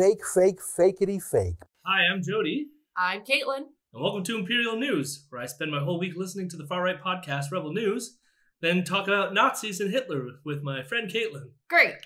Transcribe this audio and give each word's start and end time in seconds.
fake, 0.00 0.24
fake, 0.24 0.60
fakeity 0.60 1.22
fake. 1.22 1.56
Hi, 1.84 2.06
I'm 2.10 2.22
Jody, 2.22 2.68
I'm 2.96 3.20
Caitlin. 3.20 3.64
and 3.92 4.02
welcome 4.02 4.24
to 4.24 4.38
Imperial 4.38 4.78
News, 4.78 5.26
where 5.28 5.42
I 5.42 5.46
spend 5.46 5.70
my 5.70 5.80
whole 5.80 6.00
week 6.00 6.14
listening 6.16 6.48
to 6.48 6.56
the 6.56 6.66
far 6.66 6.82
right 6.84 6.98
podcast 6.98 7.52
Rebel 7.52 7.74
News, 7.74 8.16
then 8.62 8.82
talk 8.82 9.08
about 9.08 9.34
Nazis 9.34 9.78
and 9.78 9.90
Hitler 9.90 10.26
with 10.42 10.62
my 10.62 10.82
friend 10.82 11.10
Caitlin. 11.10 11.50
Great. 11.68 11.96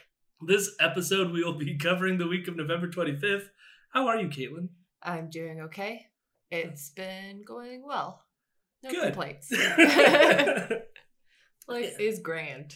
This 0.45 0.75
episode, 0.81 1.31
we 1.31 1.45
will 1.45 1.57
be 1.57 1.79
covering 1.83 2.19
the 2.19 2.27
week 2.27 2.49
of 2.49 2.57
November 2.57 2.89
25th. 2.89 3.45
How 3.93 4.09
are 4.09 4.17
you, 4.17 4.27
Caitlin? 4.27 4.71
I'm 5.01 5.31
doing 5.31 5.61
okay. 5.61 6.07
It's 6.51 6.91
been 6.91 7.45
going 7.47 7.87
well. 7.87 8.25
No 8.83 8.91
Good. 8.91 9.05
complaints. 9.13 9.53
Life 11.69 12.01
is 12.01 12.19
grand. 12.19 12.75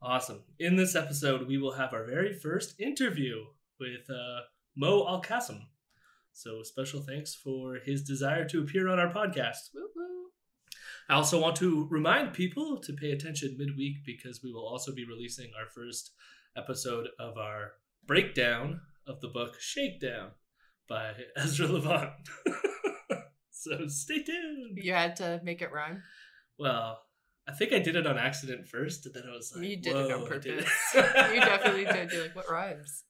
awesome. 0.00 0.42
In 0.58 0.76
this 0.76 0.96
episode, 0.96 1.46
we 1.48 1.58
will 1.58 1.74
have 1.74 1.92
our 1.92 2.06
very 2.06 2.32
first 2.32 2.80
interview 2.80 3.44
with 3.78 4.08
uh, 4.08 4.40
Moe 4.76 5.04
Alqasem. 5.04 5.60
So, 6.32 6.62
special 6.62 7.00
thanks 7.00 7.34
for 7.34 7.76
his 7.84 8.02
desire 8.02 8.44
to 8.48 8.60
appear 8.60 8.88
on 8.88 8.98
our 8.98 9.12
podcast. 9.12 9.70
Woo 9.74 9.88
woo. 9.94 10.30
I 11.08 11.14
also 11.14 11.40
want 11.40 11.56
to 11.56 11.86
remind 11.90 12.32
people 12.32 12.80
to 12.80 12.92
pay 12.92 13.10
attention 13.12 13.56
midweek 13.58 14.04
because 14.04 14.42
we 14.42 14.52
will 14.52 14.66
also 14.66 14.92
be 14.92 15.04
releasing 15.06 15.50
our 15.58 15.68
first 15.68 16.12
episode 16.56 17.08
of 17.20 17.36
our 17.36 17.72
breakdown 18.06 18.80
of 19.06 19.20
the 19.20 19.28
book 19.28 19.56
Shakedown 19.60 20.30
by 20.88 21.12
Ezra 21.36 21.68
Levant. 21.68 22.10
so 23.50 23.86
stay 23.86 24.22
tuned. 24.22 24.78
You 24.78 24.92
had 24.92 25.16
to 25.16 25.40
make 25.44 25.62
it 25.62 25.72
rhyme. 25.72 26.02
Well, 26.58 27.00
I 27.46 27.52
think 27.52 27.72
I 27.72 27.78
did 27.80 27.96
it 27.96 28.06
on 28.06 28.16
accident 28.18 28.66
first, 28.66 29.04
and 29.06 29.14
then 29.14 29.24
I 29.30 29.36
was 29.36 29.52
like, 29.54 29.68
You 29.68 29.76
did 29.76 29.94
it 29.94 30.10
on 30.12 30.20
"Whoa, 30.20 30.26
I 30.26 30.38
did 30.38 30.58
purpose. 30.58 30.72
it." 30.94 31.34
you 31.34 31.40
definitely 31.40 31.84
did. 31.84 32.10
You're 32.12 32.22
like, 32.22 32.36
what 32.36 32.50
rhymes? 32.50 33.04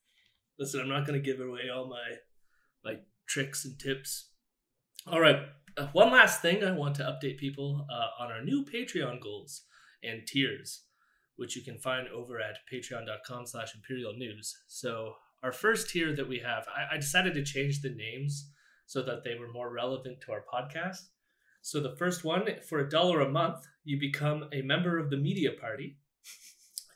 Listen, 0.59 0.81
I'm 0.81 0.89
not 0.89 1.07
going 1.07 1.21
to 1.21 1.25
give 1.25 1.41
away 1.41 1.63
all 1.75 1.89
my 1.89 2.17
like 2.85 3.03
tricks 3.27 3.65
and 3.65 3.79
tips. 3.79 4.31
All 5.07 5.21
right, 5.21 5.41
uh, 5.77 5.89
one 5.93 6.13
last 6.13 6.41
thing 6.41 6.65
I 6.65 6.73
want 6.73 6.95
to 6.97 7.03
update 7.03 7.39
people 7.39 7.87
uh, 7.91 8.23
on 8.23 8.31
our 8.31 8.43
new 8.43 8.65
Patreon 8.65 9.21
goals 9.21 9.63
and 10.03 10.27
tiers, 10.27 10.85
which 11.37 11.57
you 11.57 11.63
can 11.63 11.79
find 11.79 12.09
over 12.09 12.41
at 12.41 12.59
patreon.com/slash 12.73 13.75
imperial 13.75 14.15
news. 14.15 14.57
So 14.69 15.15
our 15.43 15.53
first 15.53 15.91
tier 15.91 16.15
that 16.17 16.29
we 16.29 16.39
have, 16.39 16.67
I, 16.75 16.95
I 16.95 16.97
decided 16.97 17.35
to 17.35 17.45
change 17.45 17.83
the 17.83 17.95
names 17.95 18.51
so 18.87 19.03
that 19.03 19.25
they 19.25 19.35
were 19.35 19.53
more 19.53 19.73
relevant 19.73 20.21
to 20.23 20.33
our 20.33 20.45
podcast. 20.53 21.09
So 21.63 21.81
the 21.81 21.97
first 21.97 22.25
one, 22.25 22.47
for 22.69 22.81
a 22.81 22.89
dollar 22.89 23.21
a 23.21 23.29
month, 23.29 23.67
you 23.85 23.99
become 23.99 24.45
a 24.53 24.63
member 24.63 24.99
of 24.99 25.11
the 25.11 25.17
media 25.17 25.51
party. 25.59 25.97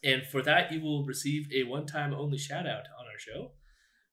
And 0.05 0.23
for 0.27 0.43
that, 0.43 0.71
you 0.71 0.81
will 0.81 1.05
receive 1.05 1.49
a 1.53 1.65
one 1.65 1.87
time 1.87 2.15
only 2.15 2.39
shout 2.39 2.67
out 2.67 2.85
our 3.19 3.35
show. 3.35 3.51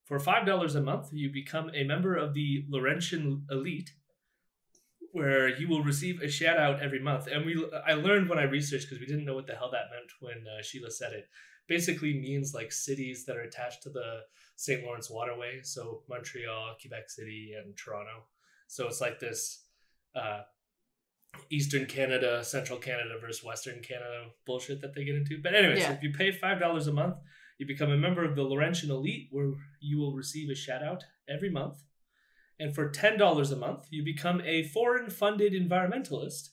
For 0.06 0.20
$5 0.20 0.76
a 0.76 0.82
month, 0.82 1.10
you 1.12 1.32
become 1.32 1.72
a 1.74 1.84
member 1.84 2.16
of 2.16 2.34
the 2.34 2.64
Laurentian 2.70 3.46
Elite, 3.50 3.92
where 5.12 5.48
you 5.48 5.68
will 5.68 5.84
receive 5.84 6.22
a 6.22 6.30
shout 6.30 6.58
out 6.58 6.82
every 6.82 7.00
month. 7.00 7.28
And 7.28 7.46
we, 7.46 7.66
I 7.88 7.94
learned 7.94 8.30
when 8.30 8.38
I 8.38 8.44
researched 8.44 8.86
because 8.88 9.00
we 9.00 9.08
didn't 9.08 9.26
know 9.26 9.34
what 9.34 9.48
the 9.48 9.56
hell 9.56 9.72
that 9.72 9.90
meant 9.92 10.12
when 10.20 10.46
uh, 10.48 10.62
Sheila 10.62 10.92
said 10.92 11.14
it. 11.14 11.28
Basically 11.68 12.14
means 12.20 12.54
like 12.54 12.72
cities 12.72 13.26
that 13.26 13.36
are 13.38 13.42
attached 13.42 13.82
to 13.84 13.90
the 13.90 14.20
St. 14.56 14.84
Lawrence 14.84 15.10
Waterway. 15.10 15.62
So 15.64 16.04
Montreal, 16.08 16.76
Quebec 16.80 17.10
City, 17.10 17.54
and 17.58 17.76
Toronto. 17.76 18.26
So 18.68 18.88
it's 18.88 19.02
like 19.02 19.20
this 19.20 19.64
uh, 20.16 20.42
Eastern 21.50 21.88
Canada, 21.88 22.44
Central 22.44 22.78
Canada 22.78 23.16
versus 23.20 23.44
Western 23.44 23.82
Canada 23.82 24.26
bullshit 24.46 24.82
that 24.82 24.94
they 24.94 25.04
get 25.04 25.16
into. 25.16 25.42
But 25.42 25.56
anyway, 25.56 25.80
so 25.80 25.88
Yeah. 25.88 25.94
if 25.94 26.04
you 26.04 26.12
pay 26.12 26.32
five 26.32 26.60
dollars 26.60 26.86
a 26.88 26.94
month, 26.94 27.16
you 27.58 27.66
become 27.66 27.92
a 27.92 27.98
member 27.98 28.24
of 28.24 28.36
the 28.36 28.44
Laurentian 28.44 28.92
Elite, 28.92 29.28
where 29.32 29.54
you 29.80 29.98
will 29.98 30.14
receive 30.14 30.50
a 30.50 30.56
shout 30.56 30.84
out 30.84 31.04
every 31.30 31.50
month. 31.50 31.84
And 32.60 32.74
for 32.74 32.90
ten 32.90 33.18
dollars 33.18 33.52
a 33.52 33.56
month, 33.56 33.88
you 33.90 34.04
become 34.04 34.42
a 34.42 34.64
foreign 34.64 35.10
funded 35.10 35.54
environmentalist. 35.54 36.50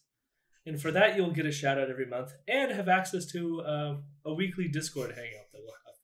And 0.65 0.81
for 0.81 0.93
that, 0.93 1.17
you'll 1.17 1.33
get 1.33 1.47
a 1.47 1.53
shout 1.53 1.79
out 1.79 1.91
every 1.91 2.07
month 2.07 2.33
and 2.47 2.71
have 2.71 2.89
access 2.89 3.27
to 3.33 3.63
uh, 3.63 3.97
a 4.25 4.35
weekly 4.35 4.69
Discord 4.69 5.11
hangout 5.11 5.51
that 5.53 5.61
we'll 5.61 5.75
have. 5.87 5.95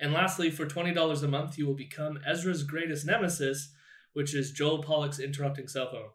And 0.00 0.12
lastly, 0.12 0.50
for 0.50 0.66
twenty 0.66 0.92
dollars 0.92 1.22
a 1.22 1.28
month, 1.28 1.58
you 1.58 1.66
will 1.66 1.74
become 1.74 2.18
Ezra's 2.26 2.62
greatest 2.62 3.06
nemesis, 3.06 3.72
which 4.12 4.34
is 4.34 4.52
Joel 4.52 4.82
Pollak's 4.82 5.18
interrupting 5.18 5.68
cell 5.68 5.90
phone 5.90 6.10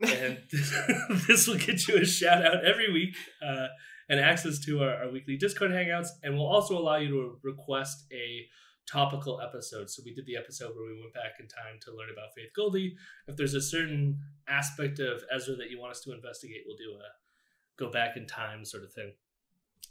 and 0.00 0.38
this, 0.50 0.74
this 1.26 1.46
will 1.46 1.58
get 1.58 1.86
you 1.86 1.96
a 1.96 2.04
shout 2.04 2.44
out 2.44 2.64
every 2.64 2.92
week 2.92 3.14
uh, 3.46 3.66
and 4.10 4.20
access 4.20 4.58
to 4.66 4.82
our, 4.82 4.94
our 5.04 5.10
weekly 5.10 5.36
Discord 5.38 5.70
hangouts, 5.70 6.08
and 6.22 6.34
we'll 6.34 6.46
also 6.46 6.76
allow 6.76 6.96
you 6.96 7.08
to 7.08 7.38
request 7.42 8.04
a 8.12 8.44
topical 8.90 9.40
episode. 9.40 9.88
So 9.88 10.02
we 10.04 10.12
did 10.12 10.26
the 10.26 10.36
episode 10.36 10.74
where 10.74 10.86
we 10.86 11.00
went 11.00 11.14
back 11.14 11.34
in 11.38 11.46
time 11.46 11.78
to 11.84 11.94
learn 11.96 12.08
about 12.12 12.34
Faith 12.34 12.50
Goldy. 12.56 12.96
If 13.28 13.36
there's 13.36 13.54
a 13.54 13.62
certain 13.62 14.18
aspect 14.48 14.98
of 14.98 15.22
Ezra 15.34 15.54
that 15.56 15.70
you 15.70 15.78
want 15.80 15.92
us 15.92 16.00
to 16.02 16.12
investigate, 16.12 16.62
we'll 16.66 16.76
do 16.76 16.98
a 16.98 17.08
go 17.82 17.90
back 17.90 18.16
in 18.16 18.26
time 18.26 18.64
sort 18.64 18.82
of 18.82 18.92
thing. 18.92 19.12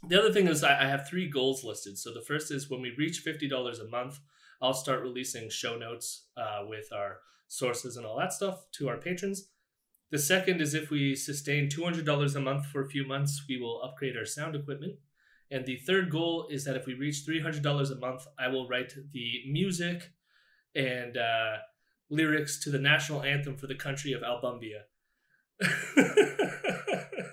The 0.06 0.18
other 0.18 0.32
thing 0.32 0.48
is 0.48 0.62
I 0.62 0.86
have 0.86 1.08
three 1.08 1.28
goals 1.28 1.64
listed. 1.64 1.98
So 1.98 2.12
the 2.12 2.20
first 2.20 2.50
is 2.50 2.70
when 2.70 2.82
we 2.82 2.94
reach 2.96 3.20
fifty 3.20 3.48
dollars 3.48 3.78
a 3.80 3.88
month, 3.88 4.20
I'll 4.60 4.74
start 4.74 5.00
releasing 5.02 5.48
show 5.48 5.76
notes 5.78 6.26
uh, 6.36 6.64
with 6.68 6.92
our 6.92 7.20
sources 7.48 7.96
and 7.96 8.04
all 8.06 8.18
that 8.18 8.32
stuff 8.32 8.66
to 8.72 8.88
our 8.88 8.98
patrons. 8.98 9.48
The 10.10 10.18
second 10.18 10.60
is 10.60 10.74
if 10.74 10.90
we 10.90 11.14
sustain 11.14 11.68
$200 11.68 12.34
a 12.34 12.40
month 12.40 12.66
for 12.66 12.84
a 12.84 12.88
few 12.88 13.06
months, 13.06 13.44
we 13.48 13.56
will 13.58 13.80
upgrade 13.82 14.16
our 14.16 14.26
sound 14.26 14.56
equipment. 14.56 14.96
And 15.50 15.66
the 15.66 15.76
third 15.76 16.10
goal 16.10 16.48
is 16.50 16.64
that 16.64 16.76
if 16.76 16.86
we 16.86 16.94
reach 16.94 17.24
$300 17.26 17.90
a 17.90 17.94
month, 17.96 18.26
I 18.38 18.48
will 18.48 18.68
write 18.68 18.92
the 19.12 19.42
music 19.48 20.12
and 20.74 21.16
uh, 21.16 21.58
lyrics 22.08 22.58
to 22.64 22.70
the 22.70 22.78
national 22.78 23.22
anthem 23.22 23.56
for 23.56 23.66
the 23.68 23.74
country 23.74 24.12
of 24.12 24.22
Albumbia. 24.22 24.82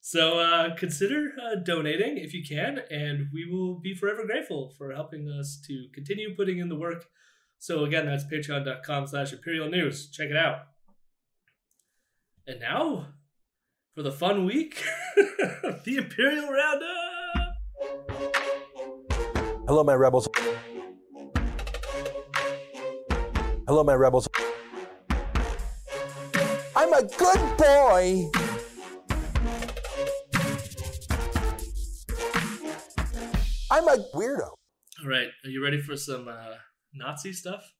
so 0.00 0.38
uh, 0.38 0.74
consider 0.76 1.32
uh, 1.42 1.56
donating 1.56 2.16
if 2.18 2.32
you 2.32 2.42
can, 2.42 2.80
and 2.90 3.28
we 3.32 3.44
will 3.50 3.78
be 3.80 3.94
forever 3.94 4.24
grateful 4.24 4.70
for 4.76 4.92
helping 4.92 5.28
us 5.28 5.60
to 5.66 5.88
continue 5.94 6.34
putting 6.34 6.58
in 6.58 6.68
the 6.68 6.76
work. 6.76 7.06
So 7.58 7.84
again, 7.84 8.06
that's 8.06 8.24
patreon.com 8.24 9.06
slash 9.06 9.32
imperial 9.32 9.68
news. 9.68 10.10
Check 10.10 10.30
it 10.30 10.36
out. 10.36 10.71
And 12.44 12.58
now, 12.58 13.06
for 13.94 14.02
the 14.02 14.10
fun 14.10 14.44
week, 14.44 14.82
the 15.16 15.96
Imperial 15.96 16.48
Roundup. 16.50 16.88
Hello, 19.68 19.84
my 19.84 19.94
rebels. 19.94 20.28
Hello, 23.68 23.84
my 23.84 23.94
rebels. 23.94 24.28
I'm 26.74 26.92
a 26.92 27.02
good 27.16 27.56
boy. 27.56 28.28
I'm 33.70 33.88
a 33.88 33.96
weirdo. 34.14 34.50
All 34.50 35.08
right, 35.08 35.28
are 35.44 35.48
you 35.48 35.62
ready 35.62 35.80
for 35.80 35.96
some 35.96 36.26
uh, 36.26 36.56
Nazi 36.92 37.32
stuff? 37.32 37.72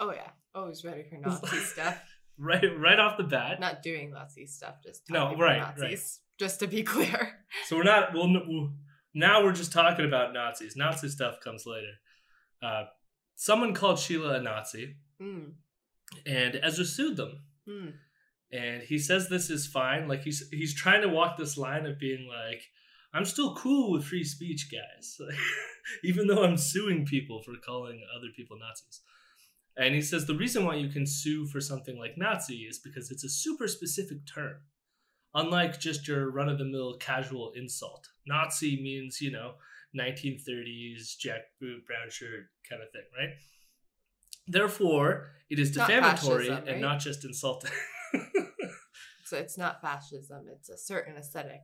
Oh 0.00 0.12
yeah. 0.12 0.30
Always 0.54 0.82
ready 0.82 1.02
for 1.02 1.18
Nazi 1.18 1.56
stuff. 1.58 2.02
Right, 2.38 2.78
right 2.78 2.98
off 2.98 3.16
the 3.16 3.24
bat. 3.24 3.58
Not 3.60 3.82
doing 3.82 4.10
Nazi 4.12 4.46
stuff, 4.46 4.76
just 4.84 5.02
No, 5.10 5.34
right, 5.36 5.58
Nazis. 5.58 6.20
Just 6.38 6.60
to 6.60 6.66
be 6.68 6.82
clear. 6.94 7.36
So 7.66 7.76
we're 7.76 7.82
not. 7.84 8.12
We'll, 8.14 8.32
we'll 8.32 8.70
now 9.14 9.42
we're 9.42 9.52
just 9.52 9.72
talking 9.72 10.04
about 10.06 10.32
Nazis. 10.32 10.76
Nazi 10.76 11.08
stuff 11.08 11.40
comes 11.42 11.64
later. 11.66 11.92
Uh, 12.62 12.84
someone 13.34 13.74
called 13.74 13.98
Sheila 13.98 14.34
a 14.38 14.40
Nazi, 14.42 14.96
Mm. 15.20 15.52
and 16.26 16.60
Ezra 16.62 16.84
sued 16.84 17.16
them. 17.16 17.40
Mm. 17.68 17.92
and 18.52 18.82
he 18.82 18.98
says 18.98 19.28
this 19.28 19.50
is 19.50 19.66
fine 19.66 20.08
like 20.08 20.22
he's 20.22 20.48
he's 20.50 20.74
trying 20.74 21.02
to 21.02 21.08
walk 21.08 21.36
this 21.36 21.58
line 21.58 21.84
of 21.84 21.98
being 21.98 22.26
like 22.26 22.62
i'm 23.12 23.26
still 23.26 23.54
cool 23.56 23.92
with 23.92 24.04
free 24.06 24.24
speech 24.24 24.70
guys 24.72 25.18
even 26.02 26.26
though 26.26 26.42
i'm 26.44 26.56
suing 26.56 27.04
people 27.04 27.42
for 27.42 27.52
calling 27.62 28.00
other 28.16 28.28
people 28.34 28.56
nazis 28.58 29.02
and 29.78 29.94
he 29.94 30.02
says 30.02 30.26
the 30.26 30.34
reason 30.34 30.64
why 30.64 30.74
you 30.74 30.88
can 30.88 31.06
sue 31.06 31.46
for 31.46 31.60
something 31.60 31.98
like 31.98 32.16
nazi 32.16 32.66
is 32.68 32.78
because 32.78 33.10
it's 33.10 33.24
a 33.24 33.28
super 33.28 33.68
specific 33.68 34.18
term 34.26 34.56
unlike 35.34 35.78
just 35.78 36.08
your 36.08 36.30
run-of-the-mill 36.30 36.96
casual 36.98 37.52
insult 37.54 38.08
nazi 38.26 38.80
means 38.82 39.20
you 39.20 39.30
know 39.30 39.52
1930s 39.98 41.16
jackboot 41.16 41.84
brown 41.86 42.10
shirt 42.10 42.46
kind 42.68 42.82
of 42.82 42.90
thing 42.92 43.02
right 43.18 43.34
therefore 44.46 45.30
it 45.48 45.58
is 45.58 45.74
Not 45.76 45.88
defamatory 45.88 46.48
fascism, 46.48 46.68
and 46.68 46.68
right? 46.68 46.80
not 46.80 47.00
just 47.00 47.24
insulting 47.24 47.70
So 49.28 49.36
it's 49.36 49.58
not 49.58 49.82
fascism; 49.82 50.46
it's 50.50 50.70
a 50.70 50.78
certain 50.78 51.16
aesthetic 51.16 51.60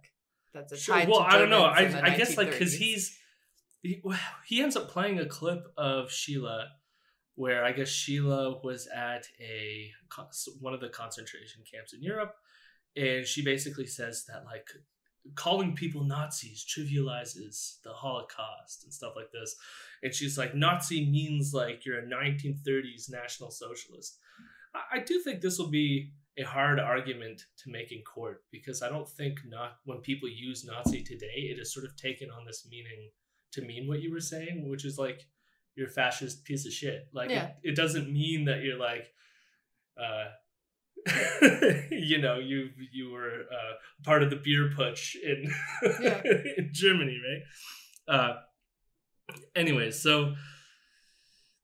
that's 0.53 0.73
a 0.73 0.77
Sure. 0.77 1.03
Well, 1.09 1.21
I 1.21 1.39
don't 1.39 1.49
know. 1.49 1.65
I, 1.65 2.11
I 2.11 2.17
guess 2.17 2.37
like 2.37 2.51
because 2.51 2.75
he's 2.75 3.19
he, 3.83 4.03
he 4.47 4.63
ends 4.63 4.77
up 4.77 4.91
playing 4.91 5.19
a 5.19 5.27
clip 5.27 5.65
of 5.77 6.11
Sheila 6.11 6.69
where 7.37 7.65
I 7.65 7.73
guess 7.73 7.89
Sheila 7.89 8.61
was 8.63 8.87
at 8.95 9.27
a 9.41 9.91
one 10.61 10.75
of 10.75 10.81
the 10.81 10.89
concentration 10.89 11.63
camps 11.71 11.93
in 11.93 12.03
Europe, 12.03 12.35
and 12.97 13.27
she 13.27 13.45
basically 13.45 13.87
says 13.87 14.25
that 14.29 14.45
like 14.45 14.69
calling 15.35 15.75
people 15.75 16.05
Nazis 16.05 16.65
trivializes 16.65 17.81
the 17.83 17.93
Holocaust 17.93 18.85
and 18.85 18.93
stuff 18.93 19.15
like 19.17 19.33
this. 19.33 19.57
And 20.03 20.15
she's 20.15 20.37
like, 20.37 20.55
Nazi 20.55 21.11
means 21.11 21.55
like 21.55 21.85
you're 21.85 22.01
a 22.01 22.07
1930s 22.07 23.11
National 23.11 23.51
Socialist. 23.51 24.19
I, 24.75 24.99
I 24.99 25.01
do 25.01 25.21
think 25.21 25.41
this 25.41 25.59
will 25.59 25.71
be 25.71 26.13
a 26.39 26.43
hard 26.43 26.81
argument 26.81 27.43
to 27.63 27.71
make 27.71 27.93
in 27.93 28.03
court 28.03 28.43
because 28.51 28.83
I 28.83 28.89
don't 28.89 29.09
think 29.09 29.39
not 29.47 29.77
when 29.85 29.99
people 29.99 30.29
use 30.29 30.65
Nazi 30.65 31.03
today, 31.03 31.49
it 31.51 31.59
is 31.59 31.73
sort 31.73 31.87
of 31.87 31.97
taken 31.97 32.31
on 32.31 32.45
this 32.45 32.67
meaning 32.71 33.11
to 33.53 33.63
mean 33.63 33.87
what 33.87 34.03
you 34.03 34.13
were 34.13 34.21
saying, 34.21 34.69
which 34.69 34.85
is 34.85 34.99
like 34.99 35.27
you're 35.77 35.89
a 35.89 35.91
fascist 35.91 36.45
piece 36.45 36.67
of 36.67 36.73
shit. 36.73 37.09
Like 37.13 37.31
Yeah. 37.31 37.47
it, 37.63 37.71
it 37.71 37.77
doesn't 37.77 38.13
mean 38.13 38.45
that 38.47 38.63
you're 38.63 38.79
like 38.79 39.07
uh 40.01 40.27
you 41.91 42.19
know, 42.19 42.39
you 42.39 42.71
you 42.93 43.11
were 43.13 43.43
uh, 43.53 43.75
part 44.05 44.23
of 44.23 44.31
the 44.31 44.37
beer 44.37 44.71
putsch 44.77 45.15
in 45.17 45.53
Yeah. 46.01 46.23
in 46.57 46.71
Germany, 46.73 47.21
right? 47.29 47.43
Uh, 48.17 48.35
anyways, 49.55 50.01
so 50.01 50.35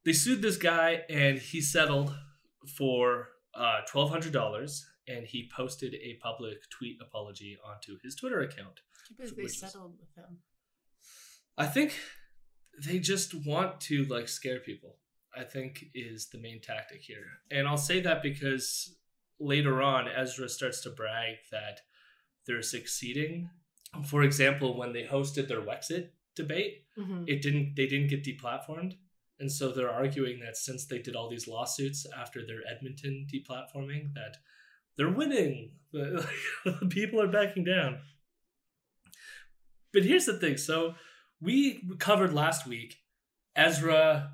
they 0.04 0.12
sued 0.12 0.42
this 0.42 0.56
guy, 0.58 1.02
and 1.08 1.38
he 1.38 1.60
settled 1.62 2.14
for 2.76 3.28
uh, 3.54 3.80
twelve 3.88 4.10
hundred 4.10 4.32
dollars, 4.32 4.84
and 5.08 5.26
he 5.26 5.48
posted 5.56 5.94
a 5.94 6.18
public 6.22 6.58
tweet 6.70 6.98
apology 7.00 7.56
onto 7.64 7.98
his 8.02 8.14
Twitter 8.14 8.40
account. 8.40 8.80
They 9.18 9.24
Which 9.24 9.46
is- 9.52 9.60
settled 9.60 9.94
with 9.98 10.14
him. 10.16 10.38
I 11.56 11.66
think 11.66 11.94
they 12.78 12.98
just 12.98 13.34
want 13.46 13.80
to 13.82 14.04
like 14.04 14.28
scare 14.28 14.60
people. 14.60 14.96
I 15.36 15.44
think 15.44 15.86
is 15.94 16.28
the 16.30 16.38
main 16.38 16.60
tactic 16.60 17.02
here. 17.02 17.24
And 17.52 17.68
I'll 17.68 17.76
say 17.76 18.00
that 18.00 18.20
because 18.22 18.96
later 19.38 19.80
on 19.80 20.08
Ezra 20.08 20.48
starts 20.48 20.80
to 20.82 20.90
brag 20.90 21.36
that 21.52 21.80
they're 22.46 22.62
succeeding. 22.62 23.48
For 24.06 24.22
example, 24.24 24.76
when 24.76 24.92
they 24.92 25.04
hosted 25.04 25.46
their 25.46 25.60
Wexit 25.62 26.10
debate, 26.34 26.84
Mhm. 26.98 27.28
it 27.28 27.42
didn't 27.42 27.74
they 27.76 27.86
didn't 27.86 28.08
get 28.08 28.24
deplatformed. 28.24 28.94
And 29.38 29.50
so 29.50 29.72
they're 29.72 29.90
arguing 29.90 30.40
that 30.40 30.56
since 30.56 30.84
they 30.84 30.98
did 30.98 31.14
all 31.16 31.30
these 31.30 31.48
lawsuits 31.48 32.06
after 32.14 32.44
their 32.44 32.60
Edmonton 32.68 33.26
deplatforming, 33.32 34.12
that 34.14 34.36
they're 34.96 35.08
winning. 35.10 35.78
People 36.90 37.22
are 37.22 37.28
backing 37.28 37.64
down. 37.64 38.00
But 39.92 40.04
here's 40.04 40.26
the 40.26 40.38
thing. 40.38 40.56
So 40.56 40.94
we 41.40 41.82
covered 41.98 42.32
last 42.32 42.66
week 42.66 42.96
Ezra 43.56 44.30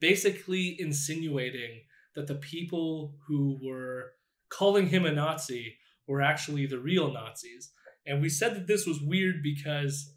basically 0.00 0.76
insinuating 0.78 1.82
that 2.14 2.26
the 2.26 2.34
people 2.34 3.14
who 3.26 3.58
were 3.62 4.12
calling 4.48 4.88
him 4.88 5.06
a 5.06 5.12
Nazi 5.12 5.76
were 6.06 6.20
actually 6.20 6.66
the 6.66 6.78
real 6.78 7.12
Nazis. 7.12 7.70
And 8.04 8.20
we 8.20 8.28
said 8.28 8.54
that 8.54 8.66
this 8.66 8.86
was 8.86 9.00
weird 9.00 9.36
because 9.42 10.14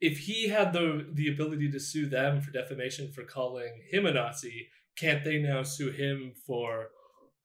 if 0.00 0.18
he 0.18 0.48
had 0.48 0.72
the 0.72 1.06
the 1.12 1.28
ability 1.28 1.70
to 1.70 1.80
sue 1.80 2.06
them 2.06 2.40
for 2.40 2.50
defamation 2.50 3.12
for 3.12 3.22
calling 3.22 3.82
him 3.90 4.04
a 4.04 4.12
Nazi, 4.12 4.68
can't 4.96 5.24
they 5.24 5.38
now 5.38 5.62
sue 5.62 5.90
him 5.90 6.32
for 6.46 6.88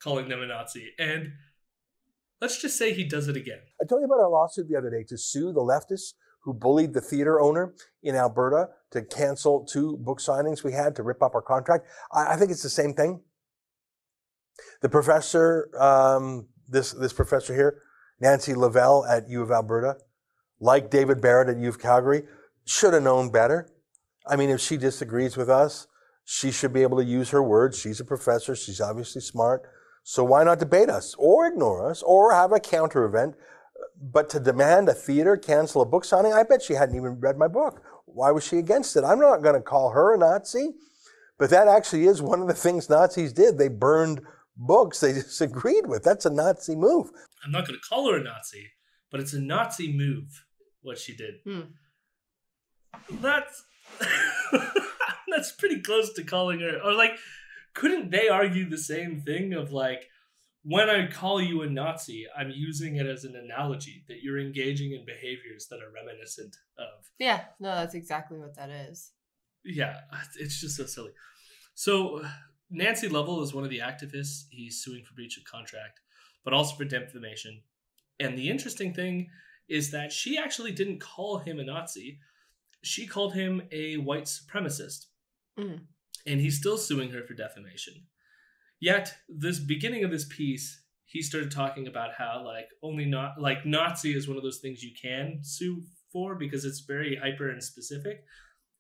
calling 0.02 0.28
them 0.28 0.42
a 0.42 0.48
Nazi? 0.48 0.94
And 0.98 1.34
let's 2.42 2.62
just 2.62 2.78
say 2.78 2.94
he 2.94 3.04
does 3.04 3.28
it 3.28 3.38
again. 3.38 3.60
I 3.81 3.86
told 3.86 4.02
you 4.02 4.06
about 4.06 4.24
our 4.24 4.30
lawsuit 4.30 4.68
the 4.68 4.78
other 4.78 4.90
day 4.90 5.04
to 5.07 5.18
sue 5.18 5.54
the 5.54 5.62
leftists 5.62 6.13
who 6.42 6.54
bullied 6.54 6.94
the 6.94 7.02
theater 7.02 7.40
owner 7.40 7.74
in 8.02 8.16
Alberta 8.16 8.70
to 8.92 9.02
cancel 9.02 9.66
two 9.66 9.98
book 9.98 10.20
signings 10.20 10.64
we 10.64 10.74
had 10.74 10.96
to 10.96 11.04
rip 11.04 11.22
up 11.22 11.36
our 11.36 11.42
contract. 11.42 11.86
I, 12.12 12.34
I 12.34 12.36
think 12.36 12.52
it's 12.52 12.64
the 12.64 12.70
same 12.70 12.94
thing. 12.94 13.22
The 14.82 14.90
professor, 14.90 15.70
um, 15.80 16.48
this 16.68 16.92
this 16.92 17.14
professor 17.14 17.54
here, 17.54 17.82
Nancy 18.20 18.54
Lavelle 18.54 19.06
at 19.06 19.30
U 19.30 19.42
of 19.42 19.52
Alberta, 19.52 19.98
like 20.60 20.90
David 20.90 21.22
Barrett 21.22 21.50
at 21.50 21.62
U 21.62 21.70
of 21.70 21.80
Calgary, 21.80 22.24
should 22.66 22.94
have 22.94 23.04
known 23.04 23.32
better. 23.32 23.70
I 24.28 24.36
mean, 24.36 24.50
if 24.50 24.60
she 24.60 24.78
disagrees 24.78 25.38
with 25.38 25.50
us, 25.50 25.88
she 26.26 26.52
should 26.52 26.74
be 26.74 26.84
able 26.84 26.98
to 26.98 27.04
use 27.04 27.30
her 27.30 27.42
words. 27.42 27.80
She's 27.80 28.00
a 28.00 28.06
professor. 28.06 28.56
She's 28.56 28.82
obviously 28.82 29.22
smart. 29.22 29.64
So 30.04 30.24
why 30.24 30.44
not 30.44 30.60
debate 30.60 30.90
us 30.90 31.16
or 31.18 31.48
ignore 31.48 31.90
us 31.90 32.04
or 32.04 32.34
have 32.34 32.52
a 32.52 32.60
counter 32.60 33.06
event? 33.06 33.36
But 34.01 34.30
to 34.30 34.40
demand 34.40 34.88
a 34.88 34.94
theater 34.94 35.36
cancel 35.36 35.81
a 35.81 35.86
book 35.86 36.06
signing, 36.06 36.34
I 36.34 36.44
bet 36.44 36.62
she 36.62 36.74
hadn't 36.74 36.96
even 36.96 37.19
read 37.19 37.38
my 37.38 37.48
book. 37.48 37.81
Why 38.06 38.31
was 38.31 38.46
she 38.46 38.57
against 38.57 38.96
it? 38.96 39.04
I'm 39.04 39.19
not 39.19 39.44
going 39.44 39.56
to 39.56 39.62
call 39.62 39.92
her 39.92 40.13
a 40.13 40.18
Nazi, 40.18 40.74
but 41.38 41.50
that 41.50 41.68
actually 41.68 42.06
is 42.06 42.22
one 42.22 42.42
of 42.42 42.48
the 42.48 42.54
things 42.54 42.90
Nazis 42.90 43.34
did. 43.34 43.57
They 43.57 43.68
burned 43.68 44.22
books 44.56 45.00
they 45.00 45.13
disagreed 45.13 45.88
with. 45.88 46.04
That's 46.04 46.25
a 46.25 46.30
Nazi 46.30 46.75
move. 46.75 47.12
I'm 47.44 47.51
not 47.51 47.68
going 47.68 47.80
to 47.80 47.88
call 47.88 48.12
her 48.12 48.18
a 48.18 48.24
Nazi, 48.24 48.72
but 49.12 49.19
it's 49.19 49.34
a 49.34 49.42
Nazi 49.42 49.92
move 49.92 50.45
what 50.81 50.98
she 50.98 51.16
did. 51.16 51.36
Hmm. 51.45 51.62
That's 53.22 53.63
that's 55.28 55.52
pretty 55.52 55.81
close 55.81 56.13
to 56.13 56.24
calling 56.24 56.60
her 56.60 56.80
or 56.84 56.94
like 56.94 57.18
couldn't 57.74 58.12
they 58.12 58.30
argue 58.30 58.69
the 58.69 58.78
same 58.78 59.22
thing 59.22 59.54
of 59.54 59.72
like 59.72 60.07
when 60.64 60.90
I 60.90 61.08
call 61.08 61.42
you 61.42 61.62
a 61.62 61.70
Nazi, 61.70 62.26
I'm 62.38 62.52
using 62.52 62.98
it 62.98 63.06
as 63.06 63.24
an 63.24 63.36
analogy 63.36 64.04
that 64.08 64.22
you're 64.22 64.40
engaging 64.40 64.92
in 64.92 65.06
behaviors 65.06 65.68
that 65.70 65.80
are 65.82 65.92
reminiscent 65.94 66.56
of 66.78 67.06
Yeah, 67.18 67.46
no, 67.60 67.76
that's 67.76 67.96
exactly 67.96 68.38
what 68.38 68.56
that 68.56 68.70
is. 68.70 69.12
yeah, 69.64 70.02
it's 70.38 70.60
just 70.60 70.76
so 70.78 70.86
silly. 70.86 71.12
So 71.76 72.24
Nancy 72.70 73.08
Lovell 73.08 73.42
is 73.42 73.54
one 73.54 73.64
of 73.64 73.70
the 73.70 73.80
activists. 73.80 74.46
He's 74.50 74.84
suing 74.84 75.04
for 75.04 75.14
breach 75.14 75.38
of 75.38 75.46
contract, 75.46 76.02
but 76.44 76.54
also 76.54 76.76
for 76.76 76.86
defamation. 76.86 77.62
And 78.20 78.38
the 78.38 78.50
interesting 78.50 78.94
thing 78.94 79.30
is 79.70 79.92
that 79.92 80.12
she 80.12 80.38
actually 80.38 80.72
didn't 80.74 81.00
call 81.00 81.38
him 81.38 81.60
a 81.60 81.64
Nazi. 81.64 82.20
She 82.84 83.08
called 83.08 83.34
him 83.34 83.62
a 83.72 83.96
white 83.98 84.26
supremacist. 84.26 85.06
Mm. 85.58 85.82
And 86.26 86.42
he's 86.42 86.58
still 86.58 86.78
suing 86.78 87.12
her 87.12 87.24
for 87.24 87.34
defamation. 87.34 87.94
Yet, 88.80 89.14
this 89.28 89.60
beginning 89.60 90.04
of 90.04 90.12
this 90.12 90.26
piece, 90.26 90.81
he 91.06 91.22
started 91.22 91.52
talking 91.52 91.88
about 91.88 92.12
how 92.18 92.44
like 92.46 92.68
only 92.84 93.06
not 93.06 93.40
like 93.40 93.66
Nazi 93.66 94.16
is 94.16 94.28
one 94.28 94.38
of 94.38 94.44
those 94.44 94.60
things 94.60 94.84
you 94.84 94.92
can 95.00 95.40
sue 95.42 95.84
for 96.12 96.36
because 96.36 96.66
it's 96.66 96.81
very 96.81 97.16
hyper 97.16 97.50
and 97.50 97.64
specific 97.64 98.24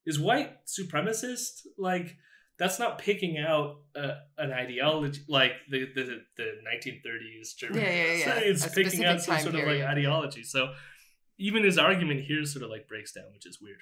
is 0.05 0.19
white 0.19 0.65
supremacist 0.65 1.67
like 1.77 2.17
that's 2.57 2.77
not 2.77 2.97
picking 2.97 3.37
out 3.37 3.77
uh, 3.95 4.15
an 4.37 4.51
ideology 4.51 5.21
like 5.29 5.53
the 5.69 5.87
the, 5.95 6.21
the 6.35 6.51
1930s 6.67 7.55
German. 7.57 7.79
Yeah, 7.79 7.89
yeah, 7.89 8.13
yeah. 8.13 8.39
it's 8.43 8.65
A 8.65 8.69
picking 8.69 9.05
out 9.05 9.21
some 9.21 9.39
sort 9.39 9.55
of 9.55 9.65
like 9.65 9.81
ideology. 9.81 10.43
So 10.43 10.73
even 11.37 11.63
his 11.63 11.77
argument 11.77 12.25
here 12.25 12.43
sort 12.45 12.63
of 12.63 12.69
like 12.69 12.87
breaks 12.87 13.13
down, 13.13 13.25
which 13.33 13.45
is 13.45 13.59
weird. 13.61 13.79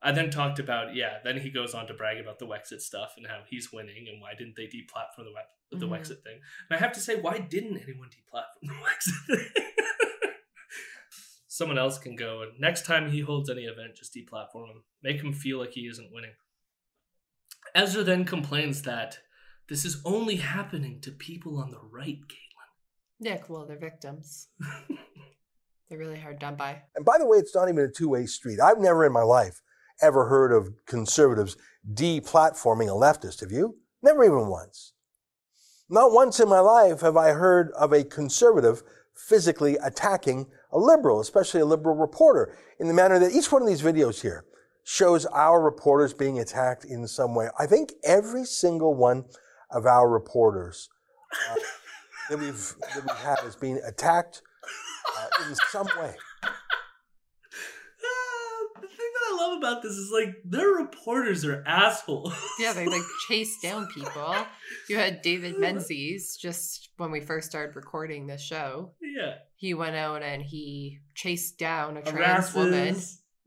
I 0.00 0.12
then 0.12 0.30
talked 0.30 0.58
about 0.60 0.94
yeah. 0.94 1.18
Then 1.24 1.38
he 1.40 1.50
goes 1.50 1.74
on 1.74 1.86
to 1.88 1.94
brag 1.94 2.18
about 2.18 2.38
the 2.38 2.46
Wexit 2.46 2.80
stuff 2.80 3.14
and 3.16 3.26
how 3.26 3.40
he's 3.48 3.72
winning 3.72 4.06
and 4.08 4.20
why 4.22 4.34
didn't 4.38 4.54
they 4.56 4.66
deplatform 4.66 5.24
the 5.24 5.32
We- 5.34 5.78
the 5.78 5.86
Mhm. 5.86 5.90
Wexit 5.90 6.22
thing. 6.22 6.40
And 6.70 6.76
I 6.76 6.78
have 6.78 6.92
to 6.92 7.00
say, 7.00 7.16
why 7.20 7.38
didn't 7.38 7.76
anyone 7.78 8.08
deplatform 8.08 8.62
the 8.62 8.74
Wexit 8.86 9.26
thing? 9.26 10.32
Someone 11.48 11.78
else 11.78 11.98
can 11.98 12.14
go 12.14 12.42
and 12.42 12.52
next 12.60 12.86
time 12.86 13.10
he 13.10 13.20
holds 13.20 13.50
any 13.50 13.64
event, 13.64 13.96
just 13.96 14.14
deplatform 14.14 14.70
him. 14.70 14.84
Make 15.02 15.20
him 15.20 15.32
feel 15.32 15.58
like 15.58 15.72
he 15.72 15.86
isn't 15.88 16.12
winning. 16.12 16.34
Ezra 17.74 18.02
then 18.04 18.24
complains 18.24 18.82
that 18.82 19.18
this 19.68 19.84
is 19.84 20.00
only 20.04 20.36
happening 20.36 21.00
to 21.02 21.10
people 21.10 21.58
on 21.58 21.70
the 21.70 21.80
right, 21.80 22.18
Caitlin. 22.28 22.70
Yeah, 23.20 23.42
well, 23.48 23.66
they're 23.66 23.76
victims. 23.78 24.48
they're 25.88 25.98
really 25.98 26.18
hard 26.18 26.38
done 26.38 26.54
by. 26.56 26.82
And 26.94 27.04
by 27.04 27.18
the 27.18 27.26
way, 27.26 27.38
it's 27.38 27.54
not 27.54 27.68
even 27.68 27.84
a 27.84 27.88
two 27.90 28.08
way 28.08 28.26
street. 28.26 28.60
I've 28.60 28.78
never 28.78 29.04
in 29.04 29.12
my 29.12 29.22
life 29.22 29.60
ever 30.00 30.28
heard 30.28 30.52
of 30.52 30.72
conservatives 30.86 31.56
deplatforming 31.92 32.88
a 32.88 32.92
leftist. 32.92 33.40
Have 33.40 33.52
you? 33.52 33.76
Never 34.02 34.24
even 34.24 34.48
once. 34.48 34.92
Not 35.88 36.12
once 36.12 36.38
in 36.38 36.48
my 36.48 36.60
life 36.60 37.00
have 37.00 37.16
I 37.16 37.30
heard 37.32 37.70
of 37.72 37.92
a 37.92 38.04
conservative 38.04 38.82
physically 39.14 39.76
attacking 39.82 40.46
a 40.70 40.78
liberal, 40.78 41.20
especially 41.20 41.60
a 41.60 41.66
liberal 41.66 41.96
reporter, 41.96 42.56
in 42.78 42.88
the 42.88 42.94
manner 42.94 43.18
that 43.18 43.32
each 43.32 43.50
one 43.50 43.62
of 43.62 43.68
these 43.68 43.82
videos 43.82 44.20
here 44.20 44.44
shows 44.84 45.26
our 45.26 45.60
reporters 45.60 46.14
being 46.14 46.38
attacked 46.38 46.84
in 46.84 47.06
some 47.06 47.34
way. 47.34 47.48
I 47.58 47.66
think 47.66 47.92
every 48.04 48.44
single 48.44 48.94
one 48.94 49.24
of 49.70 49.86
our 49.86 50.08
reporters 50.08 50.88
uh, 51.50 51.56
that 52.30 52.38
we've 52.38 52.74
that 52.94 53.02
we've 53.02 53.16
had 53.16 53.38
is 53.44 53.56
being 53.56 53.80
attacked 53.86 54.42
uh, 55.18 55.48
in 55.48 55.54
some 55.70 55.88
way. 56.00 56.14
Ah, 56.42 56.50
the 58.80 58.86
thing 58.86 59.10
that 59.14 59.24
I 59.26 59.36
love 59.48 59.58
about 59.58 59.82
this 59.82 59.92
is 59.92 60.10
like 60.12 60.34
their 60.44 60.68
reporters 60.68 61.44
are 61.44 61.62
assholes. 61.66 62.34
Yeah, 62.58 62.72
they 62.72 62.86
like 62.86 63.02
chase 63.28 63.58
down 63.60 63.86
people. 63.94 64.34
You 64.88 64.96
had 64.96 65.22
David 65.22 65.58
Menzies 65.58 66.36
just 66.36 66.90
when 66.96 67.10
we 67.10 67.20
first 67.20 67.48
started 67.50 67.76
recording 67.76 68.26
this 68.26 68.42
show. 68.42 68.92
yeah. 69.00 69.34
He 69.56 69.74
went 69.74 69.96
out 69.96 70.22
and 70.22 70.40
he 70.42 71.00
chased 71.14 71.58
down 71.58 71.96
a 71.96 72.02
trans 72.02 72.54
woman, 72.54 72.96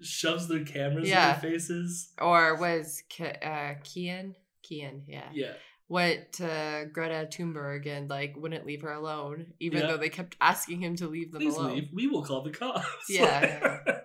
shoves 0.01 0.47
their 0.49 0.65
cameras 0.65 1.07
Yeah. 1.07 1.35
in 1.35 1.41
their 1.41 1.51
faces. 1.51 2.11
or 2.19 2.55
was 2.57 3.01
Ke- 3.09 3.37
uh, 3.41 3.75
Kian? 3.85 4.35
Kian, 4.69 5.03
yeah, 5.07 5.29
Yeah. 5.33 5.53
went 5.87 6.33
to 6.33 6.89
Greta 6.91 7.27
Thunberg 7.31 7.87
and 7.87 8.09
like 8.09 8.35
wouldn't 8.35 8.65
leave 8.65 8.81
her 8.81 8.91
alone, 8.91 9.53
even 9.61 9.81
Yeah. 9.81 9.87
though 9.87 9.97
they 9.97 10.09
kept 10.09 10.35
asking 10.41 10.81
him 10.81 10.95
to 10.97 11.07
leave 11.07 11.31
them 11.31 11.41
Please 11.41 11.55
alone. 11.55 11.75
leave. 11.75 11.89
We 11.93 12.07
will 12.07 12.23
call 12.25 12.41
the 12.43 12.51
cops. 12.51 12.85
Yeah. 13.09 13.79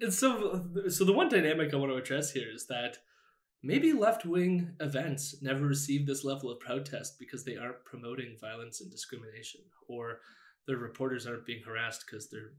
and 0.00 0.12
so, 0.12 0.64
so 0.88 1.04
the 1.04 1.12
one 1.12 1.28
dynamic 1.28 1.72
I 1.72 1.76
want 1.76 1.92
to 1.92 1.98
address 1.98 2.32
here 2.32 2.48
is 2.52 2.66
that 2.66 2.98
maybe 3.62 3.92
left 3.92 4.24
wing 4.24 4.74
events 4.80 5.36
never 5.42 5.64
receive 5.64 6.06
this 6.06 6.24
level 6.24 6.50
of 6.50 6.60
protest 6.60 7.18
because 7.18 7.44
they 7.44 7.56
aren't 7.56 7.84
promoting 7.84 8.36
violence 8.40 8.80
and 8.80 8.90
discrimination, 8.90 9.60
or 9.88 10.20
their 10.66 10.76
reporters 10.76 11.26
aren't 11.26 11.46
being 11.46 11.62
harassed 11.64 12.04
because 12.06 12.28
they're 12.28 12.52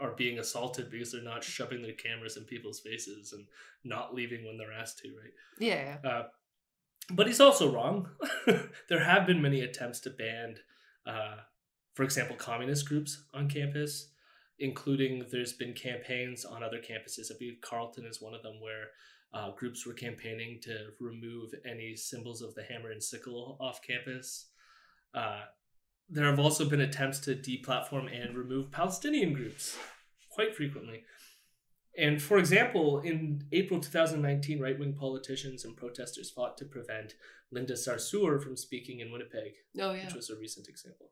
are 0.00 0.12
being 0.12 0.38
assaulted 0.38 0.90
because 0.90 1.12
they're 1.12 1.22
not 1.22 1.44
shoving 1.44 1.82
their 1.82 1.92
cameras 1.92 2.36
in 2.36 2.44
people's 2.44 2.80
faces 2.80 3.32
and 3.32 3.46
not 3.84 4.14
leaving 4.14 4.44
when 4.46 4.56
they're 4.56 4.72
asked 4.72 4.98
to, 4.98 5.08
right? 5.08 5.32
Yeah. 5.58 5.98
Uh, 6.02 6.22
but 7.10 7.26
he's 7.26 7.40
also 7.40 7.72
wrong. 7.72 8.08
there 8.88 9.04
have 9.04 9.26
been 9.26 9.42
many 9.42 9.60
attempts 9.60 10.00
to 10.00 10.10
ban, 10.10 10.56
uh, 11.06 11.36
for 11.94 12.02
example, 12.02 12.36
communist 12.36 12.88
groups 12.88 13.24
on 13.34 13.48
campus, 13.48 14.09
including 14.60 15.24
there's 15.30 15.52
been 15.54 15.72
campaigns 15.74 16.44
on 16.44 16.62
other 16.62 16.78
campuses. 16.78 17.32
I 17.32 17.38
believe 17.38 17.58
Carleton 17.62 18.04
is 18.06 18.20
one 18.22 18.34
of 18.34 18.42
them 18.42 18.60
where 18.60 18.88
uh, 19.32 19.52
groups 19.52 19.86
were 19.86 19.94
campaigning 19.94 20.58
to 20.62 20.88
remove 21.00 21.50
any 21.68 21.96
symbols 21.96 22.42
of 22.42 22.54
the 22.54 22.62
hammer 22.62 22.90
and 22.90 23.02
sickle 23.02 23.56
off 23.60 23.80
campus. 23.82 24.50
Uh, 25.14 25.42
there 26.08 26.26
have 26.26 26.38
also 26.40 26.64
been 26.68 26.80
attempts 26.80 27.20
to 27.20 27.34
deplatform 27.34 28.08
and 28.12 28.36
remove 28.36 28.70
Palestinian 28.70 29.32
groups 29.32 29.76
quite 30.30 30.54
frequently. 30.54 31.04
And 31.96 32.20
for 32.22 32.38
example, 32.38 33.00
in 33.00 33.44
April 33.52 33.80
2019, 33.80 34.60
right 34.60 34.78
wing 34.78 34.94
politicians 34.98 35.64
and 35.64 35.76
protesters 35.76 36.30
fought 36.30 36.56
to 36.58 36.64
prevent 36.64 37.14
Linda 37.52 37.74
Sarsour 37.74 38.42
from 38.42 38.56
speaking 38.56 39.00
in 39.00 39.10
Winnipeg, 39.12 39.52
Oh 39.78 39.92
yeah. 39.92 40.04
which 40.04 40.14
was 40.14 40.30
a 40.30 40.36
recent 40.36 40.68
example. 40.68 41.10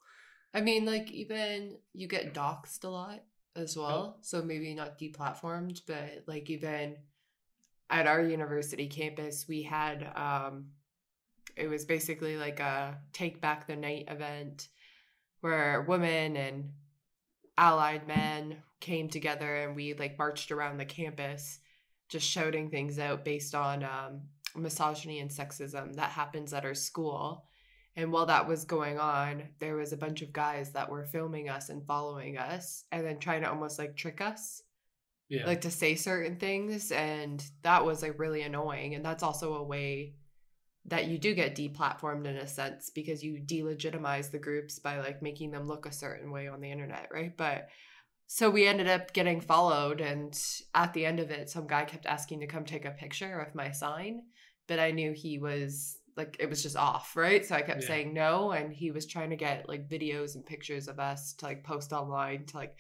I 0.55 0.61
mean, 0.61 0.85
like 0.85 1.11
even 1.11 1.77
you 1.93 2.09
get 2.09 2.33
doxxed 2.33 2.85
a 2.85 2.89
lot 2.89 3.21
as 3.57 3.77
well. 3.77 4.19
So 4.21 4.43
maybe 4.43 4.75
not 4.75 4.99
deplatformed, 4.99 5.83
but 5.87 6.25
like 6.27 6.49
even 6.51 6.97
at 7.91 8.07
our 8.07 8.23
university 8.23 8.87
campus, 8.87 9.47
we 9.49 9.63
had 9.63 10.11
um 10.15 10.67
it 11.57 11.69
was 11.69 11.85
basically 11.85 12.37
like 12.37 12.61
a 12.61 12.99
take 13.13 13.41
back 13.41 13.67
the 13.67 13.77
night 13.77 14.05
event 14.09 14.69
where 15.41 15.83
women 15.83 16.37
and 16.37 16.71
allied 17.57 18.07
men 18.07 18.63
came 18.81 19.09
together 19.09 19.57
and 19.57 19.75
we 19.75 19.95
like 19.95 20.17
marched 20.19 20.53
around 20.53 20.79
the 20.79 20.85
campus 20.85 21.59
just 22.09 22.29
shouting 22.29 22.71
things 22.71 22.99
out 22.99 23.25
based 23.25 23.55
on 23.55 23.83
um, 23.83 24.23
misogyny 24.57 25.19
and 25.19 25.31
sexism 25.31 25.95
that 25.97 26.11
happens 26.11 26.53
at 26.53 26.65
our 26.65 26.75
school 26.75 27.48
and 27.99 28.13
while 28.13 28.27
that 28.27 28.47
was 28.47 28.65
going 28.65 29.01
on, 29.01 29.43
there 29.59 29.75
was 29.75 29.93
a 29.93 29.97
bunch 29.97 30.23
of 30.23 30.33
guys 30.33 30.71
that 30.71 30.89
were 30.89 31.05
filming 31.05 31.49
us 31.49 31.69
and 31.69 31.85
following 31.85 32.39
us 32.39 32.85
and 32.93 33.05
then 33.05 33.19
trying 33.19 33.43
to 33.43 33.51
almost 33.51 33.77
like 33.77 33.97
trick 33.97 34.21
us, 34.21 34.63
Yeah. 35.29 35.45
like 35.45 35.63
to 35.63 35.71
say 35.73 35.97
certain 35.97 36.37
things. 36.37 36.93
And 36.93 37.45
that 37.63 37.85
was 37.85 38.01
like 38.01 38.17
really 38.21 38.43
annoying. 38.43 38.95
And 38.95 39.05
that's 39.05 39.25
also 39.25 39.55
a 39.55 39.65
way 39.65 40.15
that 40.85 41.09
you 41.09 41.19
do 41.19 41.35
get 41.35 41.57
deplatformed 41.57 42.27
in 42.27 42.37
a 42.37 42.47
sense 42.47 42.91
because 42.95 43.25
you 43.25 43.41
delegitimize 43.45 44.31
the 44.31 44.39
groups 44.39 44.79
by 44.79 45.01
like 45.01 45.21
making 45.21 45.51
them 45.51 45.67
look 45.67 45.85
a 45.85 45.93
certain 45.93 46.31
way 46.31 46.47
on 46.47 46.61
the 46.61 46.71
internet, 46.71 47.09
right? 47.13 47.37
But 47.37 47.67
so 48.29 48.49
we 48.49 48.69
ended 48.69 48.87
up 48.87 49.13
getting 49.13 49.41
followed. 49.41 50.01
And 50.01 50.41
at 50.73 50.95
the 50.95 51.05
end 51.05 51.19
of 51.19 51.33
it, 51.33 51.51
some 51.51 51.67
guy 51.67 51.85
kept 51.85 52.07
asking 52.07 52.39
to 52.41 52.47
come 52.47 52.65
take 52.65 52.85
a 52.85 52.93
picture 52.93 53.41
of 53.41 53.57
my 53.57 53.73
sign 53.73 54.23
but 54.69 54.79
I 54.79 54.91
knew 54.91 55.13
he 55.13 55.39
was 55.39 55.99
like 56.19 56.37
it 56.39 56.51
was 56.51 56.63
just 56.63 56.77
off, 56.77 57.17
right? 57.17 57.47
So 57.47 57.55
I 57.55 57.63
kept 57.63 57.81
Yeah. 57.83 57.89
saying 57.89 58.13
no, 58.13 58.51
and 58.51 58.71
he 58.73 58.91
was 58.91 59.07
trying 59.07 59.31
to 59.31 59.37
get 59.37 59.69
like 59.69 59.89
videos 59.89 60.35
and 60.35 60.45
pictures 60.45 60.89
of 60.89 60.99
us 60.99 61.33
to 61.35 61.47
like 61.47 61.65
post 61.65 61.93
online 61.95 62.45
to 62.47 62.57
like 62.59 62.77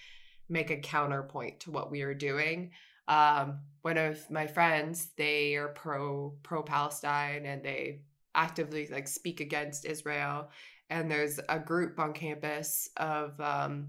make 0.50 0.71
a 0.71 0.76
counterpoint 0.76 1.61
to 1.61 1.71
what 1.71 1.90
we 1.90 2.04
were 2.04 2.14
doing. 2.14 2.73
Um, 3.07 3.61
one 3.83 3.97
of 3.97 4.30
my 4.30 4.47
friends, 4.47 5.12
they 5.16 5.54
are 5.54 5.68
pro 5.68 6.35
pro 6.42 6.62
Palestine 6.62 7.47
and 7.47 7.62
they 7.62 8.00
actively 8.35 8.87
like 8.88 9.09
speak 9.09 9.40
against 9.40 9.87
Israel. 9.87 10.50
And 10.90 11.11
there's 11.11 11.38
a 11.49 11.59
group 11.59 11.99
on 11.99 12.12
campus 12.12 12.90
of 12.97 13.40
um, 13.40 13.88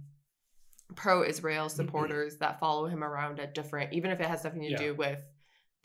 pro 0.96 1.24
Israel 1.24 1.70
supporters 1.70 2.38
that 2.38 2.60
follow 2.60 2.86
him 2.88 3.03
around 3.03 3.39
at 3.39 3.53
different, 3.53 3.94
even 3.94 4.12
if 4.12 4.20
it 4.20 4.27
has 4.27 4.44
nothing 4.44 4.62
to 4.62 4.72
Yeah. 4.72 4.77
do 4.77 4.96
with 4.96 5.22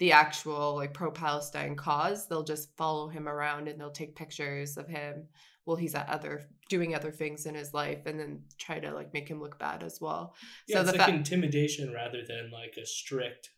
the 0.05 0.13
actual 0.13 0.75
like 0.77 0.93
pro 0.93 1.11
Palestine 1.11 1.75
cause. 1.77 2.29
They'll 2.29 2.45
just 2.55 2.77
follow 2.77 3.09
him 3.09 3.27
around 3.27 3.69
and 3.69 3.81
they'll 3.81 3.91
take 4.03 4.15
pictures 4.15 4.77
of 4.77 4.87
him 4.87 5.29
while 5.65 5.79
he's 5.79 5.95
at 5.95 6.09
other 6.11 6.43
doing 6.69 6.95
other 6.95 7.11
things 7.11 7.47
in 7.47 7.55
his 7.55 7.73
life 7.73 8.05
and 8.05 8.21
then 8.21 8.43
try 8.59 8.79
to 8.81 8.93
like 8.93 9.15
make 9.15 9.27
him 9.29 9.41
look 9.41 9.59
bad 9.59 9.83
as 9.83 10.01
well. 10.03 10.35
yeah, 10.69 10.77
so 10.83 10.89
it's 10.91 10.99
like 10.99 11.09
fa- 11.09 11.15
intimidation 11.15 11.91
rather 11.93 12.23
than 12.29 12.51
like 12.51 12.77
a 12.77 12.85
strict 12.85 13.49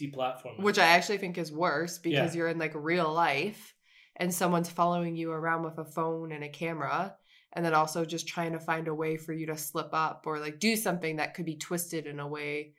deplatforming. 0.00 0.60
which 0.62 0.78
I 0.78 0.86
actually 0.86 1.18
think 1.18 1.36
is 1.36 1.50
worse 1.50 1.98
because 1.98 2.32
Yeah. 2.32 2.38
you're 2.38 2.48
in 2.48 2.58
like 2.58 2.74
real 2.76 3.12
life 3.12 3.74
and 4.16 4.32
someone's 4.32 4.70
following 4.70 5.16
you 5.16 5.32
around 5.32 5.64
with 5.64 5.78
a 5.78 5.84
phone 5.84 6.30
and 6.30 6.44
a 6.44 6.48
camera 6.48 7.16
and 7.54 7.64
then 7.64 7.74
also 7.74 8.04
just 8.04 8.28
trying 8.28 8.52
to 8.52 8.60
find 8.60 8.86
a 8.86 8.94
way 8.94 9.16
for 9.16 9.32
you 9.32 9.46
to 9.46 9.56
slip 9.56 9.88
up 9.92 10.24
or 10.26 10.38
like 10.38 10.60
do 10.60 10.76
something 10.76 11.16
that 11.16 11.34
could 11.34 11.46
be 11.46 11.56
twisted 11.56 12.06
in 12.06 12.20
a 12.20 12.28
way 12.28 12.74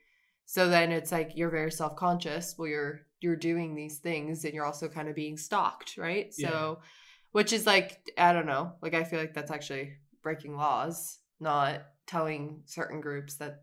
so 0.46 0.68
then 0.70 0.90
it's 0.90 1.12
like 1.12 1.32
you're 1.36 1.50
very 1.50 1.70
self-conscious 1.70 2.54
well 2.56 2.68
you're 2.68 3.02
you're 3.20 3.36
doing 3.36 3.74
these 3.74 3.98
things 3.98 4.44
and 4.44 4.54
you're 4.54 4.64
also 4.64 4.88
kind 4.88 5.08
of 5.08 5.14
being 5.14 5.36
stalked 5.36 5.96
right 5.96 6.32
Yeah. 6.38 6.48
so 6.50 6.78
which 7.32 7.52
is 7.52 7.66
like 7.66 8.12
i 8.18 8.32
don't 8.32 8.46
know 8.46 8.72
like 8.82 8.94
i 8.94 9.04
feel 9.04 9.20
like 9.20 9.34
that's 9.34 9.50
actually 9.50 9.94
breaking 10.22 10.56
laws 10.56 11.18
not 11.38 11.82
telling 12.06 12.62
certain 12.66 13.00
groups 13.00 13.36
that 13.36 13.62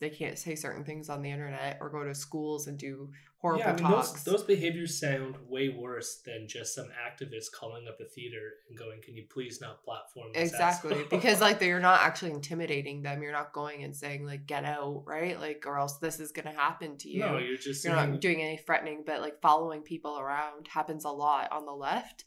they 0.00 0.10
can't 0.10 0.38
say 0.38 0.54
certain 0.56 0.84
things 0.84 1.08
on 1.08 1.22
the 1.22 1.30
internet 1.30 1.78
or 1.80 1.88
go 1.90 2.02
to 2.04 2.14
schools 2.14 2.66
and 2.66 2.78
do 2.78 3.10
horrible 3.42 3.60
yeah, 3.60 3.72
I 3.72 3.76
mean, 3.76 3.84
talks. 3.84 4.12
those, 4.12 4.24
those 4.24 4.42
behaviors 4.44 4.98
sound 4.98 5.34
way 5.48 5.68
worse 5.68 6.22
than 6.24 6.46
just 6.48 6.74
some 6.74 6.86
activist 6.86 7.52
calling 7.52 7.88
up 7.88 7.98
a 8.00 8.04
theater 8.04 8.52
and 8.68 8.78
going, 8.78 9.02
"Can 9.02 9.16
you 9.16 9.24
please 9.28 9.60
not 9.60 9.82
platform 9.84 10.28
this 10.32 10.52
exactly 10.52 11.04
because 11.10 11.40
like 11.40 11.60
you're 11.60 11.80
not 11.80 12.00
actually 12.00 12.30
intimidating 12.30 13.02
them. 13.02 13.22
You're 13.22 13.32
not 13.32 13.52
going 13.52 13.82
and 13.82 13.94
saying 13.94 14.24
like 14.24 14.46
get 14.46 14.64
out 14.64 15.02
right? 15.06 15.38
Like 15.38 15.64
or 15.66 15.78
else 15.78 15.98
this 15.98 16.20
is 16.20 16.32
going 16.32 16.46
to 16.46 16.58
happen 16.58 16.96
to 16.98 17.08
you. 17.08 17.20
No, 17.20 17.38
you're 17.38 17.56
just 17.56 17.84
you're 17.84 17.94
saying, 17.94 18.12
not 18.12 18.20
doing 18.20 18.40
any 18.40 18.56
threatening 18.56 19.02
but 19.04 19.20
like 19.20 19.40
following 19.42 19.82
people 19.82 20.18
around 20.18 20.68
happens 20.68 21.04
a 21.04 21.10
lot 21.10 21.50
on 21.52 21.66
the 21.66 21.72
left 21.72 22.24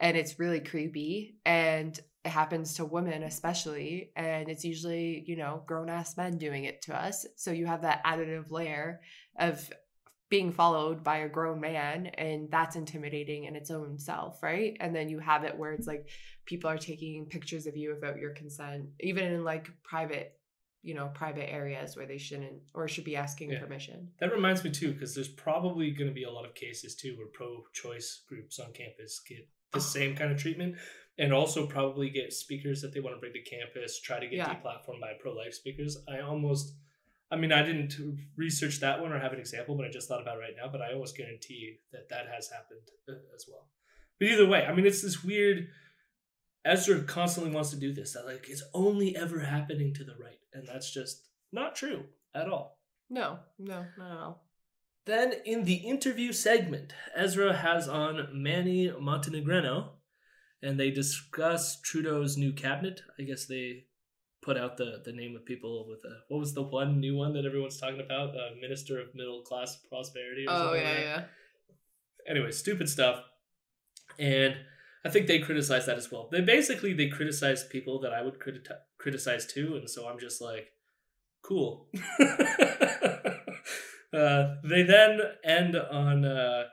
and 0.00 0.16
it's 0.16 0.38
really 0.38 0.60
creepy 0.60 1.36
and 1.44 1.98
it 2.24 2.30
happens 2.30 2.74
to 2.74 2.84
women 2.84 3.22
especially 3.22 4.10
and 4.16 4.48
it's 4.48 4.64
usually 4.64 5.22
you 5.26 5.36
know 5.36 5.62
grown-ass 5.66 6.16
men 6.16 6.38
doing 6.38 6.64
it 6.64 6.82
to 6.82 6.96
us. 6.96 7.26
So 7.36 7.50
you 7.52 7.66
have 7.66 7.82
that 7.82 8.04
additive 8.04 8.50
layer 8.50 9.00
of 9.38 9.70
being 10.28 10.52
followed 10.52 11.04
by 11.04 11.18
a 11.18 11.28
grown 11.28 11.60
man 11.60 12.06
and 12.18 12.50
that's 12.50 12.74
intimidating 12.76 13.44
in 13.44 13.54
its 13.54 13.70
own 13.70 13.98
self 13.98 14.42
right 14.42 14.76
and 14.80 14.94
then 14.94 15.08
you 15.08 15.18
have 15.18 15.44
it 15.44 15.56
where 15.56 15.72
it's 15.72 15.86
like 15.86 16.08
people 16.46 16.68
are 16.68 16.78
taking 16.78 17.26
pictures 17.26 17.66
of 17.66 17.76
you 17.76 17.90
without 17.94 18.18
your 18.18 18.32
consent 18.32 18.86
even 19.00 19.24
in 19.24 19.44
like 19.44 19.68
private 19.84 20.32
you 20.82 20.94
know 20.94 21.10
private 21.14 21.50
areas 21.52 21.96
where 21.96 22.06
they 22.06 22.18
shouldn't 22.18 22.60
or 22.74 22.86
should 22.88 23.04
be 23.04 23.16
asking 23.16 23.50
Yeah. 23.50 23.60
permission 23.60 24.10
That 24.20 24.32
reminds 24.32 24.62
me 24.62 24.70
too, 24.70 24.92
because 24.92 25.14
there's 25.14 25.28
probably 25.28 25.90
going 25.90 26.08
to 26.08 26.14
be 26.14 26.24
a 26.24 26.30
lot 26.30 26.44
of 26.44 26.54
cases 26.54 26.94
too 26.94 27.14
where 27.16 27.26
pro-choice 27.26 28.22
groups 28.28 28.58
on 28.60 28.72
campus 28.72 29.20
get 29.28 29.48
the 29.72 29.78
oh. 29.78 29.80
same 29.80 30.14
kind 30.14 30.30
of 30.30 30.38
treatment, 30.38 30.76
and 31.18 31.32
also 31.32 31.66
probably 31.66 32.08
get 32.10 32.32
speakers 32.32 32.82
that 32.82 32.94
they 32.94 33.00
want 33.00 33.16
to 33.16 33.20
bring 33.20 33.32
to 33.32 33.42
campus 33.42 34.00
try 34.00 34.20
to 34.20 34.28
get 34.28 34.36
Yeah. 34.36 34.54
deplatformed 34.54 35.00
by 35.00 35.14
pro-life 35.20 35.54
speakers. 35.54 35.98
I 36.08 36.20
almost, 36.20 36.76
I 37.30 37.36
mean, 37.36 37.52
I 37.52 37.62
didn't 37.62 37.96
research 38.36 38.80
that 38.80 39.00
one 39.00 39.12
or 39.12 39.18
have 39.18 39.32
an 39.32 39.40
example, 39.40 39.76
but 39.76 39.84
I 39.84 39.90
just 39.90 40.08
thought 40.08 40.22
about 40.22 40.36
it 40.36 40.40
right 40.40 40.54
now. 40.56 40.70
But 40.70 40.80
I 40.80 40.92
almost 40.92 41.16
guarantee 41.16 41.78
that 41.92 42.08
that 42.10 42.26
has 42.32 42.48
happened 42.48 42.88
uh, 43.08 43.14
as 43.34 43.46
well. 43.48 43.68
But 44.18 44.28
either 44.28 44.46
way, 44.46 44.64
I 44.64 44.72
mean, 44.72 44.86
it's 44.86 45.02
this 45.02 45.24
weird. 45.24 45.68
Ezra 46.64 47.02
constantly 47.02 47.52
wants 47.52 47.70
to 47.70 47.76
do 47.76 47.92
this. 47.92 48.12
That 48.12 48.26
like 48.26 48.46
it's 48.48 48.64
only 48.74 49.16
ever 49.16 49.40
happening 49.40 49.94
to 49.94 50.04
the 50.04 50.16
right, 50.20 50.38
and 50.52 50.66
that's 50.66 50.92
just 50.92 51.28
not 51.52 51.74
true 51.76 52.04
at 52.34 52.48
all. 52.48 52.78
no 53.08 53.38
no 53.58 53.86
not 53.96 54.10
at 54.10 54.18
all 54.18 54.46
Then 55.06 55.32
in 55.44 55.64
the 55.64 55.76
interview 55.76 56.32
segment, 56.32 56.92
Ezra 57.14 57.56
has 57.56 57.88
on 57.88 58.28
Manny 58.32 58.88
Montenegrino, 58.88 59.90
and 60.62 60.78
they 60.78 60.90
discuss 60.90 61.80
Trudeau's 61.80 62.36
new 62.36 62.52
cabinet. 62.52 63.02
I 63.18 63.22
guess 63.22 63.46
they 63.46 63.84
put 64.46 64.56
out 64.56 64.76
the, 64.76 65.02
the 65.04 65.12
name 65.12 65.34
of 65.34 65.44
people 65.44 65.86
with 65.88 65.98
a 66.04 66.20
what 66.28 66.38
was 66.38 66.54
the 66.54 66.62
one 66.62 67.00
new 67.00 67.16
one 67.16 67.32
that 67.34 67.44
everyone's 67.44 67.78
talking 67.78 68.00
about? 68.00 68.30
Uh, 68.30 68.54
Minister 68.60 69.00
of 69.00 69.14
Middle 69.14 69.42
Class 69.42 69.76
Prosperity. 69.88 70.46
Or 70.46 70.52
oh 70.52 70.58
something 70.58 70.82
yeah 70.82 70.90
like 70.90 71.00
yeah 71.00 71.22
Anyway, 72.28 72.50
stupid 72.50 72.88
stuff, 72.88 73.22
and 74.18 74.56
I 75.04 75.10
think 75.10 75.28
they 75.28 75.38
criticize 75.38 75.86
that 75.86 75.96
as 75.96 76.10
well. 76.10 76.28
They 76.32 76.40
basically 76.40 76.92
they 76.92 77.08
criticize 77.08 77.62
people 77.62 78.00
that 78.00 78.12
I 78.12 78.22
would 78.22 78.40
criti- 78.40 78.66
criticize 78.98 79.46
too, 79.46 79.76
and 79.76 79.88
so 79.88 80.08
I'm 80.08 80.18
just 80.18 80.40
like, 80.42 80.72
cool. 81.42 81.88
uh, 84.12 84.54
they 84.64 84.82
then 84.82 85.20
end 85.44 85.76
on 85.76 86.24
uh, 86.24 86.64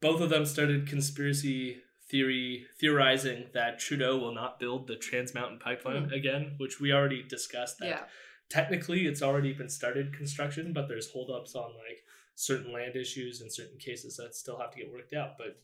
both 0.00 0.20
of 0.20 0.30
them 0.30 0.44
started 0.44 0.88
conspiracy 0.88 1.82
theory 2.08 2.66
theorizing 2.80 3.46
that 3.52 3.78
Trudeau 3.78 4.16
will 4.16 4.32
not 4.34 4.58
build 4.58 4.86
the 4.86 4.96
Trans 4.96 5.34
Mountain 5.34 5.58
Pipeline 5.58 6.04
Hmm. 6.08 6.12
again, 6.14 6.54
which 6.56 6.80
we 6.80 6.92
already 6.92 7.22
discussed. 7.22 7.78
That 7.78 7.88
Yeah. 7.88 8.04
technically 8.48 9.06
it's 9.06 9.22
already 9.22 9.52
been 9.52 9.68
started 9.68 10.12
construction, 10.14 10.72
but 10.72 10.88
there's 10.88 11.10
holdups 11.10 11.54
on 11.54 11.74
like 11.76 12.02
certain 12.34 12.72
land 12.72 12.96
issues 12.96 13.40
and 13.40 13.52
certain 13.52 13.78
cases 13.78 14.16
that 14.16 14.34
still 14.34 14.58
have 14.58 14.70
to 14.70 14.78
get 14.78 14.90
worked 14.90 15.12
out. 15.12 15.36
But 15.36 15.60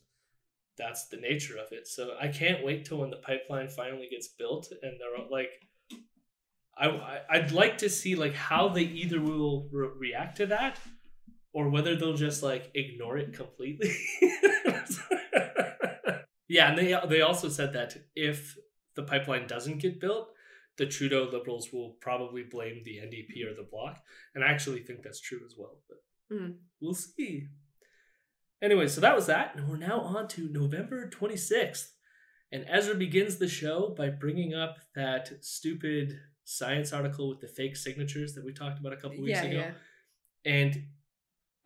that's 0.77 1.07
the 1.07 1.17
nature 1.17 1.57
of 1.57 1.71
it. 1.71 1.87
So 1.87 2.15
I 2.19 2.27
can't 2.27 2.63
wait 2.63 2.85
till 2.85 2.97
when 2.99 3.09
the 3.09 3.17
pipeline 3.17 3.69
finally 3.69 4.07
gets 4.11 4.27
built 4.27 4.71
and 4.81 4.99
they're 4.99 5.15
all, 5.17 5.29
like. 5.31 5.51
I, 6.77 6.89
I- 6.89 7.21
I'd 7.29 7.51
like 7.53 7.77
to 7.79 7.89
see 7.89 8.15
like 8.15 8.33
how 8.33 8.67
they 8.67 8.81
either 8.83 9.21
will 9.21 9.69
re- 9.71 9.87
react 9.97 10.35
to 10.37 10.45
that 10.47 10.77
or 11.53 11.69
whether 11.69 11.95
they'll 11.95 12.17
just 12.17 12.43
like 12.43 12.69
ignore 12.75 13.17
it 13.17 13.31
completely. 13.33 13.95
yeah, 16.47 16.69
and 16.69 16.77
they 16.77 16.97
they 17.09 17.21
also 17.21 17.49
said 17.49 17.73
that 17.73 17.95
if 18.15 18.57
the 18.95 19.03
pipeline 19.03 19.47
doesn't 19.47 19.79
get 19.79 19.99
built, 19.99 20.29
the 20.77 20.85
Trudeau 20.85 21.23
Liberals 21.31 21.71
will 21.73 21.97
probably 22.01 22.43
blame 22.43 22.81
the 22.83 22.97
NDP 22.97 23.45
or 23.45 23.53
the 23.55 23.67
Bloc, 23.69 23.99
and 24.33 24.43
I 24.43 24.47
actually 24.49 24.81
think 24.81 25.01
that's 25.03 25.21
true 25.21 25.41
as 25.45 25.55
well. 25.57 25.81
But 25.89 25.97
Mm. 26.31 26.57
we'll 26.81 26.95
see. 26.95 27.47
Anyway, 28.61 28.87
so 28.87 28.99
that 29.01 29.15
was 29.15 29.27
that, 29.27 29.55
and 29.55 29.69
we're 29.69 29.77
now 29.77 29.99
on 29.99 30.27
to 30.29 30.49
November 30.51 31.09
twenty 31.09 31.37
sixth, 31.37 31.93
and 32.51 32.65
Ezra 32.67 32.95
begins 32.95 33.37
the 33.37 33.47
show 33.47 33.93
by 33.97 34.09
bringing 34.09 34.53
up 34.53 34.77
that 34.95 35.43
stupid 35.43 36.19
science 36.45 36.93
article 36.93 37.29
with 37.29 37.41
the 37.41 37.47
fake 37.47 37.75
signatures 37.75 38.33
that 38.33 38.45
we 38.45 38.53
talked 38.53 38.79
about 38.79 38.93
a 38.93 38.97
couple 38.97 39.21
weeks 39.21 39.39
Yeah, 39.39 39.43
ago. 39.43 39.57
yeah. 39.57 39.71
And 40.45 40.87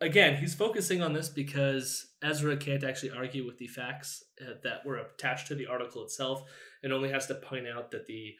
again, 0.00 0.36
he's 0.36 0.54
focusing 0.54 1.02
on 1.02 1.12
this 1.12 1.28
because 1.28 2.12
Ezra 2.22 2.56
can't 2.56 2.84
actually 2.84 3.10
argue 3.10 3.46
with 3.46 3.58
the 3.58 3.66
facts 3.66 4.24
uh, 4.40 4.54
that 4.62 4.84
were 4.84 4.96
attached 4.96 5.48
to 5.48 5.54
the 5.54 5.66
article 5.66 6.02
itself, 6.02 6.42
and 6.82 6.92
only 6.92 7.10
has 7.10 7.26
to 7.26 7.34
point 7.34 7.66
out 7.68 7.90
that 7.90 8.06
the 8.06 8.34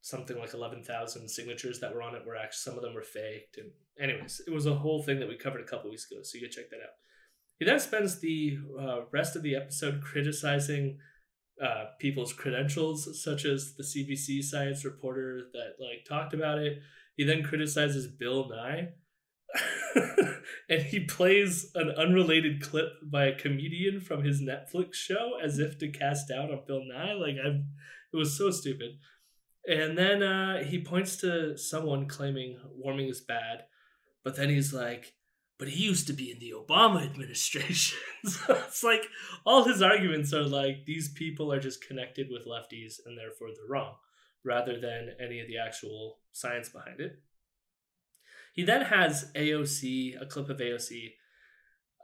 something 0.00 0.38
like 0.38 0.54
eleven 0.54 0.82
thousand 0.82 1.28
signatures 1.28 1.80
that 1.80 1.94
were 1.94 2.02
on 2.02 2.14
it 2.14 2.26
were 2.26 2.36
actually 2.36 2.72
some 2.72 2.76
of 2.76 2.82
them 2.82 2.94
were 2.94 3.02
faked. 3.02 3.58
And 3.58 3.70
anyways, 4.00 4.42
it 4.46 4.50
was 4.50 4.66
a 4.66 4.74
whole 4.74 5.02
thing 5.02 5.18
that 5.20 5.28
we 5.28 5.36
covered 5.36 5.60
a 5.60 5.68
couple 5.68 5.90
weeks 5.90 6.10
ago, 6.10 6.22
so 6.22 6.36
you 6.36 6.42
can 6.42 6.50
check 6.50 6.70
that 6.70 6.76
out. 6.76 6.96
He 7.58 7.64
then 7.64 7.80
spends 7.80 8.20
the 8.20 8.58
uh, 8.80 9.00
rest 9.12 9.34
of 9.36 9.42
the 9.42 9.56
episode 9.56 10.00
criticizing 10.00 10.98
uh, 11.62 11.86
people's 11.98 12.32
credentials, 12.32 13.22
such 13.22 13.44
as 13.44 13.74
the 13.74 13.82
CBC 13.82 14.42
science 14.42 14.84
reporter 14.84 15.42
that 15.52 15.84
like 15.84 16.04
talked 16.08 16.34
about 16.34 16.58
it. 16.58 16.78
He 17.16 17.24
then 17.24 17.42
criticizes 17.42 18.06
Bill 18.06 18.48
Nye, 18.48 18.90
and 20.68 20.82
he 20.82 21.00
plays 21.00 21.70
an 21.74 21.90
unrelated 21.90 22.62
clip 22.62 22.92
by 23.02 23.26
a 23.26 23.38
comedian 23.38 24.00
from 24.00 24.22
his 24.22 24.42
Netflix 24.42 24.94
show 24.94 25.32
as 25.42 25.58
if 25.58 25.78
to 25.78 25.88
cast 25.88 26.28
doubt 26.28 26.50
on 26.50 26.62
Bill 26.66 26.82
Nye. 26.84 27.14
Like 27.14 27.36
I, 27.44 27.48
it 28.12 28.16
was 28.16 28.36
so 28.36 28.50
stupid. 28.50 28.98
And 29.66 29.98
then 29.98 30.22
uh, 30.22 30.64
he 30.64 30.82
points 30.82 31.16
to 31.18 31.56
someone 31.58 32.06
claiming 32.06 32.58
warming 32.74 33.08
is 33.08 33.20
bad, 33.20 33.64
but 34.24 34.36
then 34.36 34.48
he's 34.48 34.72
like, 34.72 35.14
but 35.58 35.68
he 35.68 35.84
used 35.84 36.06
to 36.06 36.12
be 36.12 36.30
in 36.30 36.38
the 36.38 36.54
Obama 36.56 37.04
administration. 37.04 37.98
so 38.24 38.54
it's 38.66 38.84
like 38.84 39.06
all 39.44 39.64
his 39.64 39.82
arguments 39.82 40.32
are 40.32 40.44
like 40.44 40.86
these 40.86 41.08
people 41.10 41.52
are 41.52 41.60
just 41.60 41.86
connected 41.86 42.28
with 42.30 42.46
lefties 42.46 42.94
and 43.04 43.18
therefore 43.18 43.48
they're 43.48 43.68
wrong, 43.68 43.94
rather 44.44 44.80
than 44.80 45.10
any 45.20 45.40
of 45.40 45.48
the 45.48 45.58
actual 45.58 46.18
science 46.32 46.68
behind 46.68 47.00
it. 47.00 47.20
He 48.58 48.64
then 48.64 48.82
has 48.82 49.30
AOC, 49.36 50.20
a 50.20 50.26
clip 50.26 50.50
of 50.50 50.58
AOC, 50.58 51.12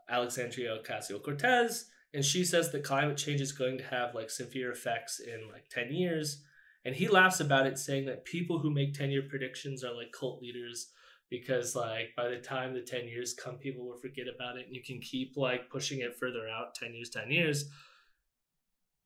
Alexandria 0.08 0.78
Ocasio 0.78 1.20
Cortez, 1.20 1.87
and 2.14 2.25
she 2.25 2.44
says 2.44 2.70
that 2.70 2.84
climate 2.84 3.16
change 3.16 3.40
is 3.40 3.50
going 3.50 3.76
to 3.78 3.82
have 3.82 4.14
like 4.14 4.30
severe 4.30 4.70
effects 4.70 5.18
in 5.18 5.49
like 5.52 5.68
10 5.68 5.92
years. 5.92 6.44
And 6.84 6.94
he 6.94 7.08
laughs 7.08 7.40
about 7.40 7.66
it, 7.66 7.76
saying 7.76 8.06
that 8.06 8.25
people 8.25 8.61
who 8.61 8.70
make 8.70 8.94
10 8.94 9.11
year 9.11 9.25
predictions 9.28 9.82
are 9.82 9.96
like 9.96 10.12
cult 10.12 10.40
leaders 10.40 10.92
because 11.28 11.75
like 11.75 12.14
by 12.16 12.28
the 12.28 12.38
time 12.38 12.73
the 12.73 12.82
10 12.82 13.08
years 13.08 13.34
come 13.34 13.56
people 13.56 13.84
will 13.84 13.99
forget 13.99 14.26
about 14.32 14.56
it 14.56 14.66
and 14.66 14.76
you 14.76 14.82
can 14.84 15.00
keep 15.00 15.37
like 15.37 15.68
pushing 15.70 16.02
it 16.02 16.14
further 16.14 16.49
out 16.49 16.76
10 16.76 16.94
years 16.94 17.11
10 17.11 17.30
years 17.32 17.64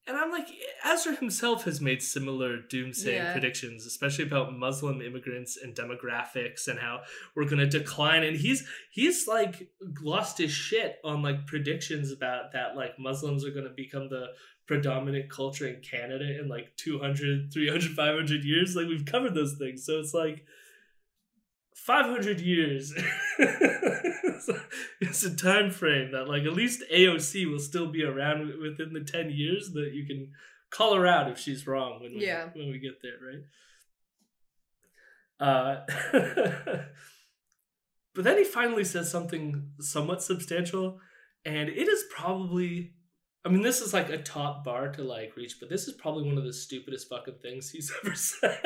and 0.08 0.16
i'm 0.16 0.30
like 0.32 0.48
ezra 0.84 1.14
himself 1.16 1.64
has 1.64 1.80
made 1.80 2.02
similar 2.02 2.58
doomsaying 2.58 3.14
Yeah. 3.14 3.32
predictions 3.32 3.86
especially 3.86 4.24
about 4.24 4.56
muslim 4.56 5.00
immigrants 5.02 5.56
and 5.62 5.74
demographics 5.74 6.66
and 6.68 6.78
how 6.78 7.00
we're 7.34 7.44
going 7.44 7.58
to 7.58 7.66
decline. 7.78 8.22
And 8.22 8.36
he's 8.36 8.66
he's 8.90 9.28
like 9.28 9.68
lost 10.02 10.38
his 10.38 10.50
shit 10.50 10.96
on 11.04 11.22
like 11.22 11.46
predictions 11.46 12.10
about 12.12 12.52
that 12.52 12.76
like 12.76 12.98
muslims 12.98 13.44
are 13.44 13.50
going 13.50 13.64
to 13.66 13.70
become 13.84 14.08
the 14.08 14.28
predominant 14.66 15.30
culture 15.30 15.66
in 15.66 15.80
canada 15.80 16.38
in 16.38 16.48
like 16.48 16.76
200 16.76 17.52
300 17.52 17.94
500 17.94 18.44
years. 18.44 18.74
Like 18.76 18.86
we've 18.86 19.04
covered 19.06 19.34
those 19.34 19.54
things. 19.54 19.84
So 19.84 19.98
it's 19.98 20.14
like 20.14 20.44
500 21.88 22.40
years. 22.40 22.92
It's 25.00 25.22
a 25.24 25.34
time 25.34 25.70
frame 25.70 26.12
that 26.12 26.28
like 26.28 26.42
at 26.44 26.52
least 26.52 26.82
aoc 26.92 27.50
will 27.50 27.58
still 27.58 27.86
be 27.90 28.04
around 28.04 28.40
within 28.60 28.92
the 28.92 29.00
10 29.00 29.30
years 29.30 29.70
that 29.72 29.92
you 29.94 30.06
can 30.06 30.32
call 30.70 30.94
her 30.94 31.06
out 31.06 31.30
if 31.30 31.38
she's 31.38 31.66
wrong 31.66 32.00
when 32.00 32.14
we, 32.14 32.26
Yeah. 32.26 32.48
when 32.54 32.68
we 32.70 32.78
get 32.78 33.00
there 33.02 33.18
right? 33.28 33.44
Uh 35.40 35.80
but 38.14 38.24
then 38.24 38.38
he 38.38 38.44
finally 38.44 38.84
says 38.84 39.10
something 39.10 39.70
somewhat 39.80 40.22
substantial 40.22 41.00
and 41.44 41.68
it 41.68 41.88
is 41.88 42.04
probably 42.10 42.92
i 43.44 43.48
mean 43.48 43.62
this 43.62 43.80
is 43.80 43.92
like 43.94 44.10
a 44.10 44.18
top 44.18 44.64
bar 44.64 44.88
to 44.92 45.02
like 45.02 45.36
reach 45.36 45.54
but 45.60 45.68
this 45.70 45.86
is 45.88 45.94
probably 45.94 46.24
one 46.28 46.38
of 46.38 46.44
the 46.44 46.52
stupidest 46.52 47.08
fucking 47.08 47.38
things 47.40 47.70
he's 47.70 47.92
ever 48.04 48.14
said 48.14 48.60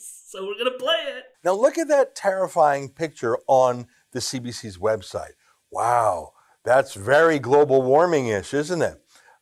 so 0.00 0.46
we're 0.46 0.58
gonna 0.58 0.78
play 0.78 0.98
it 1.06 1.24
Now 1.44 1.54
look 1.54 1.78
at 1.78 1.88
that 1.88 2.14
terrifying 2.14 2.88
picture 2.88 3.38
on 3.46 3.86
the 4.12 4.20
CBC's 4.20 4.78
website. 4.78 5.32
Wow, 5.70 6.32
that's 6.64 6.94
very 6.94 7.38
global 7.38 7.82
warming-ish, 7.82 8.52
isn't 8.54 8.82
it? 8.82 9.00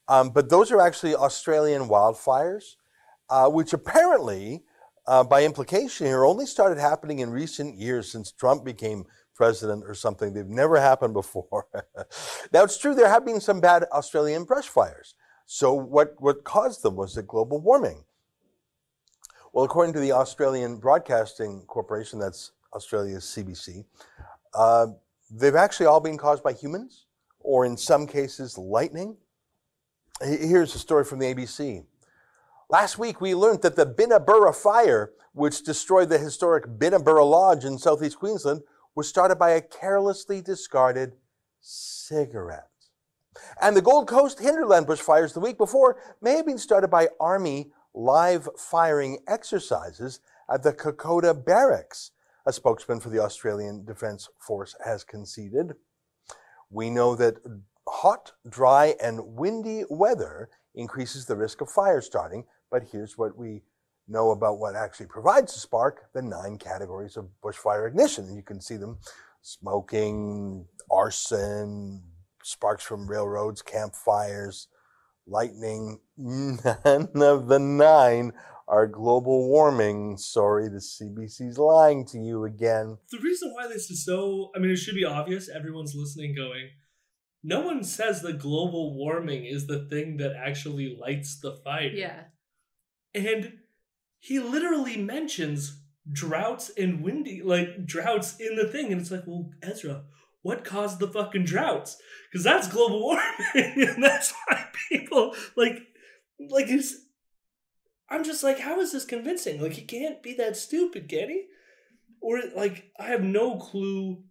Um, 0.08 0.30
but 0.30 0.48
those 0.48 0.70
are 0.70 0.80
actually 0.80 1.14
Australian 1.14 1.88
wildfires, 1.88 2.76
uh, 3.30 3.48
which 3.48 3.72
apparently, 3.72 4.64
uh, 5.06 5.24
by 5.24 5.44
implication 5.44 6.06
here, 6.06 6.24
only 6.24 6.46
started 6.46 6.78
happening 6.78 7.18
in 7.18 7.30
recent 7.30 7.78
years 7.78 8.10
since 8.10 8.32
Trump 8.32 8.64
became 8.64 9.04
president 9.34 9.84
or 9.86 9.94
something. 9.94 10.32
They've 10.32 10.46
never 10.46 10.80
happened 10.80 11.14
before. 11.14 11.66
now 12.52 12.64
it's 12.64 12.78
true 12.78 12.94
there 12.94 13.08
have 13.08 13.24
been 13.24 13.40
some 13.40 13.60
bad 13.60 13.84
Australian 13.92 14.44
brush 14.44 14.68
fires. 14.68 15.14
So 15.46 15.72
what 15.72 16.14
what 16.18 16.44
caused 16.44 16.82
them 16.82 16.96
was 16.96 17.16
it 17.16 17.26
global 17.26 17.60
warming? 17.60 18.04
Well, 19.52 19.64
according 19.64 19.94
to 19.94 20.00
the 20.00 20.12
Australian 20.12 20.76
Broadcasting 20.76 21.64
Corporation, 21.66 22.18
that's 22.18 22.52
Australia's 22.74 23.24
CBC, 23.24 23.84
uh, 24.54 24.88
they've 25.30 25.54
actually 25.54 25.86
all 25.86 26.00
been 26.00 26.18
caused 26.18 26.42
by 26.42 26.52
humans, 26.52 27.06
or 27.40 27.64
in 27.64 27.76
some 27.76 28.06
cases, 28.06 28.58
lightning. 28.58 29.16
Here's 30.20 30.74
a 30.74 30.78
story 30.78 31.04
from 31.04 31.18
the 31.18 31.34
ABC. 31.34 31.84
Last 32.68 32.98
week, 32.98 33.22
we 33.22 33.34
learned 33.34 33.62
that 33.62 33.76
the 33.76 33.86
Binnaburra 33.86 34.54
fire, 34.54 35.12
which 35.32 35.64
destroyed 35.64 36.10
the 36.10 36.18
historic 36.18 36.66
Binnaburra 36.66 37.28
Lodge 37.28 37.64
in 37.64 37.78
southeast 37.78 38.18
Queensland, 38.18 38.60
was 38.94 39.08
started 39.08 39.36
by 39.36 39.50
a 39.50 39.62
carelessly 39.62 40.42
discarded 40.42 41.14
cigarette. 41.60 42.68
And 43.62 43.74
the 43.74 43.82
Gold 43.82 44.08
Coast 44.08 44.40
Hinterland 44.40 44.86
bushfires 44.86 45.32
the 45.32 45.40
week 45.40 45.56
before 45.56 45.96
may 46.20 46.32
have 46.32 46.46
been 46.46 46.58
started 46.58 46.88
by 46.88 47.08
Army 47.18 47.70
live 47.98 48.48
firing 48.56 49.18
exercises 49.26 50.20
at 50.48 50.62
the 50.62 50.72
Kokoda 50.72 51.34
Barracks, 51.34 52.12
a 52.46 52.52
spokesman 52.52 53.00
for 53.00 53.10
the 53.10 53.18
Australian 53.18 53.84
Defence 53.84 54.28
Force 54.38 54.76
has 54.84 55.02
conceded. 55.02 55.72
We 56.70 56.90
know 56.90 57.16
that 57.16 57.38
hot, 57.88 58.32
dry, 58.48 58.94
and 59.02 59.34
windy 59.34 59.82
weather 59.90 60.48
increases 60.76 61.26
the 61.26 61.36
risk 61.36 61.60
of 61.60 61.70
fire 61.70 62.00
starting, 62.00 62.44
but 62.70 62.84
here's 62.92 63.18
what 63.18 63.36
we 63.36 63.62
know 64.06 64.30
about 64.30 64.58
what 64.58 64.76
actually 64.76 65.06
provides 65.06 65.54
a 65.56 65.58
spark 65.58 66.12
the 66.14 66.22
nine 66.22 66.56
categories 66.56 67.16
of 67.16 67.28
bushfire 67.42 67.88
ignition. 67.88 68.34
You 68.34 68.42
can 68.42 68.60
see 68.60 68.76
them 68.76 68.98
smoking, 69.42 70.66
arson, 70.88 72.02
sparks 72.44 72.84
from 72.84 73.10
railroads, 73.10 73.60
campfires, 73.60 74.68
lightning. 75.28 76.00
None 76.16 76.58
of 77.22 77.48
the 77.48 77.58
nine 77.60 78.32
are 78.66 78.86
global 78.86 79.48
warming. 79.48 80.16
Sorry, 80.18 80.68
the 80.68 80.76
CBC's 80.78 81.58
lying 81.58 82.04
to 82.06 82.18
you 82.18 82.44
again. 82.44 82.98
the 83.10 83.18
reason 83.18 83.52
why 83.54 83.66
this 83.68 83.90
is 83.90 84.04
so 84.04 84.50
i 84.54 84.58
mean 84.58 84.70
it 84.70 84.76
should 84.76 84.94
be 84.94 85.04
obvious 85.04 85.48
everyone's 85.48 85.94
listening 85.94 86.34
going 86.34 86.68
no 87.42 87.60
one 87.60 87.82
says 87.84 88.20
that 88.22 88.38
global 88.38 88.94
warming 88.96 89.44
is 89.46 89.66
the 89.66 89.86
thing 89.88 90.16
that 90.18 90.32
actually 90.36 90.96
lights 91.00 91.38
the 91.40 91.52
fire 91.64 91.90
Yeah. 91.94 92.20
and 93.14 93.52
he 94.18 94.38
literally 94.40 94.96
mentions 94.96 95.80
droughts 96.10 96.70
and 96.76 97.02
windy 97.02 97.40
like 97.42 97.86
droughts 97.86 98.36
in 98.40 98.56
the 98.56 98.66
thing 98.66 98.92
and 98.92 99.00
it's 99.00 99.10
like 99.10 99.24
well 99.26 99.50
ezra 99.62 100.02
what 100.42 100.64
caused 100.64 100.98
the 101.00 101.08
fucking 101.08 101.44
droughts 101.44 101.96
because 102.30 102.44
that's 102.44 102.68
global 102.68 103.00
warming 103.02 103.22
and 103.54 104.02
that's 104.02 104.32
why 104.46 104.66
people 104.88 105.34
like 105.56 105.78
like 106.50 106.66
it's 106.68 106.94
I'm 108.10 108.24
just 108.24 108.42
like, 108.42 108.58
how 108.58 108.80
is 108.80 108.92
this 108.92 109.04
convincing? 109.04 109.60
Like 109.60 109.72
he 109.72 109.82
can't 109.82 110.22
be 110.22 110.32
that 110.34 110.56
stupid, 110.56 111.08
can 111.08 111.28
he? 111.28 111.44
Or 112.20 112.40
like 112.56 112.90
I 112.98 113.04
have 113.08 113.22
no 113.22 113.56
clue 113.56 114.22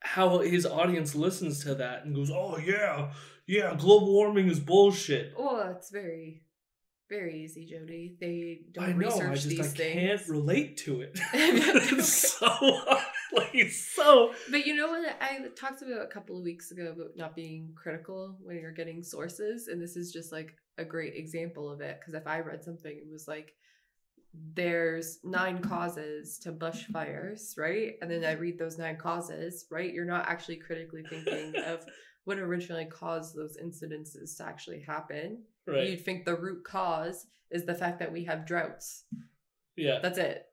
how 0.00 0.38
his 0.40 0.66
audience 0.66 1.14
listens 1.14 1.62
to 1.64 1.74
that 1.76 2.04
and 2.04 2.14
goes, 2.14 2.30
"Oh 2.30 2.56
yeah, 2.58 3.12
yeah, 3.46 3.74
global 3.76 4.12
warming 4.12 4.48
is 4.48 4.58
bullshit." 4.60 5.34
Oh, 5.36 5.72
it's 5.76 5.90
very, 5.90 6.42
very 7.08 7.42
easy, 7.44 7.66
Jody. 7.66 8.16
They 8.20 8.60
don't 8.72 8.84
I 8.84 8.92
know. 8.92 9.06
research 9.08 9.30
I 9.30 9.34
just 9.34 9.48
these 9.48 9.60
I 9.60 9.64
things. 9.64 9.94
can't 9.94 10.28
relate 10.28 10.76
to 10.78 11.02
it. 11.02 11.18
It's 11.34 12.38
so 12.38 12.46
uh, 12.46 13.00
like 13.54 13.70
so 13.70 14.32
But 14.50 14.66
you 14.66 14.74
know 14.74 14.88
what? 14.88 15.16
I 15.20 15.40
talked 15.56 15.82
about 15.82 16.02
a 16.02 16.06
couple 16.06 16.36
of 16.36 16.44
weeks 16.44 16.70
ago 16.70 16.92
about 16.94 17.16
not 17.16 17.34
being 17.34 17.70
critical 17.74 18.36
when 18.42 18.56
you're 18.56 18.72
getting 18.72 19.02
sources, 19.02 19.68
and 19.68 19.80
this 19.80 19.96
is 19.96 20.12
just 20.12 20.32
like 20.32 20.56
a 20.78 20.84
great 20.84 21.14
example 21.14 21.70
of 21.70 21.80
it. 21.80 21.98
Because 22.00 22.14
if 22.14 22.26
I 22.26 22.40
read 22.40 22.64
something, 22.64 22.92
it 22.92 23.10
was 23.10 23.28
like 23.28 23.54
there's 24.54 25.18
nine 25.22 25.60
causes 25.60 26.38
to 26.38 26.52
bushfires, 26.52 27.58
right? 27.58 27.94
And 28.00 28.10
then 28.10 28.24
I 28.24 28.32
read 28.32 28.58
those 28.58 28.78
nine 28.78 28.96
causes, 28.96 29.66
right? 29.70 29.92
You're 29.92 30.04
not 30.04 30.28
actually 30.28 30.56
critically 30.56 31.02
thinking 31.08 31.54
of 31.64 31.84
what 32.24 32.38
originally 32.38 32.86
caused 32.86 33.36
those 33.36 33.56
incidences 33.62 34.36
to 34.36 34.44
actually 34.44 34.80
happen. 34.80 35.42
right. 35.66 35.90
You'd 35.90 36.04
think 36.04 36.24
the 36.24 36.36
root 36.36 36.64
cause 36.64 37.26
is 37.50 37.66
the 37.66 37.74
fact 37.74 37.98
that 37.98 38.12
we 38.12 38.24
have 38.24 38.46
droughts. 38.46 39.04
yeah. 39.76 39.98
That's 40.00 40.18
it. 40.18 40.46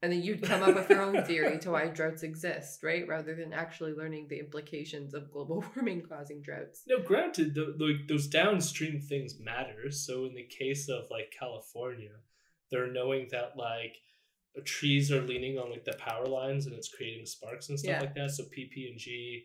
And 0.00 0.12
then 0.12 0.22
you'd 0.22 0.42
come 0.42 0.62
up 0.62 0.76
with 0.76 0.88
your 0.90 1.00
own 1.02 1.24
theory 1.24 1.58
to 1.58 1.72
why 1.72 1.88
droughts 1.88 2.22
exist, 2.22 2.84
right? 2.84 3.06
Rather 3.08 3.34
than 3.34 3.52
actually 3.52 3.92
learning 3.94 4.28
the 4.28 4.38
implications 4.38 5.12
of 5.12 5.30
global 5.32 5.64
warming 5.76 6.02
causing 6.08 6.40
droughts. 6.40 6.82
No, 6.86 7.00
granted, 7.00 7.54
the, 7.54 7.74
the, 7.76 7.98
those 8.08 8.28
downstream 8.28 9.00
things 9.00 9.34
matter. 9.40 9.90
So 9.90 10.24
in 10.26 10.34
the 10.34 10.44
case 10.44 10.88
of 10.88 11.06
like 11.10 11.34
California, 11.36 12.12
they're 12.70 12.92
knowing 12.92 13.26
that 13.32 13.54
like 13.56 13.96
trees 14.64 15.10
are 15.10 15.22
leaning 15.22 15.58
on 15.58 15.70
like 15.70 15.84
the 15.84 15.94
power 15.94 16.26
lines 16.26 16.66
and 16.66 16.74
it's 16.74 16.88
creating 16.94 17.26
sparks 17.26 17.68
and 17.68 17.78
stuff 17.78 17.90
Yeah. 17.90 18.00
like 18.00 18.14
that. 18.14 18.30
So 18.30 18.44
PP 18.44 18.90
and 18.90 18.98
G, 18.98 19.44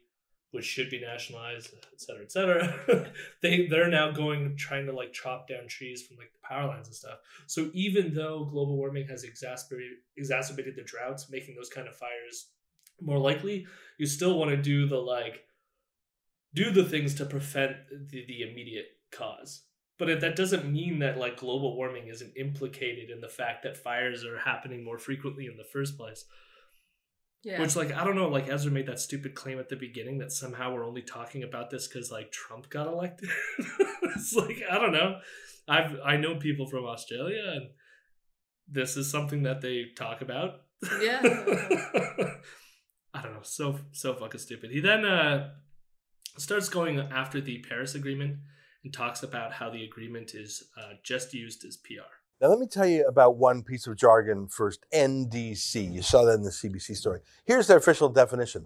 which 0.53 0.65
should 0.65 0.91
be 0.91 1.01
nationalized, 1.01 1.71
et 1.91 1.99
cetera, 1.99 2.21
et 2.21 2.31
cetera, 2.31 3.11
they 3.41 3.65
they're 3.65 3.89
now 3.89 4.11
going 4.11 4.55
trying 4.55 4.85
to 4.85 4.91
like 4.93 5.11
chop 5.11 5.47
down 5.47 5.67
trees 5.67 6.03
from 6.03 6.15
like 6.17 6.31
the 6.31 6.47
power 6.47 6.67
lines 6.67 6.87
and 6.87 6.95
stuff. 6.95 7.17
So 7.47 7.71
even 7.73 8.13
though 8.13 8.45
global 8.45 8.77
warming 8.77 9.07
has 9.07 9.23
exacerbated 9.23 9.97
exacerbated 10.15 10.75
the 10.75 10.83
droughts, 10.83 11.31
making 11.31 11.55
those 11.55 11.69
kind 11.69 11.87
of 11.87 11.95
fires 11.95 12.49
more 13.01 13.17
likely, 13.17 13.65
you 13.97 14.05
still 14.05 14.37
want 14.37 14.51
to 14.51 14.57
do 14.57 14.85
the 14.87 14.97
like 14.97 15.43
do 16.53 16.69
the 16.69 16.85
things 16.85 17.15
to 17.15 17.25
prevent 17.25 17.75
the, 17.89 18.23
the 18.27 18.43
immediate 18.43 18.97
cause. 19.11 19.63
But 19.97 20.11
if 20.11 20.21
that 20.21 20.35
doesn't 20.35 20.71
mean 20.71 20.99
that 20.99 21.17
like 21.17 21.37
global 21.37 21.75
warming 21.75 22.09
isn't 22.09 22.37
implicated 22.37 23.09
in 23.09 23.21
the 23.21 23.27
fact 23.27 23.63
that 23.63 23.75
fires 23.75 24.23
are 24.23 24.37
happening 24.37 24.83
more 24.83 24.99
frequently 24.99 25.47
in 25.47 25.57
the 25.57 25.63
first 25.63 25.97
place. 25.97 26.25
Yeah. 27.43 27.59
Which 27.59 27.75
like 27.75 27.91
I 27.91 28.05
don't 28.05 28.15
know, 28.15 28.29
like 28.29 28.47
Ezra 28.47 28.71
made 28.71 28.87
that 28.87 28.99
stupid 28.99 29.35
claim 29.35 29.59
at 29.59 29.67
the 29.69 29.75
beginning 29.75 30.19
that 30.19 30.31
somehow 30.31 30.73
we're 30.73 30.87
only 30.87 31.01
talking 31.01 31.43
about 31.43 31.69
this 31.69 31.87
because 31.87 32.09
like 32.11 32.31
Trump 32.31 32.69
got 32.69 32.87
elected. 32.87 33.29
it's 34.15 34.33
like 34.33 34.63
I 34.69 34.79
don't 34.79 34.93
know. 34.93 35.19
I've 35.67 35.97
I 36.05 36.17
know 36.17 36.35
people 36.35 36.67
from 36.67 36.85
Australia 36.85 37.43
and 37.45 37.69
this 38.67 38.95
is 38.95 39.11
something 39.11 39.43
that 39.43 39.61
they 39.61 39.87
talk 39.95 40.21
about. 40.21 40.61
Yeah. 41.01 41.19
I 43.13 43.21
don't 43.21 43.33
know. 43.33 43.43
So 43.43 43.77
so 43.91 44.13
fucking 44.13 44.39
stupid. 44.39 44.71
He 44.71 44.79
then 44.79 45.03
uh 45.03 45.49
starts 46.37 46.69
going 46.69 46.99
after 46.99 47.41
the 47.41 47.63
Paris 47.67 47.93
Agreement 47.93 48.37
and 48.83 48.93
talks 48.93 49.21
about 49.21 49.53
how 49.53 49.69
the 49.69 49.83
agreement 49.83 50.33
is 50.33 50.63
uh, 50.77 50.93
just 51.03 51.33
used 51.33 51.63
as 51.65 51.77
PR. 51.77 52.22
Now, 52.43 52.49
let 52.49 52.59
me 52.59 52.67
tell 52.67 52.85
you 52.85 53.07
about 53.07 53.37
one 53.37 53.63
piece 53.63 53.87
of 53.87 53.95
jargon 53.95 54.49
first 54.49 54.85
NDC. 54.93 55.93
You 55.93 56.01
saw 56.01 56.25
that 56.25 56.33
in 56.33 56.43
the 56.43 56.49
CBC 56.49 56.97
story. 56.97 57.21
Here's 57.45 57.67
their 57.67 57.77
official 57.77 58.09
definition 58.09 58.65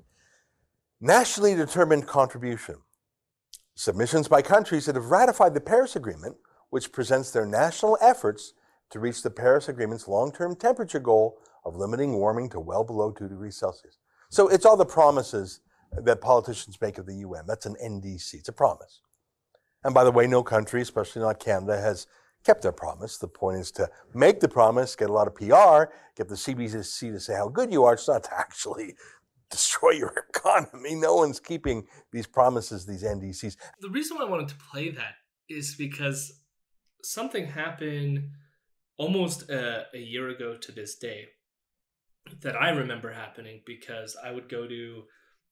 Nationally 1.00 1.54
determined 1.54 2.08
contribution. 2.08 2.78
Submissions 3.76 4.28
by 4.28 4.42
countries 4.42 4.88
that 4.88 4.96
have 4.96 5.12
ratified 5.12 5.54
the 5.54 5.62
Paris 5.62 5.96
Agreement, 5.96 6.38
which 6.72 6.92
presents 6.92 7.30
their 7.30 7.46
national 7.46 8.00
efforts 8.02 8.54
to 8.90 9.00
reach 9.00 9.22
the 9.22 9.30
Paris 9.30 9.70
Agreement's 9.70 10.08
long 10.08 10.32
term 10.32 10.56
temperature 10.56 11.00
goal 11.00 11.38
of 11.63 11.76
limiting 11.76 12.13
warming 12.13 12.50
to 12.50 12.60
well 12.60 12.84
below 12.84 13.12
2 13.12 13.28
degrees 13.28 13.58
Celsius. 13.58 14.00
So 14.32 14.48
it's 14.48 14.66
all 14.66 14.76
the 14.76 14.88
promises 14.88 15.60
that 15.92 16.20
politicians 16.20 16.82
make 16.82 16.98
of 16.98 17.06
the 17.06 17.18
UN. 17.18 17.46
That's 17.46 17.68
an 17.68 17.76
NDC, 17.76 18.34
it's 18.34 18.50
a 18.50 18.54
promise. 18.54 19.02
And 19.84 19.94
by 19.94 20.04
the 20.04 20.12
way, 20.12 20.26
no 20.26 20.42
country, 20.42 20.82
especially 20.82 21.22
not 21.22 21.40
Canada, 21.40 21.80
has 21.80 22.08
kept 22.43 22.62
their 22.62 22.71
promise. 22.71 23.17
The 23.17 23.28
point 23.28 23.60
is 23.60 23.71
to 23.71 23.89
make 24.13 24.39
the 24.39 24.47
promise, 24.47 24.95
get 24.95 25.10
a 25.10 25.13
lot 25.13 25.28
of 25.28 25.36
PR, 25.36 25.91
get 26.15 26.28
the 26.30 26.36
CBC 26.36 27.12
to 27.12 27.19
say 27.19 27.36
how 27.36 27.50
good 27.50 27.71
you 27.71 27.84
are. 27.84 27.93
It's 27.93 28.08
not 28.08 28.23
to 28.23 28.38
actually 28.38 28.95
destroy 29.52 29.91
your 29.91 30.13
economy. 30.30 30.95
No 30.95 31.15
one's 31.15 31.39
keeping 31.39 31.86
these 32.12 32.28
promises, 32.28 32.86
these 32.86 33.04
NDCs. 33.04 33.58
The 33.82 33.89
reason 33.89 34.17
why 34.17 34.23
I 34.23 34.30
wanted 34.30 34.50
to 34.50 34.56
play 34.71 34.89
that 34.91 35.15
is 35.50 35.76
because 35.76 36.41
something 37.04 37.47
happened 37.47 38.32
almost 38.97 39.50
a, 39.50 39.86
a 39.93 40.00
year 40.00 40.30
ago 40.30 40.58
to 40.58 40.71
this 40.71 40.95
day 40.97 41.26
that 42.41 42.56
I 42.56 42.69
remember 42.69 43.13
happening 43.13 43.62
because 43.65 44.17
I 44.21 44.32
would 44.32 44.50
go 44.50 44.67
to 44.67 45.04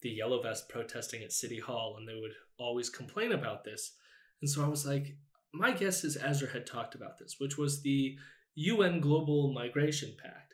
the 0.01 0.09
Yellow 0.09 0.41
Vest 0.41 0.67
protesting 0.69 1.23
at 1.23 1.31
City 1.31 1.59
Hall 1.59 1.95
and 1.97 2.07
they 2.07 2.19
would 2.19 2.33
always 2.57 2.89
complain 2.89 3.31
about 3.31 3.63
this. 3.63 3.95
And 4.41 4.49
so 4.49 4.63
I 4.63 4.67
was 4.67 4.85
like, 4.85 5.15
my 5.57 5.71
guess 5.71 6.03
is 6.03 6.17
Ezra 6.21 6.49
had 6.49 6.65
talked 6.67 6.95
about 6.95 7.17
this, 7.17 7.35
which 7.39 7.57
was 7.57 7.81
the 7.81 8.17
UN 8.55 8.99
Global 8.99 9.53
Migration 9.53 10.15
Pact, 10.21 10.53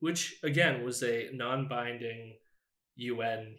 which 0.00 0.36
again 0.42 0.84
was 0.84 1.02
a 1.02 1.30
non 1.32 1.68
binding 1.68 2.36
UN 2.96 3.56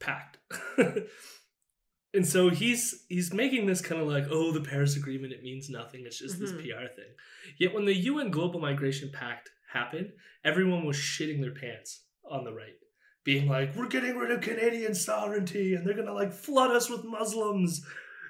pact. 0.00 0.38
and 2.14 2.26
so 2.26 2.50
he's 2.50 3.04
he's 3.08 3.32
making 3.32 3.66
this 3.66 3.80
kind 3.80 4.00
of 4.00 4.08
like, 4.08 4.24
oh, 4.30 4.52
the 4.52 4.60
Paris 4.60 4.96
Agreement, 4.96 5.32
it 5.32 5.42
means 5.42 5.70
nothing. 5.70 6.02
It's 6.04 6.18
just 6.18 6.38
this 6.38 6.52
Mhm. 6.52 6.62
PR 6.64 6.88
thing. 6.94 7.14
Yet 7.58 7.74
when 7.74 7.84
the 7.84 7.94
UN 7.94 8.30
Global 8.30 8.60
Migration 8.60 9.10
Pact 9.12 9.50
happened, 9.72 10.12
everyone 10.44 10.84
was 10.84 10.96
shitting 10.96 11.40
their 11.40 11.54
pants 11.54 12.04
on 12.24 12.44
the 12.44 12.52
right, 12.52 12.76
being 13.24 13.48
like, 13.48 13.74
we're 13.74 13.88
getting 13.88 14.16
rid 14.16 14.30
of 14.30 14.40
Canadian 14.42 14.94
sovereignty 14.94 15.74
and 15.74 15.86
they're 15.86 15.94
gonna 15.96 16.12
like 16.12 16.32
flood 16.32 16.70
us 16.70 16.90
with 16.90 17.04
Muslims. 17.04 17.84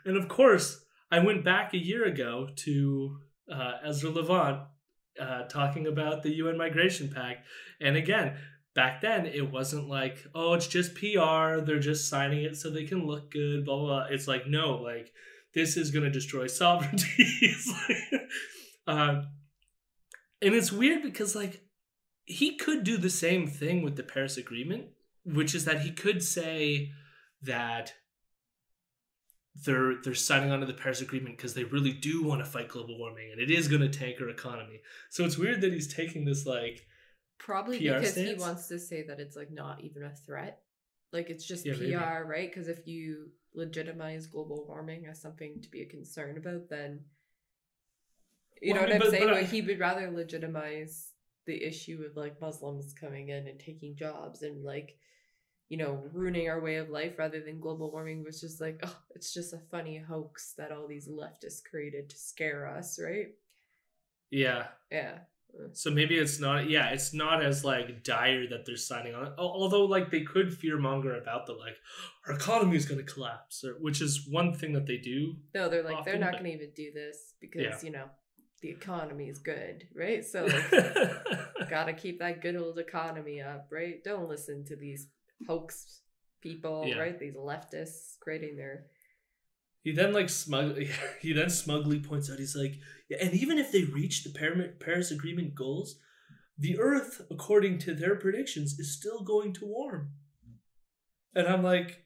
And 0.05 0.17
of 0.17 0.29
course, 0.29 0.82
I 1.13 1.19
went 1.19 1.45
back 1.45 1.75
a 1.75 1.79
year 1.79 2.05
ago 2.05 2.49
to 2.57 3.19
uh, 3.53 3.73
Ezra 3.85 4.09
Levant 4.09 4.63
uh, 5.21 5.43
talking 5.43 5.87
about 5.87 6.23
the 6.23 6.35
UN 6.37 6.57
Migration 6.57 7.11
Pact. 7.11 7.47
And 7.83 7.97
again, 7.97 8.39
back 8.75 9.03
then 9.03 9.27
it 9.27 9.53
wasn't 9.53 9.91
like, 9.91 10.25
oh, 10.35 10.55
it's 10.55 10.67
just 10.67 10.95
PR. 10.95 11.61
They're 11.61 11.79
just 11.79 12.09
signing 12.09 12.45
it 12.45 12.57
so 12.57 12.71
they 12.71 12.85
can 12.85 13.07
look 13.07 13.31
good, 13.31 13.67
blah, 13.67 13.77
blah, 13.77 13.87
blah. 13.87 14.07
It's 14.11 14.27
like, 14.27 14.47
no, 14.47 14.77
like, 14.77 15.13
this 15.55 15.77
is 15.77 15.91
going 15.91 16.05
to 16.05 16.11
destroy 16.11 16.47
sovereignty. 16.47 17.55
Like- 17.69 18.23
uh, 18.87 19.23
and 20.41 20.55
it's 20.55 20.73
weird 20.73 21.03
because, 21.03 21.37
like, 21.37 21.61
he 22.25 22.57
could 22.57 22.85
do 22.85 22.97
the 22.97 23.11
same 23.11 23.47
thing 23.47 23.83
with 23.83 23.97
the 23.97 24.03
Paris 24.03 24.39
Agreement, 24.39 24.87
which 25.27 25.55
is 25.55 25.67
that 25.67 25.83
he 25.83 25.91
could 25.91 26.23
say 26.23 26.91
that 27.43 27.93
they're 29.55 29.97
they're 30.03 30.15
signing 30.15 30.51
on 30.51 30.61
to 30.61 30.67
the 30.67 30.73
Paris 30.73 31.01
Agreement 31.03 31.37
because 31.37 31.53
they 31.55 31.65
really 31.65 31.93
do 31.93 32.25
want 32.25 32.41
to 32.41 32.51
fight 32.51 32.69
global 32.69 32.99
warming 32.99 33.31
and 33.33 33.41
it 33.41 33.51
is 33.51 33.69
going 33.69 33.83
to 33.83 33.89
tank 33.89 34.17
our 34.21 34.29
economy. 34.31 34.81
So 35.11 35.25
it's 35.25 35.37
weird 35.37 35.61
that 35.61 35.73
he's 35.73 35.93
taking 35.93 36.25
this 36.25 36.47
like 36.47 36.87
Probably 37.39 37.79
PR 37.79 37.99
because 37.99 38.15
he 38.15 38.35
wants 38.35 38.69
to 38.69 38.79
say 38.79 39.03
that 39.09 39.21
it's 39.21 39.37
like 39.37 39.51
not 39.51 39.83
even 39.83 40.05
a 40.05 40.15
threat. 40.15 40.61
Like 41.13 41.29
it's 41.29 41.45
just 41.47 41.67
Yeah, 41.67 41.75
PR, 41.75 41.81
maybe. 41.81 41.95
right? 41.97 42.51
Because 42.51 42.69
if 42.69 42.87
you 42.87 43.31
legitimize 43.55 44.27
global 44.27 44.65
warming 44.67 45.05
as 45.07 45.21
something 45.21 45.61
to 45.61 45.69
be 45.71 45.83
a 45.83 45.87
concern 45.87 46.39
about, 46.39 46.71
then 46.71 47.01
you 48.63 48.73
Well, 48.73 48.83
know 48.83 48.87
I 48.87 48.91
mean, 48.91 48.99
what 49.01 49.07
I'm 49.07 49.11
but- 49.11 49.11
saying? 49.19 49.27
but 49.29 49.35
like 49.35 49.51
he 49.51 49.61
would 49.63 49.79
rather 49.81 50.11
legitimize 50.11 51.11
the 51.45 51.63
issue 51.63 52.05
of 52.09 52.17
like 52.17 52.41
Muslims 52.41 52.95
coming 52.95 53.29
in 53.29 53.49
and 53.49 53.59
taking 53.59 53.97
jobs 53.97 54.43
and 54.43 54.65
like 54.65 54.97
you 55.73 55.79
know 55.79 55.93
ruining 56.13 56.51
our 56.51 56.61
way 56.61 56.77
of 56.77 56.91
life 56.91 57.15
rather 57.19 57.41
than 57.41 57.59
global 57.67 57.91
warming 57.91 58.23
was 58.23 58.39
just 58.47 58.61
like 58.61 58.79
oh 58.89 58.97
it's 59.17 59.33
just 59.33 59.55
a 59.55 59.61
funny 59.71 59.97
hoax 59.97 60.53
that 60.59 60.71
all 60.71 60.87
these 60.87 61.09
leftists 61.09 61.65
created 61.71 62.11
to 62.11 62.17
scare 62.31 62.63
us 62.79 62.99
right 63.09 63.29
yeah. 64.31 64.65
yeah 64.91 65.15
So 65.75 65.91
maybe 65.91 66.17
it's 66.25 66.39
not 66.41 66.69
yeah, 66.71 66.87
it's 66.97 67.13
not 67.13 67.43
as 67.45 67.65
like 67.65 68.03
dire 68.03 68.47
that 68.49 68.65
they're 68.65 68.77
signing 68.91 69.15
on. 69.15 69.35
Although 69.39 69.85
like 69.85 70.11
they 70.11 70.23
could 70.23 70.49
fearmonger 70.61 71.15
about 71.23 71.47
the 71.47 71.53
like 71.65 71.77
our 72.27 72.35
economy 72.35 72.77
is 72.77 72.87
going 72.87 73.05
to 73.05 73.13
collapse, 73.15 73.63
or, 73.65 73.73
which 73.87 74.01
is 74.07 74.27
one 74.31 74.51
thing 74.55 74.73
that 74.73 74.87
they 74.87 74.97
do. 74.97 75.19
No, 75.55 75.69
they're 75.69 75.83
like 75.91 76.05
they're 76.07 76.19
not 76.19 76.33
but- 76.33 76.41
going 76.41 76.51
to 76.53 76.57
even 76.59 76.73
do 76.75 76.89
this 77.01 77.35
because 77.41 77.63
Yeah. 77.63 77.79
you 77.87 77.93
know 77.97 78.07
the 78.63 78.71
economy 78.71 79.27
is 79.29 79.41
good, 79.41 79.77
right? 79.95 80.25
So 80.25 80.39
like, 80.47 80.71
gotta 81.77 81.93
keep 81.93 82.21
that 82.21 82.41
good 82.41 82.57
old 82.57 82.79
economy 82.79 83.43
up, 83.43 83.67
right? 83.71 84.03
Don't 84.03 84.29
listen 84.29 84.65
to 84.67 84.77
these 84.77 85.09
hoax 85.47 86.01
people, 86.41 86.85
Yeah. 86.87 86.99
right? 86.99 87.19
These 87.19 87.35
leftists 87.35 88.19
creating 88.21 88.57
their 88.57 88.87
He 89.83 89.93
then 89.93 90.13
like 90.13 90.29
smug 90.29 90.79
he 91.21 91.33
then 91.33 91.51
smugly 91.51 92.01
points 92.01 92.31
out 92.31 92.39
he's 92.39 92.57
like, 92.57 92.75
yeah, 93.09 93.19
and 93.21 93.35
even 93.35 93.59
if 93.59 93.73
they 93.73 93.85
reach 93.85 94.25
the 94.25 94.31
Paris 94.81 95.11
Agreement 95.11 95.55
goals, 95.55 95.99
the 96.59 96.79
Earth, 96.79 97.23
according 97.31 97.79
to 97.81 97.95
their 97.95 98.15
predictions, 98.17 98.79
is 98.79 98.97
still 98.97 99.23
going 99.23 99.53
to 99.55 99.67
warm. 99.67 100.11
And 101.35 101.47
I'm 101.49 101.63
like, 101.63 102.05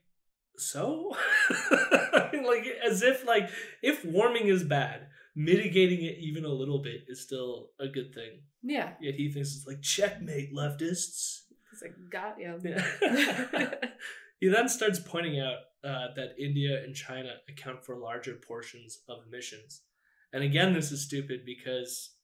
so? 0.56 1.14
I 1.50 2.30
mean, 2.32 2.44
like 2.44 2.64
as 2.84 3.02
if 3.02 3.26
like 3.26 3.50
if 3.82 4.04
warming 4.04 4.48
is 4.48 4.62
bad, 4.64 5.08
mitigating 5.34 6.02
it 6.02 6.16
even 6.18 6.44
a 6.44 6.48
little 6.60 6.80
bit 6.82 7.02
is 7.08 7.22
still 7.22 7.70
a 7.80 7.88
good 7.88 8.14
thing. 8.14 8.40
Yeah. 8.62 8.94
Yet 9.00 9.14
he 9.16 9.30
thinks 9.30 9.54
it's 9.56 9.66
like 9.66 9.82
checkmate 9.82 10.54
leftists. 10.54 11.42
It's 11.76 11.82
like, 11.82 12.10
got 12.10 12.38
you. 12.38 12.58
Yeah. 12.64 13.70
he 14.40 14.48
then 14.48 14.68
starts 14.68 14.98
pointing 14.98 15.40
out 15.40 15.58
uh, 15.84 16.14
that 16.16 16.30
India 16.38 16.82
and 16.82 16.94
China 16.94 17.34
account 17.48 17.84
for 17.84 17.96
larger 17.96 18.34
portions 18.34 19.00
of 19.08 19.18
emissions. 19.26 19.82
And 20.32 20.42
again, 20.42 20.72
this 20.72 20.90
is 20.90 21.02
stupid 21.02 21.40
because 21.44 22.14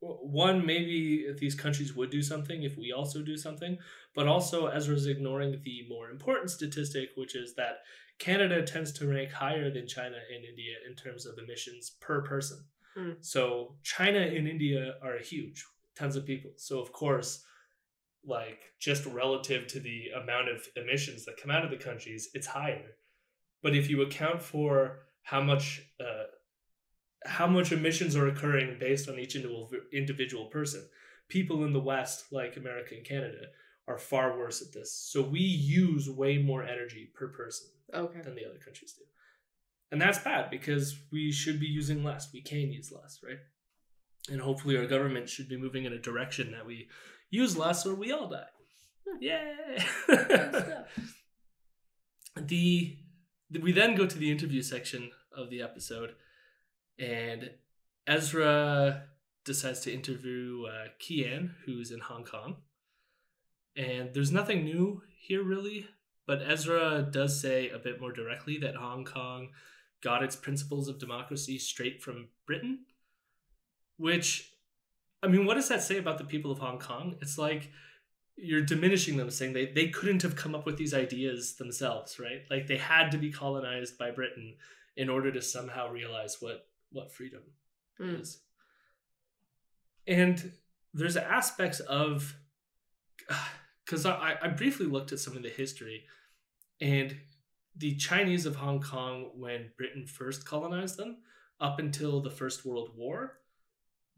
one, 0.00 0.64
maybe 0.64 1.26
if 1.28 1.38
these 1.38 1.54
countries 1.54 1.94
would 1.94 2.10
do 2.10 2.22
something 2.22 2.62
if 2.62 2.76
we 2.76 2.92
also 2.92 3.22
do 3.22 3.36
something, 3.36 3.78
but 4.14 4.26
also 4.26 4.66
Ezra's 4.66 5.06
ignoring 5.06 5.60
the 5.62 5.86
more 5.88 6.10
important 6.10 6.50
statistic, 6.50 7.10
which 7.16 7.36
is 7.36 7.54
that 7.54 7.80
Canada 8.18 8.62
tends 8.62 8.92
to 8.92 9.06
rank 9.06 9.30
higher 9.30 9.70
than 9.70 9.86
China 9.86 10.16
and 10.34 10.44
India 10.44 10.74
in 10.88 10.96
terms 10.96 11.26
of 11.26 11.38
emissions 11.38 11.92
per 12.00 12.22
person. 12.22 12.64
Mm. 12.96 13.16
So 13.20 13.76
China 13.82 14.20
and 14.20 14.48
India 14.48 14.94
are 15.02 15.18
huge, 15.18 15.64
tons 15.96 16.16
of 16.16 16.26
people. 16.26 16.52
So 16.56 16.80
of 16.80 16.92
course, 16.92 17.44
like 18.24 18.60
just 18.80 19.04
relative 19.06 19.66
to 19.68 19.80
the 19.80 20.10
amount 20.22 20.48
of 20.48 20.66
emissions 20.76 21.24
that 21.24 21.40
come 21.40 21.50
out 21.50 21.64
of 21.64 21.70
the 21.70 21.76
countries, 21.76 22.30
it's 22.34 22.46
higher. 22.46 22.96
But 23.62 23.76
if 23.76 23.90
you 23.90 24.02
account 24.02 24.42
for 24.42 25.00
how 25.22 25.40
much 25.40 25.82
uh, 26.00 26.24
how 27.24 27.46
much 27.46 27.72
emissions 27.72 28.16
are 28.16 28.28
occurring 28.28 28.76
based 28.80 29.08
on 29.08 29.18
each 29.18 29.36
individual 29.36 29.70
individual 29.92 30.46
person, 30.46 30.88
people 31.28 31.64
in 31.64 31.72
the 31.72 31.80
West, 31.80 32.26
like 32.32 32.56
America 32.56 32.94
and 32.94 33.04
Canada, 33.04 33.46
are 33.88 33.98
far 33.98 34.38
worse 34.38 34.62
at 34.62 34.72
this. 34.72 34.92
So 34.92 35.22
we 35.22 35.40
use 35.40 36.08
way 36.08 36.38
more 36.38 36.62
energy 36.62 37.10
per 37.14 37.28
person 37.28 37.68
Okay. 37.92 38.20
than 38.22 38.34
the 38.34 38.44
other 38.44 38.58
countries 38.58 38.94
do. 38.94 39.04
And 39.90 40.00
that's 40.00 40.18
bad 40.18 40.50
because 40.50 40.98
we 41.12 41.30
should 41.30 41.60
be 41.60 41.66
using 41.66 42.02
less. 42.02 42.32
We 42.32 42.40
can 42.40 42.72
use 42.72 42.90
less, 42.90 43.20
right? 43.22 43.38
And 44.30 44.40
hopefully 44.40 44.76
our 44.76 44.86
government 44.86 45.28
should 45.28 45.48
be 45.48 45.56
moving 45.56 45.84
in 45.84 45.92
a 45.92 45.98
direction 45.98 46.52
that 46.52 46.64
we 46.64 46.88
use 47.32 47.56
less 47.56 47.84
or 47.84 47.96
we 47.96 48.12
all 48.12 48.28
die. 48.28 48.44
Yay! 49.20 49.78
the 52.36 52.96
we 53.60 53.72
then 53.72 53.96
go 53.96 54.06
to 54.06 54.18
the 54.18 54.30
interview 54.30 54.62
section 54.62 55.10
of 55.36 55.50
the 55.50 55.60
episode 55.60 56.14
and 56.98 57.50
Ezra 58.06 59.04
decides 59.44 59.80
to 59.80 59.92
interview 59.92 60.64
uh, 60.66 60.88
Kian, 61.00 61.50
who's 61.64 61.90
in 61.90 62.00
Hong 62.00 62.24
Kong. 62.24 62.56
And 63.76 64.10
there's 64.12 64.32
nothing 64.32 64.64
new 64.64 65.02
here, 65.18 65.42
really, 65.42 65.88
but 66.26 66.42
Ezra 66.42 67.06
does 67.10 67.40
say 67.40 67.70
a 67.70 67.78
bit 67.78 68.00
more 68.00 68.12
directly 68.12 68.58
that 68.58 68.76
Hong 68.76 69.04
Kong 69.04 69.48
got 70.02 70.22
its 70.22 70.36
principles 70.36 70.88
of 70.88 70.98
democracy 70.98 71.58
straight 71.58 72.02
from 72.02 72.28
Britain. 72.46 72.80
Which, 73.96 74.51
I 75.22 75.28
mean, 75.28 75.46
what 75.46 75.54
does 75.54 75.68
that 75.68 75.82
say 75.82 75.98
about 75.98 76.18
the 76.18 76.24
people 76.24 76.50
of 76.50 76.58
Hong 76.58 76.78
Kong? 76.78 77.16
It's 77.20 77.38
like 77.38 77.70
you're 78.36 78.62
diminishing 78.62 79.16
them, 79.16 79.30
saying 79.30 79.52
they, 79.52 79.66
they 79.66 79.88
couldn't 79.88 80.22
have 80.22 80.34
come 80.34 80.54
up 80.54 80.66
with 80.66 80.76
these 80.76 80.94
ideas 80.94 81.54
themselves, 81.56 82.18
right? 82.18 82.42
Like 82.50 82.66
they 82.66 82.78
had 82.78 83.10
to 83.12 83.18
be 83.18 83.30
colonized 83.30 83.98
by 83.98 84.10
Britain 84.10 84.56
in 84.96 85.08
order 85.08 85.30
to 85.30 85.40
somehow 85.42 85.90
realize 85.90 86.38
what, 86.40 86.66
what 86.90 87.12
freedom 87.12 87.42
Mm. 88.00 88.20
is. 88.20 88.38
And 90.06 90.52
there's 90.94 91.16
aspects 91.16 91.80
of 91.80 92.34
because 93.84 94.06
I, 94.06 94.36
I 94.42 94.48
briefly 94.48 94.86
looked 94.86 95.12
at 95.12 95.18
some 95.18 95.36
of 95.36 95.42
the 95.42 95.50
history 95.50 96.04
and 96.80 97.14
the 97.76 97.94
Chinese 97.96 98.46
of 98.46 98.56
Hong 98.56 98.80
Kong, 98.80 99.30
when 99.34 99.70
Britain 99.76 100.06
first 100.06 100.44
colonized 100.46 100.96
them, 100.96 101.18
up 101.60 101.78
until 101.78 102.20
the 102.20 102.30
First 102.30 102.64
World 102.64 102.90
War, 102.96 103.38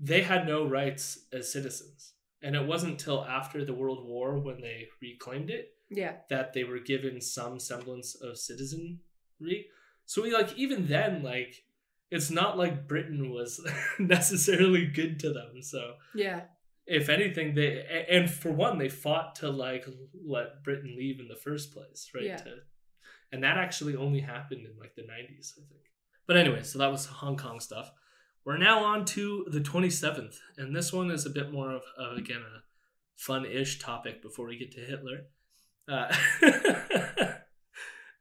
they 0.00 0.22
had 0.22 0.46
no 0.46 0.66
rights 0.66 1.26
as 1.32 1.52
citizens. 1.52 2.12
And 2.42 2.54
it 2.54 2.66
wasn't 2.66 2.92
until 2.92 3.24
after 3.24 3.64
the 3.64 3.72
World 3.74 4.04
War 4.06 4.38
when 4.38 4.60
they 4.60 4.88
reclaimed 5.00 5.50
it 5.50 5.68
Yeah. 5.90 6.16
that 6.28 6.52
they 6.52 6.64
were 6.64 6.78
given 6.80 7.20
some 7.20 7.58
semblance 7.58 8.14
of 8.14 8.36
citizenry. 8.38 9.66
So 10.06 10.22
we 10.22 10.32
like 10.32 10.52
even 10.56 10.86
then 10.86 11.22
like 11.22 11.64
it's 12.10 12.30
not 12.30 12.58
like 12.58 12.86
Britain 12.86 13.30
was 13.30 13.60
necessarily 13.98 14.86
good 14.86 15.18
to 15.20 15.32
them. 15.32 15.62
So 15.62 15.94
Yeah. 16.14 16.42
if 16.86 17.08
anything 17.08 17.54
they 17.54 18.06
and 18.10 18.30
for 18.30 18.50
one 18.52 18.78
they 18.78 18.88
fought 18.90 19.36
to 19.36 19.48
like 19.50 19.86
let 20.26 20.62
Britain 20.62 20.94
leave 20.98 21.20
in 21.20 21.28
the 21.28 21.36
first 21.36 21.72
place, 21.72 22.10
right? 22.14 22.24
Yeah. 22.24 22.36
To, 22.36 22.56
and 23.32 23.42
that 23.42 23.56
actually 23.56 23.96
only 23.96 24.20
happened 24.20 24.66
in 24.66 24.78
like 24.78 24.94
the 24.94 25.02
90s, 25.02 25.52
I 25.58 25.62
think. 25.68 25.82
But 26.26 26.36
anyway, 26.36 26.62
so 26.62 26.78
that 26.78 26.90
was 26.90 27.06
Hong 27.06 27.36
Kong 27.36 27.58
stuff. 27.60 27.90
We're 28.44 28.58
now 28.58 28.84
on 28.84 29.06
to 29.06 29.46
the 29.48 29.60
27th, 29.60 30.36
and 30.58 30.76
this 30.76 30.92
one 30.92 31.10
is 31.10 31.24
a 31.24 31.30
bit 31.30 31.50
more 31.50 31.70
of, 31.70 31.82
of 31.96 32.18
again 32.18 32.42
a 32.42 32.62
fun-ish 33.16 33.78
topic 33.78 34.20
before 34.20 34.46
we 34.46 34.58
get 34.58 34.70
to 34.72 34.80
Hitler. 34.80 35.28
Uh, 35.88 36.14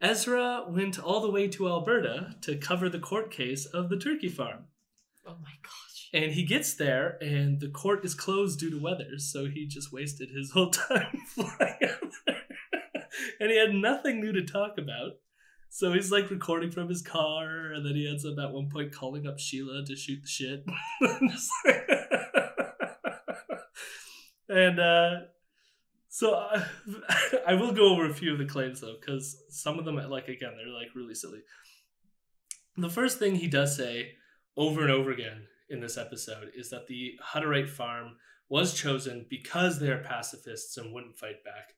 Ezra 0.02 0.66
went 0.70 0.98
all 0.98 1.20
the 1.20 1.30
way 1.30 1.50
to 1.50 1.68
Alberta 1.68 2.36
to 2.42 2.56
cover 2.56 2.88
the 2.88 3.00
court 3.00 3.32
case 3.32 3.66
of 3.66 3.90
the 3.90 3.98
turkey 3.98 4.30
farm. 4.30 4.66
Oh 5.28 5.36
my 5.42 5.52
gosh. 5.62 6.10
And 6.14 6.32
he 6.32 6.46
gets 6.46 6.74
there, 6.74 7.18
and 7.22 7.60
the 7.60 7.70
court 7.70 8.06
is 8.06 8.14
closed 8.14 8.60
due 8.60 8.70
to 8.70 8.82
weather, 8.82 9.18
so 9.18 9.46
he 9.46 9.68
just 9.68 9.92
wasted 9.92 10.30
his 10.30 10.52
whole 10.52 10.70
time 10.72 11.18
flying 11.28 11.78
out 11.84 12.14
there. 12.26 12.44
and 13.42 13.52
he 13.52 13.58
had 13.58 13.74
nothing 13.74 14.22
new 14.22 14.32
to 14.32 14.46
talk 14.46 14.78
about. 14.78 15.18
So 15.76 15.92
he's 15.92 16.12
like 16.12 16.30
recording 16.30 16.70
from 16.70 16.88
his 16.88 17.02
car, 17.02 17.74
and 17.74 17.84
then 17.84 17.96
he 17.96 18.08
ends 18.08 18.28
up 18.28 18.38
at 18.38 18.52
one 18.52 18.70
point 18.70 18.92
calling 18.92 19.26
up 19.26 19.40
Sheila 19.40 19.84
to 19.84 19.96
shoot 19.96 20.22
the 20.22 20.28
shit. 20.28 20.64
And 24.50 24.80
uh, 24.80 25.22
so 26.10 26.36
I, 26.36 26.64
I 27.48 27.54
will 27.56 27.72
go 27.72 27.92
over 27.92 28.08
a 28.08 28.14
few 28.14 28.34
of 28.34 28.38
the 28.38 28.46
claims 28.46 28.82
though, 28.82 28.98
because 29.00 29.36
some 29.50 29.80
of 29.80 29.86
them, 29.86 29.96
like 29.96 30.28
again, 30.28 30.52
they're 30.56 30.68
like 30.68 30.90
really 30.96 31.16
silly. 31.16 31.40
The 32.78 32.90
first 32.90 33.18
thing 33.18 33.34
he 33.34 33.48
does 33.48 33.76
say 33.76 34.12
over 34.56 34.84
and 34.84 34.92
over 34.92 35.10
again 35.10 35.48
in 35.72 35.80
this 35.80 35.98
episode 35.98 36.52
is 36.56 36.70
that 36.70 36.86
the 36.86 37.14
Hutterite 37.34 37.70
farm 37.70 38.18
was 38.48 38.76
chosen 38.76 39.26
because 39.28 39.80
they 39.80 39.90
are 39.90 40.04
pacifists 40.04 40.78
and 40.78 40.94
wouldn't 40.94 41.18
fight 41.18 41.44
back. 41.44 41.74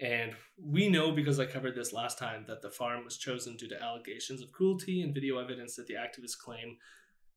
And 0.00 0.32
we 0.56 0.88
know 0.88 1.10
because 1.10 1.40
I 1.40 1.46
covered 1.46 1.74
this 1.74 1.92
last 1.92 2.18
time 2.18 2.44
that 2.46 2.62
the 2.62 2.70
farm 2.70 3.04
was 3.04 3.16
chosen 3.16 3.56
due 3.56 3.68
to 3.68 3.82
allegations 3.82 4.40
of 4.40 4.52
cruelty 4.52 5.02
and 5.02 5.12
video 5.12 5.38
evidence 5.38 5.74
that 5.76 5.86
the 5.86 5.94
activists 5.94 6.38
claim 6.38 6.76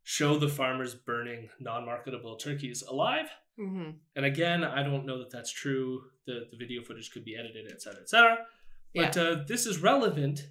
show 0.03 0.37
the 0.37 0.47
farmers 0.47 0.93
burning 0.93 1.49
non 1.59 1.85
marketable 1.85 2.35
turkeys 2.35 2.83
alive. 2.83 3.29
Mm-hmm. 3.59 3.91
And 4.15 4.25
again, 4.25 4.63
I 4.63 4.83
don't 4.83 5.05
know 5.05 5.17
that 5.19 5.31
that's 5.31 5.51
true. 5.51 6.01
The, 6.27 6.47
the 6.51 6.57
video 6.57 6.83
footage 6.83 7.11
could 7.11 7.25
be 7.25 7.35
edited, 7.35 7.71
et 7.71 7.81
cetera, 7.81 8.01
et 8.01 8.09
cetera. 8.09 8.37
But 8.93 9.17
uh, 9.17 9.43
this 9.47 9.65
is 9.65 9.81
relevant 9.81 10.49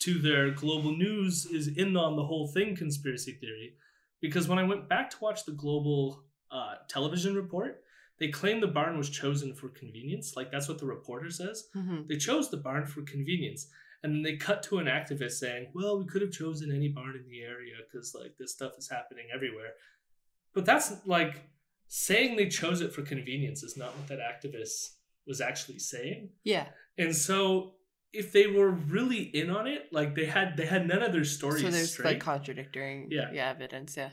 to 0.00 0.18
their 0.18 0.50
global 0.50 0.96
news 0.96 1.46
is 1.46 1.68
in 1.68 1.96
on 1.96 2.16
the 2.16 2.24
whole 2.24 2.48
thing 2.48 2.76
conspiracy 2.76 3.32
theory. 3.32 3.74
Because 4.20 4.48
when 4.48 4.58
I 4.58 4.62
went 4.62 4.88
back 4.88 5.10
to 5.10 5.16
watch 5.20 5.44
the 5.44 5.52
global 5.52 6.24
uh, 6.50 6.74
television 6.88 7.34
report, 7.34 7.81
they 8.22 8.28
claim 8.28 8.60
the 8.60 8.68
barn 8.68 8.96
was 8.96 9.10
chosen 9.10 9.52
for 9.52 9.68
convenience. 9.68 10.36
Like 10.36 10.52
that's 10.52 10.68
what 10.68 10.78
the 10.78 10.86
reporter 10.86 11.28
says. 11.28 11.64
Mm-hmm. 11.76 12.02
They 12.08 12.16
chose 12.16 12.50
the 12.52 12.56
barn 12.68 12.86
for 12.86 13.02
convenience. 13.02 13.66
And 14.04 14.14
then 14.14 14.22
they 14.22 14.36
cut 14.36 14.62
to 14.64 14.78
an 14.78 14.86
activist 14.86 15.32
saying, 15.32 15.72
well, 15.74 15.98
we 15.98 16.06
could 16.06 16.22
have 16.22 16.30
chosen 16.30 16.70
any 16.72 16.88
barn 16.88 17.16
in 17.16 17.28
the 17.28 17.42
area 17.42 17.74
because 17.84 18.14
like 18.14 18.36
this 18.38 18.52
stuff 18.52 18.74
is 18.78 18.88
happening 18.88 19.26
everywhere. 19.34 19.72
But 20.54 20.64
that's 20.64 20.92
like 21.04 21.42
saying 21.88 22.36
they 22.36 22.48
chose 22.48 22.80
it 22.80 22.92
for 22.92 23.02
convenience 23.02 23.64
is 23.64 23.76
not 23.76 23.90
what 23.98 24.06
that 24.06 24.20
activist 24.20 24.90
was 25.26 25.40
actually 25.40 25.80
saying. 25.80 26.30
Yeah. 26.44 26.66
And 26.98 27.14
so 27.14 27.72
if 28.12 28.30
they 28.30 28.46
were 28.46 28.70
really 28.70 29.22
in 29.22 29.50
on 29.50 29.66
it, 29.66 29.88
like 29.90 30.14
they 30.14 30.26
had 30.26 30.56
they 30.56 30.66
had 30.66 30.86
none 30.86 31.02
of 31.02 31.12
their 31.12 31.24
stories 31.24 31.62
So 31.62 31.70
there's 31.70 31.92
straight. 31.92 32.06
like 32.06 32.20
contradicting 32.20 33.08
Yeah. 33.10 33.30
yeah 33.32 33.50
evidence, 33.50 33.96
yeah. 33.96 34.10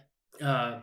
uh, 0.47 0.81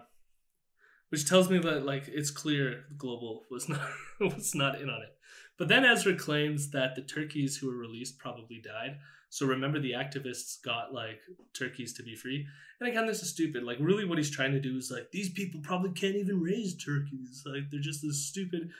which 1.11 1.29
tells 1.29 1.51
me 1.51 1.59
that 1.59 1.85
like 1.85 2.05
it's 2.09 2.31
clear 2.31 2.85
global 2.97 3.45
was 3.51 3.69
not 3.69 3.89
was 4.21 4.55
not 4.55 4.81
in 4.81 4.89
on 4.91 5.03
it. 5.03 5.13
But 5.59 5.69
then 5.69 5.85
Ezra 5.85 6.15
claims 6.15 6.71
that 6.71 6.95
the 6.97 7.03
turkeys 7.03 7.57
who 7.57 7.69
were 7.69 7.77
released 7.77 8.19
probably 8.19 8.61
died. 8.63 8.99
So 9.31 9.47
remember 9.47 9.81
the 9.81 9.93
activists 9.93 10.63
got 10.63 10.93
like 10.93 11.21
turkeys 11.55 11.93
to 11.95 12.03
be 12.03 12.15
free. 12.15 12.47
And 12.81 12.89
again, 12.89 13.07
this 13.07 13.23
is 13.23 13.31
stupid. 13.31 13.63
Like 13.65 13.79
really 13.81 14.05
what 14.05 14.19
he's 14.19 14.31
trying 14.31 14.53
to 14.53 14.61
do 14.61 14.77
is 14.77 14.91
like 14.91 15.11
these 15.13 15.31
people 15.31 15.61
probably 15.63 15.91
can't 15.93 16.15
even 16.17 16.41
raise 16.41 16.77
turkeys. 16.77 17.43
Like 17.47 17.71
they're 17.71 17.81
just 17.81 18.03
this 18.03 18.27
stupid. 18.27 18.71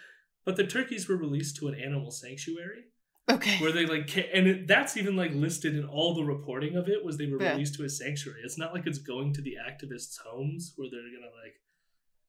But 0.45 0.57
the 0.57 0.67
turkeys 0.67 1.09
were 1.09 1.17
released 1.17 1.57
to 1.57 1.69
an 1.69 1.75
animal 1.75 2.11
sanctuary. 2.11 2.85
Okay. 3.29 3.57
where 3.61 3.73
they 3.73 3.87
like 3.87 4.17
and 4.33 4.47
it, 4.47 4.69
that's 4.69 4.97
even 4.97 5.17
like 5.17 5.33
listed 5.35 5.75
in 5.75 5.85
all 5.85 6.15
the 6.15 6.23
reporting 6.23 6.77
of 6.77 6.89
it 6.89 7.05
was 7.05 7.17
they 7.19 7.27
were 7.27 7.43
Yeah. 7.43 7.53
released 7.55 7.75
to 7.75 7.83
a 7.85 7.89
sanctuary 7.89 8.41
it's 8.45 8.57
not 8.57 8.73
like 8.73 8.87
it's 8.87 8.99
going 9.01 9.33
to 9.35 9.43
the 9.43 9.57
activists 9.69 10.19
homes 10.25 10.75
where 10.77 10.89
they're 10.89 11.01
gonna 11.01 11.33
like 11.43 11.57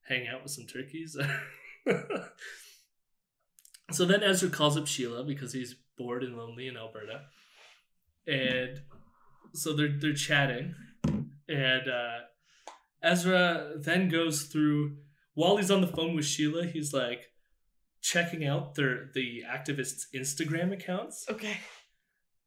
hang 0.08 0.26
out 0.28 0.42
with 0.42 0.52
some 0.52 0.66
turkeys 0.66 1.16
so 3.92 4.04
then 4.04 4.22
ezra 4.22 4.48
calls 4.48 4.76
up 4.76 4.86
sheila 4.86 5.24
because 5.24 5.52
he's 5.52 5.74
bored 5.96 6.22
and 6.22 6.36
lonely 6.36 6.66
in 6.68 6.76
alberta 6.76 7.22
and 8.26 8.80
so 9.54 9.74
they're 9.74 9.96
they're 9.98 10.12
chatting 10.12 10.74
and 11.48 11.88
uh 11.88 12.18
ezra 13.02 13.72
then 13.76 14.08
goes 14.08 14.42
through 14.42 14.96
while 15.34 15.56
he's 15.56 15.70
on 15.70 15.80
the 15.80 15.86
phone 15.86 16.14
with 16.14 16.24
sheila 16.24 16.66
he's 16.66 16.92
like 16.92 17.26
checking 18.02 18.46
out 18.46 18.74
their 18.74 19.10
the 19.14 19.42
activists 19.48 20.02
instagram 20.14 20.72
accounts 20.72 21.26
Okay. 21.30 21.56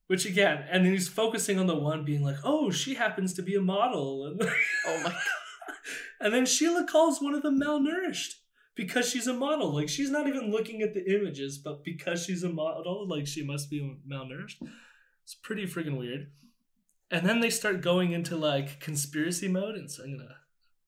which 0.08 0.26
again, 0.26 0.66
and 0.70 0.86
then 0.86 0.92
he's 0.94 1.08
focusing 1.08 1.58
on 1.60 1.68
the 1.68 1.76
one 1.76 2.04
being 2.04 2.22
like, 2.24 2.38
"Oh, 2.44 2.70
she 2.70 2.96
happens 2.96 3.34
to 3.36 3.42
be 3.42 3.56
a 3.56 3.62
model," 3.62 4.26
and, 4.26 4.42
Oh 4.88 5.02
my. 5.04 5.14
and 6.22 6.34
then 6.34 6.46
Sheila 6.46 6.86
calls 6.86 7.22
one 7.22 7.34
of 7.34 7.44
them 7.44 7.60
malnourished 7.60 8.36
because 8.76 9.10
she's 9.10 9.28
a 9.28 9.34
model. 9.34 9.74
Like 9.74 9.90
she's 9.90 10.12
not 10.12 10.28
even 10.28 10.52
looking 10.52 10.82
at 10.82 10.94
the 10.94 11.06
images, 11.14 11.58
but 11.58 11.84
because 11.84 12.24
she's 12.24 12.44
a 12.44 12.50
model, 12.50 13.08
like 13.08 13.28
she 13.28 13.44
must 13.44 13.70
be 13.70 13.98
malnourished. 14.10 14.62
It's 15.24 15.36
pretty 15.36 15.66
friggin' 15.66 15.98
weird. 15.98 16.32
And 17.10 17.28
then 17.28 17.42
they 17.42 17.50
start 17.50 17.82
going 17.82 18.14
into 18.14 18.38
like 18.38 18.80
conspiracy 18.80 19.48
mode, 19.48 19.76
and 19.76 19.92
so 19.92 20.04
I'm 20.04 20.18
gonna 20.18 20.38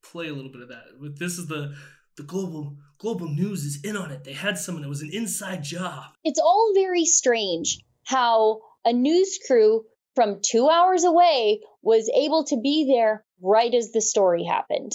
play 0.02 0.30
a 0.30 0.34
little 0.34 0.52
bit 0.52 0.62
of 0.62 0.70
that. 0.70 1.00
With 1.00 1.20
this 1.20 1.38
is 1.38 1.48
the 1.48 1.76
the 2.16 2.24
global 2.24 2.78
global 2.98 3.28
news 3.28 3.66
is 3.66 3.84
in 3.84 3.98
on 3.98 4.12
it. 4.12 4.24
They 4.24 4.34
had 4.34 4.58
someone. 4.58 4.84
It 4.84 4.90
was 4.90 5.02
an 5.02 5.12
inside 5.12 5.64
job. 5.64 6.14
It's 6.24 6.40
all 6.40 6.72
very 6.74 7.06
strange 7.06 7.80
how 8.04 8.62
a 8.86 8.94
news 8.94 9.40
crew 9.46 9.86
from 10.16 10.40
two 10.42 10.70
hours 10.70 11.04
away 11.04 11.62
was 11.82 12.10
able 12.16 12.44
to 12.46 12.60
be 12.62 12.86
there 12.86 13.26
right 13.44 13.74
as 13.74 13.92
the 13.92 14.02
story 14.02 14.44
happened. 14.44 14.94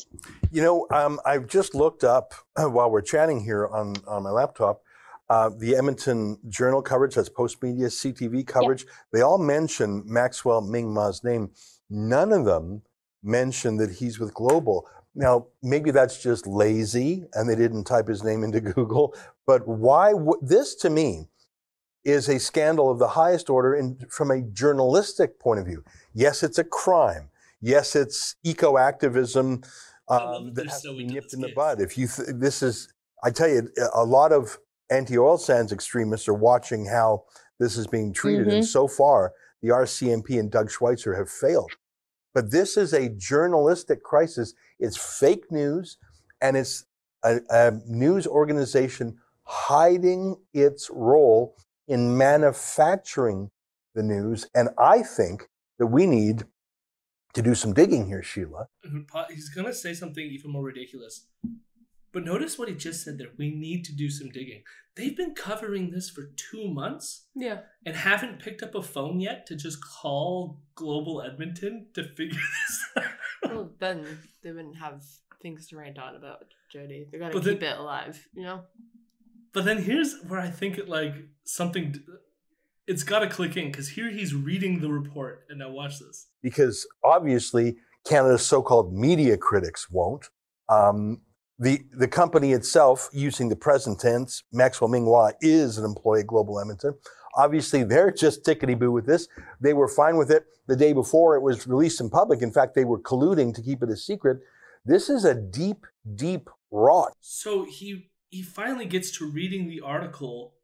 You 0.51 0.63
know, 0.63 0.87
um, 0.91 1.21
I've 1.25 1.47
just 1.47 1.75
looked 1.75 2.03
up 2.03 2.35
uh, 2.57 2.69
while 2.69 2.91
we're 2.91 3.03
chatting 3.03 3.45
here 3.45 3.69
on, 3.69 3.95
on 4.07 4.25
my 4.25 4.31
laptop 4.31 4.83
uh, 5.31 5.51
the 5.51 5.77
Edmonton 5.77 6.39
Journal 6.49 6.81
coverage, 6.81 7.15
that's 7.15 7.29
Postmedia, 7.29 7.89
CTV 7.89 8.47
coverage. 8.47 8.87
They 9.13 9.21
all 9.21 9.39
mention 9.39 10.03
Maxwell 10.07 10.63
Ming 10.63 10.93
Ma's 10.93 11.23
name. 11.23 11.51
None 11.91 12.33
of 12.33 12.45
them 12.45 12.83
mention 13.23 13.77
that 13.77 13.91
he's 13.91 14.19
with 14.19 14.33
Global. 14.33 14.89
Now, 15.15 15.49
maybe 15.63 15.91
that's 15.91 16.23
just 16.23 16.47
lazy 16.47 17.27
and 17.35 17.49
they 17.49 17.57
didn't 17.57 17.85
type 17.85 18.09
his 18.09 18.25
name 18.25 18.43
into 18.43 18.61
Google, 18.75 19.15
but 19.47 19.67
why 19.67 20.13
would 20.15 20.39
this 20.41 20.75
to 20.77 20.91
me 20.91 21.29
is 22.05 22.29
a 22.29 22.39
scandal 22.39 22.91
of 22.91 22.99
the 22.99 23.09
highest 23.09 23.51
order 23.51 23.75
in, 23.75 23.99
from 24.09 24.31
a 24.31 24.41
journalistic 24.41 25.39
point 25.39 25.61
of 25.61 25.67
view. 25.67 25.85
Yes, 26.15 26.43
it's 26.43 26.57
a 26.57 26.65
crime. 26.65 27.29
Yes, 27.61 27.97
it's 27.97 28.37
eco 28.45 28.79
activism 28.79 29.63
um, 30.09 30.55
that 30.55 30.55
that 30.55 30.67
has 30.69 30.83
so 30.83 30.93
to 30.93 30.99
be 30.99 31.07
nipped 31.07 31.27
this 31.27 31.35
in 31.35 31.41
the 31.41 31.53
bud. 31.55 31.81
If 31.81 31.99
you, 31.99 32.07
th- 32.07 32.29
this 32.35 32.63
is, 32.63 32.93
I 33.23 33.31
tell 33.31 33.49
you, 33.49 33.69
a 33.95 34.05
lot 34.05 34.33
of 34.33 34.59
anti-oil 34.91 35.39
sands 35.39 35.73
extremists 35.73 36.29
are 36.29 36.35
watching 36.35 36.87
how 36.87 37.25
this 37.59 37.77
is 37.77 37.87
being 37.87 38.13
treated, 38.13 38.49
and 38.49 38.65
so 38.65 38.87
far, 38.87 39.33
the 39.63 39.69
RCMP 39.69 40.39
and 40.39 40.51
Doug 40.51 40.71
Schweitzer 40.71 41.17
have 41.17 41.29
failed. 41.29 41.73
But 42.35 42.51
this 42.53 42.77
is 42.77 42.93
a 42.93 43.09
journalistic 43.09 44.03
crisis. 44.03 44.55
It's 44.79 44.97
fake 44.97 45.51
news, 45.51 45.99
and 46.41 46.57
it's 46.57 46.85
a, 47.25 47.41
a 47.51 47.73
news 47.87 48.27
organization 48.27 49.19
hiding 49.43 50.37
its 50.53 50.91
role 50.91 51.57
in 51.89 52.17
manufacturing 52.17 53.51
the 53.95 54.03
news. 54.03 54.47
And 54.55 54.69
I 54.79 55.03
think 55.03 55.49
that 55.79 55.87
we 55.87 56.07
need 56.07 56.45
to 57.35 57.43
do 57.43 57.55
some 57.55 57.73
digging 57.75 58.07
here, 58.07 58.23
Sheila. 58.23 58.69
Mm-hmm. 58.87 59.01
Uh, 59.15 59.25
he's 59.31 59.49
gonna 59.49 59.73
say 59.73 59.95
something 59.95 60.25
even 60.25 60.51
more 60.51 60.65
ridiculous. 60.65 61.27
But 62.11 62.25
notice 62.25 62.59
what 62.59 62.69
he 62.69 62.75
just 62.75 63.05
said 63.05 63.19
there. 63.19 63.29
We 63.37 63.55
need 63.55 63.85
to 63.85 63.95
do 63.95 64.09
some 64.09 64.31
digging. 64.31 64.63
They've 64.97 65.17
been 65.17 65.35
covering 65.35 65.91
this 65.91 66.09
for 66.09 66.31
two 66.37 66.67
months 66.73 67.27
Yeah. 67.37 67.59
and 67.85 67.95
haven't 67.95 68.41
picked 68.41 68.63
up 68.63 68.75
a 68.75 68.83
phone 68.83 69.21
yet 69.21 69.47
to 69.49 69.55
just 69.57 69.79
call 69.85 70.59
Global 70.75 71.21
Edmonton 71.23 71.89
to 71.95 72.05
figure 72.05 72.39
this 72.97 73.05
out. 73.45 73.53
Well, 73.53 73.71
then 73.79 74.07
they 74.43 74.53
wouldn't 74.53 74.79
have 74.79 75.03
things 75.43 75.69
to 75.69 75.77
rant 75.77 75.99
on 75.99 76.17
about 76.17 76.47
Jody. 76.73 77.07
They 77.13 77.19
gotta 77.19 77.35
But 77.35 77.45
then- 77.45 77.55
keep 77.55 77.63
it 77.65 77.79
alive, 77.79 78.27
you 78.33 78.43
know? 78.43 78.63
But 79.53 79.67
then 79.67 79.83
here's 79.83 80.19
where 80.27 80.41
I 80.41 80.51
think 80.51 80.79
it 80.79 80.89
like 80.89 81.15
something. 81.45 81.95
It's 82.89 83.05
got 83.05 83.21
to 83.21 83.29
click 83.29 83.57
in 83.57 83.67
because 83.71 83.91
here 83.91 84.11
he's 84.11 84.35
reading 84.35 84.81
the 84.81 84.91
report, 84.91 85.45
and 85.49 85.59
now 85.61 85.71
watch 85.71 85.99
this. 86.01 86.27
because 86.43 86.87
obviously 87.05 87.77
Canada's 88.05 88.45
so-called 88.47 88.93
media 88.95 89.37
critics 89.37 89.91
won't. 89.91 90.25
Um, 90.69 91.21
the 91.59 91.83
the 91.93 92.09
company 92.09 92.53
itself, 92.53 93.09
using 93.13 93.49
the 93.49 93.57
present 93.57 94.01
tense, 94.01 94.43
Maxwell 94.53 94.89
Mingwa 94.91 95.35
is 95.41 95.77
an 95.79 95.85
employee 95.85 96.21
at 96.21 96.27
Global 96.27 96.59
Edmonton. 96.61 96.95
Obviously, 97.37 97.85
they're 97.85 98.11
just 98.11 98.45
tickety 98.45 98.77
boo 98.79 98.91
with 98.91 99.07
this. 99.07 99.29
They 99.61 99.75
were 99.75 99.89
fine 99.89 100.17
with 100.17 100.31
it 100.31 100.47
the 100.67 100.77
day 100.77 100.93
before 100.93 101.37
it 101.37 101.43
was 101.43 101.67
released 101.67 102.01
in 102.01 102.09
public. 102.11 102.43
In 102.43 102.53
fact, 102.53 102.75
they 102.75 102.85
were 102.85 103.01
colluding 103.01 103.55
to 103.55 103.63
keep 103.63 103.83
it 103.83 103.91
a 103.91 103.97
secret. 103.97 104.39
This 104.85 105.11
is 105.11 105.25
a 105.25 105.35
deep, 105.35 105.85
deep 106.15 106.49
rot. 106.71 107.13
So 107.21 107.65
he 107.65 108.11
he 108.31 108.43
finally 108.43 108.87
gets 108.87 109.11
to 109.19 109.27
reading 109.31 109.69
the 109.69 109.81
article 109.81 110.55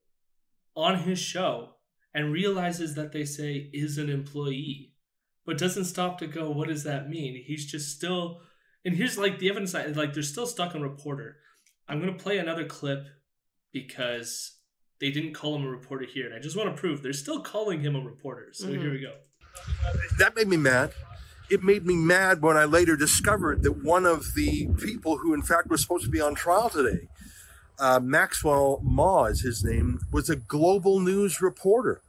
on 0.75 1.01
his 1.01 1.19
show 1.19 1.74
and 2.15 2.33
realizes 2.33 2.95
that 2.95 3.13
they 3.13 3.25
say 3.25 3.69
is 3.73 3.99
an 3.99 4.09
employee, 4.09 4.93
but 5.45 5.59
doesn't 5.59 5.85
stop 5.87 6.19
to 6.19 6.27
go, 6.27 6.51
what 6.51 6.69
does 6.69 6.85
that 6.85 7.11
mean? 7.11 7.43
He's 7.45 7.67
just 7.67 7.95
still, 7.95 8.41
and 8.85 8.97
here's 8.97 9.19
like 9.19 9.39
the 9.39 9.51
evidence, 9.51 9.75
like 9.75 10.15
they're 10.15 10.23
still 10.23 10.47
stuck 10.47 10.75
on 10.75 10.83
reporter. 10.83 11.37
I'm 11.89 12.01
gonna 12.01 12.15
play 12.15 12.39
another 12.39 12.65
clip 12.65 13.05
because 13.73 14.53
they 15.01 15.11
didn't 15.11 15.35
call 15.35 15.57
him 15.57 15.65
a 15.65 15.71
reporter 15.71 16.07
here, 16.07 16.27
and 16.27 16.35
I 16.35 16.39
just 16.39 16.57
want 16.57 16.75
to 16.75 16.81
prove 16.81 17.03
they're 17.03 17.13
still 17.13 17.43
calling 17.43 17.81
him 17.81 17.97
a 17.97 18.01
reporter. 18.01 18.51
So 18.53 18.69
Mhm. 18.69 18.81
here 18.81 18.91
we 18.93 19.01
go. 19.01 19.15
That 20.19 20.37
made 20.37 20.49
me 20.49 20.57
mad. 20.57 20.93
It 21.51 21.63
made 21.63 21.85
me 21.85 21.97
mad 21.97 22.41
when 22.41 22.57
I 22.57 22.65
later 22.65 22.97
discovered 22.97 23.63
that 23.65 23.85
one 23.85 24.07
of 24.07 24.35
the 24.35 24.69
people 24.79 25.19
who, 25.19 25.35
in 25.35 25.43
fact, 25.43 25.69
was 25.69 25.83
supposed 25.83 26.05
to 26.05 26.11
be 26.11 26.21
on 26.21 26.35
trial 26.35 26.71
today, 26.71 27.09
uh, 27.79 28.01
Maxwell 28.01 28.81
Ma 28.83 29.25
is 29.25 29.43
his 29.43 29.63
name, 29.63 30.01
was 30.11 30.31
a 30.31 30.37
global 30.37 31.01
news 31.01 31.43
reporter. 31.43 32.01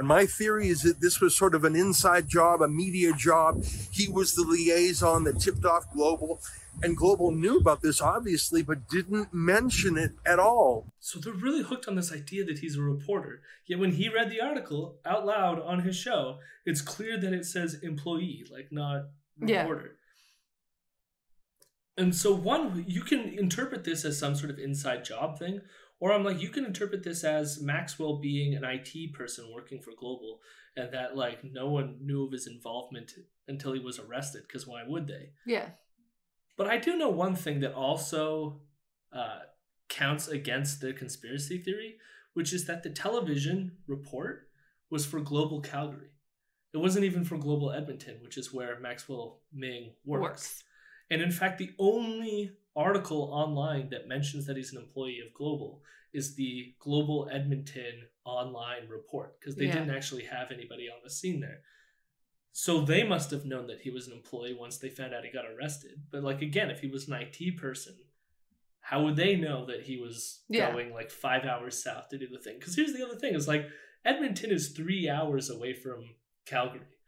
And 0.00 0.08
my 0.08 0.24
theory 0.24 0.68
is 0.68 0.80
that 0.84 1.02
this 1.02 1.20
was 1.20 1.36
sort 1.36 1.54
of 1.54 1.62
an 1.62 1.76
inside 1.76 2.26
job, 2.26 2.62
a 2.62 2.68
media 2.68 3.12
job. 3.12 3.62
He 3.90 4.08
was 4.08 4.32
the 4.32 4.44
liaison 4.44 5.24
that 5.24 5.38
tipped 5.38 5.66
off 5.66 5.92
Global. 5.92 6.40
And 6.82 6.96
Global 6.96 7.32
knew 7.32 7.58
about 7.58 7.82
this, 7.82 8.00
obviously, 8.00 8.62
but 8.62 8.88
didn't 8.88 9.34
mention 9.34 9.98
it 9.98 10.12
at 10.24 10.38
all. 10.38 10.86
So 11.00 11.20
they're 11.20 11.34
really 11.34 11.62
hooked 11.62 11.86
on 11.86 11.96
this 11.96 12.10
idea 12.10 12.46
that 12.46 12.60
he's 12.60 12.76
a 12.76 12.80
reporter. 12.80 13.42
Yet 13.66 13.78
when 13.78 13.92
he 13.92 14.08
read 14.08 14.30
the 14.30 14.40
article 14.40 14.96
out 15.04 15.26
loud 15.26 15.60
on 15.60 15.80
his 15.80 15.96
show, 15.96 16.38
it's 16.64 16.80
clear 16.80 17.20
that 17.20 17.34
it 17.34 17.44
says 17.44 17.74
employee, 17.82 18.46
like 18.50 18.68
not 18.70 19.02
reporter. 19.38 19.52
Yeah. 19.52 19.60
reporter. 19.60 19.96
And 21.98 22.16
so 22.16 22.34
one 22.34 22.86
you 22.88 23.02
can 23.02 23.20
interpret 23.38 23.84
this 23.84 24.06
as 24.06 24.18
some 24.18 24.34
sort 24.34 24.50
of 24.50 24.58
inside 24.58 25.04
job 25.04 25.38
thing, 25.38 25.60
or 26.00 26.12
I'm 26.12 26.24
like 26.24 26.40
you 26.40 26.48
can 26.48 26.64
interpret 26.64 27.04
this 27.04 27.22
as 27.22 27.60
Maxwell 27.60 28.18
being 28.18 28.54
an 28.54 28.64
IT 28.64 29.14
person 29.14 29.52
working 29.54 29.80
for 29.80 29.92
Global 29.96 30.40
and 30.76 30.92
that 30.92 31.16
like 31.16 31.44
no 31.44 31.68
one 31.68 31.98
knew 32.00 32.24
of 32.24 32.32
his 32.32 32.46
involvement 32.46 33.12
until 33.46 33.72
he 33.72 33.80
was 33.80 33.98
arrested 33.98 34.42
because 34.46 34.66
why 34.66 34.82
would 34.86 35.06
they? 35.06 35.30
Yeah. 35.46 35.70
But 36.56 36.68
I 36.68 36.78
do 36.78 36.96
know 36.96 37.08
one 37.08 37.36
thing 37.36 37.60
that 37.60 37.74
also 37.74 38.60
uh, 39.12 39.40
counts 39.88 40.28
against 40.28 40.80
the 40.80 40.92
conspiracy 40.92 41.58
theory, 41.58 41.96
which 42.34 42.52
is 42.52 42.66
that 42.66 42.82
the 42.82 42.90
television 42.90 43.72
report 43.86 44.48
was 44.90 45.06
for 45.06 45.20
Global 45.20 45.60
Calgary. 45.60 46.10
It 46.72 46.78
wasn't 46.78 47.04
even 47.04 47.24
for 47.24 47.36
Global 47.36 47.72
Edmonton, 47.72 48.18
which 48.22 48.38
is 48.38 48.52
where 48.52 48.78
Maxwell 48.78 49.40
Ming 49.52 49.92
works. 50.04 50.22
Works. 50.22 50.64
And 51.10 51.20
in 51.20 51.32
fact, 51.32 51.58
the 51.58 51.72
only 51.78 52.52
article 52.76 53.30
online 53.32 53.88
that 53.90 54.08
mentions 54.08 54.46
that 54.46 54.56
he's 54.56 54.72
an 54.72 54.80
employee 54.80 55.20
of 55.26 55.34
Global 55.34 55.82
is 56.12 56.34
the 56.34 56.74
Global 56.78 57.28
Edmonton 57.32 58.08
online 58.24 58.88
report 58.88 59.38
because 59.38 59.56
they 59.56 59.66
Yeah. 59.66 59.74
didn't 59.78 59.94
actually 59.94 60.24
have 60.24 60.50
anybody 60.50 60.88
on 60.88 60.98
the 61.02 61.10
scene 61.10 61.40
there. 61.40 61.62
So 62.52 62.80
they 62.80 63.04
must 63.04 63.30
have 63.30 63.44
known 63.44 63.68
that 63.68 63.80
he 63.82 63.90
was 63.90 64.06
an 64.08 64.12
employee 64.12 64.54
once 64.54 64.78
they 64.78 64.88
found 64.88 65.14
out 65.14 65.24
he 65.24 65.30
got 65.30 65.46
arrested. 65.46 66.02
But 66.10 66.24
like 66.24 66.42
again, 66.42 66.70
if 66.70 66.80
he 66.80 66.88
was 66.88 67.06
an 67.08 67.14
IT 67.14 67.56
person, 67.56 67.96
how 68.80 69.04
would 69.04 69.16
they 69.16 69.36
know 69.36 69.66
that 69.66 69.82
he 69.82 69.96
was 69.98 70.44
Yeah. 70.48 70.72
going 70.72 70.92
like 70.92 71.10
five 71.10 71.44
hours 71.44 71.82
south 71.82 72.08
to 72.08 72.18
do 72.18 72.26
the 72.28 72.38
thing? 72.38 72.58
Because 72.58 72.74
here's 72.74 72.92
the 72.92 73.04
other 73.06 73.16
thing: 73.18 73.34
is 73.34 73.46
like 73.46 73.68
Edmonton 74.04 74.50
is 74.50 74.70
three 74.70 75.08
hours 75.08 75.48
away 75.50 75.74
from 75.74 76.16
Calgary, 76.44 76.98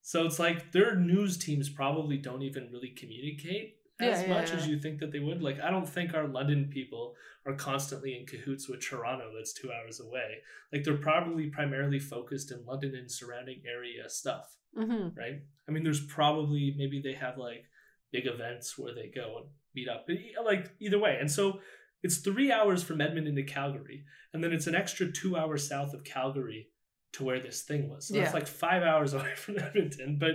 so 0.00 0.24
it's 0.24 0.38
like 0.38 0.72
their 0.72 0.94
news 0.94 1.36
teams 1.36 1.68
probably 1.68 2.16
don't 2.16 2.42
even 2.42 2.70
really 2.72 2.90
communicate 2.90 3.75
as 3.98 4.22
yeah, 4.22 4.28
much 4.28 4.50
yeah. 4.50 4.56
as 4.56 4.66
you 4.68 4.78
think 4.78 5.00
that 5.00 5.10
they 5.12 5.20
would. 5.20 5.42
Like, 5.42 5.60
I 5.60 5.70
don't 5.70 5.88
think 5.88 6.14
our 6.14 6.26
London 6.28 6.68
people 6.72 7.14
are 7.46 7.54
constantly 7.54 8.16
in 8.18 8.26
cahoots 8.26 8.68
with 8.68 8.80
Toronto, 8.84 9.30
that's 9.34 9.52
two 9.52 9.70
hours 9.72 10.00
away. 10.00 10.38
Like, 10.72 10.84
they're 10.84 10.96
probably 10.96 11.46
primarily 11.46 11.98
focused 11.98 12.52
in 12.52 12.64
London 12.66 12.94
and 12.94 13.10
surrounding 13.10 13.62
area 13.66 14.08
stuff, 14.08 14.56
Mm-hmm. 14.76 15.18
right? 15.18 15.40
I 15.66 15.72
mean, 15.72 15.84
there's 15.84 16.04
probably 16.04 16.74
maybe 16.76 17.00
they 17.00 17.14
have 17.14 17.38
like 17.38 17.64
big 18.12 18.26
events 18.26 18.76
where 18.76 18.94
they 18.94 19.10
go 19.14 19.38
and 19.38 19.46
meet 19.74 19.88
up, 19.88 20.06
but, 20.06 20.16
like 20.44 20.70
either 20.80 20.98
way. 20.98 21.16
And 21.18 21.30
so 21.30 21.60
it's 22.02 22.18
three 22.18 22.52
hours 22.52 22.82
from 22.82 23.00
Edmonton 23.00 23.36
to 23.36 23.42
Calgary, 23.42 24.04
and 24.34 24.44
then 24.44 24.52
it's 24.52 24.66
an 24.66 24.74
extra 24.74 25.10
two 25.10 25.36
hours 25.36 25.66
south 25.66 25.94
of 25.94 26.04
Calgary 26.04 26.68
to 27.14 27.24
where 27.24 27.40
this 27.40 27.62
thing 27.62 27.88
was. 27.88 28.08
So 28.08 28.16
it's 28.16 28.34
like 28.34 28.46
five 28.46 28.82
hours 28.82 29.14
away 29.18 29.34
from 29.34 29.58
Edmonton. 29.58 30.18
But 30.20 30.32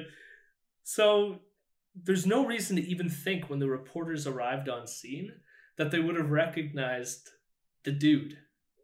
so 0.84 1.39
there's 1.95 2.25
no 2.25 2.45
reason 2.45 2.77
to 2.77 2.87
even 2.87 3.09
think 3.09 3.49
when 3.49 3.59
the 3.59 3.69
reporters 3.69 4.25
arrived 4.25 4.69
on 4.69 4.87
scene 4.87 5.31
that 5.77 5.91
they 5.91 5.99
would 5.99 6.15
have 6.15 6.31
recognized 6.31 7.29
the 7.83 7.91
dude 7.91 8.37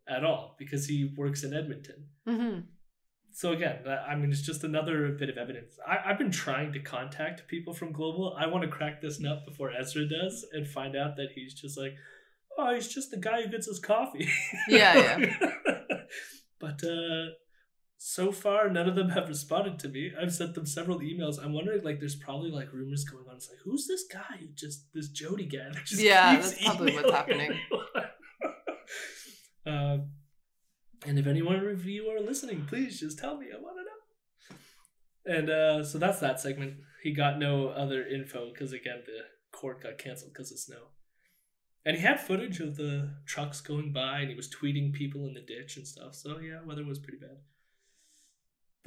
at 0.08 0.24
all 0.24 0.56
because 0.58 0.88
he 0.88 1.14
works 1.18 1.44
in 1.44 1.54
Edmonton. 1.54 2.08
Mm-hmm. 2.28 2.60
So 3.32 3.52
again, 3.52 3.80
I 3.88 4.16
mean, 4.16 4.32
it's 4.32 4.42
just 4.42 4.64
another 4.64 5.10
bit 5.10 5.30
of 5.30 5.38
evidence. 5.38 5.78
I, 5.88 6.00
I've 6.06 6.18
been 6.18 6.32
trying 6.32 6.74
to 6.74 6.80
contact 6.80 7.48
people 7.48 7.74
from 7.74 7.92
Global. 7.92 8.36
I 8.38 8.48
want 8.48 8.64
to 8.64 8.70
crack 8.70 9.02
this 9.02 9.20
nut 9.20 9.46
before 9.46 9.72
Ezra 9.72 10.08
does 10.08 10.46
and 10.54 10.68
find 10.68 10.96
out 10.96 11.18
that 11.18 11.30
he's 11.36 11.54
just 11.54 11.78
like, 11.78 11.96
oh, 12.58 12.74
he's 12.74 12.88
just 12.88 13.12
the 13.12 13.18
guy 13.18 13.44
who 13.44 13.50
gets 13.50 13.68
us 13.68 13.80
coffee. 13.80 14.28
Yeah, 14.68 15.20
yeah, 15.20 15.50
but 16.60 16.84
uh, 16.84 17.28
so 17.98 18.32
far, 18.32 18.70
none 18.70 18.88
of 18.88 18.96
them 18.96 19.10
have 19.10 19.28
responded 19.28 19.80
to 19.80 19.90
me. 19.90 20.12
I've 20.20 20.34
sent 20.34 20.54
them 20.54 20.66
several 20.66 21.00
emails. 21.00 21.44
I'm 21.44 21.54
wondering, 21.54 21.84
like, 21.84 22.00
there's 22.00 22.16
probably 22.16 22.52
like 22.52 22.72
rumors 22.72 23.04
going 23.04 23.26
on. 23.28 23.38
It's 23.38 23.50
like, 23.50 23.60
who's 23.64 23.88
this 23.88 24.06
guy 24.12 24.38
who 24.40 24.48
just 24.54 24.94
this 24.94 25.10
Jody 25.10 25.46
guy? 25.46 25.70
that 25.74 25.86
just 25.86 26.02
Yeah, 26.02 26.36
that's 26.36 26.64
probably 26.64 26.94
what's 26.94 27.12
happening 27.12 27.60
um, 29.66 30.10
and 31.06 31.20
if 31.20 31.28
anyone 31.28 31.66
of 31.68 31.86
you 31.86 32.10
are 32.10 32.20
listening, 32.20 32.66
please 32.68 33.00
just 33.00 33.20
tell 33.20 33.38
me. 33.38 33.48
I 33.54 33.62
want 33.62 33.78
to 33.78 33.84
know. 33.84 35.40
And 35.40 35.50
uh, 35.50 35.84
so 35.84 35.98
that's 35.98 36.20
that 36.20 36.40
segment. 36.40 36.76
He 37.04 37.14
got 37.14 37.38
no 37.38 37.70
other 37.70 38.06
info 38.06 38.50
because 38.52 38.74
again 38.74 39.04
the 39.06 39.58
court 39.58 39.84
got 39.84 39.98
canceled 39.98 40.34
because 40.34 40.52
of 40.52 40.60
snow. 40.60 40.90
And 41.86 41.96
he 41.96 42.04
had 42.04 42.20
footage 42.20 42.60
of 42.60 42.76
the 42.76 43.14
trucks 43.26 43.62
going 43.62 43.94
by, 43.94 44.20
and 44.20 44.30
he 44.30 44.36
was 44.36 44.50
tweeting 44.50 44.92
people 44.92 45.26
in 45.26 45.34
the 45.34 45.42
ditch 45.42 45.78
and 45.78 45.88
stuff. 45.88 46.16
So 46.16 46.40
yeah, 46.40 46.60
weather 46.66 46.86
was 46.86 47.00
pretty 47.00 47.20
bad. 47.20 47.38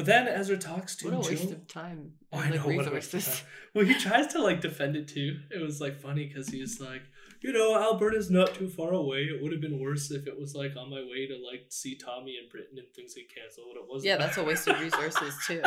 But 0.01 0.07
then 0.07 0.29
Ezra 0.29 0.57
talks 0.57 0.97
to 0.97 1.11
What 1.11 1.27
a 1.27 1.29
waste 1.29 1.43
Jill. 1.43 1.53
of 1.53 1.67
time 1.69 2.13
Oh, 2.33 2.39
and 2.39 2.55
I 2.55 2.57
like 2.57 2.67
know, 2.67 2.75
what 2.77 2.87
a 2.89 2.91
waste 2.91 3.09
of 3.09 3.15
resources. 3.21 3.41
time. 3.41 3.49
Well, 3.75 3.85
he 3.85 3.95
tries 3.95 4.29
to 4.29 4.43
like 4.43 4.63
defend 4.63 4.97
it 4.97 5.09
too. 5.09 5.41
It 5.51 5.61
was 5.61 5.79
like 5.79 6.01
funny 6.01 6.25
because 6.27 6.49
he's 6.49 6.81
like, 6.81 7.03
you 7.43 7.53
know, 7.53 7.77
Alberta's 7.79 8.31
not 8.31 8.55
too 8.55 8.69
far 8.71 8.93
away. 8.93 9.25
It 9.25 9.43
would 9.43 9.53
have 9.53 9.61
been 9.61 9.79
worse 9.79 10.11
if 10.11 10.27
it 10.27 10.39
was 10.39 10.55
like 10.55 10.73
on 10.75 10.89
my 10.89 11.01
way 11.03 11.27
to 11.27 11.35
like 11.45 11.67
see 11.69 11.97
Tommy 11.99 12.39
in 12.43 12.49
Britain 12.49 12.79
and 12.79 12.87
things 12.97 13.13
get 13.15 13.35
canceled. 13.35 13.67
But 13.75 13.81
it 13.81 13.87
wasn't. 13.91 14.07
Yeah, 14.09 14.17
that's 14.17 14.39
a 14.39 14.45
waste 14.45 14.69
of 14.69 14.81
resources 14.81 15.35
too. 15.47 15.61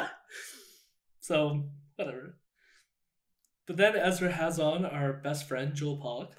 so 1.20 1.66
whatever. 1.98 2.38
But 3.68 3.78
then 3.78 3.96
Ezra 3.96 4.32
has 4.32 4.60
on 4.60 4.84
our 4.86 5.14
best 5.14 5.48
friend 5.48 5.76
Joel 5.76 5.98
Pollak, 6.00 6.32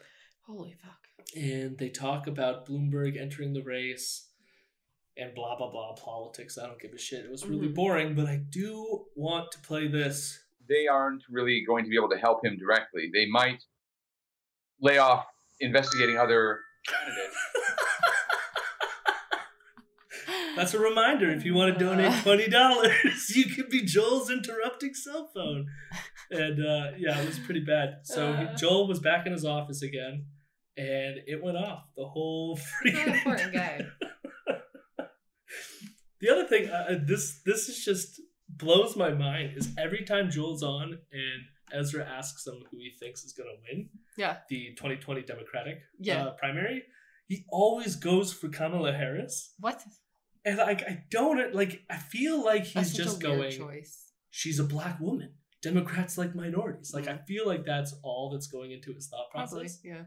Holy 0.47 0.73
fuck. 0.83 0.99
and 1.37 1.79
they 1.79 1.89
talk 1.91 2.27
about 2.27 2.67
Bloomberg 2.67 3.17
entering 3.21 3.53
the 3.55 3.63
race 3.63 4.29
and 5.17 5.35
blah 5.35 5.57
blah 5.57 5.71
blah 5.71 5.95
politics. 5.95 6.59
I 6.59 6.67
don't 6.67 6.81
give 6.81 6.93
a 6.93 6.99
shit. 6.99 7.25
It 7.25 7.31
was 7.31 7.47
really 7.47 7.69
Mhm. 7.69 7.75
boring, 7.75 8.15
but 8.15 8.27
I 8.27 8.37
do 8.51 9.07
want 9.15 9.53
to 9.53 9.59
play 9.61 9.89
this. 9.89 10.41
they 10.67 10.87
aren't 10.89 11.23
really 11.29 11.63
going 11.67 11.85
to 11.85 11.91
be 11.91 11.97
able 11.97 12.09
to 12.09 12.17
help 12.17 12.43
him 12.45 12.57
directly. 12.57 13.11
They 13.13 13.27
might 13.27 13.63
lay 14.81 14.97
off 14.97 15.27
investigating 15.61 16.17
other 16.17 16.61
candidates. 16.87 17.37
That's 20.57 20.73
a 20.73 20.79
reminder. 20.79 21.31
If 21.31 21.45
you 21.45 21.53
want 21.55 21.77
to 21.77 21.85
donate 21.85 22.13
twenty 22.23 22.49
dollars, 22.49 23.31
you 23.37 23.45
could 23.47 23.69
be 23.69 23.85
Joel's 23.85 24.31
interrupting 24.31 24.95
cell 24.95 25.31
phone. 25.35 25.67
And 26.31 26.65
uh, 26.65 26.93
yeah, 26.97 27.21
it 27.21 27.27
was 27.27 27.39
pretty 27.41 27.61
bad. 27.61 27.99
So 28.05 28.33
he- 28.35 28.45
Uh. 28.47 28.55
Joel 28.57 28.87
was 28.89 29.01
back 29.01 29.27
in 29.27 29.33
his 29.33 29.45
office 29.45 29.83
again, 29.83 30.27
and 30.77 31.19
it 31.27 31.43
went 31.43 31.57
off 31.59 31.89
the 31.97 32.07
whole 32.07 32.59
He's 32.85 32.95
an 32.95 33.01
freaking 33.05 33.17
important 33.19 33.53
guy. 33.53 33.87
The 36.25 36.31
other 36.33 36.47
thing, 36.47 36.69
uh, 36.71 36.87
uh, 36.91 36.99
this 37.05 37.41
this 37.45 37.69
is 37.69 37.85
just 37.85 38.21
blows 38.49 38.97
my 38.97 39.13
mind. 39.13 39.53
Is 39.57 39.69
every 39.79 40.05
time 40.05 40.31
Joel's 40.31 40.63
on 40.63 40.87
and 41.13 41.41
Ezra 41.81 42.05
asks 42.19 42.47
him 42.47 42.59
who 42.71 42.77
he 42.79 42.93
thinks 43.01 43.25
is 43.25 43.33
going 43.33 43.49
to 43.53 43.59
win 43.67 43.89
Yeah. 44.17 44.39
the 44.49 44.75
2020 44.77 45.23
Democratic 45.23 45.77
Yeah. 45.99 46.25
uh, 46.27 46.31
primary, 46.43 46.83
he 47.27 47.45
always 47.51 47.97
goes 47.97 48.33
for 48.33 48.49
Kamala 48.49 48.93
Harris. 48.93 49.55
What? 49.59 49.83
And 50.45 50.59
like 50.59 50.83
I 50.83 51.05
don't 51.11 51.55
like 51.55 51.83
I 51.91 51.97
feel 51.97 52.45
like 52.45 52.65
he's 52.65 52.93
just 52.95 53.21
going 53.21 53.51
choice. 53.53 54.13
she's 54.31 54.59
a 54.59 54.65
black 54.65 55.01
woman. 55.01 55.31
Democrats 55.63 56.19
like 56.19 56.35
minorities. 56.35 56.93
Like 56.93 57.09
I 57.09 57.17
feel 57.31 57.47
like 57.47 57.65
that's 57.65 57.95
all 58.03 58.31
that's 58.33 58.47
going 58.57 58.71
into 58.73 58.93
his 58.93 59.09
thought 59.09 59.31
Probably. 59.31 59.61
process. 59.65 59.81
Yeah. 59.83 60.03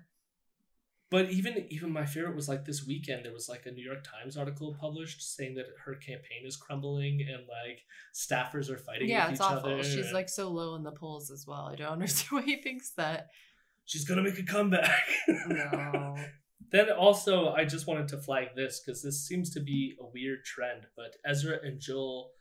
But 1.10 1.30
even 1.32 1.66
even 1.70 1.92
my 1.94 2.06
favorite 2.06 2.36
was 2.36 2.50
like 2.50 2.66
this 2.66 2.86
weekend 2.86 3.24
there 3.24 3.32
was 3.32 3.48
like 3.48 3.66
a 3.66 3.72
New 3.72 3.84
York 3.84 4.04
Times 4.04 4.36
article 4.36 4.76
published 4.80 5.22
saying 5.36 5.56
that 5.56 5.68
her 5.86 5.96
campaign 5.96 6.44
is 6.46 6.58
crumbling 6.58 7.22
and 7.22 7.48
like 7.48 7.86
staffers 8.14 8.70
are 8.70 8.78
fighting 8.78 9.08
Yeah, 9.10 9.26
with 9.26 9.34
it's 9.36 9.42
each 9.42 9.46
awful. 9.46 9.72
other. 9.74 9.84
She's 9.84 10.06
and 10.08 10.14
like 10.14 10.28
so 10.28 10.50
low 10.50 10.76
in 10.76 10.84
the 10.84 10.92
polls 10.92 11.32
as 11.32 11.48
well. 11.48 11.70
I 11.72 11.76
don't 11.76 11.88
understand 11.94 12.30
why 12.32 12.42
he 12.46 12.62
thinks 12.62 12.90
that. 12.92 13.30
she's 13.86 14.04
gonna 14.04 14.22
make 14.24 14.38
a 14.40 14.44
comeback. 14.44 15.02
No. 15.48 16.18
Then 16.70 16.90
also, 16.92 17.54
I 17.54 17.64
just 17.64 17.88
wanted 17.88 18.10
to 18.10 18.18
flag 18.18 18.48
this 18.54 18.82
because 18.82 19.02
this 19.02 19.26
seems 19.26 19.52
to 19.52 19.62
be 19.62 19.96
a 20.02 20.06
weird 20.06 20.44
trend, 20.44 20.88
but 20.98 21.16
Ezra 21.26 21.60
and 21.64 21.80
Joel 21.80 22.32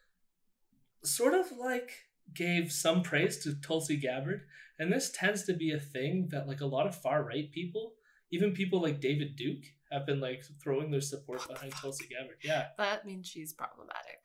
sort 1.04 1.34
of 1.34 1.52
like 1.56 1.90
gave 2.34 2.72
some 2.72 3.02
praise 3.02 3.38
to 3.44 3.54
Tulsi 3.54 3.96
Gabbard, 3.96 4.40
and 4.80 4.92
this 4.92 5.12
tends 5.12 5.44
to 5.44 5.52
be 5.52 5.70
a 5.70 5.78
thing 5.78 6.28
that 6.32 6.48
like 6.48 6.60
a 6.60 6.66
lot 6.66 6.86
of 6.88 7.00
far 7.00 7.22
right 7.22 7.52
people, 7.52 7.92
even 8.30 8.52
people 8.52 8.80
like 8.80 9.00
David 9.00 9.36
Duke, 9.36 9.64
have 9.92 10.04
been 10.06 10.20
like 10.20 10.42
throwing 10.62 10.90
their 10.90 11.00
support 11.00 11.40
What 11.40 11.48
behind? 11.54 11.72
Tulsi 11.72 12.06
Gabbard. 12.08 12.38
Yeah, 12.42 12.66
That 12.78 13.06
means 13.06 13.28
she's 13.28 13.52
problematic. 13.52 14.18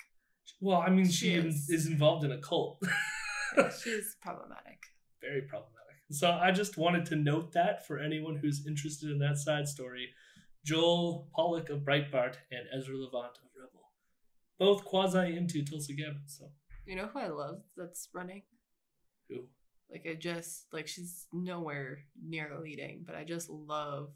well, 0.59 0.79
I 0.81 0.89
mean, 0.89 1.05
she, 1.05 1.27
She 1.27 1.33
is. 1.35 1.69
is 1.69 1.87
involved 1.87 2.23
in 2.25 2.31
a 2.31 2.37
cult. 2.39 2.81
She's 3.83 4.15
problematic. 4.21 4.79
Very 5.21 5.41
problematic. 5.41 5.77
So 6.09 6.31
I 6.31 6.51
just 6.51 6.77
wanted 6.77 7.05
to 7.07 7.15
note 7.15 7.51
that 7.53 7.85
for 7.85 7.99
anyone 7.99 8.37
who's 8.37 8.65
interested 8.65 9.11
in 9.11 9.19
that 9.19 9.37
side 9.37 9.67
story. 9.67 10.09
Joel 10.65 11.27
Pollak 11.37 11.69
of 11.69 11.79
Breitbart 11.81 12.35
and 12.51 12.65
Ezra 12.75 12.95
Levant 12.95 13.37
of 13.37 13.49
Rebel. 13.59 13.89
Both 14.59 14.85
quasi 14.85 15.35
into 15.37 15.63
Tulsi 15.63 15.95
Gabbard. 15.95 16.27
So 16.29 16.45
You 16.85 16.95
know 16.95 17.07
who 17.07 17.19
I 17.19 17.27
love 17.27 17.61
that's 17.75 18.09
running? 18.13 18.43
who? 19.29 19.45
Like 19.91 20.07
I 20.09 20.13
just 20.15 20.67
like 20.71 20.87
she's 20.87 21.27
nowhere 21.33 21.99
near 22.23 22.57
leading, 22.61 23.03
but 23.05 23.15
I 23.15 23.23
just 23.25 23.49
love 23.49 24.11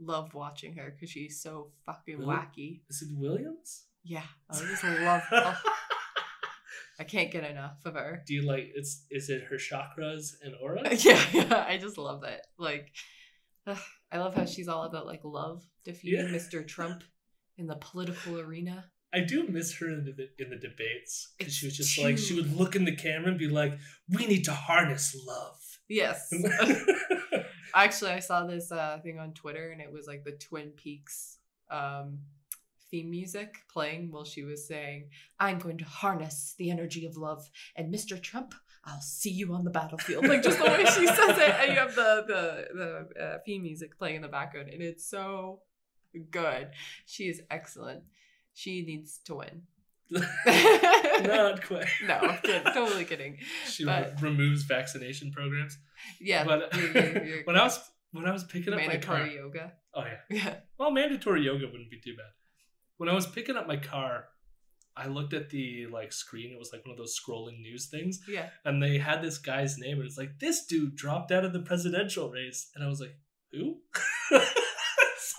love 0.00 0.34
watching 0.34 0.74
her 0.76 0.90
because 0.90 1.10
she's 1.10 1.40
so 1.42 1.70
fucking 1.86 2.18
Really? 2.18 2.34
wacky. 2.34 2.80
Is 2.90 3.02
it 3.02 3.16
Williams? 3.16 3.84
Yeah, 4.02 4.22
I 4.50 4.54
just 4.58 4.82
love. 4.82 5.22
oh, 5.32 5.56
I 6.98 7.04
can't 7.04 7.30
get 7.30 7.44
enough 7.48 7.78
of 7.84 7.94
her. 7.94 8.22
Do 8.26 8.34
you 8.34 8.42
like 8.42 8.70
it's 8.74 9.04
is 9.10 9.28
it 9.30 9.44
her 9.50 9.56
chakras 9.56 10.32
and 10.42 10.54
aura? 10.60 10.82
yeah, 10.96 11.22
yeah, 11.32 11.64
I 11.68 11.78
just 11.78 11.96
love 11.98 12.24
it. 12.24 12.44
Like, 12.58 12.90
ugh, 13.66 13.78
I 14.10 14.18
love 14.18 14.34
how 14.34 14.44
she's 14.46 14.68
all 14.68 14.84
about 14.84 15.06
like 15.06 15.20
love 15.22 15.62
defeating 15.84 16.26
Yeah. 16.28 16.34
Mr. 16.34 16.66
Trump 16.66 17.04
in 17.56 17.66
the 17.66 17.76
political 17.76 18.40
arena. 18.40 18.86
I 19.12 19.20
do 19.20 19.46
miss 19.48 19.76
her 19.78 19.88
in 19.88 20.04
the 20.04 20.28
in 20.38 20.50
the 20.50 20.56
debates 20.56 21.32
because 21.36 21.54
she 21.54 21.66
was 21.66 21.76
just 21.76 21.98
like 21.98 22.16
she 22.16 22.34
would 22.34 22.56
look 22.56 22.76
in 22.76 22.84
the 22.84 22.94
camera 22.94 23.30
and 23.30 23.38
be 23.38 23.48
like, 23.48 23.78
"We 24.08 24.26
need 24.26 24.44
to 24.44 24.52
harness 24.52 25.16
love." 25.26 25.58
Yes. 25.88 26.32
Actually, 27.74 28.12
I 28.12 28.20
saw 28.20 28.46
this 28.46 28.70
uh, 28.70 28.98
thing 29.02 29.18
on 29.18 29.32
Twitter, 29.32 29.70
and 29.70 29.80
it 29.80 29.92
was 29.92 30.06
like 30.06 30.24
the 30.24 30.32
Twin 30.32 30.70
Peaks 30.70 31.38
um, 31.70 32.20
theme 32.90 33.10
music 33.10 33.54
playing 33.72 34.10
while 34.10 34.24
she 34.24 34.44
was 34.44 34.66
saying, 34.66 35.10
"I'm 35.38 35.58
going 35.58 35.78
to 35.78 35.84
harness 35.84 36.54
the 36.58 36.70
energy 36.70 37.04
of 37.04 37.16
love," 37.16 37.50
and 37.74 37.92
Mr. 37.92 38.20
Trump, 38.20 38.54
I'll 38.84 39.00
see 39.00 39.30
you 39.30 39.52
on 39.54 39.64
the 39.64 39.70
battlefield. 39.70 40.26
Like 40.26 40.42
just 40.42 40.58
the 40.58 40.64
way 40.64 40.84
she 40.84 41.06
says 41.06 41.38
it, 41.38 41.54
and 41.60 41.72
you 41.72 41.78
have 41.78 41.94
the 41.94 42.24
the 42.26 43.08
the 43.14 43.24
uh, 43.24 43.38
theme 43.44 43.62
music 43.62 43.98
playing 43.98 44.16
in 44.16 44.22
the 44.22 44.28
background, 44.28 44.68
and 44.68 44.82
it's 44.82 45.08
so 45.08 45.62
good. 46.30 46.70
She 47.06 47.24
is 47.24 47.42
excellent. 47.50 48.04
She 48.60 48.72
needs 48.90 49.20
to 49.26 49.36
win. 49.40 49.62
Not 50.10 51.62
quite. 51.66 51.86
no, 52.06 52.14
I'm 52.16 52.38
kidding. 52.42 52.72
totally 52.74 53.04
kidding. 53.04 53.38
She 53.66 53.84
But- 53.84 54.20
re- 54.20 54.30
removes 54.30 54.62
vaccination 54.64 55.30
programs. 55.32 55.78
Yeah, 56.20 56.44
but 56.44 56.74
you're- 56.76 56.92
you're- 56.94 57.28
you're 57.28 57.42
when 57.48 57.56
I 57.56 57.64
was 57.64 57.78
when 58.12 58.26
I 58.26 58.32
was 58.32 58.44
picking 58.44 58.72
up 58.74 58.80
my 58.80 58.96
car, 58.98 59.18
mandatory 59.18 59.36
yoga. 59.36 59.72
oh 59.94 60.04
yeah, 60.04 60.20
Yeah. 60.38 60.54
well 60.78 60.90
mandatory 60.90 61.42
yoga 61.44 61.66
wouldn't 61.72 61.90
be 61.90 62.00
too 62.00 62.16
bad. 62.16 62.32
When 62.98 63.08
I 63.08 63.14
was 63.14 63.26
picking 63.26 63.56
up 63.56 63.66
my 63.68 63.76
car 63.76 64.26
I 64.96 65.06
looked 65.06 65.32
at 65.32 65.48
the 65.50 65.86
like 65.86 66.12
screen. 66.12 66.52
It 66.52 66.58
was 66.58 66.70
like 66.72 66.84
one 66.84 66.90
of 66.92 66.98
those 66.98 67.16
scrolling 67.18 67.60
news 67.62 67.88
things, 67.88 68.20
Yeah. 68.28 68.48
and 68.66 68.82
they 68.82 68.98
had 68.98 69.22
this 69.22 69.38
guy's 69.38 69.78
name, 69.78 69.96
and 69.98 70.06
it's 70.08 70.18
like 70.18 70.38
this 70.40 70.66
dude 70.66 70.96
dropped 70.96 71.30
out 71.32 71.44
of 71.44 71.52
the 71.54 71.60
presidential 71.70 72.28
race, 72.30 72.68
and 72.74 72.84
I 72.84 72.88
was 72.88 73.00
like, 73.00 73.16
who? 73.52 73.64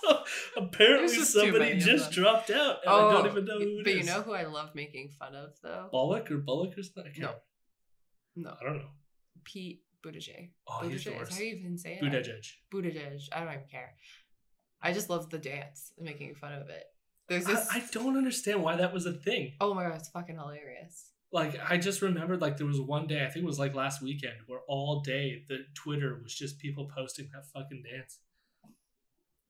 So 0.02 0.22
apparently 0.56 1.14
just 1.14 1.32
somebody 1.32 1.78
just 1.78 2.10
dropped 2.10 2.50
out, 2.50 2.78
and 2.84 2.92
I 2.92 3.12
don't 3.12 3.26
oh, 3.26 3.30
even 3.30 3.44
know 3.44 3.58
who 3.58 3.60
it 3.60 3.66
is. 3.66 3.80
Oh, 3.80 3.82
but 3.84 3.94
you 3.94 4.04
know 4.04 4.22
who 4.22 4.32
I 4.32 4.44
love 4.44 4.74
making 4.74 5.10
fun 5.18 5.34
of 5.34 5.50
though? 5.62 5.88
Bullock 5.90 6.30
or 6.30 6.38
Bullock 6.38 6.76
or 6.78 6.82
something? 6.82 7.12
No. 7.18 7.34
No, 8.36 8.54
I 8.60 8.64
don't 8.64 8.78
know. 8.78 8.88
Pete 9.44 9.82
Buttigieg. 10.04 10.50
Oh, 10.66 10.88
he's 10.88 11.04
the 11.04 11.10
Buttigieg. 11.10 11.14
Is 11.14 11.18
worst. 11.18 11.32
how 11.34 11.40
you 11.40 11.54
even 11.54 11.78
say 11.78 11.98
it? 12.00 12.02
Buttigieg. 12.02 12.46
Buttigieg. 12.72 13.28
I 13.32 13.40
don't 13.40 13.48
even 13.48 13.64
care. 13.70 13.94
I 14.82 14.92
just 14.92 15.10
love 15.10 15.30
the 15.30 15.38
dance 15.38 15.92
and 15.96 16.06
making 16.06 16.34
fun 16.34 16.54
of 16.54 16.68
it. 16.68 16.84
There's 17.28 17.44
this. 17.44 17.68
I, 17.70 17.78
I 17.78 17.82
don't 17.92 18.16
understand 18.16 18.62
why 18.62 18.76
that 18.76 18.92
was 18.92 19.06
a 19.06 19.12
thing. 19.12 19.52
oh 19.60 19.74
my 19.74 19.84
god, 19.84 19.96
it's 19.96 20.08
fucking 20.08 20.36
hilarious. 20.36 21.10
Like 21.32 21.58
I 21.70 21.78
just 21.78 22.02
remembered 22.02 22.40
like 22.42 22.58
there 22.58 22.66
was 22.66 22.80
one 22.80 23.06
day, 23.06 23.24
I 23.24 23.30
think 23.30 23.44
it 23.44 23.46
was 23.46 23.58
like 23.58 23.74
last 23.74 24.02
weekend, 24.02 24.34
where 24.46 24.60
all 24.68 25.00
day 25.00 25.44
the 25.48 25.60
Twitter 25.74 26.20
was 26.22 26.34
just 26.34 26.58
people 26.58 26.90
posting 26.94 27.30
that 27.32 27.46
fucking 27.46 27.84
dance. 27.90 28.18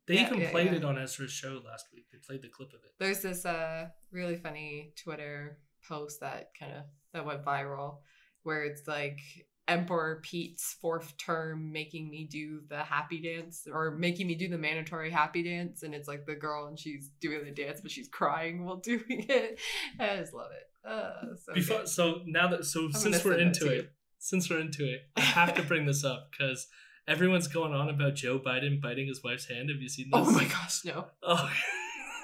They 0.07 0.15
Yeah, 0.15 0.27
even 0.27 0.41
yeah, 0.41 0.51
played 0.51 0.67
yeah. 0.73 0.79
it 0.79 0.85
on 0.85 0.99
Ezra's 0.99 1.31
show 1.31 1.61
last 1.65 1.87
week. 1.95 2.07
They 2.13 2.19
played 2.19 2.43
the 2.43 2.49
clip 2.49 2.71
of 2.71 2.81
it. 2.85 2.93
There's 2.99 3.21
this 3.23 3.45
uh 3.47 3.89
really 4.11 4.37
funny 4.37 4.93
Twitter 5.03 5.59
post 5.89 6.21
that 6.21 6.51
kind 6.59 6.73
of 6.73 6.83
that 7.13 7.25
went 7.27 7.45
viral 7.45 7.99
where 8.43 8.65
it's 8.65 8.87
like 8.89 9.21
Emperor 9.69 10.21
Pete's 10.25 10.77
fourth 10.81 11.17
term 11.19 11.71
making 11.73 12.11
me 12.11 12.25
do 12.31 12.63
the 12.69 12.79
happy 12.83 13.23
dance 13.23 13.67
or 13.73 13.93
making 13.93 14.27
me 14.27 14.35
do 14.35 14.49
the 14.49 14.59
mandatory 14.59 15.09
happy 15.11 15.43
dance 15.45 15.85
and 15.85 15.95
it's 15.95 16.09
like 16.09 16.27
the 16.27 16.35
girl 16.35 16.67
and 16.67 16.79
she's 16.79 17.11
doing 17.21 17.45
the 17.45 17.53
dance 17.53 17.81
but 17.81 17.91
she's 17.91 18.09
crying 18.09 18.65
while 18.65 18.77
doing 18.85 19.03
it. 19.09 19.61
I 20.01 20.17
just 20.17 20.35
love 20.35 20.51
it. 20.51 20.89
Uh, 20.89 21.37
so 21.37 21.55
Before, 21.55 21.79
good. 21.79 21.89
so 21.89 22.23
now 22.27 22.49
that 22.49 22.65
so 22.65 22.89
gonna 22.89 22.99
since 22.99 23.25
we're 23.25 23.39
into 23.39 23.61
to 23.67 23.71
it, 23.73 23.77
you. 23.77 23.89
since 24.19 24.51
we're 24.51 24.59
into 24.59 24.85
it, 24.85 25.03
I 25.17 25.21
have 25.21 25.55
to 25.55 25.63
bring 25.71 25.87
this 25.87 26.05
up 26.05 26.31
because 26.33 26.67
everyone's 27.09 27.49
going 27.49 27.73
on 27.73 27.89
about 27.89 28.15
Joe 28.15 28.39
Biden 28.39 28.81
biting 28.81 29.07
his 29.07 29.23
wife's 29.23 29.47
hand. 29.47 29.71
Have 29.71 29.81
you 29.81 29.89
seen 29.89 30.11
oh 30.13 30.25
this? 30.25 30.29
Oh 30.29 30.33
my 30.33 30.45
gosh, 30.45 30.85
no. 30.85 31.07
Oh. 31.23 31.51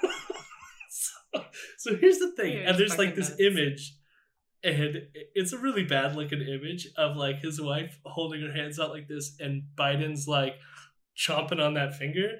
so, 0.89 1.43
so 1.77 1.95
here's 1.95 2.19
the 2.19 2.31
thing, 2.31 2.53
Yeah, 2.53 2.69
and 2.69 2.77
there's 2.77 2.97
like 2.97 3.15
this 3.15 3.29
nuts. 3.29 3.41
image, 3.41 3.95
and 4.63 5.01
it's 5.35 5.53
a 5.53 5.57
really 5.57 5.83
bad 5.83 6.15
looking 6.15 6.41
image 6.41 6.87
of 6.97 7.15
like 7.15 7.39
his 7.41 7.61
wife 7.61 7.99
holding 8.05 8.41
her 8.41 8.51
hands 8.51 8.79
out 8.79 8.91
like 8.91 9.07
this, 9.07 9.35
and 9.39 9.63
Biden's 9.75 10.27
like 10.27 10.55
chomping 11.17 11.63
on 11.63 11.73
that 11.75 11.95
finger. 11.95 12.31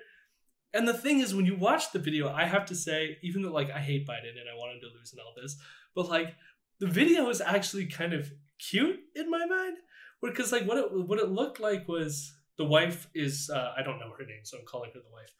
And 0.73 0.87
the 0.87 0.93
thing 0.93 1.19
is, 1.19 1.33
when 1.33 1.45
you 1.45 1.55
watch 1.55 1.91
the 1.91 1.99
video, 1.99 2.31
I 2.31 2.45
have 2.45 2.65
to 2.67 2.75
say, 2.75 3.17
even 3.23 3.41
though 3.41 3.51
like 3.51 3.71
I 3.71 3.79
hate 3.79 4.07
Biden 4.07 4.37
and 4.39 4.47
I 4.51 4.55
want 4.55 4.73
him 4.73 4.81
to 4.81 4.97
lose 4.97 5.11
and 5.11 5.19
all 5.19 5.33
this, 5.41 5.57
but 5.95 6.07
like 6.07 6.35
the 6.79 6.87
video 6.87 7.27
is 7.29 7.41
actually 7.41 7.87
kind 7.87 8.13
of 8.13 8.31
cute 8.59 8.99
in 9.15 9.29
my 9.29 9.45
mind, 9.45 9.77
because 10.21 10.51
like 10.51 10.65
what 10.65 10.77
it 10.77 10.85
what 10.91 11.19
it 11.19 11.29
looked 11.29 11.59
like 11.59 11.87
was 11.87 12.33
the 12.57 12.65
wife 12.65 13.07
is 13.15 13.49
uh, 13.53 13.73
I 13.77 13.83
don't 13.83 13.99
know 13.99 14.11
her 14.17 14.25
name, 14.25 14.43
so 14.43 14.57
I'm 14.57 14.65
calling 14.65 14.91
her 14.93 14.99
the 14.99 15.13
wife. 15.13 15.31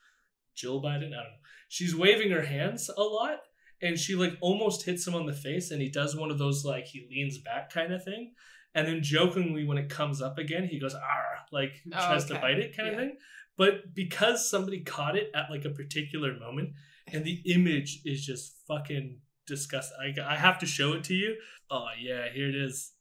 Jill 0.56 0.82
Biden. 0.82 0.96
I 0.96 1.00
don't 1.02 1.12
know. 1.12 1.24
She's 1.70 1.96
waving 1.96 2.32
her 2.32 2.42
hands 2.44 2.90
a 2.98 3.02
lot, 3.04 3.40
and 3.82 3.98
she 3.98 4.16
like 4.16 4.34
almost 4.42 4.84
hits 4.86 5.06
him 5.08 5.16
on 5.16 5.26
the 5.26 5.34
face, 5.34 5.72
and 5.72 5.82
he 5.82 5.90
does 5.90 6.16
one 6.16 6.32
of 6.32 6.38
those 6.38 6.66
like 6.66 6.86
he 6.86 7.08
leans 7.10 7.38
back 7.40 7.72
kind 7.72 7.94
of 7.94 8.04
thing, 8.04 8.34
and 8.76 8.88
then 8.88 9.02
jokingly 9.04 9.66
when 9.66 9.78
it 9.78 9.90
comes 9.90 10.22
up 10.22 10.38
again, 10.38 10.66
he 10.66 10.80
goes 10.80 10.96
ah 10.96 11.46
like 11.52 11.72
Oh, 11.94 12.06
tries 12.06 12.26
to 12.26 12.36
bite 12.36 12.60
it 12.60 12.76
kind 12.76 12.90
of 12.90 12.94
Yeah. 12.96 13.00
thing. 13.02 13.18
But 13.58 13.94
because 13.94 14.50
somebody 14.50 14.82
caught 14.82 15.18
it 15.18 15.32
at 15.36 15.50
like 15.52 15.66
a 15.66 15.70
particular 15.70 16.38
moment, 16.40 16.70
and 17.12 17.26
the 17.26 17.42
image 17.46 18.02
is 18.06 18.26
just 18.26 18.56
fucking 18.68 19.20
disgusting. 19.48 19.98
I, 20.02 20.34
I 20.34 20.36
have 20.38 20.60
to 20.60 20.66
show 20.66 20.94
it 20.94 21.04
to 21.06 21.14
you. 21.14 21.36
Oh 21.70 21.88
yeah, 22.00 22.30
here 22.34 22.48
it 22.50 22.56
is. 22.56 22.94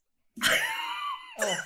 Oh. 1.41 1.57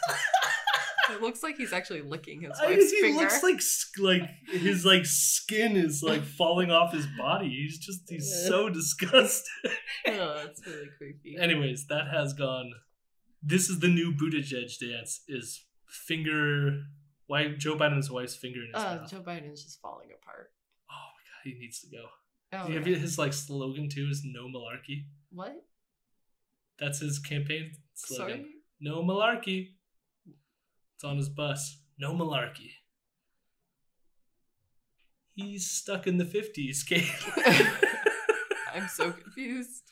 It 1.10 1.20
looks 1.20 1.42
like 1.42 1.56
he's 1.58 1.72
actually 1.74 2.00
licking 2.00 2.40
his 2.42 2.52
I 2.58 2.66
wife's 2.66 2.90
he 2.90 3.00
finger. 3.02 3.18
looks 3.20 3.42
like 3.42 3.60
like 3.98 4.30
his 4.48 4.86
like 4.86 5.04
skin 5.04 5.76
is 5.76 6.02
like 6.02 6.22
falling 6.22 6.70
off 6.70 6.92
his 6.94 7.06
body. 7.18 7.50
He's 7.50 7.76
just 7.78 8.08
he's 8.08 8.46
so 8.46 8.70
disgusted. 8.70 9.50
oh, 10.06 10.42
that's 10.42 10.64
really 10.66 10.88
creepy. 10.96 11.36
Anyways, 11.38 11.86
that 11.88 12.06
has 12.10 12.32
gone. 12.32 12.70
This 13.42 13.68
is 13.68 13.80
the 13.80 13.88
new 13.88 14.12
Buttigieg 14.14 14.78
dance. 14.78 15.20
Is 15.28 15.64
finger 15.86 16.84
Why 17.26 17.48
Joe 17.58 17.76
Biden's 17.76 18.10
wife's 18.10 18.36
finger 18.36 18.60
in 18.60 18.68
his 18.72 18.82
Uh, 18.82 18.96
mouth. 19.00 19.10
Joe 19.10 19.20
Biden's 19.20 19.64
just 19.64 19.82
falling 19.82 20.08
apart. 20.14 20.52
Oh 20.88 20.94
my 20.94 21.50
god, 21.50 21.52
he 21.52 21.60
needs 21.60 21.80
to 21.80 21.88
go. 21.90 22.06
Oh, 22.54 22.68
you 22.68 22.76
have 22.76 22.86
his 22.86 23.18
like 23.18 23.32
slogan 23.34 23.88
too? 23.90 24.08
Is 24.10 24.22
no 24.24 24.44
malarkey. 24.46 25.06
what? 25.30 25.62
That's 26.78 27.00
his 27.00 27.18
campaign 27.18 27.72
slogan. 27.94 28.36
Sorry. 28.36 28.46
No 28.82 29.00
malarkey. 29.00 29.68
It's 30.96 31.04
on 31.04 31.16
his 31.16 31.28
bus. 31.28 31.80
No 31.98 32.14
malarkey. 32.14 32.72
He's 35.34 35.70
stuck 35.70 36.08
in 36.08 36.18
the 36.18 36.24
50s, 36.24 36.84
Kate. 36.84 37.08
I'm 38.74 38.88
so 38.88 39.12
confused. 39.12 39.84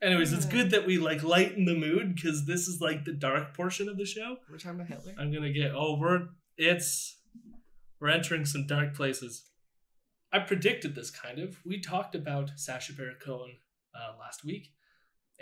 Anyways, 0.00 0.32
it's 0.32 0.46
good 0.46 0.70
that 0.70 0.86
we 0.86 0.98
like 0.98 1.24
lighten 1.24 1.64
the 1.64 1.74
mood 1.74 2.14
because 2.14 2.46
this 2.46 2.68
is 2.68 2.80
like 2.80 3.04
the 3.04 3.12
dark 3.12 3.56
portion 3.56 3.88
of 3.88 3.96
the 3.96 4.06
show. 4.06 4.36
We're 4.48 4.58
talking 4.58 4.80
about 4.80 4.88
Hitler. 4.88 5.14
I'm 5.18 5.32
gonna 5.32 5.52
get 5.52 5.72
oh 5.74 5.98
we're 5.98 6.28
it's 6.56 7.18
we're 8.00 8.10
entering 8.10 8.44
some 8.44 8.66
dark 8.66 8.94
places. 8.94 9.44
I 10.32 10.40
predicted 10.40 10.94
this 10.94 11.10
kind 11.10 11.38
of. 11.38 11.56
We 11.64 11.80
talked 11.80 12.14
about 12.14 12.52
Sacha 12.56 12.92
Baron 12.92 13.16
Cohen 13.24 13.56
uh, 13.94 14.18
last 14.18 14.44
week, 14.44 14.68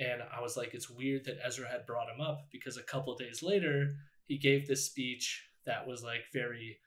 and 0.02 0.22
I 0.36 0.40
was 0.40 0.56
like, 0.56 0.74
it's 0.74 0.90
weird 0.90 1.24
that 1.26 1.38
Ezra 1.46 1.68
had 1.68 1.86
brought 1.86 2.08
him 2.12 2.20
up 2.20 2.48
because 2.50 2.76
a 2.76 2.82
couple 2.82 3.14
days 3.16 3.42
later 3.42 3.94
he 4.26 4.38
gave 4.38 4.66
this 4.66 4.84
speech 4.86 5.48
that 5.66 5.86
was 5.86 6.02
like 6.02 6.22
very 6.32 6.78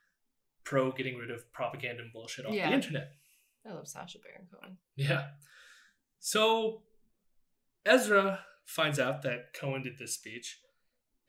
pro 0.63 0.91
getting 0.91 1.17
rid 1.17 1.31
of 1.31 1.51
propaganda 1.53 2.01
and 2.03 2.11
bullshit 2.11 2.45
off 2.45 2.53
Yeah. 2.53 2.69
the 2.69 2.75
internet. 2.75 3.11
I 3.67 3.73
love 3.73 3.87
Sacha 3.87 4.17
Baron 4.19 4.47
Cohen. 4.51 4.77
Yeah. 4.95 5.27
So 6.19 6.81
Ezra 7.85 8.39
finds 8.65 8.99
out 8.99 9.21
that 9.23 9.53
Cohen 9.53 9.83
did 9.83 9.97
this 9.97 10.13
speech, 10.15 10.59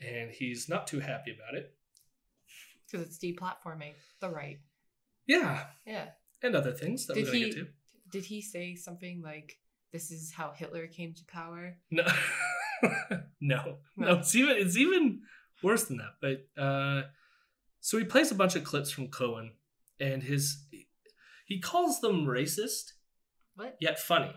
and 0.01 0.31
he's 0.31 0.69
not 0.69 0.87
too 0.87 1.01
happy 1.01 1.33
about 1.35 1.55
it. 1.55 1.75
Because 2.91 3.07
it's 3.07 3.19
deplatforming 3.19 3.95
the 4.21 4.31
right. 4.31 4.59
Yeah, 5.27 5.67
Yeah. 5.87 6.11
and 6.43 6.55
other 6.55 6.73
things 6.73 7.07
that 7.07 7.15
Did 7.15 7.25
we're 7.25 7.33
gonna 7.33 7.39
he- 7.45 7.51
get 7.51 7.55
to. 7.61 7.69
Did 8.11 8.25
he 8.27 8.41
say 8.41 8.75
something 8.77 9.21
like, 9.23 9.59
"This 9.93 10.11
is 10.11 10.33
how 10.33 10.53
Hitler 10.53 10.87
came 10.87 11.15
to 11.15 11.25
power"? 11.27 11.77
No, 11.91 12.05
no, 13.41 13.79
no. 13.97 14.15
It's 14.19 14.35
even 14.35 14.57
it's 14.57 14.77
even 14.77 15.23
worse 15.63 15.85
than 15.85 15.99
that. 15.99 16.15
But 16.21 16.63
uh, 16.63 17.03
so 17.81 17.99
he 17.99 18.05
plays 18.05 18.31
a 18.31 18.35
bunch 18.35 18.57
of 18.57 18.65
clips 18.65 18.91
from 18.91 19.09
Cohen, 19.09 19.53
and 20.01 20.23
his 20.23 20.65
he 21.47 21.61
calls 21.61 22.01
them 22.01 22.27
racist 22.27 22.93
What? 23.55 23.77
yet 23.81 23.99
funny. 23.99 24.35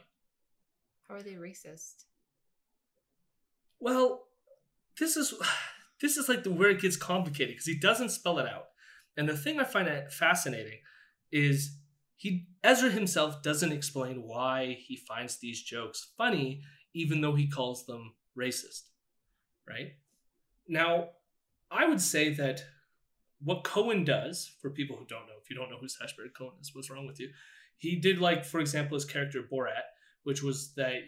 How 1.08 1.16
are 1.16 1.24
they 1.24 1.34
racist? 1.34 2.06
Well, 3.80 4.26
this 5.00 5.18
is 5.18 5.34
this 6.02 6.18
is 6.18 6.30
like 6.30 6.44
the 6.44 6.52
where 6.52 6.70
it 6.70 6.82
gets 6.82 6.98
complicated 6.98 7.56
because 7.56 7.66
he 7.66 7.80
doesn't 7.80 8.10
spell 8.10 8.40
it 8.40 8.48
out. 8.48 8.66
And 9.18 9.28
the 9.28 9.36
thing 9.36 9.60
I 9.60 9.64
find 9.66 9.88
it 9.88 10.12
fascinating 10.14 10.80
is 11.32 11.76
he 12.20 12.48
Ezra 12.66 12.90
himself 12.90 13.42
doesn't 13.42 13.72
explain 13.72 14.24
why 14.24 14.78
he 14.78 14.98
finds 14.98 15.38
these 15.38 15.64
jokes 15.64 16.12
funny, 16.18 16.62
even 16.94 17.22
though 17.22 17.34
he 17.34 17.48
calls 17.48 17.86
them 17.86 18.14
racist. 18.38 18.90
Right? 19.66 19.94
Now, 20.68 21.12
I 21.72 21.88
would 21.88 22.02
say 22.02 22.34
that 22.34 22.62
what 23.42 23.64
Cohen 23.64 24.04
does, 24.04 24.52
for 24.62 24.70
people 24.70 24.98
who 24.98 25.06
don't 25.06 25.28
know, 25.28 25.40
if 25.42 25.50
you 25.50 25.56
don't 25.56 25.70
know 25.70 25.78
who 25.78 25.88
Sacha 25.88 26.12
Baron 26.18 26.34
Cohen 26.38 26.56
is, 26.60 26.76
what's 26.76 26.90
wrong 26.90 27.08
with 27.08 27.22
you? 27.22 27.30
He 27.78 27.96
did 27.96 28.20
like, 28.20 28.44
for 28.44 28.60
example, 28.60 28.96
his 28.96 29.06
character 29.06 29.42
Borat, 29.50 29.88
which 30.24 30.44
was 30.44 30.74
that 30.76 31.04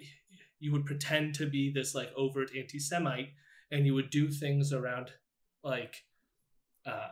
you 0.59 0.71
would 0.71 0.85
pretend 0.85 1.35
to 1.35 1.45
be 1.45 1.73
this 1.73 1.93
like 1.93 2.13
overt 2.15 2.51
anti-Semite, 2.57 3.33
and 3.69 3.85
you 3.85 3.93
would 3.95 4.11
do 4.11 4.31
things 4.31 4.71
around 4.71 5.11
like 5.61 6.05
uh, 6.85 7.09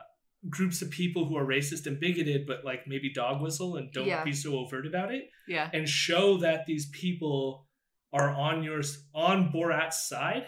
groups 0.48 0.82
of 0.82 0.90
people 0.90 1.26
who 1.26 1.36
are 1.38 1.46
racist 1.46 1.86
and 1.86 2.00
bigoted, 2.00 2.46
but 2.48 2.64
like 2.64 2.88
maybe 2.88 3.12
dog 3.12 3.42
whistle 3.42 3.76
and 3.76 3.92
don't 3.92 4.08
Yeah. 4.08 4.24
be 4.24 4.32
so 4.32 4.58
overt 4.58 4.86
about 4.88 5.14
it, 5.14 5.30
Yeah. 5.48 5.70
and 5.74 5.88
show 5.90 6.38
that 6.38 6.66
these 6.66 6.90
people 6.92 7.68
are 8.14 8.30
on 8.30 8.64
your 8.64 8.82
on 9.14 9.52
Borat's 9.52 10.08
side. 10.08 10.46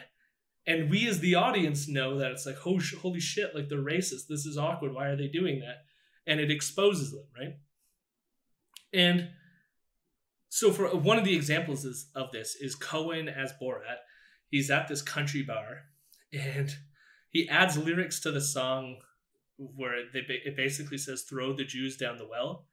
And 0.66 0.90
we 0.90 1.08
as 1.08 1.20
the 1.20 1.36
audience 1.36 1.88
know 1.88 2.20
that 2.20 2.32
it's 2.32 2.46
like, 2.46 2.66
oh, 2.66 2.80
sh- 2.80 2.96
holy 2.96 3.20
shit, 3.20 3.54
like 3.56 3.68
they're 3.68 3.80
racist. 3.84 4.28
This 4.30 4.46
is 4.46 4.58
awkward. 4.58 4.94
Why 4.94 5.08
are 5.08 5.16
they 5.18 5.28
doing 5.28 5.60
that? 5.60 5.78
And 6.26 6.40
it 6.40 6.52
exposes 6.52 7.12
them, 7.12 7.26
right? 7.38 7.54
And 8.94 9.32
so 10.50 10.72
for 10.72 10.88
uh, 10.88 10.96
one 10.96 11.18
of 11.18 11.26
the 11.26 11.36
examples 11.36 11.84
is, 11.86 12.10
of 12.16 12.32
this 12.32 12.56
is 12.56 12.76
Cohen 12.76 13.28
as 13.28 13.54
Borat. 13.62 13.98
He's 14.50 14.70
at 14.70 14.88
this 14.88 15.02
country 15.02 15.44
bar, 15.44 15.84
and 16.34 16.70
he 17.30 17.48
adds 17.50 17.78
lyrics 17.78 18.20
to 18.22 18.32
the 18.32 18.42
song 18.42 18.98
where 19.76 19.96
they 20.14 20.22
ba- 20.22 20.48
it 20.48 20.56
basically 20.56 20.98
says 20.98 21.24
"Throw 21.24 21.54
the 21.54 21.64
Jews 21.66 21.98
down 21.98 22.18
the 22.18 22.28
well," 22.28 22.68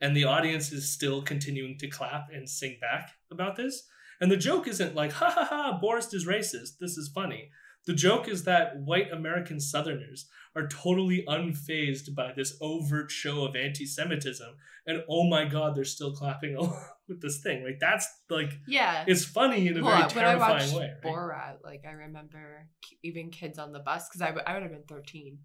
and 0.00 0.16
the 0.16 0.24
audience 0.24 0.72
is 0.72 0.92
still 0.92 1.22
continuing 1.22 1.76
to 1.78 1.88
clap 1.88 2.28
and 2.32 2.48
sing 2.48 2.78
back 2.80 3.10
about 3.30 3.56
this. 3.56 3.86
And 4.20 4.30
the 4.30 4.36
joke 4.36 4.68
isn't 4.68 4.94
like, 4.94 5.12
ha 5.12 5.30
ha 5.30 5.44
ha, 5.48 5.78
Boris 5.80 6.12
is 6.12 6.26
racist. 6.26 6.78
This 6.78 6.98
is 6.98 7.10
funny. 7.14 7.50
The 7.86 7.94
joke 7.94 8.28
is 8.28 8.44
that 8.44 8.76
white 8.76 9.10
American 9.10 9.58
Southerners 9.60 10.28
are 10.54 10.66
totally 10.68 11.24
unfazed 11.26 12.14
by 12.14 12.32
this 12.36 12.56
overt 12.60 13.10
show 13.10 13.44
of 13.46 13.56
anti 13.56 13.86
Semitism. 13.86 14.48
And 14.86 15.02
oh 15.08 15.26
my 15.26 15.46
God, 15.46 15.74
they're 15.74 15.84
still 15.86 16.12
clapping 16.12 16.54
along 16.58 16.78
with 17.08 17.22
this 17.22 17.40
thing. 17.40 17.64
Like, 17.64 17.78
that's 17.80 18.06
like, 18.28 18.52
Yeah. 18.66 19.04
it's 19.06 19.24
funny 19.24 19.68
in 19.68 19.78
a 19.78 19.82
Well, 19.82 20.08
very 20.08 20.14
when 20.14 20.24
I 20.26 20.36
watched 20.36 20.68
terrifying 20.68 20.74
way. 20.78 20.92
right? 21.02 21.12
Borat, 21.12 21.56
like 21.64 21.84
I 21.88 21.92
remember 21.92 22.68
even 23.02 23.30
kids 23.30 23.58
on 23.58 23.72
the 23.72 23.78
bus 23.80 24.08
because 24.08 24.20
I, 24.20 24.26
w- 24.26 24.44
I 24.46 24.52
would 24.54 24.62
have 24.62 24.72
been 24.72 24.82
13, 24.86 25.38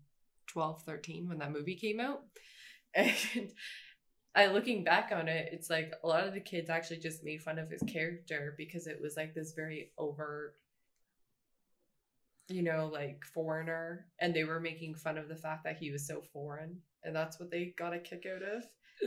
12, 0.55 0.83
13 0.83 1.27
when 1.27 1.39
that 1.39 1.51
movie 1.51 1.75
came 1.75 1.99
out. 1.99 2.23
And 2.97 3.51
I 4.33 4.47
looking 4.47 4.85
back 4.85 5.11
on 5.13 5.27
it, 5.27 5.49
it's 5.51 5.69
like 5.69 5.91
a 6.01 6.07
lot 6.07 6.25
of 6.25 6.33
the 6.33 6.39
kids 6.39 6.69
actually 6.69 6.99
just 6.99 7.25
made 7.25 7.41
fun 7.41 7.59
of 7.59 7.69
his 7.69 7.83
character 7.91 8.53
because 8.57 8.87
it 8.87 8.99
was 9.01 9.17
like 9.17 9.33
this 9.33 9.51
very 9.53 9.91
overt, 9.97 10.55
you 12.47 12.63
know, 12.63 12.89
like 12.91 13.25
foreigner, 13.33 14.07
and 14.19 14.33
they 14.33 14.45
were 14.45 14.61
making 14.61 14.95
fun 14.95 15.17
of 15.17 15.27
the 15.27 15.35
fact 15.35 15.65
that 15.65 15.75
he 15.75 15.91
was 15.91 16.07
so 16.07 16.21
foreign, 16.31 16.77
and 17.03 17.13
that's 17.13 17.37
what 17.37 17.51
they 17.51 17.73
got 17.77 17.93
a 17.93 17.99
kick 17.99 18.25
out 18.33 18.43
of. 18.43 18.63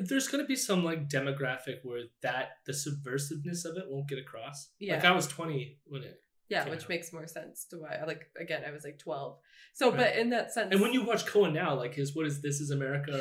There's 0.06 0.28
going 0.28 0.44
to 0.44 0.48
be 0.48 0.56
some 0.56 0.84
like 0.84 1.08
demographic 1.08 1.78
where 1.82 2.04
that, 2.22 2.50
the 2.66 2.72
subversiveness 2.72 3.64
of 3.64 3.78
it 3.78 3.84
won't 3.88 4.08
get 4.08 4.18
across. 4.18 4.68
Yeah, 4.78 4.96
Like, 4.96 5.06
I 5.06 5.12
was 5.12 5.26
20 5.26 5.78
when 5.86 6.02
it 6.02 6.20
Yeah, 6.48 6.64
Yeah. 6.64 6.70
which 6.70 6.88
makes 6.88 7.12
more 7.12 7.26
sense 7.26 7.66
to 7.70 7.76
why. 7.78 8.02
Like 8.06 8.30
again, 8.40 8.62
I 8.66 8.70
was 8.70 8.84
like 8.84 8.98
twelve. 8.98 9.38
So, 9.74 9.88
Right. 9.90 9.98
but 9.98 10.16
in 10.16 10.30
that 10.30 10.52
sense, 10.52 10.68
And 10.72 10.80
when 10.80 10.92
you 10.92 11.02
watch 11.04 11.26
Cohen 11.26 11.52
now, 11.52 11.74
like 11.74 11.94
his 11.94 12.14
what 12.16 12.26
is 12.26 12.40
this 12.42 12.60
is 12.60 12.70
America 12.70 13.12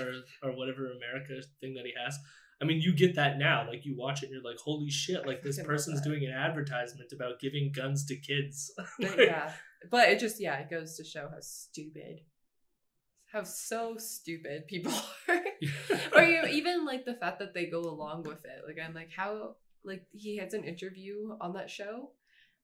or 0.44 0.50
or 0.50 0.56
whatever 0.58 0.92
America 0.92 1.42
thing 1.62 1.74
that 1.76 1.86
he 1.86 1.94
has, 2.04 2.18
I 2.62 2.66
mean, 2.66 2.82
you 2.82 2.96
get 2.96 3.16
that 3.16 3.38
now. 3.38 3.68
Like 3.68 3.86
you 3.86 3.96
watch 3.98 4.24
it 4.24 4.28
and 4.28 4.34
you're 4.34 4.44
like, 4.44 4.60
holy 4.60 4.90
shit! 4.90 5.28
Like 5.28 5.44
this 5.44 5.62
person's 5.62 6.02
doing 6.02 6.26
an 6.26 6.32
advertisement 6.32 7.12
about 7.12 7.40
giving 7.40 7.72
guns 7.72 8.06
to 8.08 8.16
kids. 8.16 8.72
But 9.00 9.18
yeah, 9.20 9.52
but 9.92 10.10
it 10.10 10.20
just 10.20 10.40
yeah, 10.42 10.58
it 10.60 10.70
goes 10.70 10.96
to 10.98 11.04
show 11.04 11.28
how 11.30 11.40
stupid, 11.42 12.22
how 13.32 13.44
so 13.44 13.98
stupid 13.98 14.68
people 14.68 14.94
are. 15.28 15.42
or 16.16 16.24
you, 16.24 16.46
even 16.48 16.86
like 16.86 17.04
the 17.06 17.14
fact 17.16 17.40
that 17.40 17.54
they 17.54 17.66
go 17.66 17.82
along 17.82 18.24
with 18.24 18.44
it. 18.46 18.62
Like 18.66 18.78
I'm 18.84 18.94
like 18.96 19.12
how 19.16 19.56
like 19.84 20.06
he 20.14 20.38
has 20.38 20.54
an 20.54 20.64
interview 20.64 21.36
on 21.42 21.54
that 21.54 21.70
show 21.70 22.12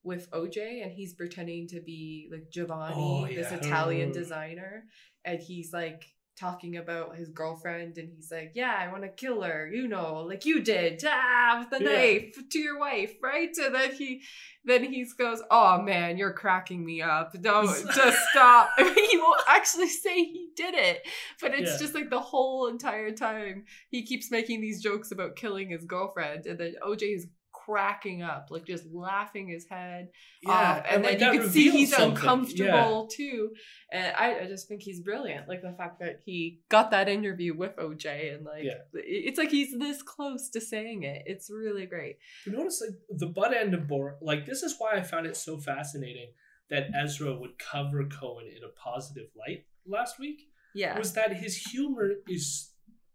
with 0.04 0.30
OJ 0.30 0.82
and 0.84 0.92
he's 0.92 1.14
pretending 1.14 1.66
to 1.68 1.80
be 1.80 2.28
like 2.30 2.50
Giovanni, 2.50 2.94
Oh, 2.94 3.26
this. 3.34 3.50
Italian 3.52 4.12
designer, 4.12 4.84
and 5.24 5.40
he's 5.40 5.72
like 5.72 6.04
talking 6.36 6.76
about 6.76 7.14
his 7.14 7.28
girlfriend 7.28 7.96
and 7.96 8.10
he's 8.12 8.30
like, 8.30 8.52
Yeah, 8.54 8.74
I 8.76 8.90
want 8.90 9.04
to 9.04 9.08
kill 9.08 9.42
her, 9.42 9.70
you 9.72 9.86
know, 9.88 10.24
like 10.28 10.44
you 10.44 10.62
did, 10.62 11.00
ah, 11.06 11.58
with 11.60 11.70
the 11.70 11.84
Yeah. 11.84 11.96
knife 11.96 12.36
to 12.50 12.58
your 12.58 12.78
wife, 12.78 13.14
right? 13.22 13.50
And 13.56 13.74
then 13.74 13.92
he 13.92 14.22
then 14.64 14.82
he 14.84 15.06
goes, 15.16 15.40
Oh 15.50 15.80
man, 15.80 16.18
you're 16.18 16.32
cracking 16.32 16.84
me 16.84 17.02
up. 17.02 17.32
Don't 17.40 17.66
just 17.94 18.18
stop. 18.30 18.70
I 18.76 18.82
mean, 18.94 19.10
he 19.10 19.16
won't 19.16 19.40
actually 19.48 19.88
say 19.88 20.14
he 20.16 20.48
did 20.56 20.74
it, 20.74 21.06
but 21.40 21.54
it's 21.54 21.72
Yeah. 21.72 21.78
just 21.78 21.94
like 21.94 22.10
the 22.10 22.20
whole 22.20 22.66
entire 22.66 23.12
time 23.12 23.64
he 23.90 24.02
keeps 24.04 24.30
making 24.30 24.60
these 24.60 24.82
jokes 24.82 25.12
about 25.12 25.36
killing 25.36 25.70
his 25.70 25.84
girlfriend, 25.84 26.46
and 26.46 26.58
then 26.58 26.74
OJ 26.84 27.14
is 27.14 27.26
cracking 27.64 28.22
up, 28.22 28.48
like 28.50 28.66
just 28.66 28.84
laughing 28.92 29.48
his 29.48 29.66
head 29.68 30.08
off, 30.46 30.84
and, 30.90 31.02
like, 31.02 31.18
then 31.18 31.34
you 31.34 31.40
can 31.40 31.50
see 31.50 31.70
he's 31.70 31.90
something. 31.90 32.10
uncomfortable 32.10 33.06
too. 33.06 33.50
And 33.92 34.14
I, 34.16 34.40
I 34.40 34.46
just 34.46 34.68
think 34.68 34.82
he's 34.82 35.00
brilliant. 35.00 35.48
Like 35.48 35.62
the 35.62 35.74
fact 35.76 36.00
that 36.00 36.20
he 36.24 36.60
got 36.68 36.90
that 36.90 37.08
interview 37.08 37.56
with 37.56 37.76
OJ, 37.76 38.34
and 38.34 38.44
like 38.44 38.64
Yeah. 38.64 38.78
it's 38.94 39.38
like 39.38 39.50
he's 39.50 39.72
this 39.78 40.02
close 40.02 40.50
to 40.50 40.60
saying 40.60 41.02
it. 41.04 41.22
It's 41.26 41.50
really 41.50 41.86
great. 41.86 42.16
You 42.46 42.52
notice 42.52 42.82
like 42.84 42.98
the 43.18 43.26
butt 43.26 43.54
end 43.54 43.74
of 43.74 43.82
Borat. 43.82 44.16
Like 44.20 44.46
this 44.46 44.62
is 44.62 44.74
why 44.78 44.92
I 44.94 45.02
found 45.02 45.26
it 45.26 45.36
so 45.36 45.58
fascinating 45.58 46.32
that 46.70 46.84
Ezra 46.94 47.36
would 47.38 47.58
cover 47.58 48.04
Cohen 48.06 48.46
in 48.46 48.62
a 48.64 48.72
positive 48.82 49.28
light 49.38 49.64
last 49.86 50.18
week. 50.18 50.40
Yeah, 50.74 50.98
Was 50.98 51.12
that 51.12 51.32
his 51.36 51.56
humor 51.56 52.10
is 52.26 52.70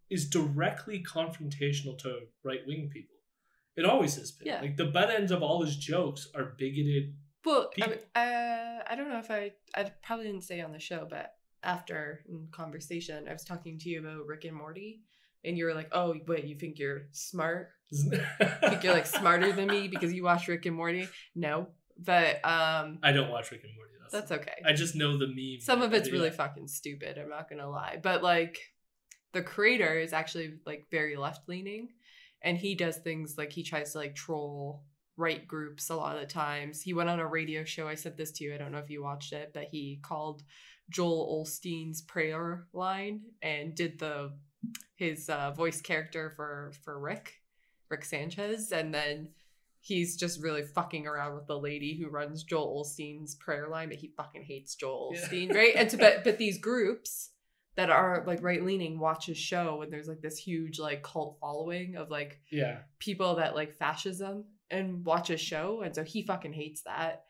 is 0.10 0.28
directly 0.30 1.04
confrontational 1.04 1.98
to 2.00 2.20
right 2.44 2.62
wing 2.66 2.90
people. 2.92 3.16
It 3.80 3.86
always 3.86 4.16
has 4.16 4.32
been. 4.32 4.48
Yeah. 4.48 4.62
Like 4.62 4.76
the 4.76 4.86
butt 4.86 5.10
ends 5.10 5.32
of 5.32 5.42
all 5.42 5.64
his 5.64 5.78
jokes 5.78 6.28
are 6.36 6.54
bigoted. 6.58 7.16
Well, 7.46 7.72
I, 7.82 7.88
mean, 7.88 7.98
uh, 8.14 8.84
I 8.86 8.96
don't 8.98 9.08
know 9.08 9.20
if 9.20 9.32
I 9.32 9.54
I 9.74 9.92
probably 10.04 10.26
didn't 10.26 10.44
say 10.44 10.60
on 10.60 10.74
the 10.74 10.80
show, 10.80 11.08
but 11.10 11.34
after 11.64 12.20
in 12.28 12.48
conversation, 12.52 13.26
I 13.30 13.32
was 13.32 13.46
talking 13.46 13.80
to 13.80 13.90
you 13.90 14.00
about 14.02 14.26
Rick 14.28 14.44
and 14.44 14.56
Morty, 14.56 15.02
and 15.46 15.58
you 15.58 15.64
were 15.64 15.74
like, 15.74 15.88
"Oh, 15.94 16.14
wait, 16.28 16.44
you 16.44 16.56
think 16.56 16.78
you're 16.78 17.04
smart? 17.14 17.70
I 18.42 18.70
think 18.70 18.84
you're 18.84 18.94
like 18.94 19.06
smarter 19.06 19.54
than 19.54 19.68
me 19.68 19.88
because 19.88 20.14
you 20.14 20.24
watch 20.24 20.50
Rick 20.50 20.66
and 20.66 20.76
Morty?" 20.76 21.08
No, 21.34 21.70
but 21.98 22.44
um, 22.46 23.00
I 23.02 23.14
don't 23.14 23.32
watch 23.32 23.50
Rick 23.50 23.64
and 23.64 23.74
Morty. 23.76 23.94
That's, 24.02 24.30
that's 24.30 24.42
okay. 24.42 24.62
I 24.66 24.74
just 24.74 24.94
know 24.94 25.18
the 25.18 25.28
meme. 25.28 25.62
Some 25.62 25.82
of 25.82 25.94
it's 25.94 26.12
really 26.12 26.32
fucking 26.32 26.68
stupid. 26.68 27.18
I'm 27.18 27.30
not 27.30 27.50
gonna 27.50 27.70
lie, 27.70 27.98
but 28.04 28.22
like 28.24 28.60
the 29.32 29.42
creator 29.42 29.98
is 29.98 30.14
actually 30.14 30.56
like 30.66 30.88
very 30.92 31.16
left 31.16 31.48
leaning, 31.48 31.90
and 32.42 32.58
he 32.58 32.76
does 32.76 32.98
things 32.98 33.38
like 33.38 33.52
he 33.52 33.64
tries 33.64 33.92
to 33.94 34.00
like 34.00 34.16
troll 34.16 34.84
right 35.18 35.48
groups 35.48 35.90
a 35.90 35.96
lot 35.96 36.16
of 36.16 36.22
the 36.22 36.28
times. 36.28 36.82
He 36.82 36.94
went 36.94 37.10
on 37.10 37.20
a 37.20 37.28
radio 37.28 37.64
show. 37.66 37.88
I 37.88 37.96
said 37.96 38.16
this 38.18 38.32
to 38.34 38.44
you. 38.46 38.56
I 38.56 38.58
don't 38.58 38.72
know 38.72 38.78
if 38.78 38.90
you 38.90 39.04
watched 39.04 39.34
it, 39.34 39.52
but 39.54 39.66
he 39.66 40.00
called 40.02 40.44
Joel 40.90 41.44
Osteen's 41.46 42.02
prayer 42.02 42.68
line 42.74 43.22
and 43.42 43.76
did 43.76 44.00
the 44.00 44.32
his 44.96 45.30
uh, 45.30 45.52
voice 45.52 45.82
character 45.82 46.32
for 46.36 46.72
for 46.84 47.00
Rick, 47.00 47.34
Rick 47.90 48.06
Sanchez, 48.06 48.72
and 48.72 48.94
then 48.94 49.30
he's 49.82 50.18
just 50.18 50.42
really 50.42 50.64
fucking 50.64 51.08
around 51.08 51.36
with 51.36 51.48
the 51.48 51.58
lady 51.58 51.98
who 51.98 52.10
runs 52.10 52.44
Joel 52.44 52.84
Osteen's 52.84 53.36
prayer 53.36 53.68
line, 53.70 53.88
but 53.90 53.98
he 53.98 54.12
fucking 54.18 54.44
hates 54.44 54.76
Joel 54.76 55.12
Yeah. 55.14 55.22
Osteen, 55.22 55.54
right? 55.54 55.74
And 55.76 55.90
so, 55.92 55.98
but 55.98 56.24
but 56.24 56.38
these 56.38 56.58
groups 56.60 57.32
that 57.76 57.90
are 57.90 58.24
like 58.28 58.44
right 58.44 58.64
leaning 58.64 59.00
watch 59.00 59.26
his 59.28 59.38
show, 59.38 59.82
and 59.82 59.92
there's 59.92 60.08
like 60.08 60.22
this 60.22 60.38
huge 60.38 60.80
like 60.80 61.04
cult 61.04 61.38
following 61.40 61.96
of 61.96 62.10
like 62.10 62.40
Yeah. 62.52 62.80
people 63.00 63.36
that 63.36 63.56
like 63.56 63.74
fascism 63.74 64.46
and 64.70 65.06
watch 65.06 65.30
his 65.30 65.42
show, 65.42 65.82
and 65.82 65.96
so 65.96 66.04
he 66.04 66.24
fucking 66.24 66.54
hates 66.54 66.82
that. 66.84 67.24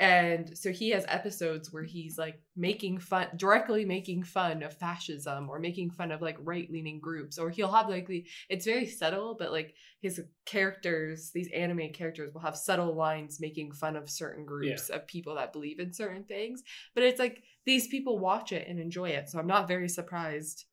And 0.00 0.56
so 0.56 0.72
he 0.72 0.88
has 0.90 1.04
episodes 1.08 1.74
where 1.74 1.82
he's 1.82 2.16
like 2.16 2.40
making 2.56 3.00
fun, 3.00 3.28
directly 3.36 3.84
making 3.84 4.22
fun 4.22 4.62
of 4.62 4.72
fascism 4.72 5.50
or 5.50 5.58
making 5.58 5.90
fun 5.90 6.10
of 6.10 6.22
like 6.22 6.38
right 6.40 6.70
leaning 6.72 7.00
groups, 7.00 7.38
or 7.38 7.50
he'll 7.50 7.70
have 7.70 7.90
like 7.90 8.06
the, 8.06 8.26
it's 8.48 8.64
very 8.64 8.86
subtle, 8.86 9.36
but 9.38 9.52
like 9.52 9.74
his 10.00 10.18
characters, 10.46 11.32
these 11.34 11.50
anime 11.54 11.90
characters 11.92 12.32
will 12.32 12.40
have 12.40 12.56
subtle 12.56 12.94
lines 12.94 13.40
making 13.42 13.72
fun 13.72 13.94
of 13.94 14.08
certain 14.08 14.46
groups 14.46 14.88
of 14.88 15.06
people 15.06 15.34
that 15.34 15.52
believe 15.52 15.78
in 15.78 15.92
certain 15.92 16.24
things. 16.24 16.62
But 16.94 17.04
it's 17.04 17.20
like 17.20 17.42
these 17.66 17.86
people 17.88 18.18
watch 18.18 18.52
it 18.52 18.68
and 18.68 18.80
enjoy 18.80 19.10
it. 19.10 19.28
So 19.28 19.38
I'm 19.38 19.46
not 19.46 19.68
very 19.68 19.90
surprised. 19.90 20.64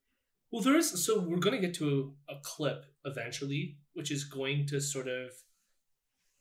Well, 0.50 0.62
there 0.62 0.76
is. 0.76 1.04
So 1.04 1.20
we're 1.20 1.36
going 1.36 1.54
to 1.54 1.66
get 1.66 1.74
to 1.74 2.14
a, 2.30 2.32
a 2.32 2.40
clip 2.42 2.86
eventually, 3.04 3.76
which 3.92 4.10
is 4.10 4.24
going 4.24 4.66
to 4.68 4.80
sort 4.80 5.06
of. 5.06 5.32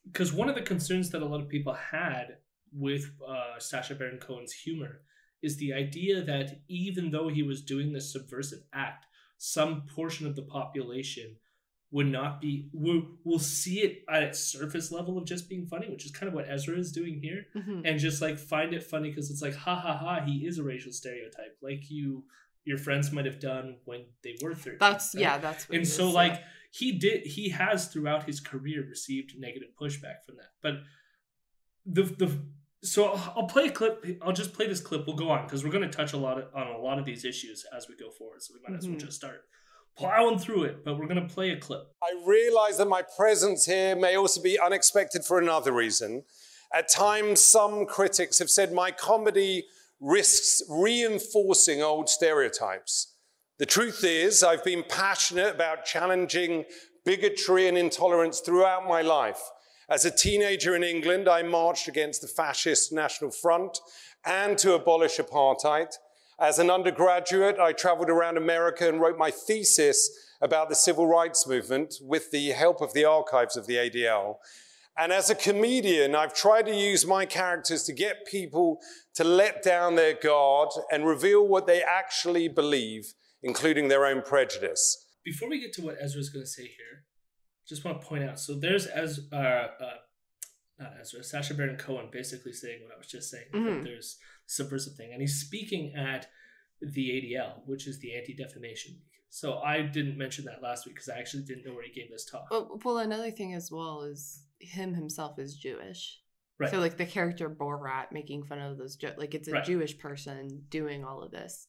Because 0.09 0.31
one 0.31 0.47
of 0.47 0.55
the 0.55 0.61
concerns 0.61 1.09
that 1.09 1.21
a 1.21 1.25
lot 1.25 1.41
of 1.41 1.49
people 1.49 1.73
had 1.73 2.37
with 2.77 3.11
uh, 3.27 3.59
Sacha 3.59 3.95
Baron 3.95 4.19
Cohen's 4.19 4.53
humor 4.53 5.01
is 5.41 5.57
the 5.57 5.73
idea 5.73 6.23
that 6.23 6.61
even 6.67 7.11
though 7.11 7.27
he 7.27 7.43
was 7.43 7.61
doing 7.61 7.93
this 7.93 8.11
subversive 8.11 8.63
act, 8.73 9.05
some 9.37 9.83
portion 9.95 10.25
of 10.27 10.35
the 10.35 10.41
population 10.41 11.35
would 11.89 12.07
not 12.07 12.41
be 12.41 12.69
will 12.73 13.01
will 13.23 13.39
see 13.39 13.79
it 13.79 14.03
at 14.09 14.23
its 14.23 14.39
surface 14.39 14.91
level 14.91 15.17
of 15.17 15.25
just 15.25 15.47
being 15.47 15.65
funny, 15.65 15.89
which 15.89 16.05
is 16.05 16.11
kind 16.11 16.27
of 16.27 16.33
what 16.33 16.49
Ezra 16.49 16.77
is 16.77 16.91
doing 16.91 17.19
here 17.21 17.45
and 17.85 17.99
just 17.99 18.21
like 18.21 18.37
find 18.37 18.73
it 18.73 18.83
funny 18.83 19.09
because 19.09 19.31
it's 19.31 19.41
like 19.41 19.55
ha 19.55 19.75
ha 19.75 19.95
ha 19.95 20.21
he 20.25 20.45
is 20.45 20.57
a 20.57 20.63
racial 20.63 20.91
stereotype 20.91 21.57
like 21.61 21.89
you 21.89 22.25
your 22.65 22.77
friends 22.77 23.13
might 23.13 23.25
have 23.25 23.39
done 23.39 23.77
when 23.85 24.05
they 24.23 24.35
were 24.41 24.53
13 24.53 24.77
That's 24.79 25.15
right? 25.15 25.21
yeah, 25.21 25.37
that's 25.37 25.69
what 25.69 25.77
and 25.77 25.87
so 25.87 26.09
is, 26.09 26.13
like 26.13 26.33
yeah. 26.33 26.43
he 26.71 26.91
did 26.91 27.25
he 27.25 27.49
has 27.49 27.87
throughout 27.87 28.25
his 28.25 28.41
career 28.41 28.85
received 28.87 29.35
negative 29.39 29.69
pushback 29.81 30.25
from 30.25 30.35
that 30.35 30.49
but 30.61 30.73
the 31.85 32.03
the 32.03 32.37
so 32.83 33.05
I'll, 33.05 33.33
I'll 33.37 33.47
play 33.47 33.65
a 33.65 33.71
clip 33.71 34.05
i'll 34.21 34.33
just 34.33 34.53
play 34.53 34.67
this 34.67 34.79
clip 34.79 35.07
we'll 35.07 35.15
go 35.15 35.29
on 35.29 35.45
because 35.45 35.63
we're 35.63 35.71
going 35.71 35.89
to 35.89 35.95
touch 35.97 36.13
a 36.13 36.17
lot 36.17 36.37
of, 36.37 36.45
on 36.55 36.67
a 36.67 36.77
lot 36.77 36.99
of 36.99 37.05
these 37.05 37.25
issues 37.25 37.65
as 37.75 37.87
we 37.89 37.95
go 37.95 38.09
forward 38.11 38.41
so 38.43 38.53
we 38.53 38.59
might 38.67 38.77
as 38.77 38.87
well 38.87 38.95
Mhm. 38.95 39.01
just 39.01 39.17
start 39.17 39.41
plowing 39.97 40.37
through 40.37 40.63
it 40.63 40.85
but 40.85 40.97
we're 40.99 41.07
going 41.07 41.27
to 41.27 41.33
play 41.33 41.49
a 41.51 41.57
clip 41.57 41.81
I 42.03 42.11
realize 42.25 42.77
that 42.77 42.87
my 42.87 43.01
presence 43.01 43.65
here 43.65 43.95
may 43.95 44.15
also 44.15 44.41
be 44.41 44.59
unexpected 44.59 45.25
for 45.25 45.39
another 45.39 45.71
reason. 45.71 46.23
At 46.73 46.87
times, 46.89 47.41
some 47.41 47.85
critics 47.85 48.37
have 48.39 48.49
said 48.49 48.71
my 48.73 48.91
comedy 48.91 49.65
risks 49.99 50.61
reinforcing 50.69 51.81
old 51.81 52.09
stereotypes. 52.09 53.13
The 53.57 53.65
truth 53.65 54.03
is, 54.03 54.43
I've 54.43 54.63
been 54.63 54.83
passionate 54.87 55.55
about 55.55 55.85
challenging 55.85 56.65
bigotry 57.05 57.67
and 57.67 57.77
intolerance 57.77 58.39
throughout 58.41 58.87
my 58.87 59.01
life. 59.01 59.39
As 59.89 60.03
a 60.03 60.11
teenager 60.11 60.75
in 60.75 60.83
England, 60.83 61.29
I 61.29 61.43
marched 61.43 61.87
against 61.87 62.21
the 62.21 62.27
fascist 62.27 62.91
National 62.91 63.31
Front 63.31 63.79
and 64.25 64.57
to 64.57 64.73
abolish 64.73 65.15
apartheid. 65.17 65.93
As 66.37 66.59
an 66.59 66.69
undergraduate, 66.69 67.57
I 67.57 67.71
traveled 67.71 68.09
around 68.09 68.35
America 68.35 68.89
and 68.89 68.99
wrote 68.99 69.17
my 69.17 69.31
thesis 69.31 70.09
about 70.41 70.67
the 70.67 70.75
civil 70.75 71.07
rights 71.07 71.47
movement 71.47 71.95
with 72.01 72.31
the 72.31 72.49
help 72.49 72.81
of 72.81 72.91
the 72.91 73.05
archives 73.05 73.55
of 73.55 73.65
the 73.65 73.75
ADL. 73.75 74.35
And 74.97 75.13
as 75.13 75.29
a 75.29 75.35
comedian, 75.35 76.15
I've 76.15 76.33
tried 76.33 76.65
to 76.65 76.75
use 76.75 77.05
my 77.05 77.25
characters 77.25 77.83
to 77.83 77.93
get 77.93 78.27
people 78.27 78.79
to 79.15 79.23
let 79.23 79.63
down 79.63 79.95
their 79.95 80.13
guard 80.13 80.69
and 80.91 81.05
reveal 81.05 81.47
what 81.47 81.65
they 81.65 81.81
actually 81.81 82.49
believe, 82.49 83.13
including 83.41 83.87
their 83.87 84.05
own 84.05 84.21
prejudice. 84.21 85.05
Before 85.23 85.49
we 85.49 85.61
get 85.61 85.71
to 85.73 85.81
what 85.81 85.95
Ezra's 86.01 86.29
going 86.29 86.43
to 86.43 86.49
say 86.49 86.63
here, 86.63 87.05
just 87.67 87.83
want 87.85 88.01
to 88.01 88.07
point 88.07 88.23
out. 88.23 88.39
So 88.39 88.55
there's 88.55 88.85
as 88.87 89.27
uh, 89.31 89.35
uh, 89.35 89.67
not 90.79 90.93
Ezra, 91.01 91.23
Sacha 91.23 91.53
Baron 91.53 91.77
Cohen, 91.77 92.07
basically 92.11 92.53
saying 92.53 92.83
what 92.83 92.93
I 92.93 92.97
was 92.97 93.07
just 93.07 93.29
saying. 93.29 93.45
that 93.51 93.57
Mhm. 93.57 93.83
There's 93.83 94.17
subversive 94.45 94.95
thing, 94.95 95.11
and 95.11 95.21
he's 95.21 95.39
speaking 95.41 95.93
at 95.95 96.29
the 96.81 97.09
ADL, 97.11 97.63
which 97.65 97.87
is 97.87 97.99
the 97.99 98.15
Anti 98.15 98.33
Defamation 98.33 98.93
League. 98.93 99.03
So 99.29 99.57
I 99.59 99.81
didn't 99.81 100.17
mention 100.17 100.45
that 100.45 100.61
last 100.61 100.85
week 100.85 100.95
because 100.95 101.09
I 101.09 101.17
actually 101.17 101.43
didn't 101.43 101.65
know 101.65 101.73
where 101.73 101.83
he 101.83 101.91
gave 101.91 102.09
this 102.09 102.25
talk. 102.25 102.49
Well, 102.49 102.79
well, 102.85 102.99
another 102.99 103.31
thing 103.31 103.53
as 103.53 103.71
well 103.71 104.03
is 104.03 104.43
him 104.59 104.93
himself 104.93 105.37
is 105.39 105.55
Jewish. 105.57 106.21
right. 106.59 106.69
So 106.71 106.79
like 106.79 106.97
the 106.97 107.05
character 107.05 107.49
Borat 107.49 108.11
making 108.11 108.43
fun 108.43 108.59
of 108.59 108.77
those 108.77 108.97
like 109.17 109.35
it's 109.35 109.47
a 109.47 109.51
Right. 109.51 109.63
Jewish 109.65 109.97
person 109.97 110.65
doing 110.69 111.03
all 111.03 111.21
of 111.21 111.31
this, 111.31 111.67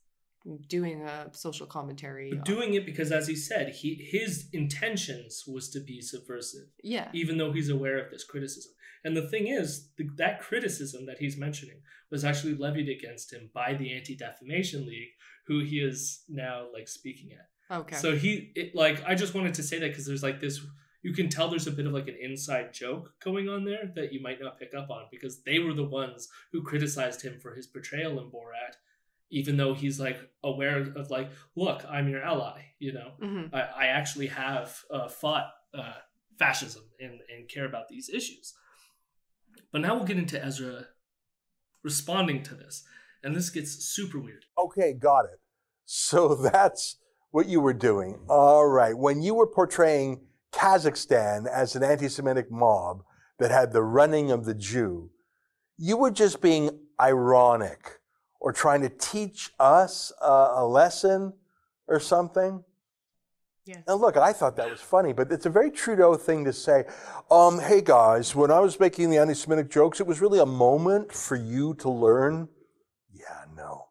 doing 0.68 1.02
a 1.02 1.28
social 1.32 1.66
commentary. 1.66 2.30
But 2.30 2.44
doing 2.44 2.74
it 2.74 2.86
because, 2.86 3.12
as 3.12 3.26
he 3.28 3.36
said, 3.36 3.70
he 3.70 3.94
his 4.10 4.48
intentions 4.52 5.44
was 5.46 5.68
to 5.70 5.80
be 5.80 6.00
subversive, 6.00 6.68
yeah, 6.82 7.08
even 7.12 7.38
though 7.38 7.52
he's 7.52 7.68
aware 7.68 7.98
of 7.98 8.10
this 8.10 8.24
criticism. 8.24 8.72
And 9.04 9.16
the 9.16 9.28
thing 9.28 9.46
is, 9.46 9.90
the, 9.96 10.08
that 10.16 10.40
criticism 10.40 11.06
that 11.06 11.18
he's 11.18 11.36
mentioning 11.36 11.80
was 12.10 12.24
actually 12.24 12.54
levied 12.54 12.88
against 12.88 13.32
him 13.32 13.50
by 13.54 13.74
the 13.74 13.92
Anti 13.92 14.16
Defamation 14.16 14.86
League, 14.86 15.10
who 15.46 15.60
he 15.60 15.78
is 15.78 16.24
now 16.28 16.66
like 16.72 16.88
speaking 16.88 17.30
at. 17.32 17.78
okay. 17.78 17.96
So 17.96 18.16
he, 18.16 18.52
it, 18.54 18.74
like, 18.74 19.02
I 19.06 19.14
just 19.14 19.34
wanted 19.34 19.54
to 19.54 19.62
say 19.62 19.78
that 19.78 19.88
because 19.88 20.06
there's 20.06 20.22
like 20.22 20.40
this, 20.40 20.60
you 21.02 21.12
can 21.12 21.28
tell 21.28 21.48
there's 21.48 21.66
a 21.66 21.72
bit 21.72 21.86
of 21.86 21.92
like 21.92 22.08
an 22.08 22.18
inside 22.20 22.72
joke 22.72 23.12
going 23.22 23.48
on 23.48 23.64
there 23.64 23.92
that 23.94 24.12
you 24.12 24.20
might 24.20 24.40
not 24.40 24.58
pick 24.58 24.74
up 24.74 24.90
on 24.90 25.04
because 25.10 25.42
they 25.42 25.58
were 25.58 25.74
the 25.74 25.84
ones 25.84 26.28
who 26.52 26.62
criticized 26.62 27.22
him 27.22 27.38
for 27.40 27.54
his 27.54 27.66
portrayal 27.66 28.18
in 28.18 28.26
Borat, 28.26 28.74
even 29.30 29.56
though 29.56 29.74
he's 29.74 30.00
like 30.00 30.18
aware 30.42 30.78
of 30.78 31.10
like, 31.10 31.30
look, 31.56 31.84
I'm 31.88 32.08
your 32.08 32.22
ally, 32.22 32.62
you 32.78 32.92
know, 32.92 33.12
Mhm. 33.22 33.54
I, 33.54 33.60
I 33.60 33.86
actually 33.86 34.28
have 34.28 34.78
uh, 34.90 35.08
fought 35.08 35.50
uh, 35.74 35.94
fascism 36.38 36.84
and, 37.00 37.20
and 37.34 37.48
care 37.48 37.66
about 37.66 37.88
these 37.88 38.08
issues. 38.08 38.54
But 39.72 39.82
now 39.82 39.94
we'll 39.96 40.04
get 40.04 40.18
into 40.18 40.42
Ezra 40.42 40.86
responding 41.82 42.42
to 42.44 42.54
this. 42.54 42.84
And 43.22 43.34
this 43.34 43.50
gets 43.50 43.72
super 43.84 44.18
weird. 44.18 44.44
Okay, 44.56 44.92
got 44.92 45.24
it. 45.24 45.40
So 45.84 46.34
that's 46.52 46.96
what 47.30 47.48
you 47.48 47.60
were 47.60 47.74
doing. 47.74 48.20
All 48.28 48.66
right. 48.66 48.96
When 48.96 49.22
you 49.22 49.34
were 49.34 49.46
portraying 49.46 50.22
Kazakhstan 50.52 51.46
as 51.46 51.76
an 51.76 51.82
anti 51.82 52.08
Semitic 52.08 52.50
mob 52.50 53.02
that 53.38 53.50
had 53.50 53.72
the 53.72 53.82
running 53.82 54.30
of 54.30 54.44
the 54.44 54.54
Jew, 54.54 55.10
you 55.76 55.96
were 55.96 56.10
just 56.10 56.40
being 56.40 56.70
ironic 57.00 57.98
or 58.40 58.52
trying 58.52 58.82
to 58.82 58.88
teach 58.88 59.50
us 59.58 60.12
uh, 60.22 60.52
a 60.56 60.66
lesson 60.66 61.32
or 61.86 62.00
something. 62.00 62.64
Yes. 63.64 63.82
And 63.86 64.00
look, 64.00 64.16
I 64.16 64.32
thought 64.32 64.56
that 64.56 64.70
was 64.70 64.80
funny, 64.80 65.12
but 65.12 65.30
it's 65.30 65.44
a 65.44 65.50
very 65.50 65.70
Trudeau 65.70 66.14
thing 66.16 66.44
to 66.46 66.54
say. 66.54 66.84
Um, 67.30 67.58
hey 67.58 67.82
guys, 67.82 68.34
when 68.34 68.50
I 68.50 68.60
was 68.60 68.80
making 68.80 69.10
the 69.10 69.18
anti-Semitic 69.18 69.70
jokes, 69.70 70.00
it 70.00 70.06
was 70.06 70.22
really 70.22 70.38
a 70.38 70.46
moment 70.46 71.12
for 71.12 71.36
you 71.36 71.74
to 71.74 71.90
learn. 71.90 72.48
Yeah, 73.12 73.44
no. 73.54 73.88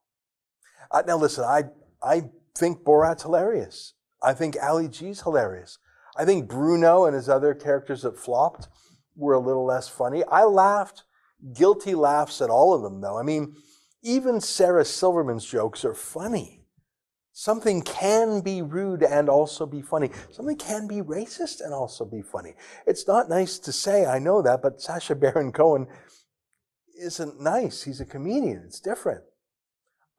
Uh, 0.89 1.03
now 1.05 1.17
listen, 1.17 1.43
I 1.43 1.65
I 2.01 2.31
think 2.57 2.83
Borat's 2.83 3.21
hilarious. 3.21 3.93
I 4.23 4.33
think 4.33 4.57
Ali 4.61 4.87
G's 4.87 5.21
hilarious. 5.21 5.77
I 6.15 6.25
think 6.25 6.49
Bruno 6.49 7.05
and 7.05 7.13
his 7.13 7.29
other 7.29 7.53
characters 7.53 8.01
that 8.01 8.17
flopped 8.17 8.67
were 9.15 9.33
a 9.33 9.39
little 9.39 9.65
less 9.65 9.87
funny. 9.87 10.23
I 10.23 10.45
laughed, 10.45 11.03
guilty 11.53 11.93
laughs 11.93 12.41
at 12.41 12.49
all 12.49 12.73
of 12.73 12.81
them 12.81 13.01
though. 13.01 13.19
I 13.19 13.21
mean, 13.21 13.55
even 14.03 14.39
Sarah 14.41 14.85
Silverman's 14.85 15.45
jokes 15.45 15.83
are 15.83 15.93
funny. 15.93 16.63
Something 17.33 17.83
can 17.83 18.41
be 18.41 18.63
rude 18.63 19.03
and 19.03 19.29
also 19.29 19.67
be 19.67 19.81
funny. 19.81 20.09
Something 20.31 20.57
can 20.57 20.87
be 20.87 21.01
racist 21.01 21.61
and 21.61 21.73
also 21.73 22.03
be 22.03 22.21
funny. 22.21 22.55
It's 22.87 23.07
not 23.07 23.29
nice 23.29 23.59
to 23.59 23.71
say, 23.71 24.07
I 24.07 24.17
know 24.17 24.41
that, 24.41 24.61
but 24.63 24.81
Sacha 24.81 25.13
Baron 25.15 25.51
Cohen 25.51 25.87
isn't 26.99 27.39
nice. 27.39 27.83
He's 27.83 28.01
a 28.01 28.05
comedian. 28.05 28.63
It's 28.65 28.79
different. 28.79 29.23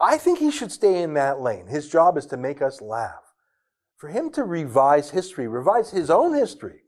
I 0.01 0.16
think 0.16 0.39
he 0.39 0.51
should 0.51 0.70
stay 0.70 1.03
in 1.03 1.14
that 1.14 1.41
lane. 1.41 1.66
His 1.66 1.89
job 1.89 2.16
is 2.16 2.26
to 2.26 2.37
make 2.37 2.62
us 2.62 2.81
laugh. 2.81 3.33
For 3.97 4.09
him 4.09 4.31
to 4.31 4.45
revise 4.45 5.11
history, 5.11 5.49
revise 5.49 5.91
his 5.91 6.09
own 6.09 6.35
history, 6.35 6.83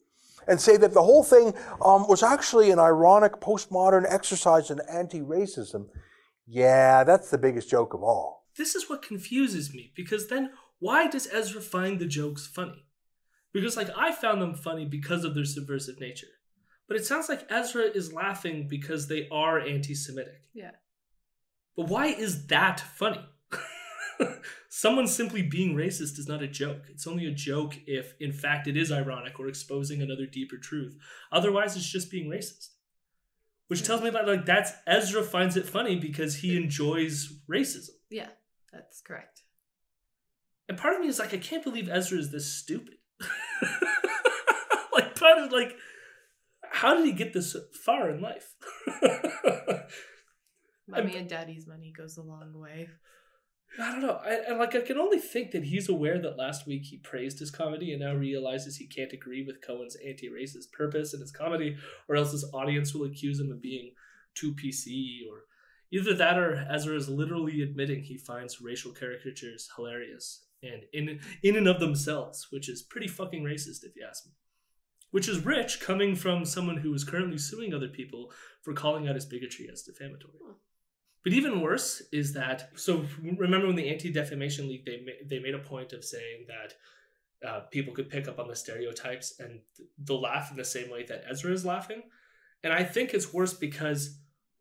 and 0.46 0.60
say 0.60 0.76
that 0.76 0.94
the 0.94 1.02
whole 1.02 1.24
thing 1.24 1.54
um, 1.84 2.06
was 2.08 2.22
actually 2.22 2.70
an 2.70 2.78
ironic 2.78 3.40
postmodern 3.40 4.04
exercise 4.08 4.70
in 4.70 4.80
anti 4.88 5.20
racism, 5.20 5.88
yeah, 6.52 7.04
that's 7.04 7.30
the 7.30 7.38
biggest 7.38 7.70
joke 7.70 7.94
of 7.94 8.02
all. 8.02 8.48
This 8.56 8.74
is 8.74 8.90
what 8.90 9.02
confuses 9.02 9.72
me 9.72 9.92
because 9.94 10.26
then 10.26 10.50
why 10.80 11.06
does 11.06 11.28
Ezra 11.32 11.60
find 11.60 12.00
the 12.00 12.06
jokes 12.06 12.44
funny? 12.44 12.86
Because, 13.52 13.76
like, 13.76 13.90
I 13.96 14.10
found 14.10 14.42
them 14.42 14.54
funny 14.54 14.84
because 14.84 15.22
of 15.24 15.34
their 15.34 15.44
subversive 15.44 16.00
nature. 16.00 16.26
But 16.88 16.96
it 16.96 17.06
sounds 17.06 17.28
like 17.28 17.46
Ezra 17.48 17.82
is 17.84 18.12
laughing 18.12 18.66
because 18.68 19.06
they 19.06 19.28
are 19.30 19.60
anti 19.60 19.94
Semitic. 19.94 20.48
Yeah. 20.52 20.72
But 21.76 21.86
why 21.86 22.06
is 22.06 22.48
that 22.48 22.80
funny? 22.80 23.24
Someone 24.68 25.06
simply 25.06 25.42
being 25.42 25.76
racist 25.76 26.18
is 26.18 26.26
not 26.26 26.42
a 26.42 26.48
joke. 26.48 26.82
It's 26.88 27.06
only 27.06 27.26
a 27.26 27.32
joke 27.32 27.78
if, 27.86 28.14
in 28.18 28.32
fact, 28.32 28.66
it 28.66 28.76
is 28.76 28.90
ironic 28.90 29.38
or 29.38 29.46
exposing 29.46 30.02
another 30.02 30.26
deeper 30.26 30.56
truth. 30.56 30.96
Otherwise, 31.30 31.76
it's 31.76 31.88
just 31.88 32.10
being 32.10 32.28
racist. 32.28 32.69
Which 33.70 33.84
tells 33.84 34.02
me 34.02 34.10
that, 34.10 34.26
like, 34.26 34.44
that's 34.46 34.72
Ezra 34.84 35.22
finds 35.22 35.56
it 35.56 35.64
funny 35.64 35.94
because 35.94 36.34
he 36.34 36.56
enjoys 36.56 37.32
racism. 37.48 37.90
Yeah, 38.10 38.26
that's 38.72 39.00
correct. 39.00 39.42
And 40.68 40.76
part 40.76 40.96
of 40.96 41.00
me 41.00 41.06
is 41.06 41.20
like, 41.20 41.32
I 41.32 41.36
can't 41.36 41.62
believe 41.62 41.88
Ezra 41.88 42.18
is 42.18 42.32
this 42.32 42.52
stupid. 42.52 42.94
like, 44.92 45.14
part 45.14 45.38
of 45.38 45.52
like, 45.52 45.76
how 46.68 46.96
did 46.96 47.06
he 47.06 47.12
get 47.12 47.32
this 47.32 47.54
far 47.84 48.10
in 48.10 48.20
life? 48.20 48.56
Mommy 50.88 51.16
and 51.16 51.28
daddy's 51.28 51.68
money 51.68 51.92
goes 51.96 52.16
a 52.16 52.22
long 52.22 52.52
way. 52.52 52.88
I 53.78 53.92
don't 53.92 54.02
know. 54.02 54.20
I, 54.24 54.40
and 54.48 54.58
like, 54.58 54.74
I 54.74 54.80
can 54.80 54.98
only 54.98 55.18
think 55.18 55.52
that 55.52 55.64
he's 55.64 55.88
aware 55.88 56.18
that 56.20 56.36
last 56.36 56.66
week 56.66 56.84
he 56.84 56.98
praised 56.98 57.38
his 57.38 57.50
comedy 57.50 57.92
and 57.92 58.02
now 58.02 58.14
realizes 58.14 58.76
he 58.76 58.86
can't 58.86 59.12
agree 59.12 59.44
with 59.44 59.62
Cohen's 59.64 59.96
anti-racist 60.04 60.72
purpose 60.72 61.14
in 61.14 61.20
his 61.20 61.30
comedy, 61.30 61.76
or 62.08 62.16
else 62.16 62.32
his 62.32 62.50
audience 62.52 62.94
will 62.94 63.06
accuse 63.06 63.38
him 63.38 63.52
of 63.52 63.62
being 63.62 63.92
too 64.34 64.54
PC, 64.54 65.20
or 65.30 65.44
either 65.92 66.14
that 66.14 66.38
or 66.38 66.66
Ezra 66.68 66.96
is 66.96 67.08
literally 67.08 67.62
admitting 67.62 68.02
he 68.02 68.18
finds 68.18 68.60
racial 68.60 68.92
caricatures 68.92 69.70
hilarious 69.76 70.46
and 70.62 70.82
in 70.92 71.20
in 71.42 71.56
and 71.56 71.68
of 71.68 71.80
themselves, 71.80 72.48
which 72.50 72.68
is 72.68 72.82
pretty 72.82 73.08
fucking 73.08 73.42
racist 73.42 73.84
if 73.84 73.96
you 73.96 74.04
ask 74.06 74.26
me. 74.26 74.32
Which 75.10 75.28
is 75.28 75.44
rich 75.44 75.80
coming 75.80 76.14
from 76.14 76.44
someone 76.44 76.78
who 76.78 76.94
is 76.94 77.02
currently 77.04 77.38
suing 77.38 77.74
other 77.74 77.88
people 77.88 78.30
for 78.62 78.74
calling 78.74 79.08
out 79.08 79.16
his 79.16 79.26
bigotry 79.26 79.68
as 79.72 79.82
defamatory. 79.82 80.34
Hmm. 80.44 80.52
But 81.22 81.32
even 81.34 81.60
worse 81.60 82.02
is 82.12 82.32
that 82.32 82.70
so 82.76 83.04
remember 83.22 83.66
when 83.66 83.76
the 83.76 83.88
Anti 83.90 84.10
Defamation 84.10 84.68
League 84.68 84.86
they 84.86 85.02
ma- 85.04 85.28
they 85.28 85.38
made 85.38 85.54
a 85.54 85.58
point 85.58 85.92
of 85.92 86.04
saying 86.04 86.46
that 86.48 86.74
uh, 87.48 87.60
people 87.70 87.92
could 87.94 88.08
pick 88.10 88.26
up 88.28 88.38
on 88.38 88.48
the 88.48 88.56
stereotypes 88.56 89.38
and 89.38 89.60
they'll 89.98 90.20
laugh 90.20 90.50
in 90.50 90.56
the 90.56 90.64
same 90.64 90.90
way 90.90 91.04
that 91.04 91.24
Ezra 91.30 91.52
is 91.52 91.64
laughing, 91.64 92.02
and 92.62 92.72
I 92.72 92.84
think 92.84 93.12
it's 93.12 93.32
worse 93.34 93.52
because 93.54 94.18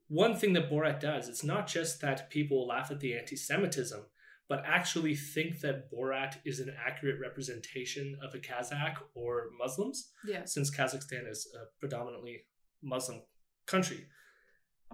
one 0.07 0.35
thing 0.35 0.53
that 0.53 0.69
Borat 0.71 0.99
does 0.99 1.29
it's 1.29 1.43
not 1.43 1.67
just 1.67 2.01
that 2.01 2.29
people 2.29 2.67
laugh 2.67 2.89
at 2.91 2.99
the 2.99 3.17
anti-Semitism, 3.17 4.01
but 4.49 4.63
actually 4.65 5.15
think 5.15 5.59
that 5.61 5.91
Borat 5.91 6.37
is 6.45 6.59
an 6.59 6.73
accurate 6.85 7.19
representation 7.21 8.17
of 8.23 8.33
a 8.33 8.39
Kazakh 8.39 8.97
or 9.13 9.49
Muslims 9.57 10.11
Yeah. 10.25 10.45
since 10.45 10.71
Kazakhstan 10.75 11.29
is 11.29 11.47
a 11.55 11.65
predominantly 11.79 12.45
Muslim 12.81 13.21
country. 13.67 14.07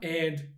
And 0.02 0.50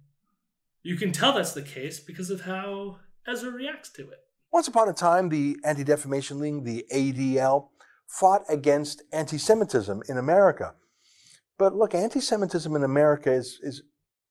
you 0.87 0.95
can 0.95 1.11
tell 1.11 1.33
that's 1.33 1.51
the 1.51 1.61
case 1.61 1.99
because 1.99 2.29
of 2.29 2.41
how 2.41 2.99
Ezra 3.27 3.51
reacts 3.51 3.89
to 3.89 4.03
it. 4.09 4.19
Once 4.53 4.69
upon 4.69 4.87
a 4.87 4.93
time, 4.93 5.27
the 5.27 5.57
Anti 5.65 5.83
Defamation 5.83 6.39
League, 6.39 6.63
the 6.63 6.85
ADL, 6.93 7.67
fought 8.07 8.43
against 8.47 9.03
anti 9.11 9.37
Semitism 9.37 10.01
in 10.07 10.17
America. 10.17 10.75
But 11.57 11.75
look, 11.75 11.93
anti 11.93 12.21
Semitism 12.21 12.73
in 12.73 12.85
America 12.85 13.29
is, 13.29 13.59
is 13.61 13.83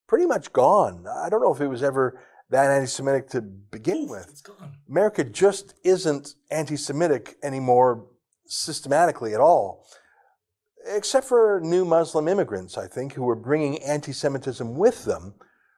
pretty 0.07 0.25
much 0.25 0.51
gone. 0.55 1.05
I 1.07 1.29
don't 1.29 1.43
know 1.43 1.53
if 1.53 1.61
it 1.61 1.69
was 1.69 1.83
ever 1.83 2.19
that 2.49 2.71
anti 2.71 2.87
Semitic 2.87 3.29
to 3.31 3.43
begin 3.43 4.05
Oof, 4.05 4.11
with. 4.11 4.29
It's 4.31 4.41
gone. 4.41 4.77
America 4.89 5.25
just 5.25 5.75
isn't 5.85 6.37
anti 6.51 6.77
Semitic 6.77 7.37
anymore 7.43 8.07
systematically 8.47 9.35
at 9.35 9.41
all, 9.41 9.85
except 10.87 11.27
for 11.27 11.61
new 11.63 11.85
Muslim 11.85 12.29
immigrants, 12.29 12.79
I 12.79 12.89
think, 12.89 13.13
who 13.13 13.29
are 13.29 13.37
bringing 13.37 13.83
anti 13.83 14.13
Semitism 14.13 14.75
with 14.75 15.05
them 15.05 15.35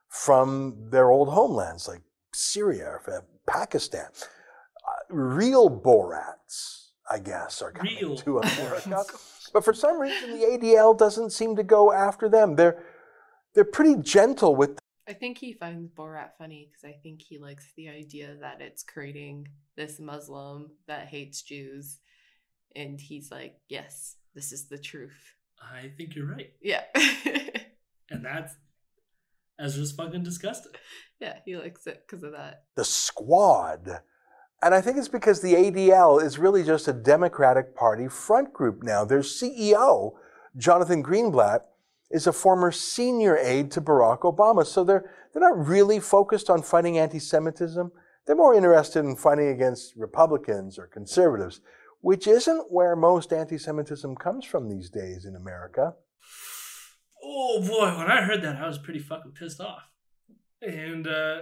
from 0.08 0.76
their 0.90 1.10
old 1.10 1.28
homelands 1.28 1.88
like 1.88 2.02
Syria 2.32 2.86
or 2.86 3.24
Pakistan. 3.46 4.06
Uh, 4.06 5.14
real 5.14 5.70
Borats, 5.70 6.88
I 7.10 7.18
guess, 7.18 7.62
are 7.62 7.72
coming 7.72 7.96
Real 8.00 8.16
to 8.16 8.38
America. 8.38 9.04
but 9.52 9.64
for 9.64 9.74
some 9.74 10.00
reason, 10.00 10.38
the 10.38 10.44
ADL 10.44 10.96
doesn't 10.96 11.30
seem 11.30 11.56
to 11.56 11.62
go 11.62 11.92
after 11.92 12.28
them. 12.28 12.56
They're 12.56 12.82
they're 13.54 13.64
pretty 13.64 13.96
gentle 13.96 14.54
with 14.54 14.78
I 15.08 15.14
think 15.14 15.38
he 15.38 15.54
finds 15.54 15.88
Borat 15.88 16.36
funny 16.36 16.68
because 16.70 16.84
I 16.84 16.98
think 17.02 17.22
he 17.22 17.38
likes 17.38 17.72
the 17.76 17.88
idea 17.88 18.36
that 18.40 18.60
it's 18.60 18.82
creating 18.82 19.48
this 19.74 19.98
Muslim 19.98 20.70
that 20.86 21.06
hates 21.08 21.40
Jews. 21.40 21.98
And 22.76 23.00
he's 23.00 23.30
like, 23.30 23.56
yes, 23.70 24.16
this 24.34 24.52
is 24.52 24.68
the 24.68 24.76
truth. 24.76 25.32
I 25.62 25.90
think 25.96 26.14
you're 26.14 26.30
right. 26.30 26.52
Yeah. 26.60 26.82
And 28.10 28.24
that's 28.24 28.54
Ezra's 29.58 29.92
fucking 29.92 30.22
disgusted. 30.22 30.72
yeah, 31.20 31.38
he 31.44 31.56
likes 31.56 31.86
it 31.86 32.04
because 32.06 32.22
of 32.22 32.32
that. 32.32 32.62
the 32.76 32.84
squad. 32.84 34.00
And 34.62 34.74
I 34.74 34.80
think 34.80 34.98
it's 34.98 35.08
because 35.08 35.40
the 35.40 35.54
ADL 35.54 36.22
is 36.22 36.38
really 36.38 36.64
just 36.64 36.88
a 36.88 36.92
Democratic 36.92 37.76
Party 37.76 38.08
front 38.08 38.52
group 38.52 38.82
now. 38.82 39.04
Their 39.04 39.20
CEO, 39.20 40.14
Jonathan 40.56 41.02
Greenblatt, 41.02 41.60
is 42.10 42.26
a 42.26 42.32
former 42.32 42.72
senior 42.72 43.36
aide 43.36 43.70
to 43.72 43.80
Barack 43.80 44.20
Obama. 44.20 44.66
So 44.66 44.82
they're, 44.82 45.10
they're 45.32 45.42
not 45.42 45.66
really 45.66 46.00
focused 46.00 46.50
on 46.50 46.62
fighting 46.62 46.98
anti 46.98 47.20
Semitism. 47.20 47.92
They're 48.26 48.36
more 48.36 48.54
interested 48.54 49.04
in 49.04 49.14
fighting 49.16 49.48
against 49.48 49.94
Republicans 49.96 50.78
or 50.78 50.86
conservatives, 50.86 51.60
which 52.00 52.26
isn't 52.26 52.72
where 52.72 52.96
most 52.96 53.32
anti 53.32 53.58
Semitism 53.58 54.16
comes 54.16 54.44
from 54.44 54.68
these 54.68 54.90
days 54.90 55.24
in 55.24 55.36
America. 55.36 55.94
Oh 57.22 57.60
boy, 57.66 57.96
when 57.98 58.10
I 58.10 58.22
heard 58.22 58.42
that, 58.42 58.56
I 58.56 58.66
was 58.66 58.78
pretty 58.78 59.00
fucking 59.00 59.32
pissed 59.32 59.60
off. 59.60 59.82
And 60.62 61.06
uh, 61.06 61.38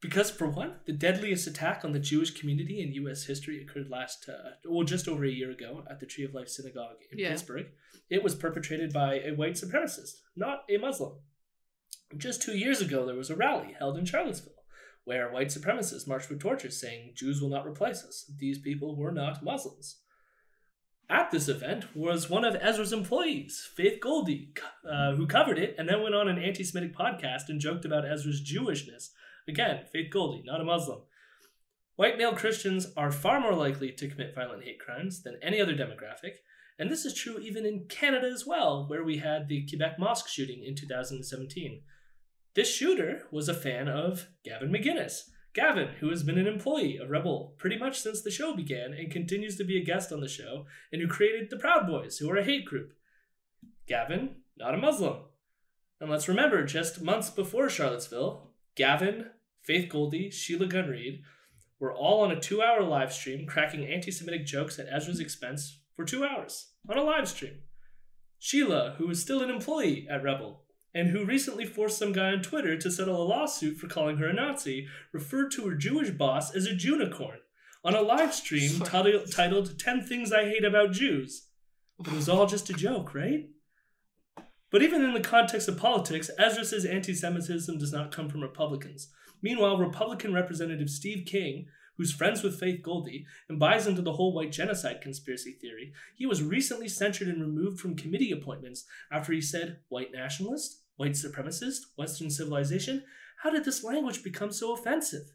because, 0.00 0.30
for 0.30 0.48
one, 0.48 0.76
the 0.86 0.92
deadliest 0.92 1.46
attack 1.46 1.84
on 1.84 1.92
the 1.92 1.98
Jewish 1.98 2.30
community 2.32 2.80
in 2.82 2.92
U.S. 3.04 3.24
history 3.24 3.62
occurred 3.62 3.90
last, 3.90 4.28
uh, 4.28 4.50
well, 4.64 4.84
just 4.84 5.08
over 5.08 5.24
a 5.24 5.30
year 5.30 5.50
ago 5.50 5.82
at 5.90 6.00
the 6.00 6.06
Tree 6.06 6.24
of 6.24 6.34
Life 6.34 6.48
Synagogue 6.48 6.96
in 7.10 7.18
Yeah. 7.18 7.30
Pittsburgh. 7.30 7.66
It 8.10 8.22
was 8.22 8.34
perpetrated 8.34 8.92
by 8.92 9.20
a 9.20 9.32
white 9.34 9.54
supremacist, 9.54 10.20
not 10.36 10.60
a 10.70 10.78
Muslim. 10.78 11.14
Just 12.16 12.40
two 12.42 12.56
years 12.56 12.80
ago, 12.80 13.04
there 13.04 13.16
was 13.16 13.30
a 13.30 13.36
rally 13.36 13.74
held 13.78 13.98
in 13.98 14.04
Charlottesville 14.04 14.52
where 15.04 15.30
white 15.30 15.48
supremacists 15.48 16.06
marched 16.06 16.28
with 16.28 16.38
torches 16.40 16.78
saying, 16.80 17.12
Jews 17.16 17.40
will 17.40 17.48
not 17.48 17.66
replace 17.66 18.04
us. 18.04 18.30
These 18.38 18.58
people 18.58 18.94
were 18.96 19.12
not 19.12 19.42
Muslims. 19.42 20.00
At 21.10 21.30
this 21.30 21.48
event 21.48 21.96
was 21.96 22.28
one 22.28 22.44
of 22.44 22.56
Ezra's 22.60 22.92
employees, 22.92 23.66
Faith 23.74 23.98
Goldy, 24.00 24.52
uh, 24.86 25.14
who 25.14 25.26
covered 25.26 25.58
it 25.58 25.74
and 25.78 25.88
then 25.88 26.02
went 26.02 26.14
on 26.14 26.28
an 26.28 26.38
anti 26.38 26.62
Semitic 26.62 26.94
podcast 26.94 27.48
and 27.48 27.60
joked 27.60 27.86
about 27.86 28.04
Ezra's 28.04 28.42
Jewishness. 28.42 29.10
Again, 29.48 29.84
Faith 29.90 30.10
Goldy, 30.12 30.42
not 30.44 30.60
a 30.60 30.64
Muslim. 30.64 31.00
White 31.96 32.18
male 32.18 32.34
Christians 32.34 32.92
are 32.94 33.10
far 33.10 33.40
more 33.40 33.54
likely 33.54 33.90
to 33.90 34.08
commit 34.08 34.34
violent 34.34 34.64
hate 34.64 34.78
crimes 34.78 35.22
than 35.22 35.38
any 35.42 35.60
other 35.60 35.74
demographic, 35.74 36.34
and 36.78 36.90
this 36.90 37.06
is 37.06 37.14
true 37.14 37.38
even 37.38 37.64
in 37.64 37.86
Canada 37.88 38.26
as 38.26 38.46
well, 38.46 38.86
where 38.86 39.02
we 39.02 39.16
had 39.16 39.48
the 39.48 39.66
Quebec 39.66 39.98
mosque 39.98 40.28
shooting 40.28 40.62
in 40.62 40.76
2017. 40.76 41.82
This 42.54 42.72
shooter 42.72 43.26
was 43.32 43.48
a 43.48 43.54
fan 43.54 43.88
of 43.88 44.28
Gavin 44.44 44.70
McInnes. 44.70 45.22
Gavin, 45.54 45.88
who 46.00 46.10
has 46.10 46.22
been 46.22 46.38
an 46.38 46.46
employee 46.46 46.98
of 46.98 47.10
Rebel 47.10 47.54
pretty 47.58 47.78
much 47.78 48.00
since 48.00 48.20
the 48.20 48.30
show 48.30 48.54
began 48.54 48.92
and 48.92 49.10
continues 49.10 49.56
to 49.56 49.64
be 49.64 49.76
a 49.76 49.84
guest 49.84 50.12
on 50.12 50.20
the 50.20 50.28
show, 50.28 50.66
and 50.92 51.00
who 51.00 51.08
created 51.08 51.50
the 51.50 51.56
Proud 51.56 51.86
Boys, 51.86 52.18
who 52.18 52.30
are 52.30 52.36
a 52.36 52.44
hate 52.44 52.64
group. 52.64 52.92
Gavin, 53.86 54.36
not 54.56 54.74
a 54.74 54.78
Muslim. 54.78 55.16
And 56.00 56.10
let's 56.10 56.28
remember, 56.28 56.64
just 56.64 57.02
months 57.02 57.30
before 57.30 57.68
Charlottesville, 57.68 58.50
Gavin, 58.76 59.30
Faith 59.62 59.90
Goldy, 59.90 60.30
Sheila 60.30 60.66
Gunn 60.66 60.88
Reid 60.88 61.22
were 61.80 61.92
all 61.92 62.22
on 62.22 62.30
a 62.30 62.40
two 62.40 62.62
hour 62.62 62.82
live 62.82 63.12
stream 63.12 63.46
cracking 63.46 63.86
anti 63.86 64.10
Semitic 64.10 64.46
jokes 64.46 64.78
at 64.78 64.86
Ezra's 64.90 65.20
expense 65.20 65.80
for 65.96 66.04
two 66.04 66.24
hours 66.24 66.70
on 66.88 66.96
a 66.96 67.02
live 67.02 67.28
stream. 67.28 67.58
Sheila, 68.38 68.94
who 68.98 69.10
is 69.10 69.20
still 69.20 69.42
an 69.42 69.50
employee 69.50 70.06
at 70.08 70.22
Rebel, 70.22 70.62
and 70.98 71.10
who 71.10 71.24
recently 71.24 71.64
forced 71.64 71.96
some 71.96 72.10
guy 72.10 72.32
on 72.32 72.42
Twitter 72.42 72.76
to 72.76 72.90
settle 72.90 73.22
a 73.22 73.22
lawsuit 73.22 73.76
for 73.76 73.86
calling 73.86 74.16
her 74.16 74.26
a 74.26 74.32
Nazi, 74.32 74.88
referred 75.12 75.52
to 75.52 75.68
her 75.68 75.76
Jewish 75.76 76.10
boss 76.10 76.52
as 76.52 76.66
a 76.66 76.74
Junicorn 76.74 77.38
on 77.84 77.94
a 77.94 78.02
live 78.02 78.34
stream 78.34 78.80
titled, 78.84 79.30
titled 79.30 79.78
10 79.78 80.02
Things 80.02 80.32
I 80.32 80.46
Hate 80.46 80.64
About 80.64 80.90
Jews. 80.90 81.46
It 82.00 82.12
was 82.12 82.28
all 82.28 82.46
just 82.46 82.68
a 82.68 82.72
joke, 82.72 83.14
right? 83.14 83.48
But 84.72 84.82
even 84.82 85.04
in 85.04 85.14
the 85.14 85.20
context 85.20 85.68
of 85.68 85.78
politics, 85.78 86.32
Ezra 86.36 86.64
says 86.64 86.84
anti 86.84 87.14
Semitism 87.14 87.78
does 87.78 87.92
not 87.92 88.10
come 88.10 88.28
from 88.28 88.42
Republicans. 88.42 89.08
Meanwhile, 89.40 89.78
Republican 89.78 90.34
Representative 90.34 90.90
Steve 90.90 91.26
King, 91.26 91.66
who's 91.96 92.12
friends 92.12 92.42
with 92.42 92.58
Faith 92.58 92.82
Goldy 92.82 93.24
and 93.48 93.60
buys 93.60 93.86
into 93.86 94.02
the 94.02 94.14
whole 94.14 94.34
white 94.34 94.50
genocide 94.50 95.00
conspiracy 95.00 95.52
theory, 95.52 95.92
he 96.16 96.26
was 96.26 96.42
recently 96.42 96.88
censured 96.88 97.28
and 97.28 97.40
removed 97.40 97.78
from 97.78 97.94
committee 97.94 98.32
appointments 98.32 98.84
after 99.12 99.32
he 99.32 99.40
said, 99.40 99.78
white 99.88 100.12
nationalist, 100.12 100.82
white 100.98 101.12
supremacist, 101.12 101.78
Western 101.96 102.28
civilization. 102.28 103.04
How 103.42 103.50
did 103.50 103.64
this 103.64 103.82
language 103.82 104.22
become 104.22 104.52
so 104.52 104.74
offensive? 104.74 105.32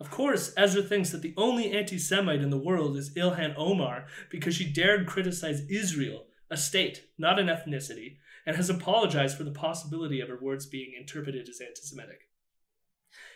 Of 0.00 0.10
course, 0.10 0.52
Ezra 0.56 0.82
thinks 0.82 1.10
that 1.10 1.22
the 1.22 1.34
only 1.36 1.72
anti 1.72 1.98
Semite 1.98 2.42
in 2.42 2.50
the 2.50 2.58
world 2.58 2.96
is 2.96 3.14
Ilhan 3.14 3.54
Omar 3.56 4.06
because 4.30 4.54
she 4.54 4.70
dared 4.70 5.06
criticize 5.06 5.62
Israel, 5.70 6.24
a 6.50 6.56
state, 6.56 7.04
not 7.16 7.38
an 7.38 7.46
ethnicity, 7.46 8.16
and 8.46 8.56
has 8.56 8.68
apologized 8.68 9.36
for 9.36 9.44
the 9.44 9.52
possibility 9.52 10.20
of 10.20 10.28
her 10.28 10.38
words 10.40 10.66
being 10.66 10.92
interpreted 10.98 11.48
as 11.48 11.60
anti 11.60 11.82
Semitic. 11.82 12.28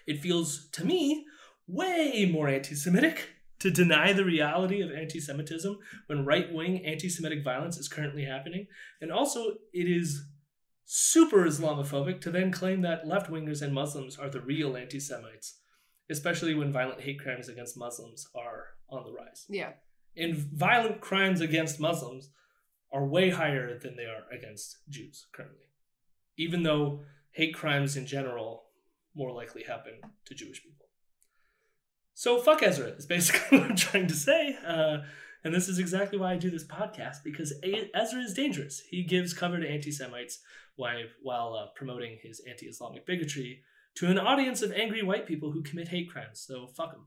It 0.07 0.21
feels, 0.21 0.69
to 0.73 0.85
me, 0.85 1.27
way 1.67 2.29
more 2.31 2.49
anti 2.49 2.75
Semitic 2.75 3.29
to 3.61 3.71
deny 3.71 4.13
the 4.13 4.25
reality 4.25 4.81
of 4.81 4.91
anti 4.91 5.21
Semitism 5.21 5.79
when 6.07 6.25
right 6.25 6.53
wing 6.53 6.85
anti 6.85 7.09
Semitic 7.09 7.45
violence 7.45 7.79
is 7.79 7.89
currently 7.89 8.25
happening. 8.25 8.67
And 9.01 9.13
also, 9.13 9.53
it 9.73 9.89
is 9.89 10.27
super 10.93 11.47
Islamophobic 11.47 12.21
to 12.21 12.33
then 12.33 12.51
claim 12.51 12.81
that 12.81 13.07
left 13.07 13.31
wingers 13.31 13.63
and 13.63 13.73
Muslims 13.73 14.19
are 14.19 14.29
the 14.29 14.41
real 14.41 14.77
anti 14.77 14.99
Semites, 14.99 15.61
especially 16.11 16.53
when 16.53 16.73
violent 16.73 17.01
hate 17.03 17.21
crimes 17.21 17.49
against 17.49 17.79
Muslims 17.79 18.27
are 18.35 18.71
on 18.89 19.05
the 19.05 19.13
rise. 19.13 19.47
Yeah. 19.49 19.75
And 20.17 20.35
violent 20.35 21.01
crimes 21.01 21.41
against 21.41 21.79
Muslims 21.79 22.31
are 22.93 23.07
way 23.07 23.31
higher 23.31 23.79
than 23.79 23.95
they 23.95 24.03
are 24.03 24.25
against 24.37 24.79
Jews 24.89 25.29
currently, 25.33 25.69
even 26.37 26.65
though 26.65 27.03
hate 27.31 27.55
crimes 27.55 27.97
in 27.97 28.05
general 28.05 28.65
more 29.15 29.31
likely 29.31 29.63
happen 29.63 30.01
to 30.25 30.35
Jewish 30.35 30.61
people. 30.61 30.87
So 32.15 32.41
fuck 32.41 32.65
Ezra 32.65 32.89
is 32.89 33.07
basically 33.07 33.59
what 33.61 33.71
I'm 33.71 33.77
trying 33.77 34.09
to 34.09 34.15
say. 34.15 34.57
Uh, 34.67 35.03
and 35.45 35.55
this 35.55 35.69
is 35.69 35.79
exactly 35.79 36.19
why 36.19 36.33
I 36.33 36.37
do 36.37 36.51
this 36.51 36.67
podcast 36.67 37.19
because 37.25 37.53
Ezra 37.63 38.21
is 38.21 38.35
dangerous. 38.35 38.83
He 38.91 39.05
gives 39.05 39.33
cover 39.33 39.59
to 39.59 39.69
anti 39.69 39.91
Semites 39.91 40.41
while, 40.77 41.55
uh, 41.55 41.67
promoting 41.75 42.19
his 42.23 42.41
anti 42.49 42.67
Islamic 42.67 43.07
bigotry 43.07 43.63
to 43.97 44.07
an 44.07 44.19
audience 44.19 44.63
of 44.63 44.73
angry 44.73 45.03
white 45.03 45.27
people 45.27 45.53
who 45.53 45.63
commit 45.63 45.89
hate 45.89 46.11
crimes. 46.11 46.45
So 46.47 46.67
fuck 46.67 46.93
him. 46.93 47.07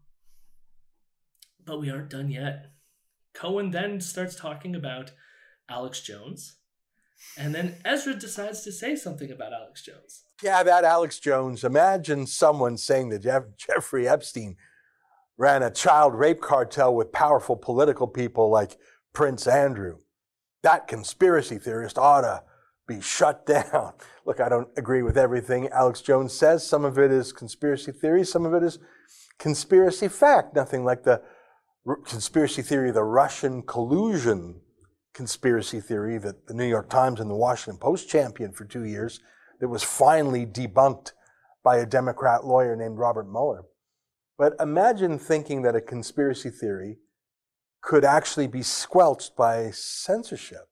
But 1.66 1.80
we 1.80 1.90
aren't 1.90 2.10
done 2.10 2.30
yet. 2.30 2.72
Cohen 3.34 3.72
then 3.72 4.00
starts 4.02 4.36
talking 4.36 4.76
about 4.76 5.12
Alex 5.70 6.02
Jones. 6.02 6.58
And 7.38 7.56
then 7.56 7.78
Ezra 7.86 8.16
decides 8.16 8.64
to 8.64 8.72
say 8.72 8.96
something 8.96 9.32
about 9.32 9.54
Alex 9.54 9.82
Jones. 9.82 10.24
Yeah, 10.44 10.60
about 10.60 10.84
Alex 10.84 11.20
Jones. 11.20 11.64
Imagine 11.64 12.28
someone 12.28 12.78
saying 12.78 13.10
that 13.10 13.24
Jeff- 13.24 13.56
Jeffrey 13.58 14.08
Epstein 14.08 14.58
ran 15.38 15.64
a 15.64 15.72
child 15.72 16.14
rape 16.14 16.42
cartel 16.42 16.94
with 16.94 17.12
powerful 17.12 17.56
political 17.56 18.08
people 18.08 18.50
like 18.50 18.78
Prince 19.14 19.48
Andrew. 19.48 19.98
That 20.62 20.88
conspiracy 20.88 21.58
theorist 21.58 21.98
ought 21.98 22.22
to 22.22 22.44
be 22.88 23.02
shut 23.02 23.46
down. 23.48 23.94
Look, 24.26 24.40
I 24.40 24.50
don't 24.50 24.70
agree 24.78 25.04
with 25.04 25.18
everything 25.18 25.68
Alex 25.70 26.02
Jones 26.02 26.34
says. 26.34 26.66
Some 26.66 26.86
of 26.86 26.98
it 26.98 27.12
is 27.12 27.32
conspiracy 27.32 27.92
theory, 27.92 28.24
some 28.24 28.46
of 28.46 28.54
it 28.54 28.64
is 28.64 28.80
conspiracy 29.40 30.08
fact. 30.08 30.56
Nothing 30.56 30.86
like 30.86 31.04
the 31.04 31.22
r- 31.86 31.98
conspiracy 31.98 32.62
theory, 32.62 32.92
the 32.92 33.04
Russian 33.04 33.62
collusion 33.64 34.62
conspiracy 35.14 35.80
theory 35.80 36.18
that 36.18 36.48
the 36.48 36.54
New 36.54 36.66
York 36.66 36.90
Times 36.90 37.20
and 37.20 37.30
the 37.30 37.36
Washington 37.36 37.80
Post 37.80 38.10
championed 38.10 38.56
for 38.56 38.66
two 38.66 38.84
years 38.84 39.20
that 39.60 39.70
was 39.70 39.84
finally 39.84 40.46
debunked 40.46 41.12
by 41.64 41.78
a 41.78 41.86
Democrat 41.86 42.46
lawyer 42.46 42.76
named 42.76 42.98
Robert 42.98 43.30
Mueller. 43.30 43.64
But 44.38 44.54
imagine 44.60 45.20
thinking 45.20 45.62
that 45.62 45.76
a 45.76 45.82
conspiracy 45.82 46.50
theory 46.50 46.98
could 47.82 48.06
actually 48.06 48.48
be 48.48 48.64
squelched 48.64 49.36
by 49.36 49.72
censorship. 49.72 50.70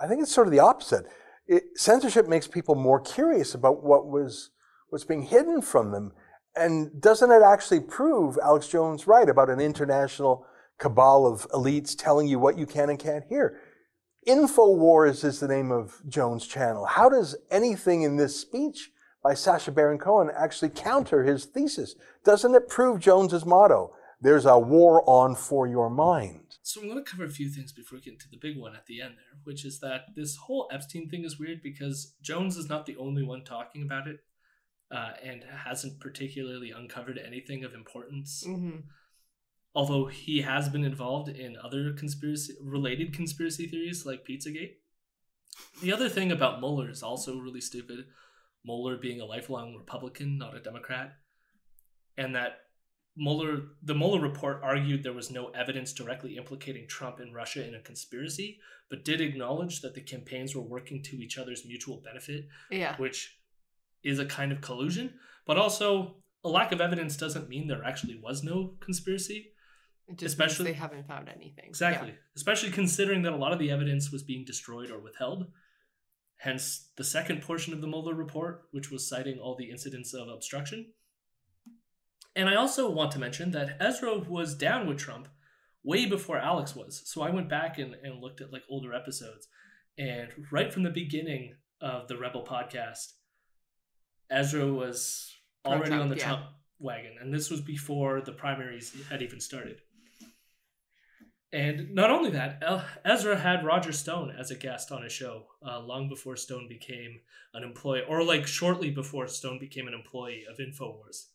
I 0.00 0.06
think 0.06 0.22
it's 0.22 0.32
sort 0.32 0.46
of 0.46 0.52
the 0.52 0.60
opposite. 0.60 1.06
It, 1.46 1.64
censorship 1.76 2.26
makes 2.26 2.46
people 2.46 2.74
more 2.74 3.00
curious 3.00 3.54
about 3.54 3.84
what 3.84 4.06
was 4.06 4.50
what's 4.88 5.04
being 5.04 5.22
hidden 5.22 5.60
from 5.60 5.92
them. 5.92 6.12
And 6.56 7.00
doesn't 7.00 7.30
it 7.30 7.42
actually 7.42 7.80
prove 7.80 8.38
Alex 8.42 8.68
Jones 8.68 9.06
right 9.06 9.28
about 9.28 9.50
an 9.50 9.60
international 9.60 10.46
cabal 10.78 11.26
of 11.26 11.48
elites 11.50 11.96
telling 11.96 12.28
you 12.28 12.38
what 12.38 12.58
you 12.58 12.66
can 12.66 12.90
and 12.90 12.98
can't 12.98 13.24
hear? 13.28 13.60
InfoWars 14.26 15.24
is 15.24 15.40
the 15.40 15.48
name 15.48 15.70
of 15.70 16.00
Jones' 16.08 16.46
channel. 16.46 16.86
How 16.86 17.08
does 17.08 17.36
anything 17.50 18.02
in 18.02 18.16
this 18.16 18.40
speech 18.40 18.90
by 19.24 19.34
Sacha 19.34 19.72
Baron 19.72 19.98
Cohen 19.98 20.30
actually 20.36 20.68
counter 20.68 21.24
his 21.24 21.46
thesis? 21.46 21.96
Doesn't 22.24 22.54
it 22.54 22.68
prove 22.68 23.00
Jones's 23.00 23.44
motto? 23.44 23.92
there's 24.24 24.46
a 24.46 24.58
war 24.58 25.08
on 25.08 25.34
for 25.34 25.66
your 25.66 25.90
mind. 25.90 26.56
So 26.62 26.80
I'm 26.80 26.88
going 26.88 27.04
to 27.04 27.08
cover 27.08 27.24
a 27.24 27.30
few 27.30 27.50
things 27.50 27.72
before 27.72 27.98
we 27.98 28.02
get 28.02 28.14
into 28.14 28.28
the 28.30 28.38
big 28.38 28.58
one 28.58 28.74
at 28.74 28.86
the 28.86 29.02
end 29.02 29.16
there, 29.16 29.38
which 29.44 29.66
is 29.66 29.80
that 29.80 30.06
this 30.16 30.36
whole 30.36 30.66
Epstein 30.72 31.10
thing 31.10 31.24
is 31.24 31.38
weird 31.38 31.62
because 31.62 32.14
Jones 32.22 32.56
is 32.56 32.68
not 32.68 32.86
the 32.86 32.96
only 32.96 33.22
one 33.22 33.44
talking 33.44 33.82
about 33.82 34.08
it, 34.08 34.20
uh, 34.90 35.10
and 35.22 35.44
hasn't 35.44 36.00
particularly 36.00 36.70
uncovered 36.70 37.18
anything 37.18 37.64
of 37.64 37.74
importance. 37.74 38.44
Mm-hmm. 38.48 38.78
Although 39.74 40.06
he 40.06 40.40
has 40.40 40.70
been 40.70 40.84
involved 40.84 41.28
in 41.28 41.58
other 41.62 41.92
conspiracy 41.92 42.54
related 42.62 43.12
conspiracy 43.12 43.66
theories 43.66 44.06
like 44.06 44.26
Pizzagate. 44.26 44.76
The 45.82 45.92
other 45.92 46.08
thing 46.08 46.32
about 46.32 46.60
Mueller 46.60 46.88
is 46.88 47.02
also 47.02 47.38
really 47.38 47.60
stupid. 47.60 48.06
Mueller 48.64 48.96
being 48.96 49.20
a 49.20 49.24
lifelong 49.24 49.76
Republican, 49.76 50.38
not 50.38 50.56
a 50.56 50.60
Democrat, 50.60 51.12
and 52.16 52.34
that 52.34 52.58
Mueller, 53.16 53.62
the 53.82 53.94
Mueller 53.94 54.20
report 54.20 54.60
argued 54.62 55.02
there 55.02 55.12
was 55.12 55.30
no 55.30 55.48
evidence 55.50 55.92
directly 55.92 56.36
implicating 56.36 56.86
Trump 56.88 57.20
and 57.20 57.34
Russia 57.34 57.66
in 57.66 57.74
a 57.74 57.80
conspiracy, 57.80 58.58
but 58.90 59.04
did 59.04 59.20
acknowledge 59.20 59.80
that 59.82 59.94
the 59.94 60.00
campaigns 60.00 60.54
were 60.54 60.62
working 60.62 61.02
to 61.04 61.16
each 61.22 61.38
other's 61.38 61.64
mutual 61.64 62.00
benefit, 62.04 62.48
Yeah. 62.70 62.96
which 62.96 63.38
is 64.02 64.18
a 64.18 64.26
kind 64.26 64.50
of 64.50 64.60
collusion. 64.60 65.18
But 65.46 65.58
also, 65.58 66.16
a 66.42 66.48
lack 66.48 66.72
of 66.72 66.80
evidence 66.80 67.16
doesn't 67.16 67.48
mean 67.48 67.68
there 67.68 67.84
actually 67.84 68.16
was 68.16 68.42
no 68.42 68.76
conspiracy. 68.80 69.52
It 70.08 70.18
just 70.18 70.32
Especially- 70.34 70.66
they 70.66 70.72
haven't 70.74 71.06
found 71.06 71.28
anything. 71.28 71.66
Exactly. 71.66 72.14
Especially 72.36 72.70
considering 72.70 73.22
that 73.22 73.32
a 73.32 73.36
lot 73.36 73.52
of 73.52 73.58
the 73.58 73.70
evidence 73.70 74.10
was 74.10 74.22
being 74.22 74.44
destroyed 74.44 74.90
or 74.90 74.98
withheld. 74.98 75.50
Hence, 76.38 76.90
the 76.96 77.04
second 77.04 77.42
portion 77.42 77.72
of 77.72 77.80
the 77.80 77.86
Mueller 77.86 78.14
report, 78.14 78.64
which 78.70 78.90
was 78.90 79.08
citing 79.08 79.38
all 79.38 79.54
the 79.56 79.70
incidents 79.70 80.12
of 80.12 80.28
obstruction. 80.28 80.92
And 82.36 82.48
I 82.48 82.56
also 82.56 82.90
want 82.90 83.12
to 83.12 83.18
mention 83.18 83.52
that 83.52 83.76
Ezra 83.80 84.18
was 84.18 84.54
down 84.54 84.86
with 84.86 84.98
Trump 84.98 85.28
way 85.84 86.06
before 86.06 86.38
Alex 86.38 86.74
was. 86.74 87.02
So 87.04 87.22
I 87.22 87.30
went 87.30 87.48
back 87.48 87.78
and, 87.78 87.94
and 88.02 88.20
looked 88.20 88.40
at 88.40 88.52
like 88.52 88.62
older 88.68 88.92
episodes. 88.92 89.48
And 89.96 90.30
right 90.50 90.72
from 90.72 90.82
the 90.82 90.90
beginning 90.90 91.54
of 91.80 92.08
the 92.08 92.18
Rebel 92.18 92.44
podcast, 92.44 93.12
Ezra 94.30 94.66
was 94.66 95.32
already 95.64 95.90
Pro-Trump, 95.90 96.02
on 96.02 96.08
the 96.08 96.16
yeah. 96.16 96.24
Trump 96.24 96.44
wagon. 96.78 97.12
And 97.20 97.32
this 97.32 97.50
was 97.50 97.60
before 97.60 98.20
the 98.20 98.32
primaries 98.32 98.94
had 99.08 99.22
even 99.22 99.40
started. 99.40 99.80
And 101.54 101.94
not 101.94 102.10
only 102.10 102.30
that, 102.30 102.60
Ezra 103.04 103.38
had 103.38 103.64
Roger 103.64 103.92
Stone 103.92 104.34
as 104.36 104.50
a 104.50 104.56
guest 104.56 104.90
on 104.90 105.04
his 105.04 105.12
show 105.12 105.46
uh, 105.64 105.78
long 105.78 106.08
before 106.08 106.34
Stone 106.34 106.66
became 106.68 107.20
an 107.54 107.62
employee, 107.62 108.02
or 108.08 108.24
like 108.24 108.44
shortly 108.44 108.90
before 108.90 109.28
Stone 109.28 109.60
became 109.60 109.86
an 109.86 109.94
employee 109.94 110.42
of 110.50 110.58
InfoWars. 110.58 111.26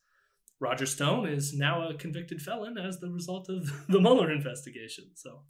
Roger 0.59 0.85
Stone 0.85 1.29
is 1.29 1.53
now 1.53 1.87
a 1.87 1.93
convicted 1.93 2.41
felon 2.41 2.77
as 2.77 2.99
the 2.99 3.09
result 3.09 3.47
of 3.47 3.71
the 3.87 4.01
Mueller 4.01 4.29
investigation. 4.29 5.05
So, 5.15 5.43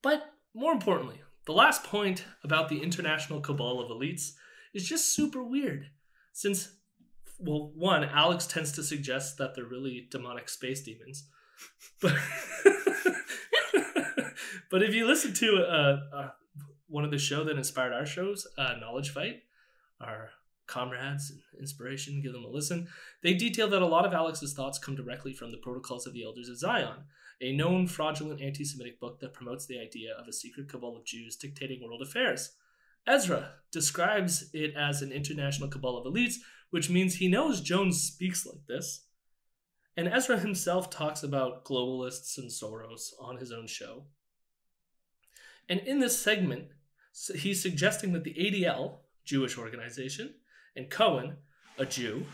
but 0.00 0.32
more 0.54 0.70
importantly, 0.70 1.20
the 1.46 1.54
last 1.54 1.82
point 1.82 2.26
about 2.44 2.68
the 2.68 2.80
international 2.80 3.40
cabal 3.40 3.80
of 3.80 3.90
elites 3.90 4.34
is 4.72 4.88
just 4.88 5.12
super 5.12 5.42
weird. 5.42 5.90
Since, 6.32 6.74
well, 7.40 7.72
one, 7.74 8.04
Alex 8.04 8.46
tends 8.46 8.70
to 8.72 8.84
suggest 8.84 9.36
that 9.38 9.56
they're 9.56 9.64
really 9.64 10.06
demonic 10.08 10.48
space 10.48 10.80
demons. 10.84 11.28
But, 12.00 12.14
but 14.70 14.82
if 14.82 14.94
you 14.94 15.06
listen 15.06 15.34
to 15.34 15.56
uh, 15.56 16.00
uh, 16.14 16.28
one 16.88 17.04
of 17.04 17.10
the 17.10 17.18
show 17.18 17.44
that 17.44 17.56
inspired 17.56 17.92
our 17.92 18.06
shows, 18.06 18.46
uh, 18.56 18.74
Knowledge 18.80 19.10
Fight, 19.10 19.42
our 20.00 20.30
comrades 20.66 21.30
and 21.30 21.40
inspiration, 21.58 22.20
give 22.22 22.32
them 22.32 22.44
a 22.44 22.48
listen. 22.48 22.88
They 23.22 23.34
detail 23.34 23.68
that 23.68 23.82
a 23.82 23.86
lot 23.86 24.06
of 24.06 24.12
Alex's 24.12 24.54
thoughts 24.54 24.78
come 24.78 24.94
directly 24.94 25.32
from 25.32 25.50
the 25.50 25.56
Protocols 25.58 26.06
of 26.06 26.12
the 26.12 26.24
Elders 26.24 26.48
of 26.48 26.58
Zion, 26.58 27.04
a 27.40 27.56
known 27.56 27.86
fraudulent 27.86 28.40
anti 28.40 28.64
Semitic 28.64 29.00
book 29.00 29.20
that 29.20 29.34
promotes 29.34 29.66
the 29.66 29.80
idea 29.80 30.14
of 30.14 30.28
a 30.28 30.32
secret 30.32 30.68
cabal 30.68 30.96
of 30.96 31.04
Jews 31.04 31.36
dictating 31.36 31.82
world 31.82 32.02
affairs. 32.02 32.52
Ezra 33.06 33.52
describes 33.72 34.50
it 34.52 34.74
as 34.76 35.02
an 35.02 35.12
international 35.12 35.68
cabal 35.68 35.96
of 35.96 36.04
elites, 36.04 36.34
which 36.70 36.90
means 36.90 37.14
he 37.14 37.28
knows 37.28 37.60
Jones 37.60 38.02
speaks 38.02 38.44
like 38.44 38.66
this. 38.68 39.06
And 39.98 40.06
Ezra 40.06 40.38
himself 40.38 40.90
talks 40.90 41.24
about 41.24 41.64
globalists 41.64 42.38
and 42.38 42.48
Soros 42.48 43.08
on 43.20 43.38
his 43.38 43.50
own 43.50 43.66
show. 43.66 44.04
And 45.68 45.80
in 45.80 45.98
this 45.98 46.16
segment, 46.16 46.68
he's 47.34 47.60
suggesting 47.60 48.12
that 48.12 48.22
the 48.22 48.34
ADL, 48.34 48.98
Jewish 49.24 49.58
organization, 49.58 50.34
and 50.76 50.88
Cohen, 50.88 51.38
a 51.78 51.84
Jew, 51.84 52.26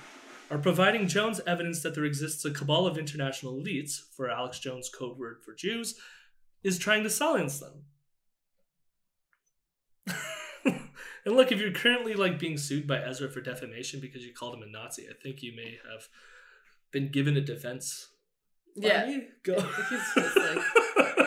are 0.51 0.59
providing 0.59 1.09
Jones 1.09 1.41
evidence 1.47 1.83
that 1.83 1.95
there 1.95 2.05
exists 2.05 2.45
a 2.45 2.51
cabal 2.51 2.87
of 2.87 2.99
international 2.99 3.55
elites, 3.55 3.99
for 4.15 4.31
Alex 4.31 4.59
Jones' 4.59 4.91
code 4.91 5.17
word 5.17 5.39
for 5.43 5.55
Jews, 5.55 5.99
is 6.63 6.79
trying 6.79 7.03
to 7.05 7.09
silence 7.09 7.61
them. 7.61 7.85
and 10.67 11.35
look, 11.35 11.51
if 11.51 11.59
you're 11.59 11.73
currently 11.73 12.13
like 12.13 12.39
being 12.39 12.59
sued 12.59 12.87
by 12.87 12.99
Ezra 12.99 13.31
for 13.31 13.41
defamation 13.41 14.01
because 14.01 14.23
you 14.23 14.35
called 14.35 14.55
him 14.55 14.63
a 14.63 14.67
Nazi, 14.67 15.09
I 15.09 15.15
think 15.15 15.43
you 15.43 15.57
may 15.57 15.79
have 15.91 16.09
been 16.95 17.11
given 17.13 17.37
a 17.37 17.43
defense. 17.43 18.09
Yeah. 18.75 19.19
Go. 19.45 19.55
It's 19.55 19.91
just 19.91 20.17
like- 20.17 20.59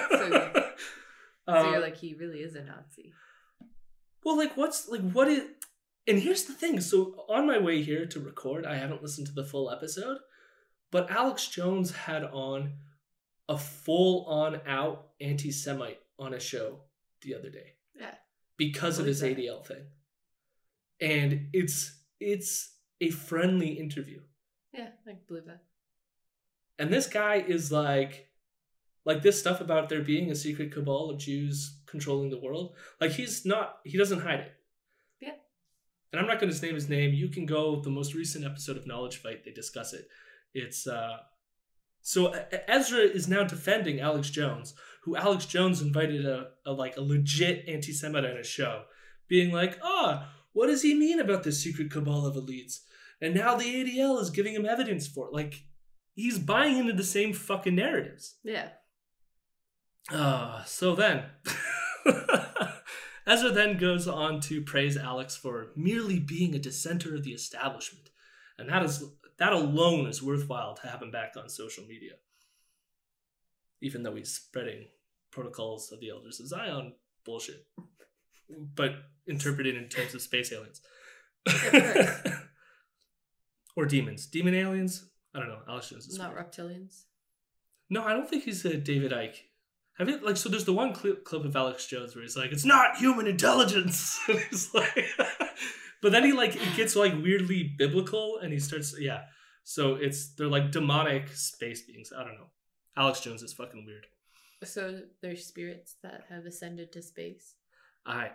so- 0.09 0.63
So 1.47 1.63
you're 1.67 1.75
um, 1.77 1.81
like, 1.81 1.95
he 1.95 2.13
really 2.13 2.39
is 2.39 2.55
a 2.55 2.63
Nazi. 2.63 3.13
Well, 4.25 4.35
like, 4.37 4.57
what's 4.57 4.89
like, 4.89 4.99
what 5.13 5.29
is? 5.29 5.43
And 6.05 6.19
here's 6.19 6.43
the 6.43 6.51
thing. 6.53 6.81
So 6.81 7.23
on 7.29 7.47
my 7.47 7.57
way 7.57 7.81
here 7.83 8.05
to 8.05 8.19
record, 8.19 8.65
I 8.65 8.75
haven't 8.75 9.01
listened 9.01 9.27
to 9.27 9.33
the 9.33 9.45
full 9.45 9.71
episode, 9.71 10.17
but 10.91 11.09
Alex 11.09 11.47
Jones 11.47 11.91
had 11.91 12.25
on 12.25 12.73
a 13.47 13.57
full-on 13.57 14.59
out 14.67 15.07
anti-Semite 15.21 15.99
on 16.19 16.33
a 16.33 16.39
show 16.39 16.81
the 17.21 17.33
other 17.33 17.49
day 17.49 17.75
Yeah. 17.97 18.15
because 18.57 18.99
of 18.99 19.05
his? 19.05 19.23
ADL 19.23 19.65
thing, 19.65 19.85
and 20.99 21.47
it's 21.53 21.97
it's 22.19 22.75
a 22.99 23.09
friendly 23.09 23.69
interview. 23.79 24.19
Yeah, 24.73 24.89
I 25.07 25.13
believe 25.27 25.45
that. 25.45 25.63
And 26.79 26.91
this 26.91 27.07
guy 27.07 27.35
is 27.35 27.71
like, 27.71 28.27
like 29.05 29.21
this 29.21 29.39
stuff 29.39 29.61
about 29.61 29.89
there 29.89 30.01
being 30.01 30.29
a 30.29 30.35
secret 30.35 30.71
cabal 30.71 31.09
of 31.09 31.17
Jews 31.17 31.79
controlling 31.85 32.29
the 32.29 32.39
world. 32.39 32.75
Like 33.01 33.11
he's 33.11 33.45
not, 33.45 33.79
he 33.83 33.97
doesn't 33.97 34.21
hide 34.21 34.41
it. 34.41 34.51
Yeah. 35.19 35.33
And 36.11 36.19
I'm 36.19 36.27
not 36.27 36.39
going 36.39 36.53
to 36.53 36.61
name 36.65 36.75
his 36.75 36.89
name. 36.89 37.13
You 37.13 37.29
can 37.29 37.45
go 37.45 37.81
the 37.81 37.89
most 37.89 38.13
recent 38.13 38.45
episode 38.45 38.77
of 38.77 38.85
Knowledge 38.85 39.17
Fight. 39.17 39.43
They 39.43 39.51
discuss 39.51 39.93
it. 39.93 40.07
It's 40.53 40.87
uh, 40.87 41.17
so 42.01 42.33
Ezra 42.67 42.99
is 42.99 43.27
now 43.27 43.43
defending 43.43 43.99
Alex 43.99 44.29
Jones, 44.29 44.73
who 45.03 45.17
Alex 45.17 45.45
Jones 45.45 45.81
invited 45.81 46.25
a, 46.25 46.51
a 46.65 46.71
like 46.71 46.95
a 46.95 47.01
legit 47.01 47.67
anti-Semite 47.67 48.23
on 48.23 48.37
his 48.37 48.47
show, 48.47 48.83
being 49.27 49.51
like, 49.51 49.77
ah, 49.83 50.31
what 50.53 50.67
does 50.67 50.83
he 50.83 50.93
mean 50.93 51.19
about 51.19 51.43
this 51.43 51.61
secret 51.61 51.91
cabal 51.91 52.25
of 52.25 52.35
elites? 52.35 52.79
And 53.21 53.33
now 53.33 53.55
the 53.55 53.65
ADL 53.65 54.21
is 54.21 54.29
giving 54.29 54.53
him 54.53 54.65
evidence 54.65 55.07
for 55.07 55.27
it. 55.27 55.33
Like 55.33 55.63
he's 56.13 56.39
buying 56.39 56.77
into 56.77 56.93
the 56.93 57.03
same 57.03 57.33
fucking 57.33 57.75
narratives. 57.75 58.35
Yeah. 58.43 58.69
Uh, 60.11 60.63
so 60.63 60.95
then, 60.95 61.25
Ezra 63.27 63.51
then 63.51 63.77
goes 63.77 64.07
on 64.07 64.39
to 64.41 64.61
praise 64.61 64.95
Alex 64.95 65.35
for 65.35 65.71
merely 65.75 66.19
being 66.19 66.55
a 66.55 66.59
dissenter 66.59 67.13
of 67.15 67.23
the 67.23 67.33
establishment, 67.33 68.09
and 68.57 68.69
that 68.69 68.83
is 68.83 69.03
that 69.37 69.51
alone 69.51 70.07
is 70.07 70.23
worthwhile 70.23 70.75
to 70.75 70.87
have 70.87 71.01
him 71.01 71.11
back 71.11 71.33
on 71.35 71.49
social 71.49 71.83
media. 71.85 72.13
Even 73.81 74.03
though 74.03 74.15
he's 74.15 74.33
spreading 74.33 74.85
protocols 75.29 75.91
of 75.91 75.99
the 75.99 76.09
Elders 76.09 76.39
of 76.39 76.47
Zion 76.47 76.93
bullshit, 77.25 77.67
but 78.75 78.91
interpreted 79.27 79.75
in 79.75 79.89
terms 79.89 80.15
of 80.15 80.21
space 80.21 80.53
aliens. 80.53 80.81
or 83.77 83.85
demons, 83.85 84.25
demon 84.25 84.55
aliens. 84.55 85.05
I 85.33 85.39
don't 85.39 85.47
know. 85.49 85.59
Alex 85.69 85.89
Jones 85.89 86.07
is 86.07 86.17
Not 86.17 86.33
weird. 86.33 86.51
reptilians. 86.51 87.03
No, 87.89 88.03
I 88.03 88.11
don't 88.13 88.29
think 88.29 88.43
he's 88.43 88.65
a 88.65 88.75
David 88.75 89.11
Icke. 89.11 89.37
Have 89.97 90.09
you 90.09 90.17
like 90.19 90.35
so? 90.35 90.49
There's 90.49 90.65
the 90.65 90.73
one 90.73 90.93
clip 90.93 91.23
clip 91.23 91.45
of 91.45 91.55
Alex 91.55 91.87
Jones 91.87 92.13
where 92.15 92.23
he's 92.23 92.35
like, 92.35 92.51
"It's 92.51 92.65
not 92.65 92.97
human 92.97 93.27
intelligence." 93.27 94.19
And 94.27 94.39
he's 94.39 94.73
like, 94.73 95.05
but 96.01 96.11
then 96.11 96.23
he 96.23 96.33
like 96.33 96.55
it 96.55 96.75
gets 96.75 96.95
like 96.95 97.13
weirdly 97.13 97.73
biblical, 97.77 98.39
and 98.41 98.51
he 98.51 98.59
starts 98.59 98.95
yeah. 98.99 99.21
So 99.63 99.95
it's 99.95 100.33
they're 100.35 100.47
like 100.47 100.71
demonic 100.71 101.29
space 101.29 101.83
beings. 101.83 102.11
I 102.15 102.23
don't 102.23 102.35
know. 102.35 102.49
Alex 102.95 103.21
Jones 103.21 103.41
is 103.41 103.53
fucking 103.53 103.85
weird. 103.85 104.05
So 104.63 105.01
they're 105.21 105.35
spirits 105.35 105.95
that 106.03 106.25
have 106.29 106.45
ascended 106.45 106.91
to 106.93 107.01
space, 107.01 107.55
I 108.05 108.31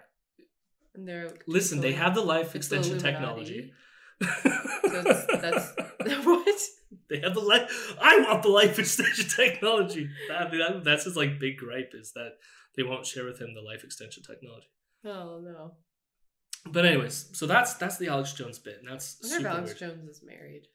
and 0.94 1.06
they're 1.06 1.30
listen. 1.46 1.80
They 1.80 1.92
have 1.92 2.14
the 2.14 2.22
life 2.22 2.54
extension 2.56 2.98
technology. 2.98 3.72
So 4.22 5.02
it's, 5.06 5.42
that's 5.42 5.72
what? 6.24 6.60
They 7.08 7.20
have 7.20 7.34
the 7.34 7.40
life. 7.40 7.96
I 8.00 8.20
want 8.20 8.42
the 8.42 8.48
life 8.48 8.78
extension 8.78 9.28
technology. 9.36 10.08
That, 10.28 10.50
that, 10.50 10.84
that's 10.84 11.04
his 11.04 11.16
like 11.16 11.38
big 11.38 11.58
gripe 11.58 11.92
is 11.94 12.12
that 12.12 12.32
they 12.76 12.82
won't 12.82 13.06
share 13.06 13.24
with 13.24 13.40
him 13.40 13.54
the 13.54 13.60
life 13.60 13.84
extension 13.84 14.22
technology. 14.22 14.68
Oh 15.04 15.40
no! 15.42 15.72
But 16.66 16.84
anyways, 16.84 17.30
so 17.32 17.46
that's 17.46 17.74
that's 17.74 17.98
the 17.98 18.08
Alex 18.08 18.32
Jones 18.32 18.58
bit. 18.58 18.78
And 18.80 18.88
that's 18.88 19.18
I 19.24 19.34
wonder 19.34 19.48
if 19.48 19.54
Alex 19.54 19.66
weird. 19.68 19.78
Jones 19.78 20.08
is 20.08 20.22
married. 20.24 20.66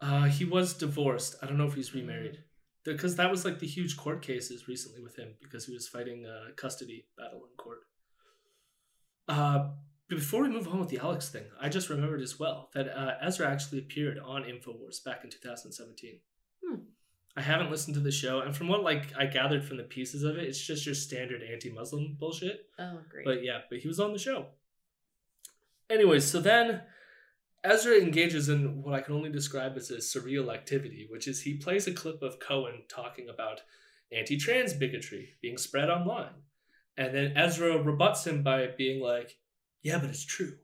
Uh, 0.00 0.24
he 0.24 0.44
was 0.44 0.74
divorced. 0.74 1.36
I 1.42 1.46
don't 1.46 1.58
know 1.58 1.66
if 1.66 1.74
he's 1.74 1.94
remarried. 1.94 2.38
Because 2.84 3.14
that 3.14 3.30
was 3.30 3.44
like 3.44 3.60
the 3.60 3.66
huge 3.66 3.96
court 3.96 4.22
cases 4.22 4.66
recently 4.66 5.00
with 5.00 5.16
him 5.16 5.34
because 5.40 5.66
he 5.66 5.72
was 5.72 5.86
fighting 5.86 6.26
a 6.26 6.52
custody 6.52 7.06
battle 7.16 7.44
in 7.44 7.56
court. 7.56 7.78
Uh, 9.28 9.68
before 10.08 10.42
we 10.42 10.48
move 10.48 10.68
on 10.68 10.78
with 10.78 10.88
the 10.88 10.98
Alex 10.98 11.28
thing, 11.30 11.44
I 11.60 11.68
just 11.68 11.88
remembered 11.88 12.20
as 12.20 12.38
well 12.38 12.70
that 12.74 12.88
uh, 12.88 13.14
Ezra 13.22 13.50
actually 13.50 13.78
appeared 13.78 14.18
on 14.18 14.42
Infowars 14.42 15.02
back 15.04 15.24
in 15.24 15.30
2017. 15.30 16.20
Hmm. 16.64 16.76
I 17.34 17.40
haven't 17.40 17.70
listened 17.70 17.94
to 17.94 18.00
the 18.00 18.12
show, 18.12 18.40
and 18.40 18.54
from 18.54 18.68
what 18.68 18.82
like 18.82 19.14
I 19.18 19.26
gathered 19.26 19.64
from 19.64 19.78
the 19.78 19.84
pieces 19.84 20.22
of 20.22 20.36
it, 20.36 20.44
it's 20.44 20.64
just 20.64 20.84
your 20.84 20.94
standard 20.94 21.42
anti-Muslim 21.42 22.16
bullshit. 22.20 22.66
Oh, 22.78 22.98
great. 23.08 23.24
But 23.24 23.42
yeah, 23.42 23.60
but 23.70 23.78
he 23.78 23.88
was 23.88 24.00
on 24.00 24.12
the 24.12 24.18
show. 24.18 24.46
Anyways, 25.88 26.30
so 26.30 26.40
then 26.40 26.82
Ezra 27.64 27.96
engages 27.96 28.48
in 28.48 28.82
what 28.82 28.94
I 28.94 29.00
can 29.00 29.14
only 29.14 29.30
describe 29.30 29.76
as 29.76 29.90
a 29.90 29.96
surreal 29.96 30.52
activity, 30.52 31.06
which 31.08 31.28
is 31.28 31.42
he 31.42 31.54
plays 31.54 31.86
a 31.86 31.92
clip 31.92 32.22
of 32.22 32.40
Cohen 32.40 32.82
talking 32.88 33.28
about 33.28 33.62
anti 34.10 34.36
trans 34.36 34.74
bigotry 34.74 35.34
being 35.40 35.56
spread 35.56 35.88
online. 35.88 36.34
And 36.96 37.14
then 37.14 37.36
Ezra 37.36 37.82
rebuts 37.82 38.26
him 38.26 38.42
by 38.42 38.68
being 38.76 39.00
like, 39.00 39.36
yeah, 39.82 39.98
but 39.98 40.10
it's 40.10 40.24
true. 40.24 40.54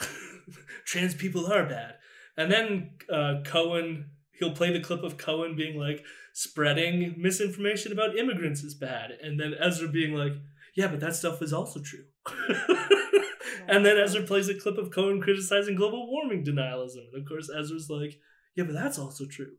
trans 0.84 1.14
people 1.14 1.52
are 1.52 1.66
bad. 1.66 1.94
And 2.36 2.50
then 2.50 2.90
uh, 3.12 3.42
Cohen, 3.44 4.10
he'll 4.38 4.54
play 4.54 4.72
the 4.72 4.80
clip 4.80 5.02
of 5.02 5.16
Cohen 5.16 5.56
being 5.56 5.78
like, 5.78 6.04
spreading 6.32 7.14
misinformation 7.18 7.92
about 7.92 8.16
immigrants 8.16 8.62
is 8.62 8.74
bad. 8.74 9.10
And 9.22 9.38
then 9.38 9.54
Ezra 9.58 9.88
being 9.88 10.14
like, 10.14 10.32
yeah, 10.74 10.88
but 10.88 11.00
that 11.00 11.14
stuff 11.14 11.42
is 11.42 11.52
also 11.52 11.80
true. 11.80 12.04
and 13.68 13.84
then 13.84 13.98
Ezra 13.98 14.22
plays 14.22 14.48
a 14.48 14.54
clip 14.54 14.78
of 14.78 14.90
Cohen 14.90 15.20
criticizing 15.20 15.76
global 15.76 16.10
warming 16.10 16.44
denialism. 16.44 17.12
And 17.12 17.22
of 17.22 17.28
course, 17.28 17.50
Ezra's 17.50 17.90
like, 17.90 18.18
yeah, 18.54 18.64
but 18.64 18.74
that's 18.74 18.98
also 18.98 19.26
true. 19.26 19.52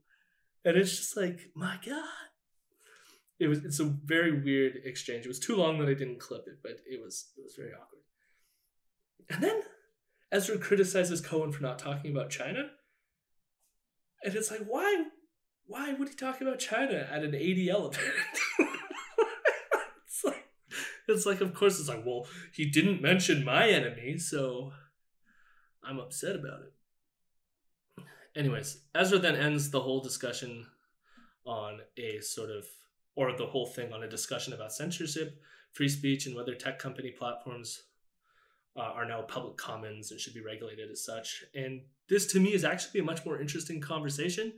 And 0.66 0.78
it's 0.78 0.97
just 0.97 1.18
like, 1.18 1.51
my 1.55 1.78
God. 1.86 2.03
It 3.39 3.47
was 3.47 3.66
it's 3.66 3.80
a 3.80 3.86
very 3.86 4.41
weird 4.41 4.78
exchange. 4.86 5.26
It 5.26 5.28
was 5.28 5.39
too 5.39 5.55
long 5.55 5.80
that 5.80 5.89
I 5.89 5.95
didn't 5.95 6.20
clip 6.20 6.43
it, 6.47 6.59
but 6.61 6.78
it 6.89 7.01
was 7.03 7.32
it 7.36 7.43
was 7.43 7.55
very 7.57 7.72
awkward. 7.74 8.03
And 9.30 9.43
then 9.43 9.61
Ezra 10.32 10.57
criticizes 10.57 11.21
Cohen 11.21 11.51
for 11.51 11.61
not 11.61 11.80
talking 11.80 12.11
about 12.11 12.30
China. 12.30 12.71
And 14.24 14.34
it's 14.36 14.51
like, 14.51 14.65
why 14.67 15.05
why 15.65 15.93
would 15.93 16.09
he 16.09 16.15
talk 16.15 16.41
about 16.41 16.59
China 16.59 17.07
at 17.09 17.24
an 17.24 17.32
ADL 17.32 17.93
event? 17.93 18.39
it's 20.07 20.24
like 20.24 20.45
it's 21.07 21.26
like 21.26 21.41
of 21.41 21.53
course 21.53 21.80
it's 21.80 21.89
like, 21.89 22.05
well, 22.05 22.26
he 22.51 22.65
didn't 22.65 23.01
mention 23.01 23.45
my 23.45 23.69
enemy, 23.69 24.17
so 24.17 24.71
I'm 25.84 25.99
upset 25.99 26.36
about 26.36 26.61
it. 26.61 28.05
Anyways, 28.36 28.80
Ezra 28.95 29.19
then 29.19 29.36
ends 29.36 29.69
the 29.69 29.82
whole 29.82 30.01
discussion 30.01 30.65
on 31.45 31.82
a 31.97 32.19
sort 32.21 32.49
of 32.49 32.65
or 33.15 33.36
the 33.38 33.45
whole 33.45 33.67
thing 33.67 33.93
on 33.93 34.03
a 34.03 34.09
discussion 34.09 34.53
about 34.53 34.74
censorship, 34.74 35.39
free 35.71 35.89
speech, 35.89 36.26
and 36.26 36.36
whether 36.36 36.55
tech 36.55 36.80
company 36.80 37.11
platforms 37.11 37.84
uh, 38.76 38.82
are 38.82 39.05
now 39.05 39.21
public 39.21 39.57
commons 39.57 40.11
and 40.11 40.19
should 40.19 40.34
be 40.34 40.41
regulated 40.41 40.89
as 40.91 41.03
such. 41.03 41.43
And 41.53 41.82
this, 42.09 42.26
to 42.28 42.39
me, 42.39 42.53
is 42.53 42.63
actually 42.63 42.99
a 42.99 43.03
much 43.03 43.26
more 43.26 43.39
interesting 43.39 43.80
conversation, 43.80 44.53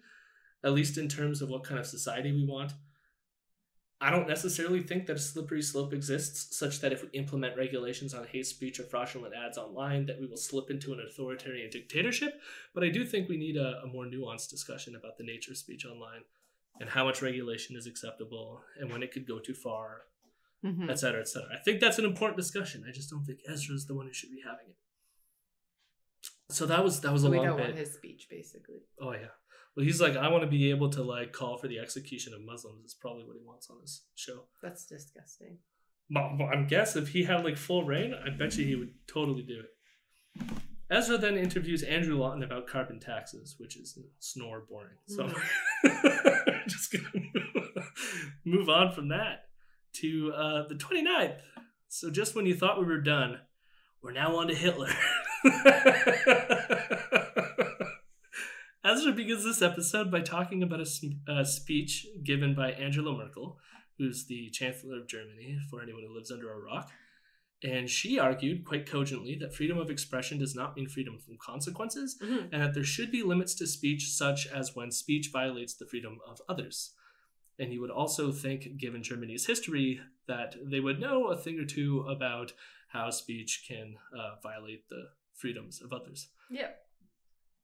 at 0.63 0.73
least 0.73 0.97
in 0.97 1.07
terms 1.07 1.41
of 1.41 1.49
what 1.49 1.63
kind 1.63 1.79
of 1.79 1.85
society 1.85 2.31
we 2.31 2.45
want. 2.45 2.73
I 4.01 4.11
don't 4.11 4.27
necessarily 4.27 4.81
think 4.81 5.05
that 5.05 5.15
a 5.15 5.19
slippery 5.19 5.61
slope 5.61 5.93
exists, 5.93 6.57
such 6.57 6.81
that 6.81 6.91
if 6.91 7.01
we 7.01 7.09
implement 7.13 7.57
regulations 7.57 8.13
on 8.13 8.25
hate 8.25 8.45
speech 8.45 8.79
or 8.79 8.83
fraudulent 8.83 9.33
ads 9.33 9.57
online, 9.57 10.05
that 10.07 10.19
we 10.19 10.27
will 10.27 10.37
slip 10.37 10.69
into 10.69 10.91
an 10.93 10.99
authoritarian 10.99 11.69
dictatorship. 11.69 12.41
But 12.73 12.83
I 12.83 12.89
do 12.89 13.05
think 13.05 13.29
we 13.29 13.37
need 13.37 13.55
a, 13.55 13.81
a 13.83 13.87
more 13.87 14.05
nuanced 14.05 14.49
discussion 14.49 14.95
about 14.95 15.17
the 15.17 15.23
nature 15.23 15.51
of 15.51 15.57
speech 15.57 15.85
online 15.85 16.21
and 16.79 16.89
how 16.89 17.05
much 17.05 17.21
regulation 17.21 17.77
is 17.77 17.87
acceptable 17.87 18.61
and 18.79 18.91
when 18.91 19.01
it 19.01 19.11
could 19.11 19.25
go 19.25 19.39
too 19.39 19.53
far, 19.53 20.01
Mhm. 20.65 20.89
et 20.89 20.99
cetera, 20.99 21.21
et 21.21 21.27
cetera. 21.27 21.49
I 21.53 21.61
think 21.63 21.79
that's 21.79 21.99
an 21.99 22.05
important 22.05 22.37
discussion. 22.37 22.83
I 22.87 22.91
just 22.91 23.09
don't 23.09 23.23
think 23.23 23.39
Ezra's 23.47 23.85
the 23.85 23.93
one 23.95 24.07
who 24.07 24.13
should 24.13 24.31
be 24.31 24.41
having 24.43 24.67
it. 24.69 24.77
So 26.49 26.65
that 26.65 26.83
was 26.83 27.01
that 27.01 27.13
was 27.13 27.23
a 27.23 27.29
we 27.29 27.37
long 27.37 27.45
don't 27.47 27.57
bit. 27.57 27.65
want 27.67 27.77
his 27.77 27.93
speech, 27.93 28.27
basically. 28.29 28.81
Oh 28.99 29.11
yeah. 29.13 29.27
Well, 29.75 29.85
he's 29.85 29.99
like, 29.99 30.15
I 30.15 30.29
want 30.29 30.43
to 30.43 30.49
be 30.49 30.69
able 30.69 30.89
to 30.91 31.03
like 31.03 31.33
call 31.33 31.57
for 31.57 31.67
the 31.67 31.79
execution 31.79 32.33
of 32.33 32.41
Muslims. 32.41 32.85
Is 32.85 32.93
probably 32.93 33.25
what 33.25 33.35
he 33.35 33.43
wants 33.45 33.69
on 33.69 33.79
his 33.81 34.05
show. 34.15 34.47
That's 34.61 34.85
disgusting. 34.85 35.57
I'm 36.15 36.67
guess 36.67 36.95
if 36.95 37.09
he 37.09 37.23
had 37.23 37.43
like 37.43 37.57
full 37.57 37.83
rein, 37.83 38.13
I 38.13 38.29
bet 38.29 38.55
you 38.57 38.65
he 38.65 38.75
would 38.75 38.93
totally 39.07 39.41
do 39.43 39.59
it. 39.61 40.51
Ezra 40.89 41.17
then 41.17 41.35
interviews 41.35 41.81
Andrew 41.81 42.15
Lawton 42.15 42.43
about 42.43 42.67
carbon 42.67 42.99
taxes, 42.99 43.55
which 43.57 43.75
is 43.75 43.97
snore 44.19 44.65
boring. 44.69 44.97
So 45.07 45.27
just 46.67 46.91
gonna 46.91 47.25
move 48.45 48.69
on 48.69 48.91
from 48.93 49.07
that 49.09 49.44
to 50.01 50.33
uh, 50.33 50.67
the 50.67 50.75
29th. 50.75 51.37
So 51.87 52.11
just 52.11 52.35
when 52.35 52.45
you 52.45 52.55
thought 52.55 52.79
we 52.79 52.85
were 52.85 53.01
done, 53.01 53.39
we're 54.01 54.11
now 54.11 54.35
on 54.37 54.47
to 54.47 54.55
Hitler. 54.55 54.89
Ezra 58.83 59.11
begins 59.13 59.43
this 59.43 59.61
episode 59.63 60.11
by 60.11 60.21
talking 60.21 60.61
about 60.61 60.81
a 61.27 61.45
speech 61.45 62.05
given 62.23 62.53
by 62.53 62.71
Angela 62.71 63.17
Merkel, 63.17 63.57
who's 63.97 64.27
the 64.27 64.51
Chancellor 64.51 64.99
of 64.99 65.07
Germany, 65.07 65.57
for 65.71 65.81
anyone 65.81 66.03
who 66.05 66.13
lives 66.13 66.29
under 66.31 66.51
a 66.53 66.59
rock. 66.59 66.91
And 67.63 67.89
she 67.89 68.19
argued 68.19 68.63
quite 68.63 68.85
cogently 68.85 69.35
that 69.39 69.55
freedom 69.55 69.79
of 69.79 69.89
expression 69.89 70.37
does 70.37 70.53
not 70.53 70.75
mean 70.75 70.87
freedom 70.87 71.17
from 71.17 71.37
consequences, 71.37 72.15
Mhm. 72.21 72.49
and 72.51 72.61
that 72.61 72.75
there 72.75 72.83
should 72.83 73.09
be 73.11 73.23
limits 73.23 73.55
to 73.55 73.65
speech, 73.65 74.09
such 74.11 74.45
as 74.45 74.75
when 74.75 74.91
speech 74.91 75.29
violates 75.31 75.73
the 75.73 75.87
freedom 75.87 76.19
of 76.27 76.39
others. 76.47 76.93
And 77.57 77.71
you 77.71 77.81
would 77.81 77.91
also 77.91 78.31
think, 78.31 78.77
given 78.77 79.03
Germany's 79.03 79.45
history, 79.45 80.01
that 80.27 80.55
they 80.63 80.79
would 80.79 80.99
know 80.99 81.27
a 81.27 81.37
thing 81.37 81.59
or 81.59 81.65
two 81.65 82.05
about 82.09 82.53
how 82.89 83.09
speech 83.09 83.65
can 83.67 83.95
uh, 84.13 84.35
violate 84.41 84.89
the 84.89 85.09
freedoms 85.33 85.81
of 85.81 85.93
others. 85.93 86.29
Yeah. 86.49 86.69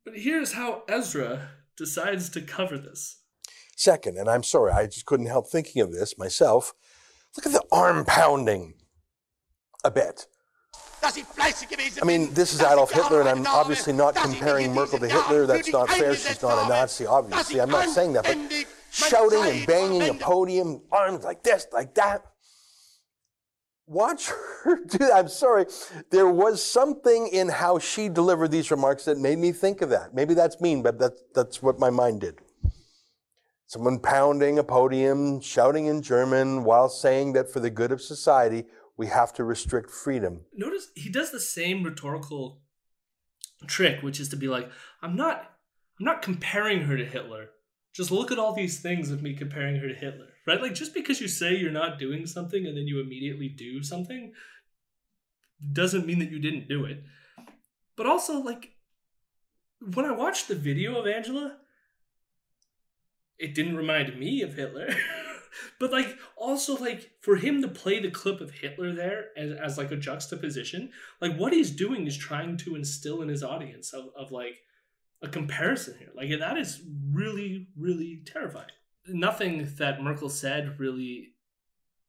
But 0.06 0.18
here's 0.18 0.54
how 0.54 0.84
Ezra 0.88 1.50
decides 1.78 2.30
to 2.30 2.42
cover 2.42 2.78
this. 2.78 3.22
Second, 3.76 4.18
and 4.18 4.30
I'm 4.30 4.44
sorry, 4.44 4.72
I 4.72 4.86
just 4.86 5.06
couldn't 5.06 5.26
help 5.26 5.50
thinking 5.50 5.82
of 5.82 5.92
this 5.92 6.18
myself. 6.18 6.74
Look 7.36 7.46
at 7.46 7.54
the 7.54 7.64
arm 7.72 8.06
pounding 8.06 8.76
a 9.84 9.92
bit. 9.92 10.28
I 11.04 12.06
mean, 12.06 12.32
this 12.34 12.54
is 12.54 12.62
Adolf 12.62 12.92
Hitler, 12.92 13.22
and 13.22 13.30
I'm 13.30 13.48
obviously 13.48 13.94
not 13.94 14.16
comparing 14.16 14.74
Merkel 14.74 15.00
to 15.00 15.08
Hitler. 15.08 15.48
That's 15.48 15.72
not 15.72 15.90
fair. 15.90 16.16
She's 16.16 16.42
not 16.42 16.66
a 16.66 16.70
Nazi, 16.70 17.08
obviously. 17.08 17.60
I'm 17.60 17.72
not 17.72 17.90
saying 17.90 18.14
that. 18.14 18.26
But 18.26 18.38
shouting 18.92 19.44
and 19.44 19.66
banging 19.66 20.10
a 20.10 20.14
podium, 20.14 20.82
arms 20.92 21.24
like 21.24 21.44
this, 21.44 21.68
like 21.72 21.96
that. 21.96 22.26
Watch 23.88 24.28
her 24.64 24.84
do 24.86 25.00
that. 25.00 25.14
I'm 25.14 25.28
sorry. 25.28 25.66
There 26.12 26.30
was 26.30 26.64
something 26.64 27.28
in 27.28 27.50
how 27.50 27.80
she 27.80 28.10
delivered 28.10 28.52
these 28.52 28.72
remarks 28.72 29.06
that 29.06 29.18
made 29.18 29.40
me 29.40 29.52
think 29.52 29.82
of 29.82 29.90
that. 29.90 30.14
Maybe 30.14 30.34
that's 30.34 30.62
mean, 30.62 30.82
but 30.84 31.00
that's, 31.00 31.22
that's 31.34 31.64
what 31.64 31.80
my 31.80 31.90
mind 31.90 32.22
did. 32.22 32.40
Someone 33.68 34.00
pounding 34.00 34.60
a 34.60 34.64
podium, 34.64 35.40
shouting 35.40 35.86
in 35.86 36.02
German 36.02 36.66
while 36.66 36.90
saying 36.90 37.34
that 37.34 37.52
for 37.52 37.62
the 37.62 37.70
good 37.70 37.94
of 37.94 38.02
society, 38.02 38.66
we 38.98 39.08
have 39.08 39.32
to 39.34 39.46
restrict 39.46 39.90
freedom. 39.90 40.42
Notice 40.54 40.88
he 40.94 41.10
does 41.10 41.32
the 41.32 41.40
same 41.40 41.84
rhetorical 41.84 42.62
trick, 43.68 44.04
which 44.04 44.20
is 44.20 44.28
to 44.30 44.36
be 44.36 44.48
like, 44.48 44.70
I'm 45.02 45.16
not 45.16 45.52
I'm 46.00 46.06
not 46.06 46.22
comparing 46.22 46.82
her 46.82 46.98
to 46.98 47.06
Hitler. 47.06 47.52
Just 47.94 48.12
look 48.12 48.32
at 48.32 48.40
all 48.40 48.54
these 48.54 48.80
things 48.80 49.12
of 49.12 49.22
me 49.22 49.34
comparing 49.34 49.76
her 49.78 49.88
to 49.88 49.94
Hitler. 49.94 50.28
Right? 50.48 50.62
Like 50.62 50.74
just 50.74 50.94
because 50.94 51.22
you 51.22 51.28
say 51.28 51.56
you're 51.56 51.72
not 51.72 52.00
doing 52.00 52.26
something 52.26 52.66
and 52.66 52.76
then 52.76 52.88
you 52.88 53.00
immediately 53.00 53.50
do 53.50 53.84
something 53.84 54.34
doesn't 55.74 56.08
mean 56.08 56.20
that 56.20 56.32
you 56.32 56.40
didn't 56.40 56.68
do 56.68 56.86
it. 56.86 57.04
But 57.96 58.08
also 58.08 58.40
like 58.40 58.72
when 59.94 60.06
I 60.06 60.12
watched 60.12 60.48
the 60.48 60.56
video 60.56 61.00
of 61.00 61.08
Angela, 61.08 61.58
it 63.38 63.56
didn't 63.56 63.76
remind 63.76 64.18
me 64.20 64.42
of 64.42 64.54
Hitler. 64.54 64.90
but 65.80 65.92
like 65.92 66.18
also 66.36 66.78
like 66.78 67.12
for 67.22 67.36
him 67.36 67.62
to 67.62 67.68
play 67.68 68.00
the 68.00 68.12
clip 68.12 68.42
of 68.42 68.52
Hitler 68.52 68.94
there 68.94 69.26
as, 69.36 69.52
as 69.52 69.78
like 69.78 69.92
a 69.92 69.98
juxtaposition, 69.98 70.92
like 71.20 71.36
what 71.36 71.54
he's 71.54 71.72
doing 71.72 72.08
is 72.08 72.18
trying 72.18 72.58
to 72.58 72.76
instill 72.76 73.22
in 73.22 73.30
his 73.30 73.44
audience 73.44 73.94
of, 73.94 74.06
of 74.16 74.32
like 74.32 74.60
a 75.22 75.28
comparison 75.28 75.96
here. 76.00 76.10
Like 76.16 76.30
that 76.40 76.58
is 76.58 76.82
really, 77.12 77.68
really 77.78 78.22
terrifying. 78.26 78.72
Nothing 79.08 79.70
that 79.78 80.02
Merkel 80.02 80.30
said 80.30 80.80
really 80.80 81.34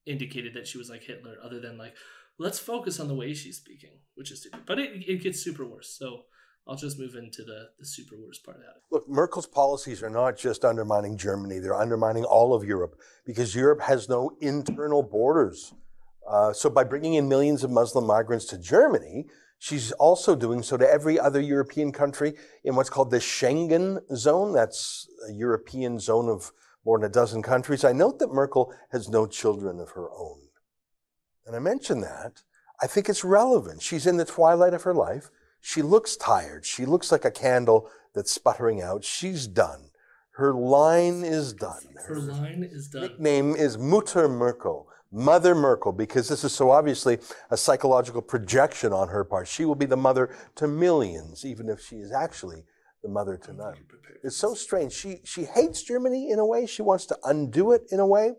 indicated 0.07 0.55
that 0.55 0.67
she 0.67 0.79
was 0.79 0.91
like 0.91 1.03
Hitler, 1.03 1.37
other 1.43 1.61
than 1.61 1.79
like, 1.79 1.95
let's 2.39 2.59
focus 2.59 2.99
on 3.01 3.09
the 3.09 3.15
way 3.15 3.35
she's 3.35 3.57
speaking, 3.57 3.99
which 4.15 4.31
is 4.31 4.41
stupid. 4.41 4.61
But 4.67 4.79
it, 4.79 5.05
it 5.07 5.23
gets 5.23 5.41
super 5.41 5.65
worse. 5.65 5.97
So 5.99 6.23
I'll 6.67 6.77
just 6.77 6.99
move 6.99 7.15
into 7.15 7.43
the, 7.43 7.71
the 7.79 7.87
super 7.87 8.17
worst 8.17 8.45
part 8.45 8.59
of 8.59 8.63
that. 8.63 8.75
Look, 8.91 9.09
Merkel's 9.09 9.47
policies 9.47 10.03
are 10.03 10.11
not 10.11 10.37
just 10.37 10.65
undermining 10.65 11.17
Germany, 11.17 11.59
they're 11.59 11.75
undermining 11.75 12.25
all 12.25 12.55
of 12.55 12.65
Europe 12.65 12.97
because 13.27 13.55
Europe 13.55 13.81
has 13.83 14.09
no 14.09 14.33
internal 14.41 15.03
borders. 15.03 15.75
Uh, 16.29 16.53
so 16.53 16.71
by 16.71 16.85
bringing 16.85 17.15
in 17.15 17.29
millions 17.29 17.65
of 17.65 17.71
Muslim 17.71 18.07
migrants 18.07 18.45
to 18.47 18.59
Germany, 18.59 19.27
She's 19.63 19.93
also 19.93 20.35
doing 20.35 20.65
so 20.65 20.77
to 20.77 20.93
every 20.93 21.21
other 21.21 21.41
European 21.41 21.93
country 21.93 22.35
in 22.65 22.75
what's 22.75 22.91
called 22.91 23.13
the 23.13 23.19
Schengen 23.19 24.01
zone. 24.13 24.53
That's 24.53 25.09
a 25.29 25.33
European 25.33 26.01
zone 26.01 26.29
of 26.29 26.51
more 26.85 26.99
than 26.99 27.09
a 27.09 27.13
dozen 27.13 27.43
countries. 27.43 27.85
I 27.85 27.93
note 27.93 28.19
that 28.19 28.33
Merkel 28.33 28.75
has 28.91 29.09
no 29.09 29.25
children 29.25 29.79
of 29.79 29.91
her 29.91 30.11
own. 30.11 30.41
And 31.47 31.55
I 31.55 31.61
mention 31.61 32.01
that. 32.01 32.43
I 32.81 32.89
think 32.89 33.09
it's 33.09 33.23
relevant. 33.23 33.83
She's 33.83 34.05
in 34.05 34.17
the 34.17 34.25
twilight 34.25 34.75
of 34.75 34.83
her 34.83 34.95
life. 34.95 35.31
She 35.61 35.81
looks 35.81 36.17
tired. 36.17 36.67
She 36.67 36.85
looks 36.85 37.13
like 37.13 37.25
a 37.25 37.31
candle 37.31 37.89
that's 38.17 38.33
sputtering 38.33 38.83
out. 38.83 39.05
She's 39.05 39.47
done. 39.47 39.91
Her 40.33 40.53
line 40.53 41.23
is 41.23 41.53
done. 41.53 41.95
Her 42.09 42.19
line 42.19 42.69
is 42.69 42.89
done. 42.89 43.03
nickname 43.03 43.55
is 43.55 43.79
Mutter 43.79 44.29
Merkel, 44.29 44.89
Mother 45.13 45.55
Merkel, 45.55 45.93
because 45.93 46.29
this 46.29 46.43
is 46.43 46.53
so 46.53 46.71
obviously 46.71 47.19
a 47.51 47.57
psychological 47.57 48.23
projection 48.23 48.93
on 48.93 49.09
her 49.09 49.25
part. 49.25 49.47
She 49.47 49.67
will 49.67 49.75
be 49.75 49.87
the 49.87 49.97
mother 49.97 50.35
to 50.57 50.67
millions, 50.67 51.45
even 51.45 51.69
if 51.69 51.81
she 51.81 51.97
is 51.97 52.11
actually 52.11 52.65
the 53.03 53.09
mother 53.09 53.37
to 53.37 53.53
none. 53.53 53.75
It's 54.25 54.37
so 54.37 54.55
strange. 54.55 54.93
She 54.93 55.21
she 55.25 55.45
hates 55.45 55.83
Germany 55.83 56.31
in 56.31 56.39
a 56.39 56.47
way. 56.47 56.67
She 56.67 56.83
wants 56.83 57.05
to 57.07 57.19
undo 57.25 57.73
it 57.73 57.83
in 57.91 58.01
a 58.01 58.07
way. 58.07 58.35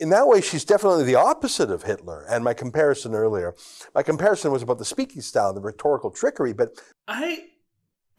In 0.00 0.10
that 0.10 0.26
way, 0.26 0.40
she's 0.40 0.64
definitely 0.64 1.04
the 1.04 1.14
opposite 1.16 1.70
of 1.70 1.82
Hitler. 1.82 2.24
And 2.28 2.42
my 2.42 2.54
comparison 2.54 3.14
earlier, 3.14 3.54
my 3.94 4.02
comparison 4.02 4.50
was 4.52 4.62
about 4.62 4.78
the 4.78 4.84
speaking 4.84 5.22
style, 5.22 5.52
the 5.52 5.60
rhetorical 5.60 6.10
trickery. 6.10 6.52
But 6.52 6.80
I 7.06 7.46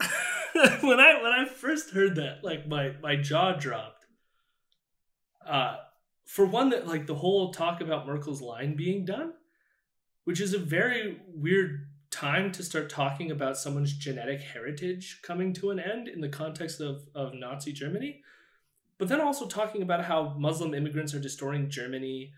when 0.52 1.00
I 1.00 1.22
when 1.22 1.32
I 1.32 1.46
first 1.46 1.90
heard 1.90 2.16
that, 2.16 2.44
like 2.44 2.68
my 2.68 2.92
my 3.02 3.16
jaw 3.16 3.54
dropped. 3.54 4.04
Uh, 5.46 5.76
for 6.26 6.44
one, 6.44 6.70
that 6.70 6.86
like 6.86 7.06
the 7.06 7.14
whole 7.14 7.52
talk 7.52 7.80
about 7.80 8.06
Merkel's 8.06 8.42
line 8.42 8.76
being 8.76 9.04
done, 9.04 9.32
which 10.24 10.40
is 10.40 10.52
a 10.52 10.58
very 10.58 11.20
weird 11.28 11.88
time 12.10 12.50
to 12.52 12.62
start 12.62 12.90
talking 12.90 13.30
about 13.30 13.56
someone's 13.56 13.92
genetic 13.92 14.40
heritage 14.40 15.20
coming 15.22 15.52
to 15.52 15.70
an 15.70 15.78
end 15.78 16.08
in 16.08 16.20
the 16.20 16.28
context 16.28 16.80
of 16.80 17.08
of 17.14 17.32
Nazi 17.32 17.72
Germany, 17.72 18.22
but 18.98 19.08
then 19.08 19.20
also 19.20 19.46
talking 19.46 19.82
about 19.82 20.04
how 20.04 20.34
Muslim 20.36 20.74
immigrants 20.74 21.14
are 21.14 21.20
destroying 21.20 21.70
Germany 21.70 22.32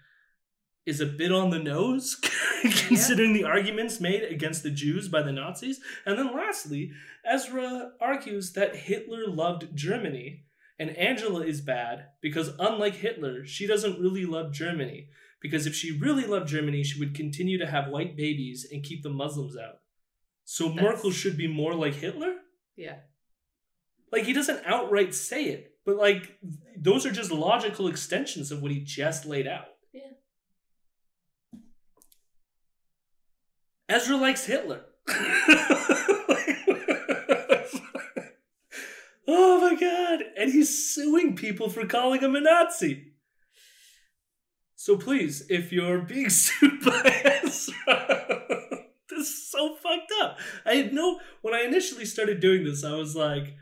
is 0.84 1.00
a 1.00 1.06
bit 1.06 1.32
on 1.32 1.50
the 1.50 1.58
nose 1.58 2.16
considering 2.62 3.32
the 3.32 3.44
arguments 3.44 4.00
made 4.00 4.22
against 4.22 4.62
the 4.62 4.70
Jews 4.70 5.08
by 5.08 5.22
the 5.22 5.32
Nazis. 5.32 5.80
And 6.06 6.18
then 6.18 6.34
lastly, 6.34 6.92
Ezra 7.24 7.92
argues 8.00 8.52
that 8.54 8.74
Hitler 8.74 9.26
loved 9.26 9.74
Germany 9.74 10.44
and 10.78 10.96
Angela 10.96 11.40
is 11.44 11.60
bad 11.60 12.06
because 12.20 12.50
unlike 12.58 12.94
Hitler, 12.94 13.44
she 13.44 13.66
doesn't 13.66 14.00
really 14.00 14.24
love 14.24 14.52
Germany. 14.52 15.08
Because 15.40 15.66
if 15.66 15.74
she 15.74 15.96
really 15.96 16.24
loved 16.24 16.48
Germany, 16.48 16.82
she 16.82 16.98
would 16.98 17.14
continue 17.14 17.58
to 17.58 17.66
have 17.66 17.88
white 17.88 18.16
babies 18.16 18.66
and 18.72 18.82
keep 18.82 19.02
the 19.04 19.08
Muslims 19.10 19.56
out. 19.56 19.80
So 20.44 20.68
That's- 20.68 20.82
Merkel 20.82 21.10
should 21.12 21.36
be 21.36 21.46
more 21.46 21.74
like 21.74 21.94
Hitler? 21.94 22.34
Yeah. 22.76 22.96
Like 24.10 24.24
he 24.24 24.32
doesn't 24.32 24.64
outright 24.64 25.14
say 25.14 25.44
it, 25.46 25.74
but 25.84 25.96
like 25.96 26.38
those 26.76 27.04
are 27.06 27.12
just 27.12 27.30
logical 27.30 27.86
extensions 27.88 28.50
of 28.50 28.62
what 28.62 28.72
he 28.72 28.80
just 28.80 29.26
laid 29.26 29.46
out. 29.46 29.66
Yeah. 29.92 30.12
Ezra 33.88 34.16
likes 34.16 34.44
Hitler. 34.44 34.82
oh 39.28 39.60
my 39.60 39.78
god. 39.78 40.24
And 40.36 40.52
he's 40.52 40.92
suing 40.92 41.36
people 41.36 41.68
for 41.68 41.86
calling 41.86 42.20
him 42.20 42.34
a 42.34 42.40
Nazi. 42.40 43.12
So 44.74 44.96
please, 44.96 45.44
if 45.48 45.70
you're 45.70 46.00
being 46.00 46.30
sued 46.30 46.84
by 46.84 47.02
Ezra, 47.24 48.46
this 49.10 49.28
is 49.28 49.50
so 49.50 49.74
fucked 49.74 50.12
up. 50.20 50.38
I 50.64 50.74
had 50.74 50.92
no 50.92 51.20
when 51.42 51.54
I 51.54 51.60
initially 51.60 52.04
started 52.04 52.40
doing 52.40 52.64
this, 52.64 52.84
I 52.84 52.94
was 52.94 53.14
like, 53.14 53.56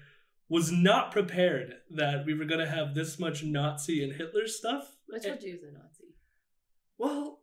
was 0.48 0.70
not 0.70 1.10
prepared 1.10 1.74
that 1.90 2.24
we 2.24 2.34
were 2.34 2.44
gonna 2.44 2.68
have 2.68 2.94
this 2.94 3.18
much 3.18 3.42
Nazi 3.42 4.04
and 4.04 4.12
Hitler 4.12 4.46
stuff. 4.46 4.96
I 5.12 5.18
told 5.18 5.42
you 5.42 5.48
he 5.48 5.54
was 5.54 5.62
a 5.64 5.72
Nazi. 5.72 6.14
Well, 6.98 7.40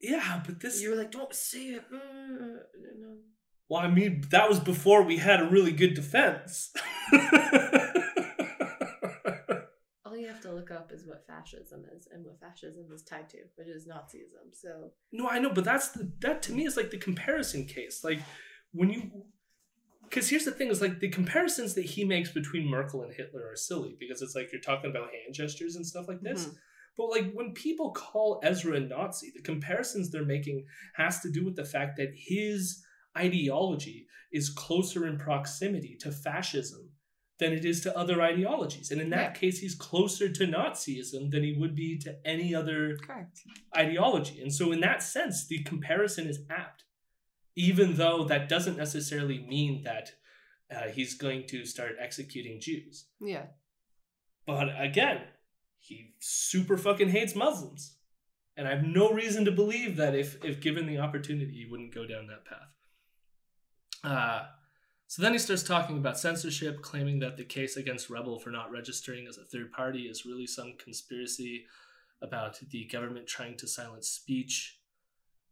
yeah, 0.00 0.42
but 0.46 0.60
this. 0.60 0.80
You 0.82 0.90
were 0.90 0.96
like, 0.96 1.10
don't 1.10 1.34
say 1.34 1.66
it. 1.66 1.84
Mm, 1.92 2.56
no. 3.00 3.16
Well, 3.68 3.80
I 3.80 3.88
mean, 3.88 4.24
that 4.30 4.48
was 4.48 4.60
before 4.60 5.02
we 5.02 5.16
had 5.16 5.40
a 5.40 5.48
really 5.48 5.72
good 5.72 5.94
defense. 5.94 6.72
All 10.04 10.16
you 10.16 10.28
have 10.28 10.42
to 10.42 10.52
look 10.52 10.70
up 10.70 10.92
is 10.92 11.06
what 11.06 11.26
fascism 11.26 11.84
is 11.96 12.06
and 12.12 12.24
what 12.24 12.38
fascism 12.40 12.86
is 12.94 13.02
tied 13.02 13.28
to, 13.30 13.38
which 13.56 13.68
is 13.68 13.88
Nazism. 13.88 14.52
So 14.52 14.90
no, 15.12 15.28
I 15.28 15.38
know, 15.38 15.50
but 15.50 15.64
that's 15.64 15.88
the 15.88 16.12
that 16.20 16.42
to 16.42 16.52
me 16.52 16.66
is 16.66 16.76
like 16.76 16.90
the 16.90 16.98
comparison 16.98 17.64
case. 17.64 18.04
Like 18.04 18.20
when 18.72 18.90
you, 18.90 19.10
because 20.04 20.28
here's 20.28 20.44
the 20.44 20.52
thing: 20.52 20.68
is 20.68 20.82
like 20.82 21.00
the 21.00 21.08
comparisons 21.08 21.74
that 21.74 21.86
he 21.86 22.04
makes 22.04 22.30
between 22.30 22.68
Merkel 22.68 23.02
and 23.02 23.14
Hitler 23.14 23.48
are 23.50 23.56
silly 23.56 23.96
because 23.98 24.20
it's 24.20 24.34
like 24.34 24.52
you're 24.52 24.60
talking 24.60 24.90
about 24.90 25.10
hand 25.10 25.32
gestures 25.32 25.74
and 25.76 25.86
stuff 25.86 26.06
like 26.06 26.20
this. 26.20 26.46
Mhm. 26.46 26.54
But 26.96 27.06
like 27.10 27.32
when 27.32 27.52
people 27.54 27.92
call 27.92 28.40
Ezra 28.44 28.76
a 28.76 28.80
Nazi, 28.80 29.32
the 29.34 29.42
comparisons 29.42 30.10
they're 30.10 30.24
making 30.24 30.66
has 30.94 31.20
to 31.20 31.30
do 31.30 31.44
with 31.44 31.56
the 31.56 31.64
fact 31.64 31.96
that 31.96 32.12
his 32.14 32.84
ideology 33.16 34.06
is 34.32 34.50
closer 34.50 35.06
in 35.06 35.18
proximity 35.18 35.96
to 36.00 36.10
fascism 36.10 36.90
than 37.38 37.52
it 37.52 37.64
is 37.64 37.80
to 37.80 37.96
other 37.96 38.22
ideologies. 38.22 38.90
And 38.90 39.00
in 39.00 39.10
that 39.10 39.38
case, 39.38 39.58
he's 39.58 39.74
closer 39.74 40.28
to 40.28 40.46
Nazism 40.46 41.30
than 41.30 41.42
he 41.42 41.52
would 41.58 41.74
be 41.74 41.98
to 41.98 42.16
any 42.24 42.54
other 42.54 42.96
correct. 43.04 43.40
ideology. 43.76 44.40
And 44.40 44.52
so, 44.52 44.70
in 44.70 44.80
that 44.80 45.02
sense, 45.02 45.46
the 45.46 45.62
comparison 45.64 46.26
is 46.26 46.40
apt, 46.48 46.84
even 47.56 47.96
though 47.96 48.24
that 48.24 48.48
doesn't 48.48 48.76
necessarily 48.76 49.44
mean 49.48 49.82
that 49.82 50.12
uh, 50.74 50.88
he's 50.88 51.14
going 51.14 51.46
to 51.48 51.64
start 51.64 51.96
executing 52.00 52.60
Jews. 52.60 53.06
Yeah. 53.20 53.46
But 54.46 54.68
again, 54.78 55.22
he 55.80 56.14
super 56.20 56.76
fucking 56.76 57.10
hates 57.10 57.34
Muslims. 57.34 57.96
And 58.56 58.68
I 58.68 58.70
have 58.70 58.84
no 58.84 59.10
reason 59.10 59.44
to 59.46 59.50
believe 59.50 59.96
that 59.96 60.14
if, 60.14 60.42
if 60.44 60.60
given 60.60 60.86
the 60.86 60.98
opportunity, 60.98 61.52
he 61.52 61.68
wouldn't 61.68 61.94
go 61.94 62.06
down 62.06 62.28
that 62.28 62.44
path. 62.44 62.68
Uh, 64.04 64.44
so 65.06 65.22
then 65.22 65.32
he 65.32 65.38
starts 65.38 65.62
talking 65.62 65.96
about 65.96 66.18
censorship, 66.18 66.82
claiming 66.82 67.20
that 67.20 67.36
the 67.36 67.44
case 67.44 67.76
against 67.76 68.10
Rebel 68.10 68.38
for 68.38 68.50
not 68.50 68.70
registering 68.70 69.26
as 69.26 69.38
a 69.38 69.44
third 69.44 69.72
party 69.72 70.02
is 70.02 70.26
really 70.26 70.46
some 70.46 70.74
conspiracy 70.78 71.66
about 72.22 72.58
the 72.70 72.84
government 72.86 73.26
trying 73.26 73.56
to 73.58 73.68
silence 73.68 74.08
speech. 74.08 74.78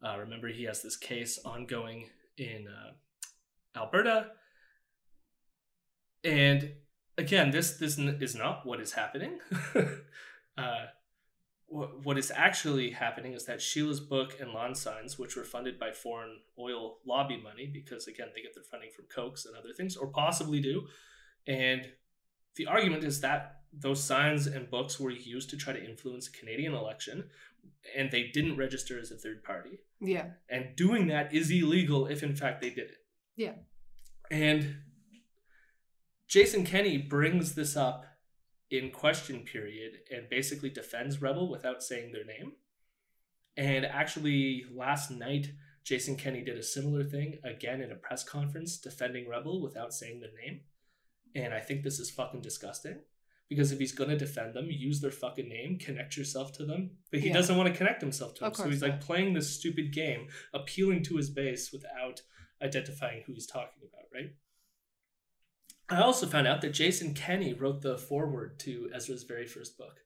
Uh, 0.05 0.19
remember, 0.19 0.49
he 0.49 0.65
has 0.65 0.83
this 0.83 0.97
case 0.97 1.39
ongoing 1.45 2.09
in 2.37 2.67
uh, 2.67 3.79
Alberta. 3.79 4.29
And 6.25 6.73
again, 7.19 7.51
this 7.51 7.73
this 7.73 7.99
is 7.99 8.35
not 8.35 8.67
what 8.67 8.81
is 8.81 8.93
happening. 8.93 9.39
uh, 10.59 10.87
what, 11.73 12.05
what 12.05 12.19
is 12.19 12.31
actually 12.35 12.91
happening 12.91 13.33
is 13.33 13.47
that 13.47 13.61
Sheila's 13.63 14.01
book 14.01 14.37
and 14.41 14.51
lawn 14.53 14.75
signs, 14.75 15.19
which 15.19 15.37
were 15.37 15.45
funded 15.45 15.79
by 15.79 15.91
foreign 15.91 16.37
oil 16.59 16.99
lobby 17.07 17.39
money, 17.43 17.67
because 17.73 18.07
again 18.07 18.29
they 18.35 18.43
get 18.43 18.55
their 18.55 18.65
funding 18.71 18.91
from 18.95 19.07
Kochs 19.07 19.47
and 19.47 19.57
other 19.57 19.73
things, 19.77 19.97
or 19.97 20.07
possibly 20.09 20.61
do, 20.61 20.87
and 21.47 21.89
the 22.57 22.67
argument 22.67 23.05
is 23.05 23.21
that 23.23 23.57
those 23.73 24.05
signs 24.05 24.47
and 24.47 24.71
books 24.71 25.01
were 25.01 25.11
used 25.11 25.49
to 25.51 25.57
try 25.57 25.73
to 25.73 25.83
influence 25.83 26.29
a 26.29 26.33
Canadian 26.33 26.75
election, 26.75 27.31
and 27.97 28.11
they 28.11 28.25
didn't 28.35 28.57
register 28.59 28.99
as 29.01 29.11
a 29.11 29.17
third 29.17 29.43
party 29.43 29.79
Yeah. 30.01 30.27
and 30.51 30.77
doing 30.77 31.07
that 31.09 31.33
is 31.33 31.51
illegal 31.51 32.07
if 32.07 32.23
in 32.23 32.37
fact 32.37 32.61
they 32.61 32.69
did 32.71 32.91
it. 32.91 32.97
Yeah. 33.37 33.55
And 34.31 34.77
Jason 36.29 36.65
Kenney 36.65 36.99
brings 36.99 37.55
this 37.55 37.77
up 37.77 38.05
in 38.73 38.91
question 38.91 39.41
period 39.45 39.93
and 40.11 40.31
basically 40.31 40.71
defends 40.71 41.21
Rebel 41.21 41.51
without 41.51 41.83
saying 41.83 42.11
their 42.11 42.25
name. 42.25 42.53
And 43.57 43.85
actually 43.85 44.65
last 44.75 45.11
night 45.11 45.53
Jason 45.85 46.17
Kenney 46.17 46.43
did 46.43 46.57
a 46.57 46.63
similar 46.63 47.05
thing 47.05 47.39
again 47.45 47.83
in 47.83 47.93
a 47.93 47.97
press 47.97 48.25
conference 48.25 48.79
defending 48.79 49.29
Rebel 49.29 49.61
without 49.61 49.93
saying 49.93 50.21
their 50.21 50.31
name. 50.43 50.61
And 51.35 51.53
I 51.53 51.61
think 51.61 51.83
this 51.83 51.99
is 52.01 52.11
fucking 52.11 52.41
disgusting. 52.41 53.01
Because 53.49 53.73
if 53.73 53.79
he's 53.79 53.93
gonna 53.93 54.17
defend 54.17 54.55
them, 54.55 54.71
use 54.71 55.03
their 55.03 55.11
fucking 55.11 55.49
name, 55.51 55.79
connect 55.79 56.17
yourself 56.17 56.53
to 56.55 56.65
them. 56.65 56.93
But 57.11 57.21
he 57.21 57.27
Yeah. 57.27 57.35
doesn't 57.35 57.57
want 57.59 57.69
to 57.69 57.77
connect 57.77 58.01
himself 58.01 58.35
to 58.37 58.45
them. 58.45 58.55
So 58.55 58.71
he's 58.71 58.81
like 58.81 59.03
playing 59.03 59.35
this 59.35 59.51
stupid 59.55 59.93
game, 59.93 60.29
appealing 60.55 61.03
to 61.05 61.17
his 61.19 61.29
base 61.29 61.71
without 61.73 62.23
identifying 62.63 63.25
who 63.25 63.35
he's 63.35 63.47
talking 63.47 63.83
about, 63.83 64.07
right? 64.15 64.35
I 65.93 66.01
also 66.01 66.27
found 66.27 66.47
out 66.47 66.63
that 66.63 66.73
Jason 66.73 67.13
Kenney 67.15 67.53
wrote 67.53 67.83
the 67.83 67.99
foreword 67.99 68.59
to 68.61 68.89
Ezra's 68.95 69.25
very 69.25 69.47
first 69.47 69.77
book. 69.77 70.01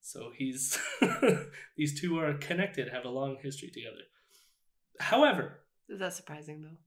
So 0.00 0.32
he's 0.34 0.78
these 1.76 2.00
two 2.00 2.18
are 2.18 2.34
connected, 2.34 2.88
have 2.88 3.04
a 3.04 3.10
long 3.10 3.36
history 3.42 3.68
together. 3.68 4.04
However, 4.98 5.60
Is 5.88 5.98
that 5.98 6.14
surprising 6.14 6.62
though? 6.62 6.78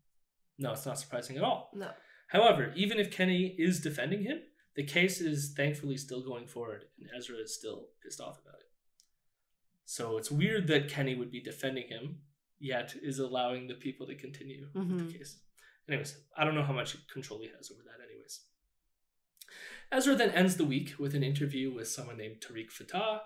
no, 0.57 0.71
it's 0.71 0.85
not 0.85 0.99
surprising 0.99 1.37
at 1.37 1.43
all. 1.43 1.69
No. 1.75 1.91
However, 2.29 2.73
even 2.75 2.99
if 2.99 3.11
Kenney 3.11 3.55
is 3.59 3.79
defending 3.81 4.23
him, 4.23 4.39
the 4.75 4.83
case 4.83 5.21
is 5.21 5.53
thankfully 5.55 5.97
still 5.97 6.23
going 6.23 6.47
forward, 6.47 6.85
and 6.99 7.07
Ezra 7.15 7.37
is 7.37 7.53
still 7.53 7.89
pissed 8.03 8.19
off 8.19 8.39
about 8.41 8.55
it. 8.61 8.69
So 9.85 10.17
it's 10.17 10.31
weird 10.31 10.65
that 10.67 10.89
Kenney 10.89 11.13
would 11.13 11.29
be 11.31 11.41
defending 11.41 11.87
him, 11.89 12.21
yet 12.59 12.95
is 12.99 13.19
allowing 13.19 13.67
the 13.67 13.75
people 13.75 14.07
to 14.07 14.15
continue 14.15 14.67
with 14.73 14.87
Mhm. 14.89 15.11
the 15.11 15.17
case. 15.17 15.37
Anyways, 15.87 16.17
I 16.35 16.43
don't 16.45 16.55
know 16.55 16.63
how 16.63 16.73
much 16.73 16.95
control 17.07 17.39
he 17.41 17.49
has 17.55 17.69
over 17.69 17.83
that. 17.83 17.92
Ezra 19.93 20.15
then 20.15 20.31
ends 20.31 20.57
the 20.57 20.65
week 20.65 20.95
with 20.97 21.13
an 21.13 21.23
interview 21.23 21.71
with 21.71 21.87
someone 21.87 22.17
named 22.17 22.37
Tarek 22.41 22.71
Fatah, 22.71 23.21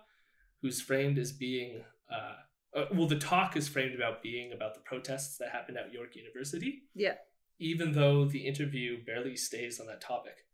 who's 0.61 0.81
framed 0.81 1.17
as 1.17 1.31
being. 1.31 1.83
Uh, 2.11 2.77
uh, 2.77 2.85
well, 2.93 3.07
the 3.07 3.17
talk 3.17 3.55
is 3.55 3.69
framed 3.69 3.95
about 3.95 4.21
being 4.21 4.51
about 4.51 4.73
the 4.75 4.81
protests 4.81 5.37
that 5.37 5.49
happened 5.51 5.77
at 5.77 5.93
York 5.93 6.15
University 6.15 6.83
Yeah. 6.93 7.15
even 7.57 7.93
though 7.93 8.25
the 8.25 8.45
interview 8.45 9.03
barely 9.03 9.35
stays 9.37 9.79
on 9.79 9.87
that 9.87 10.01
topic. 10.01 10.45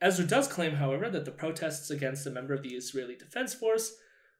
Ezra 0.00 0.24
does 0.24 0.48
claim, 0.48 0.76
however, 0.76 1.10
that 1.10 1.26
the 1.26 1.30
protests 1.30 1.90
against 1.90 2.26
a 2.26 2.30
member 2.30 2.54
of 2.54 2.62
the 2.62 2.74
Israeli 2.74 3.14
Defense 3.16 3.52
Force 3.52 3.94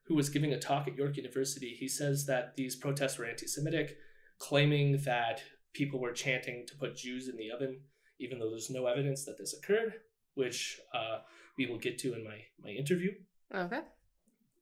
who 0.05 0.15
was 0.15 0.29
giving 0.29 0.51
a 0.51 0.59
talk 0.59 0.87
at 0.87 0.95
York 0.95 1.15
University, 1.17 1.75
he 1.79 1.87
says 1.87 2.25
that 2.25 2.55
these 2.55 2.75
protests 2.75 3.19
were 3.19 3.25
anti 3.25 3.45
Semitic, 3.47 3.97
claiming 4.39 4.97
that 5.03 5.43
people 5.73 5.99
were 6.01 6.11
chanting 6.11 6.65
to 6.65 6.75
put 6.75 6.97
Jews 6.97 7.29
in 7.29 7.37
the 7.37 7.51
oven, 7.51 7.81
even 8.19 8.39
though 8.39 8.49
there's 8.49 8.71
no 8.71 8.87
evidence 8.87 9.23
that 9.25 9.37
this 9.37 9.53
occurred, 9.53 9.93
which 10.35 10.79
uh, 10.93 11.19
we 11.57 11.65
will 11.65 11.79
get 11.79 11.97
to 11.99 12.13
in 12.13 12.23
my, 12.23 12.37
my 12.63 12.69
interview. 12.69 13.11
Okay. 13.53 13.81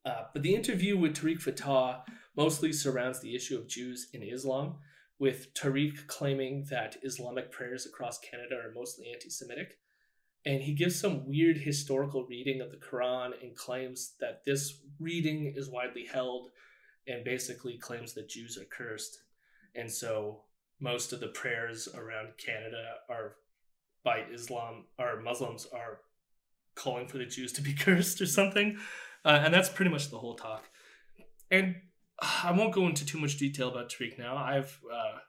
Uh, 0.06 0.24
but 0.34 0.42
the 0.42 0.56
interview 0.56 0.98
with 0.98 1.16
Tarek 1.16 1.42
Fatah 1.42 2.04
mostly 2.36 2.72
surrounds 2.72 3.20
the 3.20 3.36
issue 3.36 3.58
of 3.58 3.68
Jews 3.68 4.10
in 4.14 4.24
Islam, 4.24 4.76
with 5.20 5.54
Tarek 5.54 6.08
claiming 6.08 6.66
that 6.70 6.98
Islamic 7.04 7.52
prayers 7.52 7.86
across 7.86 8.20
Canada 8.20 8.56
are 8.56 8.74
mostly 8.74 9.12
anti 9.14 9.30
Semitic. 9.30 9.78
And 10.46 10.62
he 10.62 10.74
gives 10.74 10.98
some 10.98 11.28
weird 11.28 11.58
historical 11.58 12.26
reading 12.26 12.62
of 12.62 12.72
the 12.72 12.78
Quran 12.78 13.32
and 13.42 13.56
claims 13.56 14.14
that 14.22 14.46
this 14.46 14.80
reading 14.98 15.54
is 15.56 15.70
widely 15.70 16.06
held 16.06 16.48
and 17.08 17.26
basically 17.26 17.78
claims 17.78 18.14
that 18.14 18.30
Jews 18.30 18.58
are 18.58 18.66
cursed. 18.66 19.20
And 19.76 19.92
so 19.92 20.44
most 20.80 21.12
of 21.12 21.20
the 21.20 21.28
prayers 21.28 21.90
around 21.94 22.30
Canada 22.38 22.96
are 23.10 23.36
by 24.10 24.24
Islam 24.34 24.86
or 24.98 25.22
Muslims 25.22 25.68
are 25.72 26.00
calling 26.74 27.08
for 27.08 27.20
the 27.20 27.26
Jews 27.26 27.54
to 27.54 27.62
be 27.62 27.74
cursed 27.86 28.20
or 28.22 28.26
something. 28.26 28.78
Uh, 29.24 29.42
and 29.44 29.54
that's 29.54 29.70
pretty 29.70 29.92
much 29.92 30.10
the 30.10 30.18
whole 30.18 30.36
talk. 30.36 30.64
And 31.52 31.76
I 32.20 32.52
won't 32.52 32.74
go 32.74 32.88
into 32.88 33.06
too 33.06 33.20
much 33.20 33.38
detail 33.38 33.70
about 33.70 33.92
Tarek 33.92 34.18
now. 34.18 34.36
I've 34.36 34.80
uh, 34.92 35.20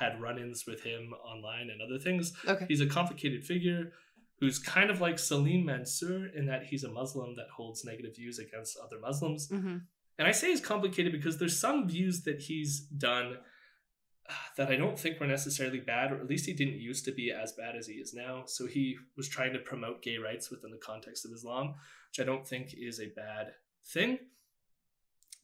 had 0.00 0.20
run 0.20 0.38
ins 0.38 0.64
with 0.66 0.82
him 0.82 1.12
online 1.24 1.68
and 1.70 1.80
other 1.82 1.98
things. 2.02 2.32
Okay. 2.48 2.64
He's 2.68 2.80
a 2.80 2.86
complicated 2.86 3.44
figure 3.44 3.92
who's 4.40 4.58
kind 4.58 4.90
of 4.90 5.00
like 5.00 5.18
Salim 5.18 5.66
Mansur 5.66 6.28
in 6.34 6.46
that 6.46 6.64
he's 6.64 6.84
a 6.84 6.90
Muslim 6.90 7.36
that 7.36 7.46
holds 7.54 7.84
negative 7.84 8.16
views 8.16 8.38
against 8.38 8.78
other 8.82 8.98
Muslims. 9.00 9.48
Mm-hmm. 9.48 9.76
And 10.18 10.28
I 10.28 10.32
say 10.32 10.48
he's 10.48 10.60
complicated 10.60 11.12
because 11.12 11.38
there's 11.38 11.58
some 11.58 11.86
views 11.86 12.22
that 12.22 12.40
he's 12.40 12.80
done 12.80 13.36
that 14.56 14.70
I 14.70 14.76
don't 14.76 14.98
think 14.98 15.20
were 15.20 15.26
necessarily 15.26 15.80
bad, 15.80 16.12
or 16.12 16.16
at 16.16 16.28
least 16.28 16.46
he 16.46 16.52
didn't 16.52 16.80
used 16.80 17.04
to 17.06 17.12
be 17.12 17.30
as 17.30 17.52
bad 17.52 17.76
as 17.76 17.86
he 17.86 17.94
is 17.94 18.14
now. 18.14 18.44
So 18.46 18.66
he 18.66 18.96
was 19.16 19.28
trying 19.28 19.52
to 19.52 19.58
promote 19.58 20.02
gay 20.02 20.18
rights 20.18 20.50
within 20.50 20.70
the 20.70 20.78
context 20.78 21.24
of 21.24 21.32
Islam, 21.32 21.74
which 22.10 22.20
I 22.20 22.24
don't 22.24 22.46
think 22.46 22.74
is 22.76 23.00
a 23.00 23.12
bad 23.14 23.52
thing. 23.86 24.18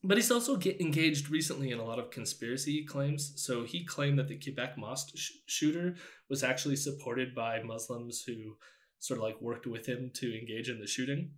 But 0.05 0.17
he's 0.17 0.31
also 0.31 0.55
engaged 0.55 1.29
recently 1.29 1.73
in 1.73 1.79
a 1.79 1.85
lot 1.85 1.99
of 1.99 2.11
conspiracy 2.11 2.85
claims. 2.85 3.33
So 3.37 3.65
he 3.65 3.85
claimed 3.85 4.19
that 4.19 4.29
the 4.29 4.39
Quebec 4.39 4.79
mosque 4.79 5.17
sh- 5.17 5.33
shooter 5.47 5.97
was 6.31 6.45
actually 6.45 6.77
supported 6.77 7.35
by 7.35 7.63
Muslims 7.63 8.23
who 8.25 8.57
sort 9.01 9.19
of 9.19 9.25
like 9.25 9.41
worked 9.41 9.67
with 9.67 9.87
him 9.87 10.11
to 10.15 10.39
engage 10.39 10.69
in 10.69 10.79
the 10.79 10.87
shooting, 10.87 11.33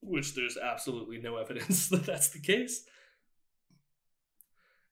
which 0.00 0.34
there's 0.34 0.56
absolutely 0.56 1.18
no 1.18 1.36
evidence 1.36 1.88
that 1.90 2.06
that's 2.06 2.28
the 2.28 2.40
case. 2.40 2.84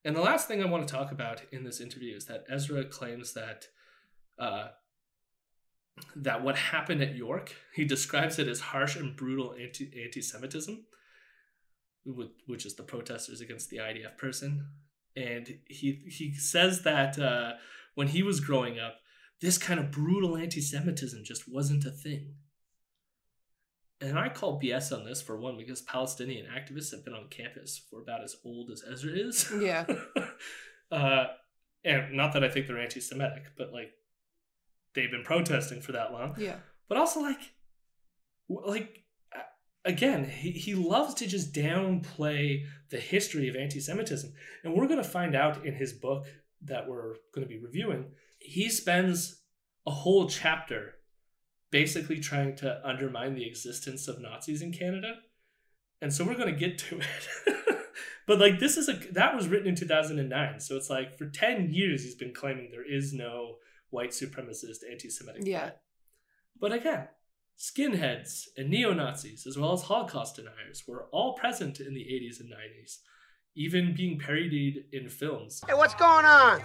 And 0.04 0.14
the 0.14 0.20
last 0.20 0.46
thing 0.46 0.62
I 0.62 0.66
want 0.66 0.86
to 0.86 0.94
talk 0.94 1.10
about 1.10 1.42
in 1.50 1.64
this 1.64 1.80
interview 1.80 2.16
is 2.16 2.26
that 2.26 2.44
Ezra 2.48 2.84
claims 2.84 3.32
that 3.32 3.66
uh, 4.38 4.68
that 6.14 6.42
what 6.42 6.56
happened 6.56 7.02
at 7.02 7.16
York, 7.16 7.54
he 7.74 7.84
describes 7.84 8.38
it 8.38 8.48
as 8.48 8.60
harsh 8.60 8.96
and 8.96 9.16
brutal 9.16 9.54
anti 9.60 9.90
anti-Semitism, 10.04 10.84
which 12.46 12.66
is 12.66 12.76
the 12.76 12.82
protesters 12.82 13.40
against 13.40 13.70
the 13.70 13.78
IDF 13.78 14.16
person. 14.18 14.68
And 15.16 15.58
he 15.68 16.04
he 16.08 16.34
says 16.34 16.82
that 16.82 17.18
uh, 17.18 17.52
when 17.94 18.08
he 18.08 18.22
was 18.22 18.40
growing 18.40 18.78
up, 18.78 18.96
this 19.40 19.58
kind 19.58 19.80
of 19.80 19.90
brutal 19.90 20.36
anti-Semitism 20.36 21.24
just 21.24 21.50
wasn't 21.50 21.84
a 21.84 21.90
thing. 21.90 22.34
And 24.00 24.18
I 24.18 24.28
call 24.28 24.60
BS 24.60 24.96
on 24.96 25.04
this 25.04 25.22
for 25.22 25.38
one 25.38 25.56
because 25.56 25.80
Palestinian 25.82 26.46
activists 26.46 26.90
have 26.90 27.04
been 27.04 27.14
on 27.14 27.28
campus 27.30 27.80
for 27.90 28.02
about 28.02 28.22
as 28.22 28.36
old 28.44 28.70
as 28.70 28.84
Ezra 28.90 29.12
is. 29.12 29.50
Yeah. 29.58 29.86
uh, 30.92 31.24
and 31.82 32.12
not 32.12 32.34
that 32.34 32.44
I 32.44 32.48
think 32.48 32.66
they're 32.66 32.78
anti-Semitic, 32.78 33.44
but 33.56 33.72
like 33.72 33.92
they've 34.94 35.10
been 35.10 35.22
protesting 35.22 35.80
for 35.80 35.92
that 35.92 36.12
long. 36.12 36.34
Yeah. 36.36 36.56
But 36.88 36.98
also 36.98 37.20
like, 37.20 37.40
like 38.48 39.04
again, 39.86 40.28
he, 40.28 40.50
he 40.50 40.74
loves 40.74 41.14
to 41.14 41.26
just 41.26 41.54
downplay 41.54 42.64
the 42.90 42.98
history 42.98 43.48
of 43.48 43.56
anti-Semitism, 43.56 44.32
and 44.62 44.74
we're 44.74 44.88
going 44.88 45.02
to 45.02 45.08
find 45.08 45.34
out 45.34 45.64
in 45.64 45.74
his 45.74 45.92
book 45.92 46.26
that 46.62 46.88
we're 46.88 47.14
going 47.34 47.46
to 47.46 47.48
be 47.48 47.58
reviewing. 47.58 48.06
He 48.38 48.68
spends 48.68 49.42
a 49.86 49.90
whole 49.90 50.28
chapter 50.28 50.94
basically 51.70 52.20
trying 52.20 52.56
to 52.56 52.80
undermine 52.86 53.34
the 53.34 53.46
existence 53.46 54.08
of 54.08 54.20
Nazis 54.20 54.62
in 54.62 54.72
Canada. 54.72 55.16
And 56.00 56.12
so 56.12 56.24
we're 56.24 56.34
going 56.34 56.52
to 56.52 56.58
get 56.58 56.78
to 56.78 56.98
it. 57.00 57.78
but 58.26 58.38
like 58.38 58.58
this 58.60 58.76
is 58.76 58.88
a 58.88 58.94
that 59.12 59.34
was 59.34 59.48
written 59.48 59.68
in 59.68 59.74
2009. 59.74 60.60
So 60.60 60.76
it's 60.76 60.90
like 60.90 61.16
for 61.18 61.26
10 61.28 61.70
years 61.72 62.04
he's 62.04 62.14
been 62.14 62.34
claiming 62.34 62.68
there 62.70 62.88
is 62.88 63.12
no 63.12 63.56
white 63.90 64.10
supremacist 64.10 64.78
anti-Semitic 64.90 65.42
Yeah. 65.46 65.60
threat. 65.60 65.82
But 66.60 66.72
again, 66.72 67.08
skinheads 67.58 68.44
and 68.56 68.68
neo-Nazis 68.70 69.46
as 69.46 69.56
well 69.58 69.72
as 69.72 69.82
Holocaust 69.82 70.36
deniers 70.36 70.84
were 70.86 71.06
all 71.12 71.34
present 71.34 71.80
in 71.80 71.94
the 71.94 72.00
80s 72.00 72.40
and 72.40 72.50
90s, 72.50 72.98
even 73.54 73.94
being 73.94 74.18
parodied 74.18 74.84
in 74.92 75.08
films. 75.08 75.62
Hey, 75.66 75.74
what's 75.74 75.94
going 75.94 76.26
on? 76.26 76.60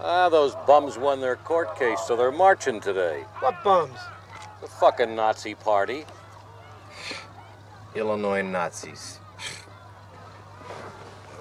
Ah, 0.00 0.28
those 0.28 0.54
bums 0.66 0.98
won 0.98 1.20
their 1.20 1.36
court 1.36 1.78
case, 1.78 2.00
so 2.06 2.16
they're 2.16 2.32
marching 2.32 2.80
today. 2.80 3.24
What 3.40 3.62
bums? 3.64 3.98
The 4.60 4.68
fucking 4.68 5.14
Nazi 5.16 5.54
party. 5.54 6.04
Illinois 7.94 8.42
Nazis. 8.42 9.18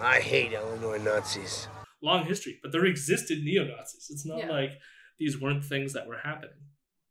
I 0.01 0.19
hate 0.19 0.53
Illinois 0.53 0.97
Nazis. 0.99 1.67
long 2.01 2.25
history, 2.25 2.59
but 2.61 2.71
there 2.71 2.85
existed 2.85 3.39
neo 3.43 3.63
Nazis. 3.65 4.07
It's 4.11 4.25
not 4.27 4.37
Yeah. 4.37 4.51
like 4.51 4.79
these 5.17 5.41
weren't 5.41 5.65
things 5.65 5.93
that 5.93 6.05
were 6.07 6.19
happening. 6.19 6.69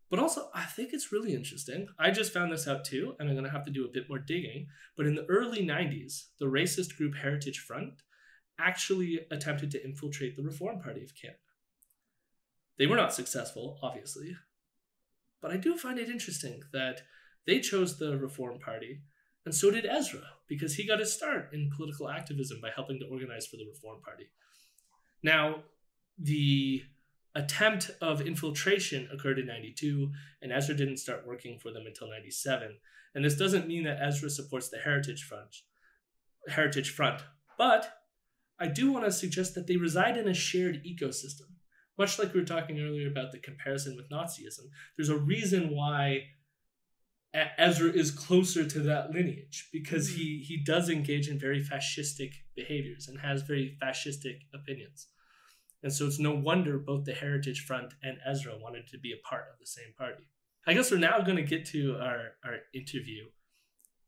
But 0.09 0.21
also, 0.21 0.51
I 0.55 0.67
think 0.67 0.93
it's 0.93 1.11
really 1.11 1.35
interesting. 1.35 1.89
I 1.99 2.13
just 2.13 2.33
found 2.33 2.53
this 2.53 2.69
out 2.69 2.85
too, 2.85 3.17
and 3.19 3.29
I'm 3.29 3.35
going 3.35 3.45
to 3.47 3.51
have 3.51 3.65
to 3.65 3.73
do 3.73 3.85
a 3.85 3.91
bit 3.91 4.09
more 4.09 4.21
digging. 4.21 4.69
But 4.97 5.07
in 5.07 5.17
the 5.17 5.25
early 5.27 5.67
90s, 5.67 6.29
the 6.39 6.45
racist 6.47 6.97
group 6.97 7.17
Heritage 7.17 7.59
Front 7.59 8.03
actually 8.59 9.21
attempted 9.31 9.71
to 9.73 9.85
infiltrate 9.85 10.37
the 10.37 10.43
Reform 10.43 10.81
Party 10.81 11.03
of 11.03 11.15
Canada. 11.15 11.39
They 12.79 12.87
were 12.87 12.97
not 12.97 13.15
successful, 13.15 13.79
obviously. 13.83 14.37
But 15.41 15.51
I 15.51 15.57
do 15.57 15.77
find 15.77 15.99
it 15.99 16.09
interesting 16.09 16.63
that 16.73 17.03
they 17.47 17.61
chose 17.61 17.99
the 17.99 18.17
Reform 18.17 18.59
Party, 18.59 19.01
and 19.45 19.55
so 19.55 19.71
did 19.71 19.85
Ezra, 19.85 20.23
because 20.49 20.75
he 20.75 20.87
got 20.87 21.01
his 21.01 21.13
start 21.13 21.51
in 21.53 21.71
political 21.77 22.09
activism 22.09 22.61
by 22.63 22.71
helping 22.75 22.99
to 23.01 23.07
organize 23.07 23.47
for 23.47 23.57
the 23.57 23.67
Reform 23.67 24.01
Party. 24.03 24.31
Now, 25.23 25.65
the 26.19 26.83
attempt 27.35 27.91
of 28.01 28.21
infiltration 28.21 29.09
occurred 29.13 29.39
in 29.39 29.47
92, 29.47 30.11
and 30.41 30.53
Ezra 30.53 30.75
didn't 30.75 30.99
start 30.99 31.27
working 31.27 31.59
for 31.59 31.73
them 31.73 31.85
until 31.87 32.09
97. 32.09 32.79
And 33.15 33.25
this 33.25 33.37
doesn't 33.37 33.69
mean 33.69 33.85
that 33.85 34.01
Ezra 34.01 34.31
supports 34.31 34.69
the 34.71 34.79
Heritage 34.79 35.25
Front, 35.25 35.57
Heritage 36.49 36.91
Front, 36.91 37.23
but 37.59 38.04
I 38.59 38.69
do 38.69 38.93
want 38.93 39.05
to 39.05 39.13
suggest 39.13 39.55
that 39.55 39.67
they 39.67 39.77
reside 39.77 40.17
in 40.17 40.29
a 40.29 40.35
shared 40.35 40.83
ecosystem. 40.85 41.51
Much 41.99 42.19
like 42.19 42.33
we 42.33 42.41
were 42.41 42.47
talking 42.47 42.81
earlier 42.81 43.09
about 43.09 43.33
the 43.33 43.39
comparison 43.39 43.97
with 43.97 44.11
Nazism, 44.11 44.67
there's 44.97 45.09
a 45.09 45.17
reason 45.17 45.75
why 45.75 46.23
Ezra 47.59 47.91
is 47.91 48.13
closer 48.13 48.65
to 48.65 48.81
that 48.81 49.11
lineage 49.11 49.69
because 49.73 50.11
he 50.11 50.37
mm-hmm. 50.37 50.45
he 50.45 50.63
does 50.65 50.89
engage 50.89 51.29
in 51.29 51.39
very 51.39 51.63
fascistic 51.63 52.33
behaviors 52.55 53.09
and 53.09 53.21
has 53.21 53.43
very 53.43 53.77
fascistic 53.83 54.39
opinions. 54.53 55.09
And 55.83 55.93
so 55.93 56.07
it's 56.07 56.19
no 56.19 56.35
wonder 56.35 56.79
both 56.79 57.05
the 57.05 57.13
Heritage 57.13 57.65
Front 57.67 57.93
and 58.03 58.17
Ezra 58.27 58.57
wanted 58.59 58.87
to 58.89 58.99
be 58.99 59.13
a 59.13 59.29
part 59.29 59.45
of 59.53 59.59
the 59.59 59.67
same 59.67 59.93
party. 59.99 60.25
I 60.67 60.73
guess 60.73 60.91
we're 60.91 60.97
now 60.97 61.21
going 61.21 61.37
to 61.37 61.43
get 61.43 61.67
to 61.67 61.97
our, 62.01 62.37
our 62.43 62.59
interview. 62.73 63.25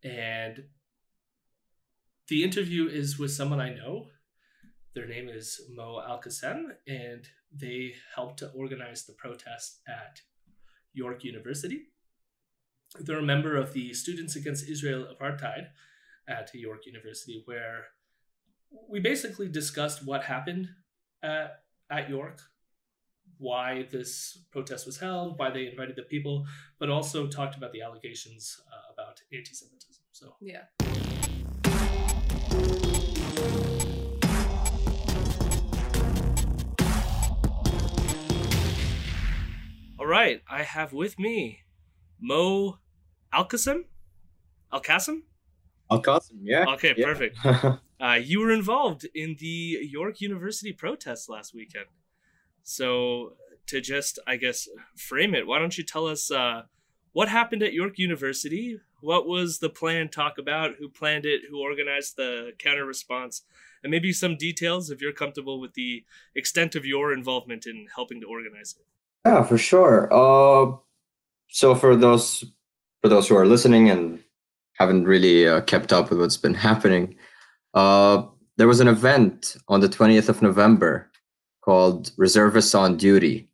And 0.03 0.65
the 2.29 2.45
interview 2.45 2.89
is 2.89 3.19
with 3.19 3.31
someone 3.33 3.61
I 3.61 3.75
know. 3.75 4.07
Their 4.97 5.07
name 5.07 5.29
is 5.29 5.61
Moe 5.69 6.03
Alqasem, 6.09 6.69
and 6.89 7.29
they 7.53 7.93
helped 8.15 8.39
to 8.39 8.51
organize 8.53 9.05
the 9.05 9.13
protest 9.13 9.81
at 9.87 10.23
York 10.95 11.23
University. 11.23 11.89
They're 12.99 13.19
a 13.19 13.23
member 13.23 13.59
of 13.59 13.75
the 13.75 13.93
Students 13.93 14.37
Against 14.37 14.67
Israel 14.67 15.07
Apartheid 15.15 15.67
at 16.27 16.51
York 16.55 16.87
University, 16.87 17.43
where 17.45 17.89
we 18.89 18.99
basically 18.99 19.49
discussed 19.49 20.07
what 20.07 20.25
happened 20.25 20.71
at, 21.23 21.61
at 21.91 22.09
York, 22.09 22.41
why 23.37 23.87
this 23.93 24.47
protest 24.51 24.87
was 24.87 24.97
held, 24.99 25.39
why 25.39 25.51
they 25.51 25.67
invited 25.67 25.97
the 25.97 26.05
people, 26.05 26.47
but 26.79 26.89
also 26.89 27.27
talked 27.27 27.55
about 27.55 27.73
the 27.73 27.83
allegations 27.83 28.59
uh, 28.73 28.95
about 28.95 29.21
anti 29.31 29.53
Semitism. 29.53 30.05
So, 30.13 30.37
Yeah. 30.41 30.63
All 40.07 40.13
right, 40.13 40.41
I 40.49 40.63
have 40.63 40.93
with 40.93 41.19
me 41.19 41.63
Moe 42.21 42.79
Alqasem. 43.35 43.87
Alkasim? 44.73 45.23
Al 45.91 46.01
Qasim, 46.01 46.39
yeah. 46.43 46.65
Okay, 46.75 46.95
yeah. 46.97 47.05
perfect. 47.05 47.37
Uh, 47.99 48.13
you 48.13 48.41
were 48.41 48.53
involved 48.53 49.07
in 49.15 49.37
the 49.41 49.79
York 49.81 50.21
University 50.21 50.71
protests 50.71 51.31
last 51.31 51.55
weekend. 51.55 51.87
So, 52.63 53.33
to 53.69 53.81
just, 53.81 54.19
I 54.27 54.37
guess, 54.37 54.69
frame 54.95 55.35
it, 55.35 55.47
why 55.47 55.59
don't 55.59 55.79
you 55.79 55.83
tell 55.83 56.07
us 56.07 56.31
uh, 56.31 56.65
what 57.13 57.31
happened 57.31 57.63
at 57.63 57.73
York 57.73 57.95
University? 57.99 58.79
What 59.01 59.27
was 59.27 59.61
the 59.61 59.71
plan 59.71 60.11
talk 60.11 60.37
about? 60.37 60.75
Who 60.79 60.91
planned 60.91 61.25
it? 61.25 61.41
Who 61.51 61.59
organized 61.59 62.17
the 62.17 62.53
counter 62.59 62.85
response? 62.85 63.43
And 63.83 63.91
maybe 63.91 64.13
some 64.13 64.37
details 64.37 64.91
if 64.91 65.01
you're 65.01 65.13
comfortable 65.13 65.59
with 65.59 65.73
the 65.73 66.05
extent 66.35 66.77
of 66.77 66.85
your 66.85 67.15
involvement 67.15 67.65
in 67.67 67.87
helping 67.95 68.21
to 68.21 68.27
organize 68.27 68.77
it. 68.79 68.85
Yeah, 69.27 69.43
for 69.43 69.59
sure. 69.59 70.09
Uh, 70.13 70.77
so 71.49 71.75
for 71.75 71.97
those 71.97 72.45
for 73.03 73.09
those 73.09 73.27
who 73.27 73.35
are 73.35 73.45
listening 73.45 73.91
and 73.91 74.21
haven't 74.75 75.05
really 75.05 75.49
uh, 75.49 75.63
kept 75.63 75.93
up 75.93 76.11
with 76.11 76.21
what's 76.21 76.37
been 76.37 76.55
happening, 76.69 77.17
uh, 77.75 78.23
there 78.57 78.69
was 78.69 78.79
an 78.79 78.87
event 78.87 79.57
on 79.67 79.81
the 79.81 79.89
20th 79.89 80.29
of 80.29 80.43
November 80.43 81.11
called 81.61 82.13
Reservists 82.17 82.73
on 82.73 82.97
Duty. 82.97 83.49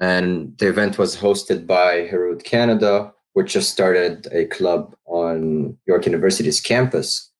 And 0.00 0.58
the 0.58 0.68
event 0.68 0.98
was 0.98 1.16
hosted 1.16 1.64
by 1.64 2.08
Herut 2.08 2.42
Canada, 2.42 3.12
which 3.34 3.52
just 3.52 3.70
started 3.70 4.26
a 4.32 4.46
club 4.46 4.96
on 5.06 5.78
York 5.86 6.06
University's 6.06 6.60
campus. 6.60 7.30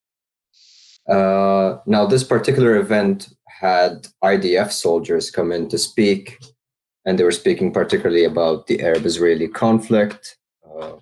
Uh, 1.08 1.78
now, 1.86 2.06
this 2.06 2.22
particular 2.22 2.76
event 2.76 3.34
had 3.48 4.06
IDF 4.22 4.70
soldiers 4.70 5.32
come 5.32 5.50
in 5.50 5.68
to 5.70 5.76
speak, 5.76 6.38
and 7.04 7.18
they 7.18 7.24
were 7.24 7.30
speaking 7.30 7.72
particularly 7.72 8.24
about 8.24 8.66
the 8.66 8.80
Arab 8.80 9.04
Israeli 9.04 9.48
conflict. 9.48 10.36
Uh, 10.64 10.96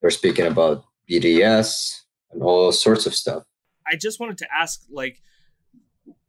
they 0.00 0.06
were 0.06 0.10
speaking 0.10 0.46
about 0.46 0.84
BDS 1.10 2.00
and 2.32 2.42
all 2.42 2.72
sorts 2.72 3.06
of 3.06 3.14
stuff. 3.14 3.44
I 3.86 3.96
just 3.96 4.20
wanted 4.20 4.38
to 4.38 4.46
ask, 4.56 4.82
like, 4.90 5.20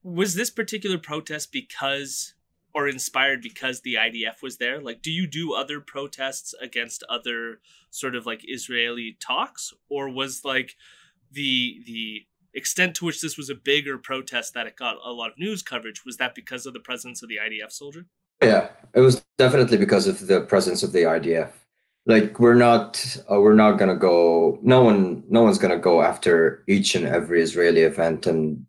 was 0.03 0.35
this 0.35 0.49
particular 0.49 0.97
protest 0.97 1.51
because 1.51 2.33
or 2.73 2.89
inspired 2.89 3.41
because 3.41 3.81
the 3.81 3.95
IDF 3.95 4.41
was 4.41 4.57
there? 4.57 4.81
Like, 4.81 5.01
do 5.01 5.11
you 5.11 5.27
do 5.27 5.53
other 5.53 5.79
protests 5.79 6.53
against 6.59 7.03
other 7.07 7.59
sort 7.91 8.15
of 8.15 8.25
like 8.25 8.41
Israeli 8.43 9.15
talks, 9.19 9.73
or 9.89 10.09
was 10.09 10.43
like 10.43 10.75
the 11.31 11.81
the 11.85 12.25
extent 12.53 12.95
to 12.95 13.05
which 13.05 13.21
this 13.21 13.37
was 13.37 13.49
a 13.49 13.55
bigger 13.55 13.97
protest 13.97 14.53
that 14.53 14.67
it 14.67 14.75
got 14.75 14.97
a 15.03 15.11
lot 15.11 15.31
of 15.31 15.39
news 15.39 15.63
coverage 15.63 16.05
was 16.05 16.17
that 16.17 16.35
because 16.35 16.65
of 16.65 16.73
the 16.73 16.79
presence 16.79 17.23
of 17.23 17.29
the 17.29 17.37
IDF 17.37 17.71
soldier? 17.71 18.05
Yeah, 18.43 18.69
it 18.93 19.01
was 19.01 19.23
definitely 19.37 19.77
because 19.77 20.07
of 20.07 20.27
the 20.27 20.41
presence 20.41 20.83
of 20.83 20.91
the 20.91 21.03
IDF. 21.03 21.51
Like 22.05 22.39
we're 22.39 22.53
not 22.55 23.17
uh, 23.31 23.39
we're 23.39 23.53
not 23.53 23.79
gonna 23.79 23.95
go. 23.95 24.59
No 24.61 24.83
one 24.83 25.23
no 25.29 25.43
one's 25.43 25.57
gonna 25.57 25.79
go 25.79 26.01
after 26.01 26.63
each 26.67 26.95
and 26.95 27.05
every 27.05 27.41
Israeli 27.41 27.81
event, 27.81 28.27
and 28.27 28.65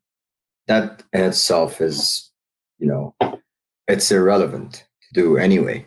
that 0.69 1.03
in 1.13 1.23
itself 1.23 1.81
is, 1.81 2.31
you 2.79 2.87
know, 2.87 3.15
it's 3.89 4.11
irrelevant 4.13 4.87
to 5.03 5.21
do 5.21 5.37
anyway. 5.37 5.85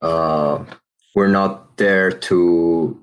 Uh, 0.00 0.64
we're 1.14 1.28
not 1.28 1.76
there 1.76 2.10
to 2.10 2.98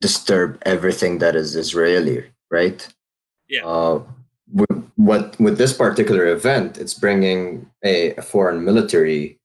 disturb 0.00 0.62
everything 0.66 1.18
that 1.18 1.34
is 1.34 1.56
Israeli, 1.56 2.24
right? 2.50 2.86
Yeah. 3.48 3.64
Uh, 3.64 4.02
what 5.06 5.38
with 5.38 5.56
this 5.56 5.72
particular 5.72 6.26
event, 6.26 6.78
it's 6.78 6.94
bringing 6.94 7.70
a, 7.84 8.14
a 8.16 8.22
foreign 8.22 8.64
military, 8.64 9.38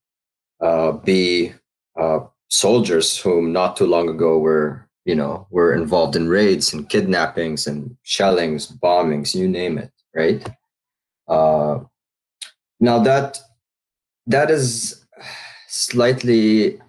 uh, 0.60 0.92
be 0.92 1.52
uh, 1.98 2.20
soldiers 2.48 3.16
whom 3.18 3.52
not 3.52 3.76
too 3.76 3.86
long 3.86 4.08
ago 4.08 4.38
were 4.38 4.88
you 5.04 5.14
know 5.14 5.46
were 5.50 5.72
involved 5.74 6.16
in 6.16 6.28
raids 6.28 6.72
and 6.72 6.88
kidnappings 6.88 7.66
and 7.66 7.96
shellings, 8.02 8.66
bombings, 8.66 9.34
you 9.34 9.48
name 9.48 9.78
it, 9.78 9.92
right? 10.14 10.46
Uh, 11.28 11.78
now 12.80 12.98
that 12.98 13.38
that 14.26 14.50
is 14.50 15.06
slightly 15.68 16.80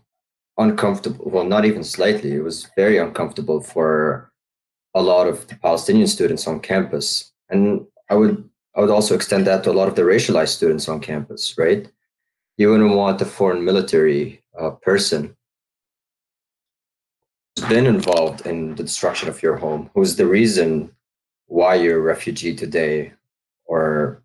uncomfortable. 0.57 1.29
Well, 1.29 1.45
not 1.45 1.65
even 1.65 1.83
slightly. 1.83 2.33
It 2.33 2.43
was 2.43 2.69
very 2.75 2.97
uncomfortable 2.97 3.61
for 3.61 4.31
a 4.95 5.01
lot 5.01 5.27
of 5.27 5.47
the 5.47 5.55
Palestinian 5.55 6.07
students 6.07 6.47
on 6.47 6.59
campus, 6.59 7.31
and 7.49 7.85
I 8.09 8.15
would 8.15 8.49
I 8.75 8.81
would 8.81 8.89
also 8.89 9.15
extend 9.15 9.45
that 9.47 9.63
to 9.63 9.71
a 9.71 9.73
lot 9.79 9.87
of 9.87 9.95
the 9.95 10.01
racialized 10.01 10.55
students 10.55 10.87
on 10.89 10.99
campus. 10.99 11.55
Right? 11.57 11.89
You 12.57 12.69
wouldn't 12.69 12.95
want 12.95 13.21
a 13.21 13.25
foreign 13.25 13.63
military 13.65 14.43
uh, 14.59 14.71
person 14.71 15.35
who's 17.55 17.67
been 17.67 17.87
involved 17.87 18.45
in 18.45 18.75
the 18.75 18.83
destruction 18.83 19.29
of 19.29 19.41
your 19.41 19.57
home, 19.57 19.89
who's 19.93 20.15
the 20.15 20.25
reason 20.25 20.91
why 21.47 21.75
you're 21.75 21.99
a 21.99 22.01
refugee 22.01 22.55
today, 22.55 23.13
or 23.65 24.23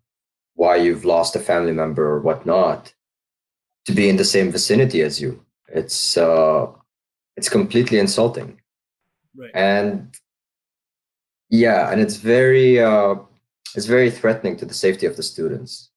why 0.55 0.75
you've 0.75 1.05
lost 1.05 1.35
a 1.35 1.39
family 1.39 1.71
member 1.71 2.05
or 2.05 2.19
whatnot, 2.19 2.93
to 3.85 3.93
be 3.93 4.09
in 4.09 4.17
the 4.17 4.25
same 4.25 4.51
vicinity 4.51 5.01
as 5.01 5.21
you. 5.21 5.43
It's 5.67 6.17
uh, 6.17 6.67
it's 7.37 7.49
completely 7.49 7.99
insulting. 7.99 8.59
Right. 9.35 9.51
And 9.53 10.15
yeah, 11.49 11.91
and 11.91 12.01
it's 12.01 12.17
very 12.17 12.79
uh, 12.79 13.15
it's 13.75 13.85
very 13.85 14.09
threatening 14.09 14.57
to 14.57 14.65
the 14.65 14.73
safety 14.73 15.05
of 15.05 15.15
the 15.15 15.23
students 15.23 15.91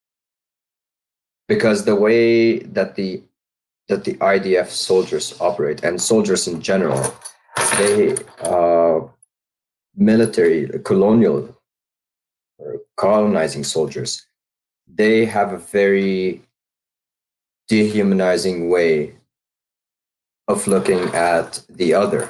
because 1.49 1.85
the 1.85 1.97
way 1.97 2.59
that 2.61 2.94
the 2.97 3.23
that 3.89 4.05
the 4.05 4.15
IDF 4.15 4.69
soldiers 4.69 5.35
operate 5.40 5.82
and 5.82 6.01
soldiers 6.01 6.47
in 6.49 6.62
general, 6.62 7.03
they 7.78 8.16
uh, 8.43 9.01
military 9.97 10.69
colonial 10.85 11.57
or 12.59 12.77
colonizing 12.97 13.65
soldiers, 13.65 14.27
they 14.86 15.24
have 15.24 15.53
a 15.53 15.59
very 15.59 16.43
dehumanizing 17.69 18.69
way 18.69 19.15
of 20.49 20.66
looking 20.66 21.03
at 21.15 21.61
the 21.69 21.93
other, 21.94 22.28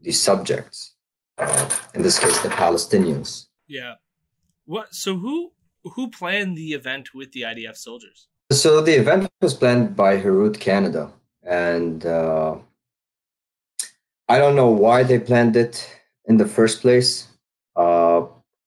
the 0.00 0.12
subjects. 0.12 0.94
Uh, 1.38 1.68
in 1.94 2.02
this 2.02 2.18
case, 2.18 2.38
the 2.40 2.48
Palestinians. 2.48 3.46
Yeah. 3.66 3.94
What? 4.66 4.94
So 4.94 5.16
who 5.16 5.52
who 5.84 6.10
planned 6.10 6.56
the 6.56 6.72
event 6.72 7.14
with 7.14 7.32
the 7.32 7.42
IDF 7.42 7.76
soldiers? 7.76 8.28
So 8.52 8.80
the 8.80 8.98
event 8.98 9.30
was 9.40 9.54
planned 9.54 9.96
by 9.96 10.18
Herut 10.18 10.58
Canada, 10.58 11.12
and 11.42 12.04
uh, 12.04 12.56
I 14.28 14.38
don't 14.38 14.56
know 14.56 14.70
why 14.70 15.02
they 15.02 15.18
planned 15.18 15.56
it 15.56 15.86
in 16.26 16.36
the 16.38 16.46
first 16.46 16.80
place. 16.80 17.28
Uh, 17.76 18.26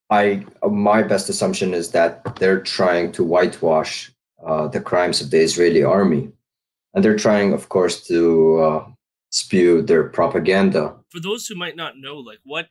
I 0.09 0.45
my 0.69 1.03
best 1.03 1.29
assumption 1.29 1.73
is 1.73 1.91
that 1.91 2.35
they're 2.35 2.61
trying 2.61 3.11
to 3.13 3.23
whitewash 3.23 4.11
uh, 4.45 4.67
the 4.67 4.81
crimes 4.81 5.21
of 5.21 5.31
the 5.31 5.39
Israeli 5.39 5.83
army, 5.83 6.31
and 6.93 7.03
they're 7.03 7.17
trying, 7.17 7.53
of 7.53 7.69
course, 7.69 8.05
to 8.07 8.57
uh, 8.59 8.85
spew 9.31 9.81
their 9.81 10.03
propaganda. 10.09 10.95
For 11.09 11.19
those 11.19 11.47
who 11.47 11.55
might 11.55 11.75
not 11.75 11.97
know, 11.97 12.17
like 12.17 12.39
what 12.43 12.67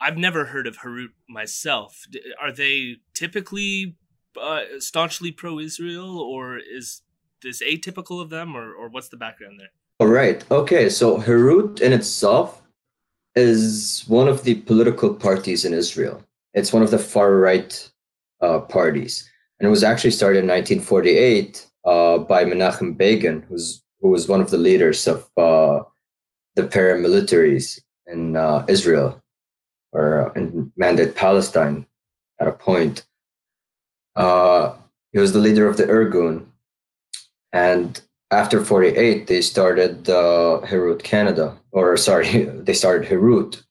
I've 0.00 0.18
never 0.18 0.46
heard 0.46 0.66
of 0.66 0.78
Harut 0.78 1.12
myself. 1.28 2.06
Are 2.40 2.52
they 2.52 2.96
typically 3.14 3.96
uh, 4.40 4.62
staunchly 4.78 5.32
pro-Israel, 5.32 6.18
or 6.18 6.58
is 6.58 7.02
this 7.42 7.62
atypical 7.62 8.20
of 8.20 8.30
them, 8.30 8.56
or, 8.56 8.72
or 8.72 8.88
what's 8.88 9.08
the 9.08 9.16
background 9.16 9.58
there? 9.58 9.70
All 10.00 10.08
right. 10.08 10.44
Okay. 10.50 10.90
So 10.90 11.18
Herut 11.18 11.80
in 11.80 11.92
itself 11.92 12.62
is 13.34 14.04
one 14.06 14.28
of 14.28 14.44
the 14.44 14.56
political 14.56 15.14
parties 15.14 15.64
in 15.64 15.72
Israel. 15.72 16.22
It's 16.54 16.72
one 16.72 16.82
of 16.82 16.90
the 16.90 16.98
far 16.98 17.36
right 17.36 17.90
uh, 18.40 18.60
parties, 18.60 19.28
and 19.58 19.66
it 19.66 19.70
was 19.70 19.82
actually 19.82 20.10
started 20.10 20.40
in 20.40 20.48
1948 20.48 21.66
uh, 21.84 22.18
by 22.18 22.44
Menachem 22.44 22.96
Begin, 22.96 23.42
who's 23.48 23.82
who 24.00 24.08
was 24.08 24.28
one 24.28 24.40
of 24.40 24.50
the 24.50 24.58
leaders 24.58 25.06
of 25.06 25.28
uh, 25.38 25.80
the 26.54 26.62
paramilitaries 26.62 27.80
in 28.06 28.36
uh, 28.36 28.64
Israel 28.68 29.22
or 29.92 30.32
in 30.36 30.72
Mandate 30.76 31.14
Palestine 31.14 31.86
at 32.40 32.48
a 32.48 32.52
point. 32.52 33.06
Uh, 34.14 34.74
he 35.12 35.18
was 35.18 35.32
the 35.32 35.38
leader 35.38 35.68
of 35.68 35.76
the 35.76 35.84
Irgun, 35.84 36.46
and 37.52 38.00
after 38.30 38.64
48 38.64 39.26
they 39.26 39.40
started 39.40 40.08
uh, 40.08 40.60
Herut 40.64 41.02
Canada, 41.02 41.56
or 41.72 41.96
sorry, 41.96 42.44
they 42.66 42.74
started 42.74 43.08
Herut. 43.08 43.62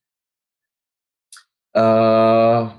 Uh, 1.73 2.71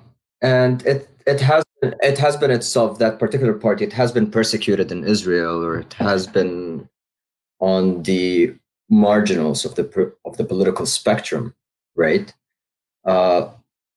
and 0.43 0.85
it 0.87 1.09
it 1.27 1.41
has 1.41 1.65
it 1.83 2.19
has 2.19 2.37
been 2.37 2.51
itself 2.51 2.99
that 2.99 3.19
particular 3.19 3.53
party. 3.53 3.85
It 3.85 3.93
has 3.93 4.13
been 4.13 4.31
persecuted 4.31 4.91
in 4.91 5.05
Israel, 5.05 5.63
or 5.63 5.79
it 5.79 5.93
has 5.95 6.27
been 6.27 6.89
on 7.61 8.03
the 8.05 8.55
marginals 8.89 9.65
of 9.65 9.75
the 9.75 10.15
of 10.25 10.37
the 10.37 10.45
political 10.45 10.87
spectrum, 10.87 11.55
right? 11.95 12.33
Uh, 13.07 13.51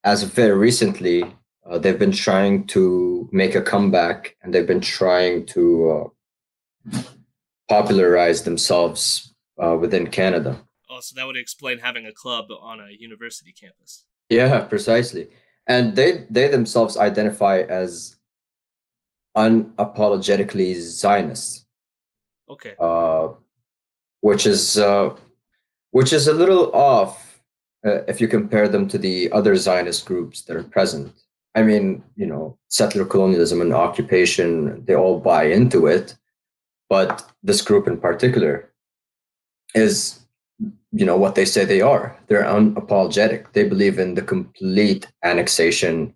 as 0.04 0.24
of 0.24 0.32
very 0.34 0.58
recently, 0.58 1.24
uh, 1.70 1.78
they've 1.78 2.00
been 2.00 2.12
trying 2.12 2.66
to 2.68 3.28
make 3.32 3.56
a 3.56 3.62
comeback, 3.62 4.36
and 4.42 4.54
they've 4.54 4.68
been 4.68 4.82
trying 4.82 5.46
to 5.48 6.12
uh, 6.94 7.00
popularize 7.68 8.44
themselves 8.44 9.34
uh, 9.62 9.76
within 9.76 10.08
Canada. 10.08 10.60
Oh, 10.90 11.00
so 11.00 11.16
that 11.16 11.26
would 11.26 11.38
explain 11.38 11.80
having 11.80 12.06
a 12.06 12.14
club 12.14 12.46
on 12.62 12.80
a 12.80 12.90
university 12.98 13.52
campus. 13.52 14.06
Yeah, 14.30 14.62
precisely. 14.62 15.28
And 15.68 15.96
they 15.96 16.26
they 16.30 16.48
themselves 16.48 16.98
identify 16.98 17.60
as 17.62 18.18
unapologetically 19.38 20.76
Zionists. 20.76 21.66
Okay. 22.50 22.74
Uh, 22.80 23.30
which 24.22 24.48
is 24.48 24.78
uh, 24.78 25.16
which 25.92 26.12
is 26.12 26.28
a 26.28 26.34
little 26.34 26.72
off 26.74 27.29
uh, 27.86 28.04
if 28.08 28.20
you 28.20 28.28
compare 28.28 28.68
them 28.68 28.88
to 28.88 28.98
the 28.98 29.32
other 29.32 29.56
Zionist 29.56 30.06
groups 30.06 30.42
that 30.44 30.58
are 30.58 30.64
present. 30.64 31.14
I 31.56 31.64
mean, 31.64 32.04
you 32.16 32.26
know, 32.26 32.58
settler 32.68 33.06
colonialism 33.06 33.62
and 33.62 33.74
occupation, 33.74 34.86
they 34.86 34.96
all 34.96 35.20
buy 35.20 35.46
into 35.46 35.88
it, 35.88 36.16
but 36.90 37.30
this 37.44 37.62
group 37.62 37.88
in 37.88 38.00
particular 38.00 38.72
is 39.76 40.20
you 40.92 41.06
know 41.06 41.18
what 41.18 41.36
they 41.36 41.46
say 41.46 41.66
they 41.66 41.82
are. 41.82 42.18
They're 42.28 42.44
unapologetic. 42.44 43.54
They 43.54 43.64
believe 43.64 44.00
in 44.00 44.16
the 44.16 44.22
complete 44.22 45.08
annexation 45.24 46.16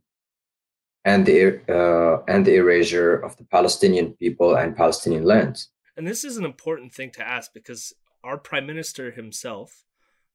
and 1.06 1.26
the 1.26 1.62
uh, 1.70 2.24
and 2.28 2.46
the 2.46 2.56
erasure 2.56 3.16
of 3.16 3.38
the 3.38 3.44
palestinian 3.46 4.14
people 4.14 4.56
and 4.56 4.76
palestinian 4.76 5.24
lands. 5.24 5.70
And 5.96 6.08
this 6.08 6.24
is 6.24 6.38
an 6.38 6.46
important 6.46 6.94
thing 6.94 7.12
to 7.12 7.28
ask 7.28 7.54
because 7.54 7.94
our 8.24 8.38
prime 8.38 8.66
minister 8.66 9.12
himself 9.12 9.86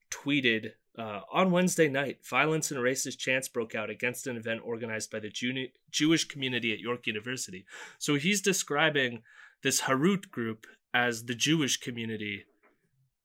tweeted 0.09 0.71
uh, 0.97 1.21
on 1.31 1.51
Wednesday 1.51 1.87
night, 1.87 2.25
violence 2.25 2.71
and 2.71 2.79
racist 2.79 3.17
chants 3.17 3.47
broke 3.47 3.75
out 3.75 3.89
against 3.89 4.27
an 4.27 4.35
event 4.35 4.61
organized 4.63 5.11
by 5.11 5.19
the 5.19 5.29
Jew- 5.29 5.69
Jewish 5.91 6.25
community 6.25 6.73
at 6.73 6.79
York 6.79 7.07
University. 7.07 7.65
So 7.97 8.15
he's 8.15 8.41
describing 8.41 9.21
this 9.63 9.81
Herut 9.81 10.29
group 10.31 10.65
as 10.93 11.25
the 11.25 11.35
Jewish 11.35 11.77
community 11.77 12.45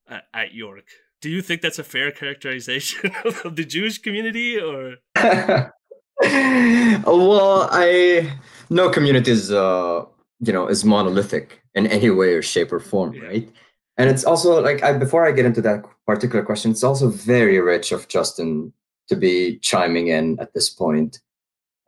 uh, 0.08 0.20
at 0.32 0.52
York. 0.54 0.84
Do 1.20 1.30
you 1.30 1.40
think 1.40 1.62
that's 1.62 1.78
a 1.78 1.84
fair 1.84 2.10
characterization 2.10 3.10
of 3.44 3.56
the 3.56 3.64
Jewish 3.64 3.98
community, 3.98 4.60
or? 4.60 4.96
well, 6.20 7.68
I 7.72 8.30
no 8.68 8.90
community 8.90 9.30
is 9.30 9.50
uh, 9.50 10.04
you 10.40 10.52
know 10.52 10.68
is 10.68 10.84
monolithic 10.84 11.62
in 11.74 11.86
any 11.86 12.10
way 12.10 12.34
or 12.34 12.42
shape 12.42 12.72
or 12.72 12.80
form, 12.80 13.14
yeah. 13.14 13.22
right? 13.24 13.48
And 13.96 14.10
it's 14.10 14.24
also 14.24 14.60
like 14.60 14.82
I 14.82 14.92
before 14.98 15.26
I 15.26 15.32
get 15.32 15.46
into 15.46 15.62
that 15.62 15.84
particular 16.06 16.44
question, 16.44 16.70
it's 16.70 16.84
also 16.84 17.08
very 17.08 17.60
rich 17.60 17.92
of 17.92 18.08
Justin 18.08 18.72
to 19.08 19.16
be 19.16 19.58
chiming 19.58 20.08
in 20.08 20.38
at 20.40 20.52
this 20.54 20.70
point, 20.70 21.20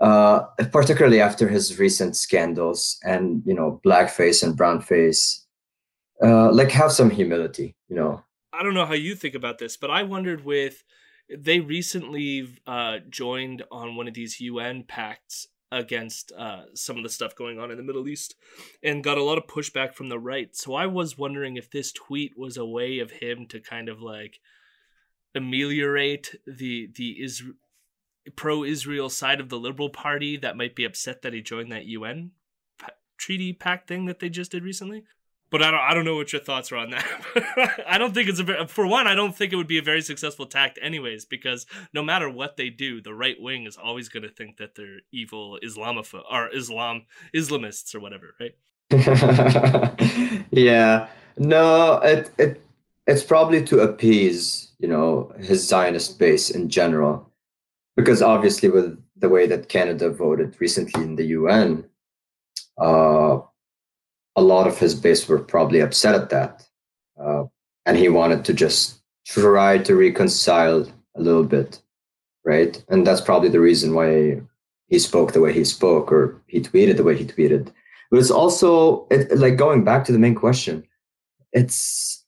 uh, 0.01 0.40
particularly 0.72 1.20
after 1.20 1.48
his 1.48 1.78
recent 1.78 2.16
scandals 2.16 2.98
and 3.05 3.43
you 3.47 3.55
know 3.55 3.80
blackface 3.84 4.43
and 4.43 4.59
brownface. 4.59 5.43
Uh, 6.22 6.51
like 6.51 6.70
have 6.70 6.93
some 6.93 7.10
humility, 7.10 7.76
you 7.88 7.97
know. 7.97 8.22
I 8.52 8.62
don't 8.62 8.74
know 8.74 8.86
how 8.86 8.94
you 8.94 9.14
think 9.14 9.34
about 9.34 9.59
this, 9.59 9.76
but 9.76 9.90
I 9.90 10.02
wondered 10.02 10.44
with 10.44 10.82
they 11.28 11.60
recently 11.60 12.48
uh, 12.66 12.98
joined 13.10 13.64
on 13.70 13.97
one 13.97 14.09
of 14.09 14.14
these 14.14 14.40
UN 14.40 14.84
pacts 14.84 15.48
against 15.72 16.32
uh, 16.38 16.62
some 16.74 16.97
of 16.97 17.02
the 17.02 17.09
stuff 17.09 17.34
going 17.34 17.59
on 17.59 17.70
in 17.70 17.76
the 17.76 17.82
Middle 17.82 18.09
East 18.09 18.36
and 18.82 19.02
got 19.02 19.18
a 19.18 19.22
lot 19.22 19.38
of 19.38 19.47
pushback 19.47 19.94
from 19.94 20.09
the 20.09 20.18
right. 20.18 20.55
So 20.55 20.74
I 20.74 20.86
was 20.86 21.18
wondering 21.18 21.56
if 21.56 21.70
this 21.70 21.93
tweet 21.93 22.36
was 22.36 22.56
a 22.56 22.64
way 22.64 22.98
of 22.98 23.10
him 23.10 23.47
to 23.47 23.60
kind 23.60 23.88
of 23.88 24.01
like 24.01 24.40
ameliorate 25.34 26.34
the 26.47 26.88
the 26.94 27.22
is 27.22 27.43
pro 28.36 28.64
Israel 28.64 29.09
side 29.09 29.40
of 29.40 29.48
the 29.48 29.59
Liberal 29.59 29.90
Party 29.90 30.36
that 30.36 30.56
might 30.56 30.74
be 30.74 30.84
upset 30.84 31.22
that 31.22 31.32
he 31.32 31.43
joined 31.43 31.70
that 31.72 31.86
UN 31.86 32.30
treaty 33.16 33.52
pact 33.52 33.88
thing 33.88 34.06
that 34.06 34.20
they 34.20 34.28
just 34.28 34.52
did 34.52 34.62
recently. 34.62 35.05
But 35.48 35.62
I 35.62 35.70
don't, 35.70 35.81
I 35.81 35.94
don't 35.94 36.05
know 36.05 36.16
what 36.16 36.32
your 36.32 36.43
thoughts 36.43 36.73
are 36.73 36.77
on 36.77 36.90
that. 36.90 37.85
I 37.86 37.98
don't 37.98 38.12
think 38.12 38.28
it's 38.28 38.40
a 38.40 38.43
very, 38.43 38.66
for 38.66 38.86
one, 38.86 39.06
I 39.06 39.14
don't 39.14 39.35
think 39.35 39.52
it 39.52 39.56
would 39.56 39.68
be 39.68 39.78
a 39.78 39.82
very 39.82 40.02
successful 40.02 40.47
tact 40.47 40.78
anyways, 40.82 41.24
because 41.24 41.66
no 41.93 42.02
matter 42.02 42.28
what 42.28 42.56
they 42.56 42.68
do, 42.68 43.01
the 43.01 43.14
right 43.14 43.40
wing 43.40 43.64
is 43.64 43.77
always 43.77 44.09
going 44.09 44.24
to 44.24 44.28
think 44.28 44.56
that 44.56 44.74
they're 44.74 45.01
evil 45.12 45.59
Islamophobe 45.62 46.24
or 46.31 46.48
Islam 46.55 47.06
Islamists 47.35 47.94
or 47.94 48.01
whatever, 48.01 48.35
right? 48.40 48.55
yeah, 50.51 51.09
no, 51.36 51.98
it 51.98 52.31
it 52.39 52.62
it's 53.06 53.23
probably 53.24 53.64
to 53.64 53.81
appease 53.81 54.73
you 54.78 54.86
know 54.86 55.32
his 55.40 55.66
Zionist 55.66 56.18
base 56.18 56.51
in 56.51 56.68
general, 56.68 57.28
because 57.97 58.23
obviously 58.23 58.68
with 58.68 59.02
the 59.16 59.28
way 59.28 59.47
that 59.47 59.68
Canada 59.68 60.10
voted 60.10 60.56
recently 60.60 61.02
in 61.02 61.16
the 61.16 61.24
UN, 61.24 61.85
uh, 62.78 63.40
a 64.36 64.42
lot 64.42 64.66
of 64.66 64.78
his 64.78 64.94
base 64.94 65.28
were 65.28 65.38
probably 65.38 65.80
upset 65.80 66.14
at 66.14 66.30
that. 66.30 66.66
Uh, 67.18 67.44
and 67.86 67.96
he 67.96 68.08
wanted 68.08 68.44
to 68.44 68.52
just 68.52 69.00
try 69.26 69.78
to 69.78 69.96
reconcile 69.96 70.86
a 71.16 71.20
little 71.20 71.44
bit, 71.44 71.80
right? 72.44 72.82
And 72.88 73.06
that's 73.06 73.20
probably 73.20 73.48
the 73.48 73.60
reason 73.60 73.94
why 73.94 74.42
he 74.88 74.98
spoke 74.98 75.32
the 75.32 75.40
way 75.40 75.52
he 75.52 75.64
spoke 75.64 76.12
or 76.12 76.40
he 76.46 76.60
tweeted 76.60 76.96
the 76.96 77.04
way 77.04 77.16
he 77.16 77.24
tweeted. 77.24 77.72
But 78.10 78.20
it's 78.20 78.30
also 78.30 79.06
it, 79.10 79.36
like 79.36 79.56
going 79.56 79.84
back 79.84 80.04
to 80.04 80.12
the 80.12 80.18
main 80.18 80.34
question. 80.34 80.84
It's 81.52 82.24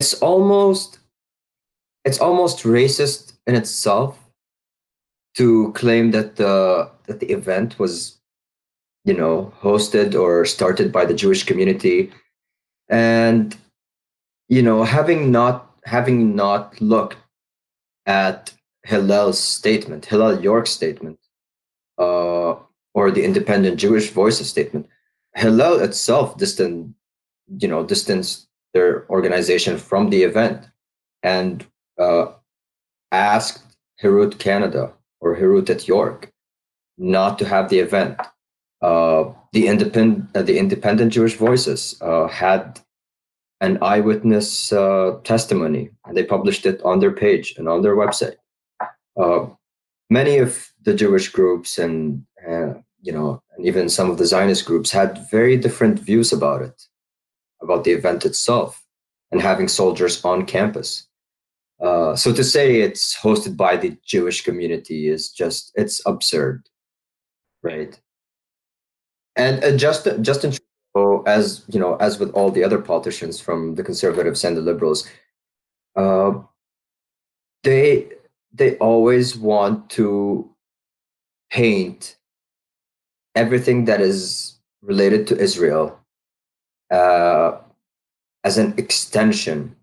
it's 0.00 0.14
almost 0.14 0.98
it's 2.04 2.18
almost 2.18 2.64
racist 2.64 3.34
in 3.46 3.54
itself 3.54 4.18
to 5.36 5.72
claim 5.72 6.10
that 6.10 6.36
the 6.36 6.90
that 7.06 7.20
the 7.20 7.30
event 7.30 7.78
was 7.78 8.17
you 9.08 9.14
know 9.20 9.52
hosted 9.62 10.14
or 10.22 10.44
started 10.44 10.92
by 10.92 11.04
the 11.04 11.14
jewish 11.22 11.42
community. 11.44 12.12
And 12.88 13.56
you 14.48 14.62
know 14.62 14.82
having 14.82 15.30
not 15.30 15.70
having 15.84 16.34
not 16.34 16.80
looked 16.80 17.18
at 18.06 18.52
hillel's 18.84 19.38
statement 19.38 20.06
hillel 20.06 20.40
york's 20.40 20.70
statement 20.70 21.18
uh, 21.98 22.54
or 22.94 23.10
the 23.10 23.24
independent 23.24 23.78
jewish 23.78 24.10
voices 24.10 24.48
statement 24.48 24.86
hillel 25.34 25.78
itself 25.80 26.36
distant 26.38 26.94
you 27.58 27.68
know 27.68 27.84
distanced 27.84 28.48
their 28.74 29.08
organization 29.10 29.76
from 29.78 30.10
the 30.10 30.22
event 30.22 30.68
and 31.22 31.66
uh, 31.98 32.26
asked 33.12 33.76
herut 34.02 34.38
canada 34.38 34.92
or 35.20 35.36
herut 35.36 35.68
at 35.70 35.86
york 35.86 36.32
not 36.96 37.38
to 37.38 37.44
have 37.44 37.68
the 37.68 37.78
event 37.78 38.18
uh, 38.80 39.32
the 39.52 39.66
independent 39.66 40.28
uh, 40.36 40.42
the 40.42 40.58
independent 40.58 41.12
Jewish 41.12 41.36
Voices 41.36 41.96
uh, 42.00 42.28
had 42.28 42.80
an 43.60 43.78
eyewitness 43.82 44.72
uh, 44.72 45.18
testimony, 45.24 45.90
and 46.04 46.16
they 46.16 46.22
published 46.22 46.64
it 46.64 46.80
on 46.82 47.00
their 47.00 47.10
page 47.10 47.54
and 47.58 47.68
on 47.68 47.82
their 47.82 47.96
website. 47.96 48.36
Uh, 49.20 49.46
many 50.10 50.38
of 50.38 50.70
the 50.82 50.94
Jewish 50.94 51.28
groups 51.30 51.78
and 51.78 52.24
you 53.00 53.12
know, 53.12 53.42
and 53.56 53.66
even 53.66 53.88
some 53.88 54.10
of 54.10 54.18
the 54.18 54.26
Zionist 54.26 54.64
groups 54.64 54.90
had 54.90 55.28
very 55.30 55.56
different 55.56 55.98
views 56.00 56.32
about 56.32 56.62
it, 56.62 56.82
about 57.62 57.84
the 57.84 57.92
event 57.92 58.24
itself, 58.24 58.84
and 59.30 59.40
having 59.40 59.68
soldiers 59.68 60.24
on 60.24 60.46
campus. 60.46 61.06
So 61.80 62.32
to 62.32 62.44
say 62.44 62.80
it's 62.80 63.16
hosted 63.16 63.56
by 63.56 63.76
the 63.76 63.96
Jewish 64.04 64.42
community 64.42 65.08
is 65.08 65.30
just 65.30 65.72
it's 65.74 66.00
absurd, 66.06 66.68
right? 67.62 67.98
And 69.38 69.62
uh, 69.62 69.76
Justin, 69.76 70.22
Justin 70.22 70.50
Trudeau, 70.50 71.22
as 71.26 71.64
you 71.68 71.78
know, 71.78 71.94
as 71.96 72.18
with 72.18 72.30
all 72.32 72.50
the 72.50 72.64
other 72.64 72.78
politicians 72.78 73.40
from 73.40 73.76
the 73.76 73.84
Conservatives 73.84 74.44
and 74.44 74.56
the 74.56 74.60
Liberals, 74.60 75.08
uh, 75.96 76.32
they 77.62 78.08
they 78.52 78.76
always 78.78 79.36
want 79.36 79.88
to 79.90 80.50
paint 81.50 82.16
everything 83.36 83.84
that 83.84 84.00
is 84.00 84.58
related 84.82 85.26
to 85.28 85.38
Israel 85.38 85.98
uh, 86.90 87.58
as 88.42 88.58
an 88.58 88.74
extension 88.76 89.76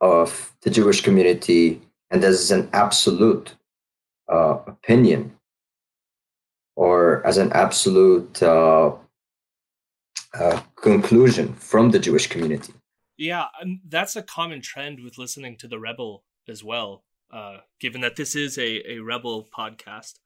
of 0.00 0.54
the 0.62 0.70
Jewish 0.70 1.00
community 1.00 1.80
and 2.10 2.22
as 2.22 2.52
an 2.52 2.70
absolute 2.72 3.56
uh, 4.28 4.58
opinion 4.66 5.37
or 6.78 7.26
as 7.26 7.38
an 7.38 7.50
absolute 7.54 8.40
uh, 8.40 8.92
uh, 10.38 10.60
conclusion 10.76 11.52
from 11.54 11.90
the 11.90 11.98
Jewish 11.98 12.28
community. 12.28 12.72
Yeah, 13.16 13.46
that's 13.88 14.14
a 14.14 14.22
common 14.22 14.62
trend 14.62 15.00
with 15.02 15.18
listening 15.18 15.56
to 15.56 15.66
the 15.66 15.80
Rebel 15.80 16.22
as 16.48 16.62
well. 16.62 17.02
Uh, 17.32 17.58
given 17.80 18.00
that 18.02 18.14
this 18.14 18.36
is 18.36 18.56
a, 18.58 18.92
a 18.92 19.00
Rebel 19.00 19.48
podcast, 19.52 20.20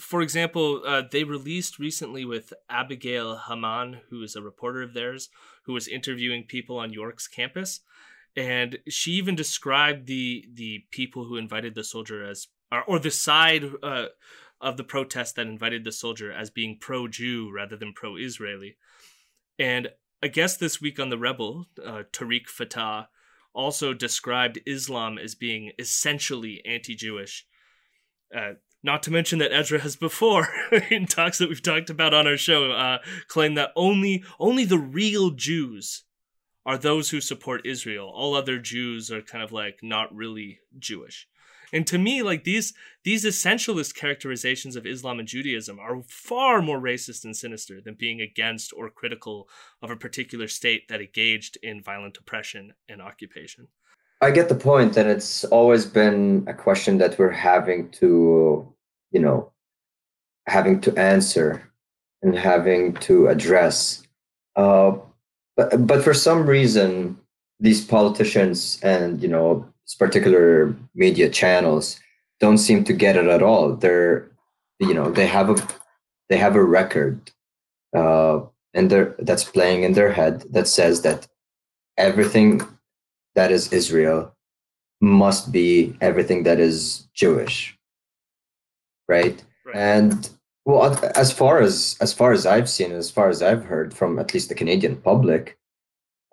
for 0.00 0.22
example, 0.22 0.82
uh, 0.84 1.02
they 1.08 1.22
released 1.22 1.78
recently 1.78 2.24
with 2.24 2.52
Abigail 2.68 3.40
Haman, 3.48 4.00
who 4.10 4.24
is 4.24 4.34
a 4.34 4.42
reporter 4.42 4.82
of 4.82 4.92
theirs, 4.92 5.28
who 5.66 5.72
was 5.72 5.86
interviewing 5.86 6.42
people 6.48 6.78
on 6.78 6.92
York's 6.92 7.28
campus, 7.28 7.80
and 8.34 8.78
she 8.88 9.12
even 9.12 9.36
described 9.36 10.08
the 10.08 10.46
the 10.52 10.84
people 10.90 11.26
who 11.26 11.36
invited 11.36 11.76
the 11.76 11.84
soldier 11.84 12.24
as, 12.24 12.48
or, 12.72 12.82
or 12.84 12.98
the 12.98 13.12
side 13.12 13.64
uh, 13.84 14.06
of 14.60 14.76
the 14.76 14.84
protest 14.84 15.36
that 15.36 15.46
invited 15.46 15.84
the 15.84 15.92
soldier 15.92 16.32
as 16.32 16.50
being 16.50 16.78
pro-Jew 16.80 17.50
rather 17.54 17.76
than 17.76 17.92
pro-Israeli. 17.92 18.76
And 19.58 19.88
a 20.22 20.28
guest 20.28 20.60
this 20.60 20.80
week 20.80 20.98
on 20.98 21.10
the 21.10 21.18
Rebel, 21.18 21.66
uh, 21.84 22.02
Tarek 22.12 22.46
Fatah 22.46 23.08
also 23.54 23.94
described 23.94 24.60
Islam 24.66 25.18
as 25.18 25.34
being 25.34 25.72
essentially 25.78 26.62
anti-Jewish. 26.64 27.46
Uh, 28.34 28.54
not 28.82 29.02
to 29.02 29.10
mention 29.10 29.38
that 29.40 29.52
Ezra 29.52 29.80
has 29.80 29.96
before, 29.96 30.48
in 30.90 31.06
talks 31.06 31.38
that 31.38 31.48
we've 31.48 31.62
talked 31.62 31.90
about 31.90 32.14
on 32.14 32.26
our 32.26 32.36
show, 32.36 32.70
uh, 32.72 32.98
claimed 33.26 33.56
that 33.56 33.72
only 33.74 34.22
only 34.38 34.64
the 34.64 34.78
real 34.78 35.30
Jews 35.30 36.04
are 36.64 36.78
those 36.78 37.10
who 37.10 37.20
support 37.20 37.66
Israel. 37.66 38.12
All 38.14 38.34
other 38.34 38.58
Jews 38.58 39.10
are 39.10 39.22
kind 39.22 39.42
of 39.42 39.52
like 39.52 39.80
not 39.82 40.14
really 40.14 40.60
Jewish. 40.78 41.26
And 41.72 41.86
to 41.86 41.98
me, 41.98 42.22
like 42.22 42.44
these 42.44 42.74
these 43.04 43.24
essentialist 43.24 43.94
characterizations 43.94 44.76
of 44.76 44.86
Islam 44.86 45.18
and 45.18 45.28
Judaism 45.28 45.78
are 45.78 46.02
far 46.08 46.62
more 46.62 46.80
racist 46.80 47.24
and 47.24 47.36
sinister 47.36 47.80
than 47.80 47.94
being 47.94 48.20
against 48.20 48.72
or 48.76 48.90
critical 48.90 49.48
of 49.82 49.90
a 49.90 49.96
particular 49.96 50.48
state 50.48 50.88
that 50.88 51.00
engaged 51.00 51.58
in 51.62 51.82
violent 51.82 52.18
oppression 52.18 52.74
and 52.88 53.00
occupation. 53.00 53.68
I 54.20 54.30
get 54.32 54.48
the 54.48 54.54
point, 54.54 54.96
and 54.96 55.08
it's 55.08 55.44
always 55.44 55.86
been 55.86 56.44
a 56.48 56.54
question 56.54 56.98
that 56.98 57.18
we're 57.18 57.30
having 57.30 57.90
to, 57.92 58.74
you 59.12 59.20
know, 59.20 59.52
having 60.48 60.80
to 60.80 60.96
answer 60.98 61.70
and 62.22 62.36
having 62.36 62.94
to 62.94 63.28
address. 63.28 64.02
Uh, 64.56 64.96
but 65.56 65.86
but 65.86 66.02
for 66.02 66.14
some 66.14 66.46
reason, 66.46 67.18
these 67.60 67.84
politicians 67.84 68.78
and 68.82 69.22
you 69.22 69.28
know 69.28 69.66
particular 69.98 70.74
media 70.94 71.28
channels 71.28 71.98
don't 72.40 72.58
seem 72.58 72.84
to 72.84 72.92
get 72.92 73.16
it 73.16 73.26
at 73.26 73.42
all. 73.42 73.74
They're, 73.74 74.28
you 74.78 74.94
know, 74.94 75.10
they 75.10 75.26
have 75.26 75.50
a 75.50 75.56
they 76.28 76.36
have 76.36 76.56
a 76.56 76.62
record, 76.62 77.30
uh, 77.96 78.40
and 78.74 78.90
they're 78.90 79.14
that's 79.18 79.44
playing 79.44 79.82
in 79.82 79.94
their 79.94 80.12
head 80.12 80.44
that 80.50 80.68
says 80.68 81.02
that 81.02 81.26
everything 81.96 82.60
that 83.34 83.50
is 83.50 83.72
Israel 83.72 84.34
must 85.00 85.52
be 85.52 85.96
everything 86.00 86.42
that 86.42 86.60
is 86.60 87.08
Jewish, 87.14 87.76
right? 89.08 89.42
right? 89.64 89.76
And 89.76 90.28
well, 90.64 90.98
as 91.16 91.32
far 91.32 91.60
as 91.60 91.96
as 92.00 92.12
far 92.12 92.32
as 92.32 92.46
I've 92.46 92.68
seen, 92.68 92.92
as 92.92 93.10
far 93.10 93.28
as 93.28 93.42
I've 93.42 93.64
heard 93.64 93.94
from 93.94 94.18
at 94.18 94.34
least 94.34 94.48
the 94.48 94.54
Canadian 94.54 94.96
public, 94.96 95.58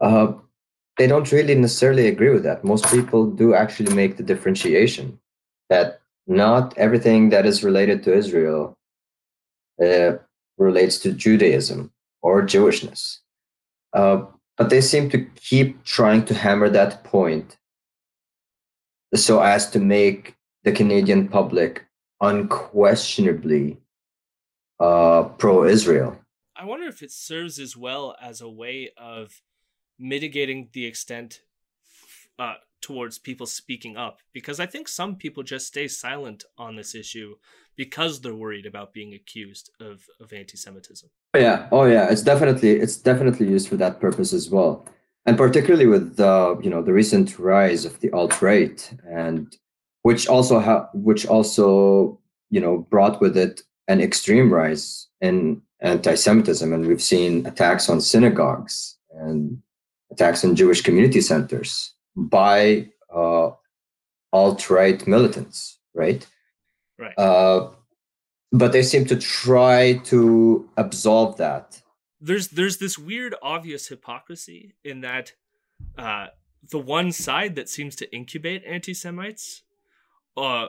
uh, 0.01 0.33
they 0.97 1.07
don't 1.07 1.31
really 1.31 1.55
necessarily 1.55 2.07
agree 2.07 2.29
with 2.29 2.43
that. 2.43 2.63
Most 2.63 2.85
people 2.89 3.29
do 3.29 3.53
actually 3.53 3.93
make 3.93 4.17
the 4.17 4.23
differentiation 4.23 5.19
that 5.69 6.01
not 6.27 6.77
everything 6.77 7.29
that 7.29 7.45
is 7.45 7.63
related 7.63 8.03
to 8.03 8.13
Israel 8.15 8.77
uh, 9.83 10.13
relates 10.57 10.97
to 10.99 11.11
Judaism 11.11 11.91
or 12.21 12.41
Jewishness. 12.43 13.19
Uh, 13.93 14.23
but 14.57 14.69
they 14.69 14.81
seem 14.81 15.09
to 15.09 15.25
keep 15.35 15.83
trying 15.83 16.23
to 16.25 16.33
hammer 16.33 16.69
that 16.69 17.03
point 17.03 17.57
so 19.13 19.41
as 19.41 19.69
to 19.71 19.79
make 19.79 20.35
the 20.63 20.71
Canadian 20.71 21.27
public 21.27 21.85
unquestionably 22.21 23.77
uh, 24.79 25.23
pro 25.37 25.65
Israel. 25.65 26.17
I 26.55 26.65
wonder 26.65 26.87
if 26.87 27.01
it 27.01 27.11
serves 27.11 27.59
as 27.59 27.75
well 27.75 28.15
as 28.21 28.41
a 28.41 28.49
way 28.49 28.91
of 28.97 29.41
mitigating 29.99 30.69
the 30.73 30.85
extent 30.85 31.41
uh, 32.37 32.55
towards 32.81 33.17
people 33.17 33.47
speaking 33.47 33.97
up 33.97 34.19
because 34.33 34.59
I 34.59 34.65
think 34.65 34.87
some 34.87 35.15
people 35.15 35.43
just 35.43 35.67
stay 35.67 35.87
silent 35.87 36.43
on 36.57 36.75
this 36.75 36.93
issue 36.93 37.35
because 37.75 38.21
they're 38.21 38.35
worried 38.35 38.65
about 38.65 38.93
being 38.93 39.13
accused 39.13 39.69
of, 39.79 40.03
of 40.19 40.31
anti-Semitism. 40.31 41.09
Oh, 41.33 41.39
yeah, 41.39 41.67
oh 41.71 41.85
yeah, 41.85 42.09
it's 42.09 42.21
definitely 42.21 42.71
it's 42.71 42.97
definitely 42.97 43.47
used 43.47 43.67
for 43.67 43.77
that 43.77 43.99
purpose 43.99 44.33
as 44.33 44.49
well, 44.49 44.87
and 45.25 45.37
particularly 45.37 45.87
with 45.87 46.15
the 46.15 46.59
you 46.63 46.69
know 46.69 46.81
the 46.81 46.93
recent 46.93 47.37
rise 47.39 47.85
of 47.85 47.99
the 47.99 48.11
alt 48.11 48.41
right 48.41 48.93
and 49.09 49.57
which 50.03 50.27
also 50.27 50.59
ha- 50.59 50.89
which 50.93 51.25
also 51.25 52.19
you 52.49 52.61
know 52.61 52.85
brought 52.89 53.19
with 53.19 53.35
it 53.35 53.61
an 53.87 53.99
extreme 53.99 54.53
rise 54.53 55.07
in 55.21 55.61
anti-Semitism, 55.81 56.71
and 56.71 56.85
we've 56.85 57.01
seen 57.01 57.45
attacks 57.45 57.89
on 57.89 57.99
synagogues 57.99 58.97
and 59.11 59.61
attacks 60.15 60.43
on 60.45 60.55
Jewish 60.55 60.81
community 60.81 61.21
centers 61.21 61.93
by 62.15 62.89
uh, 63.13 63.51
alt 64.31 64.69
right 64.69 65.05
militants, 65.07 65.79
right? 65.93 66.25
Right. 66.97 67.17
Uh, 67.17 67.71
but 68.51 68.71
they 68.71 68.83
seem 68.83 69.05
to 69.05 69.17
try 69.17 69.97
to 70.05 70.69
absolve 70.77 71.37
that. 71.37 71.81
There's 72.21 72.47
there's 72.47 72.77
this 72.77 72.97
weird 72.97 73.35
obvious 73.41 73.87
hypocrisy 73.87 74.75
in 74.83 75.01
that 75.01 75.33
uh, 75.97 76.27
the 76.71 76.79
one 76.79 77.11
side 77.11 77.55
that 77.55 77.69
seems 77.69 77.95
to 77.97 78.15
incubate 78.15 78.63
anti-Semites 78.65 79.63
uh, 80.37 80.67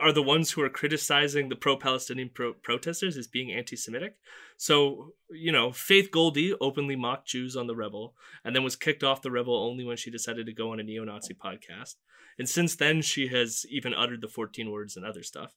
are 0.00 0.12
the 0.12 0.22
ones 0.22 0.50
who 0.50 0.62
are 0.62 0.68
criticizing 0.68 1.48
the 1.48 1.56
pro-Palestinian 1.56 2.30
pro- 2.32 2.54
protesters 2.54 3.16
as 3.16 3.26
being 3.26 3.52
anti-Semitic. 3.52 4.16
So 4.56 5.12
you 5.30 5.52
know, 5.52 5.72
Faith 5.72 6.10
Goldy 6.10 6.54
openly 6.60 6.96
mocked 6.96 7.28
Jews 7.28 7.56
on 7.56 7.66
the 7.66 7.76
Rebel, 7.76 8.14
and 8.44 8.54
then 8.54 8.64
was 8.64 8.76
kicked 8.76 9.04
off 9.04 9.22
the 9.22 9.30
Rebel 9.30 9.54
only 9.54 9.84
when 9.84 9.96
she 9.96 10.10
decided 10.10 10.46
to 10.46 10.52
go 10.52 10.72
on 10.72 10.80
a 10.80 10.82
neo-Nazi 10.82 11.34
podcast. 11.34 11.96
And 12.38 12.48
since 12.48 12.76
then, 12.76 13.02
she 13.02 13.28
has 13.28 13.66
even 13.68 13.94
uttered 13.94 14.20
the 14.20 14.28
14 14.28 14.70
words 14.70 14.96
and 14.96 15.04
other 15.04 15.22
stuff. 15.22 15.54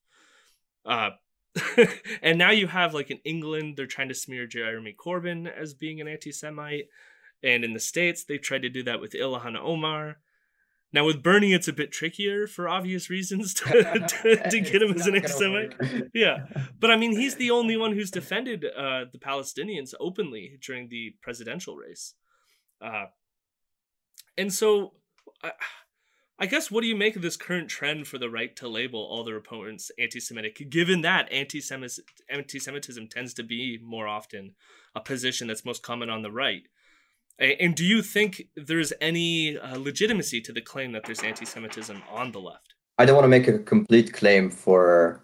Uh, 0.85 1.11
and 2.21 2.37
now 2.37 2.51
you 2.51 2.67
have 2.67 2.93
like 2.93 3.11
in 3.11 3.19
England, 3.23 3.75
they're 3.75 3.85
trying 3.85 4.09
to 4.09 4.15
smear 4.15 4.47
Jeremy 4.47 4.95
Corbyn 4.97 5.51
as 5.51 5.73
being 5.73 6.01
an 6.01 6.07
anti-Semite, 6.07 6.87
and 7.43 7.63
in 7.63 7.73
the 7.73 7.79
states, 7.79 8.23
they've 8.23 8.41
tried 8.41 8.61
to 8.61 8.69
do 8.69 8.83
that 8.83 9.01
with 9.01 9.13
Ilhan 9.13 9.57
Omar. 9.57 10.17
Now 10.93 11.05
with 11.05 11.23
Bernie, 11.23 11.53
it's 11.53 11.67
a 11.67 11.73
bit 11.73 11.91
trickier 11.91 12.47
for 12.47 12.67
obvious 12.67 13.09
reasons 13.09 13.53
to, 13.55 13.65
to, 14.23 14.49
to 14.49 14.59
get 14.59 14.81
him 14.81 14.93
as 14.93 15.07
an 15.07 15.15
anti-Semite. 15.15 15.73
yeah, 16.13 16.45
but 16.79 16.91
I 16.91 16.97
mean, 16.97 17.11
he's 17.11 17.35
the 17.35 17.51
only 17.59 17.77
one 17.77 17.93
who's 17.93 18.11
defended 18.11 18.65
uh, 18.65 19.05
the 19.11 19.19
Palestinians 19.19 19.93
openly 19.99 20.57
during 20.61 20.89
the 20.89 21.15
presidential 21.21 21.75
race, 21.75 22.15
uh, 22.81 23.05
and 24.37 24.53
so 24.53 24.93
I, 25.43 25.51
I 26.41 26.47
guess 26.47 26.71
what 26.71 26.81
do 26.81 26.87
you 26.87 26.95
make 26.95 27.15
of 27.15 27.21
this 27.21 27.37
current 27.37 27.69
trend 27.69 28.07
for 28.07 28.17
the 28.17 28.29
right 28.29 28.55
to 28.55 28.67
label 28.67 28.99
all 28.99 29.23
their 29.23 29.37
opponents 29.37 29.91
anti-Semitic, 29.99 30.71
given 30.71 31.01
that 31.01 31.31
anti-Semitism 31.31 33.07
tends 33.09 33.33
to 33.35 33.43
be 33.43 33.79
more 33.81 34.07
often 34.07 34.55
a 34.95 35.01
position 35.01 35.47
that's 35.47 35.63
most 35.63 35.83
common 35.83 36.09
on 36.09 36.23
the 36.23 36.31
right? 36.31 36.63
And 37.41 37.73
do 37.73 37.83
you 37.83 38.03
think 38.03 38.47
there's 38.55 38.93
any 39.01 39.57
uh, 39.57 39.77
legitimacy 39.77 40.41
to 40.41 40.53
the 40.53 40.61
claim 40.61 40.91
that 40.91 41.05
there's 41.05 41.23
anti 41.23 41.45
Semitism 41.45 42.01
on 42.09 42.31
the 42.31 42.39
left? 42.39 42.75
I 42.99 43.05
don't 43.05 43.15
want 43.15 43.25
to 43.25 43.29
make 43.29 43.47
a 43.47 43.57
complete 43.57 44.13
claim 44.13 44.51
for 44.51 45.23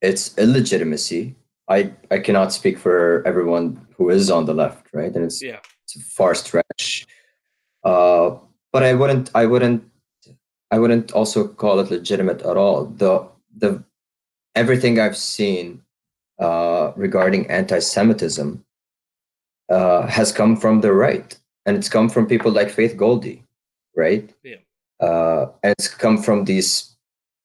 its 0.00 0.36
illegitimacy. 0.36 1.36
I, 1.68 1.92
I 2.10 2.18
cannot 2.18 2.52
speak 2.52 2.78
for 2.78 3.22
everyone 3.24 3.86
who 3.96 4.10
is 4.10 4.28
on 4.28 4.46
the 4.46 4.54
left, 4.54 4.88
right? 4.92 5.14
And 5.14 5.24
it's, 5.24 5.40
yeah. 5.40 5.60
it's 5.84 5.94
a 5.94 6.00
far 6.00 6.34
stretch. 6.34 7.06
Uh, 7.84 8.36
but 8.72 8.82
I 8.82 8.94
wouldn't 8.94 9.30
I 9.34 9.46
wouldn't 9.46 9.84
I 10.70 10.78
wouldn't 10.78 11.12
also 11.12 11.46
call 11.46 11.78
it 11.80 11.90
legitimate 11.90 12.42
at 12.42 12.56
all. 12.56 12.86
The 12.86 13.28
the 13.56 13.84
everything 14.56 14.98
I've 14.98 15.16
seen 15.16 15.82
uh, 16.38 16.92
regarding 16.96 17.46
anti-Semitism 17.48 18.64
uh, 19.68 20.06
has 20.06 20.32
come 20.32 20.56
from 20.56 20.80
the 20.80 20.92
right 20.92 21.38
and 21.66 21.76
it's 21.76 21.88
come 21.88 22.08
from 22.08 22.26
people 22.26 22.50
like 22.50 22.70
Faith 22.70 22.96
Goldy, 22.96 23.44
right? 23.96 24.32
Yeah. 24.42 24.56
Uh, 25.00 25.50
and 25.62 25.74
it's 25.78 25.88
come 25.88 26.18
from 26.18 26.44
these 26.44 26.96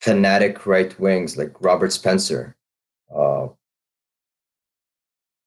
fanatic 0.01 0.65
right 0.65 0.97
wings 0.99 1.37
like 1.37 1.59
Robert 1.61 1.91
Spencer. 1.91 2.55
Uh, 3.13 3.47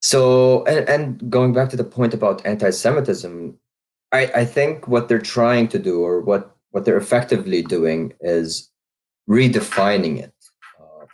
so, 0.00 0.64
and, 0.64 0.88
and 0.88 1.30
going 1.30 1.52
back 1.52 1.68
to 1.70 1.76
the 1.76 1.84
point 1.84 2.14
about 2.14 2.44
anti-Semitism, 2.46 3.56
I, 4.12 4.26
I 4.34 4.44
think 4.44 4.88
what 4.88 5.08
they're 5.08 5.18
trying 5.20 5.68
to 5.68 5.78
do, 5.78 6.02
or 6.02 6.20
what 6.20 6.56
what 6.72 6.84
they're 6.84 6.96
effectively 6.96 7.62
doing, 7.62 8.12
is 8.20 8.70
redefining 9.28 10.18
it. 10.18 10.34
Uh, 10.80 11.06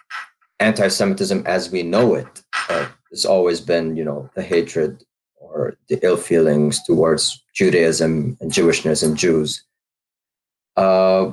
anti-Semitism, 0.60 1.42
as 1.46 1.70
we 1.70 1.82
know 1.82 2.14
it, 2.14 2.42
uh, 2.70 2.86
has 3.10 3.24
always 3.24 3.60
been, 3.60 3.96
you 3.96 4.04
know, 4.04 4.30
the 4.34 4.42
hatred 4.42 5.04
or 5.52 5.76
the 5.88 5.98
ill 6.02 6.16
feelings 6.16 6.82
towards 6.84 7.42
Judaism 7.54 8.36
and 8.40 8.52
Jewishness 8.52 9.02
and 9.02 9.16
Jews. 9.16 9.64
Uh, 10.76 11.32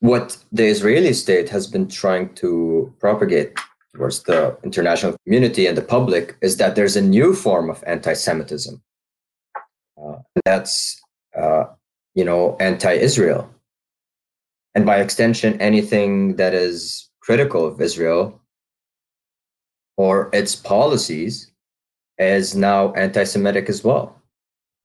what 0.00 0.36
the 0.50 0.66
Israeli 0.66 1.12
state 1.12 1.48
has 1.48 1.66
been 1.66 1.88
trying 1.88 2.34
to 2.34 2.92
propagate 2.98 3.56
towards 3.94 4.22
the 4.24 4.56
international 4.64 5.16
community 5.24 5.66
and 5.66 5.76
the 5.76 5.82
public 5.82 6.36
is 6.40 6.56
that 6.56 6.74
there's 6.74 6.96
a 6.96 7.02
new 7.02 7.34
form 7.34 7.70
of 7.70 7.82
anti-Semitism. 7.86 8.82
Uh, 10.02 10.16
that's 10.44 11.00
uh, 11.36 11.64
you 12.14 12.24
know 12.24 12.56
anti-Israel, 12.58 13.48
and 14.74 14.84
by 14.84 15.00
extension, 15.00 15.60
anything 15.60 16.36
that 16.36 16.54
is 16.54 17.08
critical 17.20 17.64
of 17.64 17.80
Israel 17.80 18.40
or 19.96 20.30
its 20.32 20.56
policies 20.56 21.51
is 22.18 22.54
now 22.54 22.92
anti-Semitic 22.92 23.68
as 23.68 23.82
well, 23.82 24.20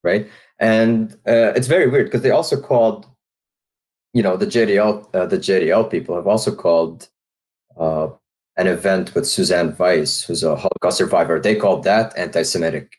right? 0.03 0.29
And 0.59 1.13
uh, 1.27 1.53
it's 1.55 1.67
very 1.67 1.87
weird 1.87 2.07
because 2.07 2.21
they 2.21 2.31
also 2.31 2.59
called, 2.59 3.05
you 4.13 4.23
know, 4.23 4.37
the 4.37 4.47
JDL, 4.47 5.13
uh, 5.13 5.25
the 5.25 5.37
JDL 5.37 5.89
people 5.89 6.15
have 6.15 6.27
also 6.27 6.53
called 6.55 7.09
uh, 7.77 8.09
an 8.57 8.67
event 8.67 9.13
with 9.13 9.27
Suzanne 9.27 9.75
Weiss, 9.77 10.23
who's 10.23 10.43
a 10.43 10.55
Holocaust 10.55 10.97
survivor. 10.97 11.39
They 11.39 11.55
called 11.55 11.83
that 11.83 12.17
anti-Semitic. 12.17 12.93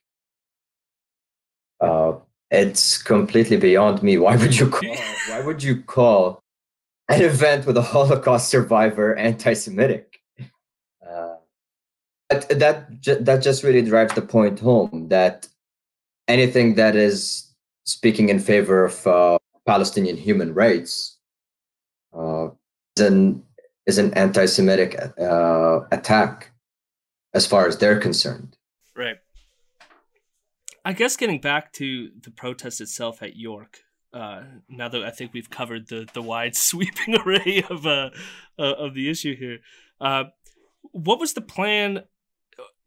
Uh, 1.81 2.15
it's 2.51 3.01
completely 3.03 3.57
beyond 3.57 4.03
me. 4.03 4.19
Why 4.19 4.37
would 4.37 4.57
you 4.57 4.69
call? 4.69 4.97
why 5.29 5.41
would 5.41 5.63
you 5.63 5.83
call 5.83 6.43
an 7.09 7.23
event 7.23 7.67
with 7.67 7.77
a 7.77 7.83
Holocaust 7.83 8.49
survivor 8.49 9.17
anti-Semitic? 9.17 10.08
Uh, 12.31 12.41
that 12.51 12.87
that 13.25 13.41
just 13.43 13.63
really 13.63 13.81
drives 13.81 14.15
the 14.15 14.21
point 14.21 14.61
home 14.61 15.09
that 15.09 15.49
anything 16.27 16.75
that 16.75 16.95
is 16.95 17.55
speaking 17.85 18.29
in 18.29 18.39
favor 18.39 18.85
of 18.85 19.07
uh, 19.07 19.39
Palestinian 19.67 20.17
human 20.17 20.53
rights 20.53 21.17
uh, 22.13 22.49
is 22.97 23.03
an 23.03 23.43
is 23.87 23.97
an 23.97 24.13
anti-Semitic 24.13 25.01
uh, 25.19 25.81
attack, 25.91 26.51
as 27.33 27.47
far 27.47 27.67
as 27.67 27.79
they're 27.79 27.99
concerned. 27.99 28.59
Right. 28.95 29.17
I 30.85 30.93
guess 30.93 31.17
getting 31.17 31.41
back 31.41 31.73
to 31.75 32.11
the 32.23 32.31
protest 32.31 32.83
itself 32.83 33.23
at 33.23 33.37
York. 33.37 33.79
Uh, 34.13 34.43
now 34.69 34.89
that 34.89 35.03
I 35.03 35.11
think 35.11 35.33
we've 35.33 35.49
covered 35.49 35.89
the 35.89 36.07
the 36.13 36.23
wide 36.23 36.57
sweeping 36.69 37.17
array 37.17 37.65
of 37.71 37.87
uh, 37.87 38.11
uh 38.59 38.75
of 38.85 38.93
the 38.93 39.09
issue 39.09 39.35
here, 39.35 39.61
what 40.93 41.19
was 41.19 41.33
the 41.33 41.41
plan 41.41 42.05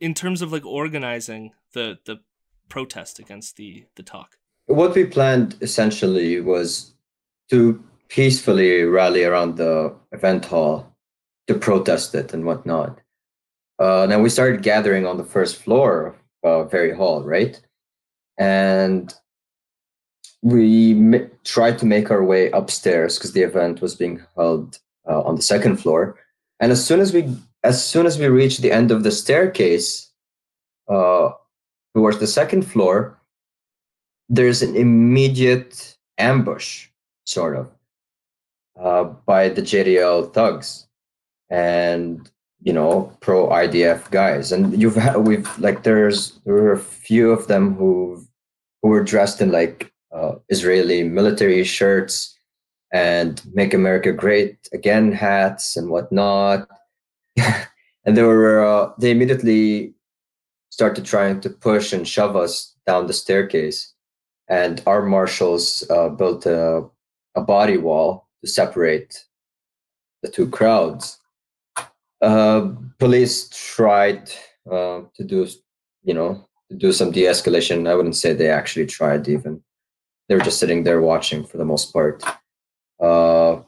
in 0.01 0.13
terms 0.13 0.41
of 0.41 0.51
like 0.51 0.65
organizing 0.65 1.53
the 1.73 1.99
the 2.05 2.19
protest 2.67 3.19
against 3.19 3.55
the 3.55 3.85
the 3.95 4.03
talk? 4.03 4.37
What 4.65 4.95
we 4.95 5.05
planned 5.05 5.55
essentially 5.61 6.41
was 6.41 6.93
to 7.49 7.81
peacefully 8.09 8.83
rally 8.83 9.23
around 9.23 9.55
the 9.55 9.93
event 10.11 10.45
hall 10.45 10.93
to 11.47 11.53
protest 11.53 12.13
it 12.15 12.33
and 12.33 12.45
whatnot. 12.45 12.99
Uh, 13.79 14.05
now 14.09 14.19
we 14.19 14.29
started 14.29 14.61
gathering 14.61 15.05
on 15.05 15.17
the 15.17 15.23
first 15.23 15.55
floor 15.55 16.15
of 16.43 16.65
uh, 16.65 16.69
Vari 16.69 16.93
Hall, 16.93 17.23
right? 17.23 17.59
And 18.37 19.13
we 20.41 20.91
m- 20.91 21.31
tried 21.43 21.79
to 21.79 21.85
make 21.85 22.11
our 22.11 22.23
way 22.23 22.51
upstairs 22.51 23.17
because 23.17 23.33
the 23.33 23.41
event 23.41 23.81
was 23.81 23.95
being 23.95 24.21
held 24.35 24.79
uh, 25.09 25.21
on 25.21 25.35
the 25.35 25.41
second 25.41 25.77
floor. 25.77 26.17
And 26.59 26.71
as 26.71 26.85
soon 26.85 26.99
as 26.99 27.13
we 27.13 27.35
as 27.63 27.85
soon 27.85 28.05
as 28.05 28.17
we 28.17 28.27
reached 28.27 28.61
the 28.61 28.71
end 28.71 28.91
of 28.91 29.03
the 29.03 29.11
staircase 29.11 30.11
uh, 30.89 31.31
towards 31.95 32.19
the 32.19 32.27
second 32.27 32.63
floor, 32.63 33.19
there's 34.29 34.61
an 34.61 34.75
immediate 34.75 35.97
ambush, 36.17 36.87
sort 37.25 37.55
of, 37.55 37.69
uh, 38.79 39.03
by 39.25 39.49
the 39.49 39.61
JDL 39.61 40.33
thugs 40.33 40.87
and 41.49 42.31
you 42.63 42.71
know 42.71 43.15
pro 43.19 43.47
IDF 43.49 44.09
guys. 44.09 44.51
And 44.51 44.81
you've 44.81 44.95
had, 44.95 45.17
we've 45.17 45.59
like 45.59 45.83
there's 45.83 46.39
there 46.45 46.55
were 46.55 46.73
a 46.73 46.79
few 46.79 47.31
of 47.31 47.47
them 47.47 47.75
who 47.75 48.25
who 48.81 48.89
were 48.89 49.03
dressed 49.03 49.41
in 49.41 49.51
like 49.51 49.91
uh, 50.11 50.35
Israeli 50.49 51.03
military 51.03 51.63
shirts 51.63 52.37
and 52.91 53.41
"Make 53.53 53.73
America 53.73 54.11
Great 54.13 54.69
Again" 54.73 55.11
hats 55.11 55.75
and 55.75 55.89
whatnot. 55.89 56.67
and 58.05 58.17
they 58.17 58.23
were 58.23 58.65
uh, 58.65 58.91
they 58.99 59.11
immediately 59.11 59.93
started 60.69 61.05
trying 61.05 61.41
to 61.41 61.49
push 61.49 61.93
and 61.93 62.07
shove 62.07 62.35
us 62.35 62.75
down 62.87 63.07
the 63.07 63.13
staircase. 63.13 63.93
And 64.47 64.81
our 64.85 65.03
marshals 65.03 65.83
uh, 65.89 66.09
built 66.09 66.45
a, 66.45 66.83
a 67.35 67.41
body 67.41 67.77
wall 67.77 68.27
to 68.41 68.49
separate 68.49 69.25
the 70.23 70.29
two 70.29 70.49
crowds. 70.49 71.19
Uh, 72.21 72.71
police 72.99 73.49
tried 73.49 74.29
uh, 74.71 75.01
to 75.15 75.23
do 75.23 75.47
you 76.03 76.13
know 76.13 76.47
to 76.69 76.75
do 76.75 76.91
some 76.91 77.11
de-escalation. 77.11 77.87
I 77.87 77.95
wouldn't 77.95 78.15
say 78.15 78.33
they 78.33 78.49
actually 78.49 78.85
tried 78.85 79.27
even. 79.27 79.61
They 80.27 80.35
were 80.35 80.41
just 80.41 80.59
sitting 80.59 80.83
there 80.83 81.01
watching 81.01 81.43
for 81.43 81.57
the 81.57 81.65
most 81.65 81.91
part. 81.91 82.23
Uh, 82.99 83.61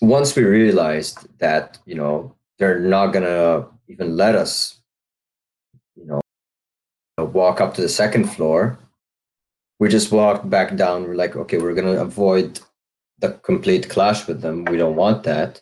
once 0.00 0.36
we 0.36 0.44
realized 0.44 1.26
that 1.38 1.78
you 1.86 1.94
know 1.94 2.35
they're 2.58 2.80
not 2.80 3.08
gonna 3.08 3.66
even 3.88 4.16
let 4.16 4.34
us 4.34 4.80
you 5.94 6.06
know 6.06 6.20
walk 7.18 7.60
up 7.60 7.74
to 7.74 7.80
the 7.80 7.88
second 7.88 8.24
floor. 8.24 8.78
We 9.78 9.88
just 9.88 10.12
walked 10.12 10.48
back 10.48 10.76
down. 10.76 11.04
We're 11.04 11.14
like 11.14 11.36
okay 11.36 11.58
we're 11.58 11.74
gonna 11.74 12.00
avoid 12.00 12.60
the 13.18 13.32
complete 13.42 13.88
clash 13.88 14.26
with 14.26 14.40
them. 14.42 14.64
We 14.64 14.76
don't 14.76 14.96
want 14.96 15.22
that. 15.24 15.60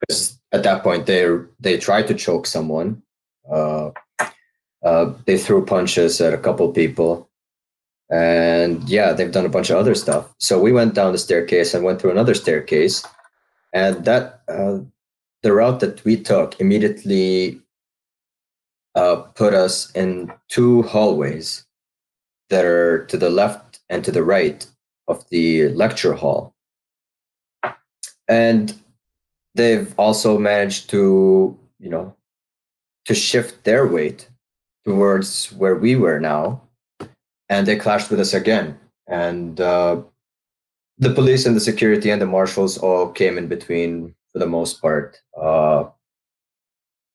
Because 0.00 0.38
at 0.52 0.62
that 0.64 0.82
point 0.82 1.06
they 1.06 1.26
they 1.60 1.78
tried 1.78 2.08
to 2.08 2.14
choke 2.14 2.46
someone. 2.46 3.02
Uh, 3.50 3.90
uh, 4.84 5.12
they 5.26 5.38
threw 5.38 5.64
punches 5.64 6.20
at 6.20 6.34
a 6.34 6.38
couple 6.38 6.68
people. 6.72 7.28
And 8.10 8.86
yeah 8.88 9.12
they've 9.12 9.32
done 9.32 9.46
a 9.46 9.54
bunch 9.56 9.70
of 9.70 9.78
other 9.78 9.94
stuff. 9.94 10.32
So 10.38 10.60
we 10.60 10.72
went 10.72 10.94
down 10.94 11.12
the 11.12 11.18
staircase 11.18 11.72
and 11.74 11.84
went 11.84 12.00
through 12.00 12.10
another 12.10 12.34
staircase. 12.34 13.04
And 13.72 14.04
that 14.04 14.42
uh, 14.48 14.80
the 15.42 15.52
route 15.52 15.80
that 15.80 16.04
we 16.04 16.16
took 16.16 16.60
immediately 16.60 17.60
uh, 18.94 19.16
put 19.34 19.54
us 19.54 19.90
in 19.92 20.32
two 20.48 20.82
hallways 20.82 21.64
that 22.50 22.64
are 22.64 23.04
to 23.06 23.16
the 23.16 23.30
left 23.30 23.80
and 23.88 24.04
to 24.04 24.12
the 24.12 24.22
right 24.22 24.66
of 25.08 25.28
the 25.30 25.68
lecture 25.68 26.12
hall. 26.12 26.54
And 28.28 28.74
they've 29.54 29.92
also 29.98 30.38
managed 30.38 30.90
to, 30.90 31.58
you 31.78 31.90
know, 31.90 32.14
to 33.06 33.14
shift 33.14 33.64
their 33.64 33.86
weight 33.86 34.28
towards 34.84 35.52
where 35.52 35.74
we 35.74 35.96
were 35.96 36.20
now. 36.20 36.60
And 37.48 37.66
they 37.66 37.76
clashed 37.76 38.10
with 38.10 38.20
us 38.20 38.32
again. 38.32 38.78
And 39.08 39.60
uh, 39.60 40.02
the 40.98 41.12
police 41.12 41.46
and 41.46 41.56
the 41.56 41.60
security 41.60 42.10
and 42.10 42.22
the 42.22 42.26
marshals 42.26 42.78
all 42.78 43.08
came 43.08 43.36
in 43.36 43.48
between 43.48 44.14
for 44.32 44.38
the 44.38 44.46
most 44.46 44.80
part. 44.80 45.20
Uh, 45.40 45.84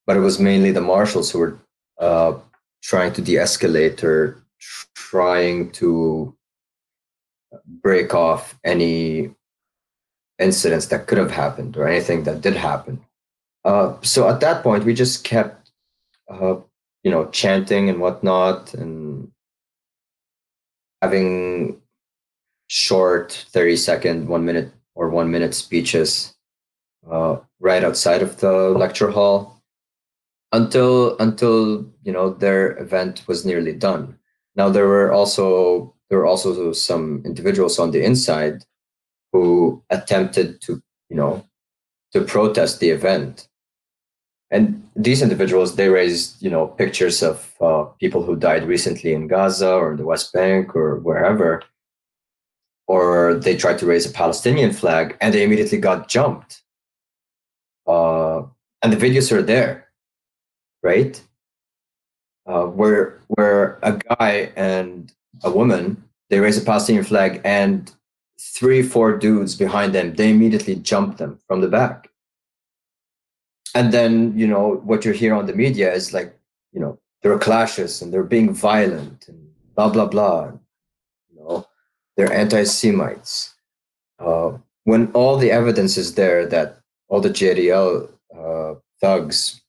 but 0.05 0.15
it 0.15 0.21
was 0.21 0.39
mainly 0.39 0.71
the 0.71 0.81
marshals 0.81 1.31
who 1.31 1.39
were 1.39 1.59
uh, 1.99 2.33
trying 2.81 3.11
to 3.13 3.21
de-escalate 3.21 4.03
or 4.03 4.41
trying 4.95 5.71
to 5.71 6.35
break 7.65 8.13
off 8.13 8.57
any 8.63 9.33
incidents 10.39 10.87
that 10.87 11.07
could 11.07 11.17
have 11.17 11.31
happened 11.31 11.75
or 11.75 11.87
anything 11.87 12.23
that 12.23 12.41
did 12.41 12.55
happen. 12.55 13.03
Uh, 13.65 13.95
so 14.01 14.29
at 14.29 14.39
that 14.39 14.63
point, 14.63 14.85
we 14.85 14.93
just 14.93 15.23
kept, 15.23 15.71
uh, 16.29 16.55
you 17.03 17.11
know, 17.11 17.25
chanting 17.31 17.89
and 17.89 17.99
whatnot 17.99 18.73
and 18.73 19.31
having 21.01 21.81
short 22.67 23.45
30 23.49 23.75
second, 23.75 24.27
one 24.27 24.45
minute 24.45 24.71
or 24.95 25.09
one 25.09 25.31
minute 25.31 25.53
speeches 25.53 26.36
uh, 27.09 27.37
right 27.59 27.83
outside 27.83 28.21
of 28.21 28.39
the 28.39 28.69
lecture 28.69 29.11
hall 29.11 29.61
until 30.51 31.17
until 31.17 31.85
you 32.03 32.11
know 32.11 32.29
their 32.29 32.77
event 32.77 33.23
was 33.27 33.45
nearly 33.45 33.73
done. 33.73 34.17
Now 34.55 34.69
there 34.69 34.87
were 34.87 35.11
also 35.11 35.95
there 36.09 36.19
were 36.19 36.25
also 36.25 36.73
some 36.73 37.21
individuals 37.25 37.79
on 37.79 37.91
the 37.91 38.03
inside 38.03 38.63
who 39.31 39.83
attempted 39.89 40.61
to 40.61 40.81
you 41.09 41.15
know 41.15 41.45
to 42.13 42.21
protest 42.21 42.79
the 42.79 42.89
event 42.89 43.47
and 44.49 44.87
these 44.95 45.21
individuals 45.21 45.75
they 45.75 45.89
raised 45.89 46.41
you 46.41 46.49
know 46.49 46.67
pictures 46.67 47.21
of 47.21 47.53
uh, 47.61 47.83
people 47.99 48.23
who 48.23 48.35
died 48.35 48.65
recently 48.65 49.13
in 49.13 49.27
gaza 49.27 49.71
or 49.71 49.95
the 49.95 50.05
west 50.05 50.31
bank 50.33 50.75
or 50.75 50.99
wherever 50.99 51.61
or 52.87 53.33
they 53.35 53.55
tried 53.55 53.77
to 53.77 53.85
raise 53.85 54.05
a 54.05 54.11
palestinian 54.11 54.71
flag 54.71 55.17
and 55.21 55.33
they 55.33 55.43
immediately 55.43 55.77
got 55.77 56.07
jumped 56.07 56.63
uh, 57.87 58.43
and 58.81 58.93
the 58.93 58.97
videos 58.97 59.31
are 59.31 59.41
there 59.41 59.87
right 60.83 61.21
uh, 62.45 62.65
where 62.65 63.19
where 63.27 63.79
a 63.83 63.93
guy 63.93 64.51
and 64.55 65.13
a 65.43 65.51
woman 65.51 66.03
they 66.29 66.39
raise 66.39 66.57
a 66.57 66.65
palestinian 66.65 67.03
flag 67.03 67.41
and 67.43 67.91
three, 68.39 68.83
four 68.83 69.17
dudes 69.17 69.55
behind 69.55 69.93
them, 69.93 70.13
they 70.15 70.29
immediately 70.29 70.75
jump 70.75 71.17
them 71.17 71.39
from 71.47 71.61
the 71.61 71.67
back. 71.67 72.09
and 73.75 73.91
then 73.91 74.33
you 74.41 74.47
know 74.47 74.65
what 74.89 75.03
you 75.05 75.11
hear 75.11 75.33
on 75.35 75.45
the 75.45 75.53
media 75.53 75.93
is 75.93 76.13
like 76.13 76.29
you 76.73 76.79
know 76.83 76.97
there 77.21 77.33
are 77.33 77.47
clashes 77.47 78.01
and 78.01 78.07
they're 78.09 78.31
being 78.35 78.51
violent 78.53 79.27
and 79.27 79.39
blah 79.75 79.89
blah 79.89 80.07
blah 80.13 80.45
you 81.29 81.35
know 81.37 81.67
they're 82.15 82.39
anti-semites 82.43 83.53
uh, 84.25 84.49
when 84.85 85.11
all 85.11 85.35
the 85.37 85.51
evidence 85.51 85.93
is 85.97 86.15
there 86.15 86.41
that 86.55 86.76
all 87.07 87.21
the 87.21 87.29
jdl 87.29 88.09
uh, 88.37 88.75
thugs 89.01 89.61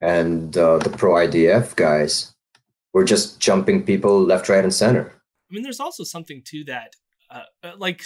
and 0.00 0.56
uh, 0.56 0.78
the 0.78 0.90
pro 0.90 1.14
idf 1.14 1.74
guys 1.76 2.34
were 2.92 3.04
just 3.04 3.40
jumping 3.40 3.82
people 3.82 4.20
left 4.22 4.48
right 4.48 4.64
and 4.64 4.74
center 4.74 5.18
I 5.50 5.54
mean, 5.54 5.62
there's 5.62 5.80
also 5.80 6.04
something 6.04 6.42
to 6.46 6.64
that. 6.64 6.94
Uh, 7.30 7.42
uh, 7.62 7.72
like, 7.78 8.04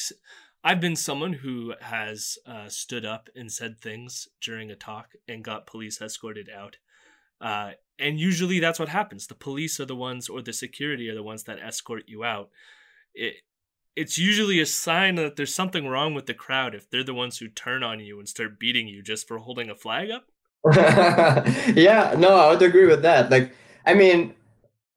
I've 0.62 0.80
been 0.80 0.96
someone 0.96 1.32
who 1.32 1.74
has 1.80 2.38
uh, 2.46 2.68
stood 2.68 3.04
up 3.04 3.28
and 3.34 3.50
said 3.50 3.78
things 3.78 4.28
during 4.40 4.70
a 4.70 4.76
talk 4.76 5.12
and 5.26 5.42
got 5.42 5.66
police 5.66 6.00
escorted 6.00 6.48
out. 6.48 6.76
Uh, 7.40 7.72
and 7.98 8.20
usually 8.20 8.60
that's 8.60 8.78
what 8.78 8.88
happens. 8.88 9.26
The 9.26 9.34
police 9.34 9.80
are 9.80 9.84
the 9.84 9.96
ones, 9.96 10.28
or 10.28 10.40
the 10.40 10.52
security 10.52 11.08
are 11.08 11.14
the 11.14 11.22
ones 11.22 11.44
that 11.44 11.58
escort 11.58 12.04
you 12.06 12.22
out. 12.22 12.50
It, 13.14 13.34
it's 13.96 14.18
usually 14.18 14.60
a 14.60 14.66
sign 14.66 15.16
that 15.16 15.36
there's 15.36 15.54
something 15.54 15.86
wrong 15.86 16.14
with 16.14 16.26
the 16.26 16.34
crowd 16.34 16.74
if 16.74 16.88
they're 16.88 17.04
the 17.04 17.14
ones 17.14 17.38
who 17.38 17.48
turn 17.48 17.82
on 17.82 18.00
you 18.00 18.18
and 18.18 18.28
start 18.28 18.58
beating 18.58 18.88
you 18.88 19.02
just 19.02 19.28
for 19.28 19.38
holding 19.38 19.70
a 19.70 19.74
flag 19.74 20.10
up. 20.10 20.24
yeah, 21.74 22.14
no, 22.16 22.36
I 22.36 22.50
would 22.50 22.62
agree 22.62 22.86
with 22.86 23.02
that. 23.02 23.30
Like, 23.30 23.52
I 23.84 23.94
mean, 23.94 24.34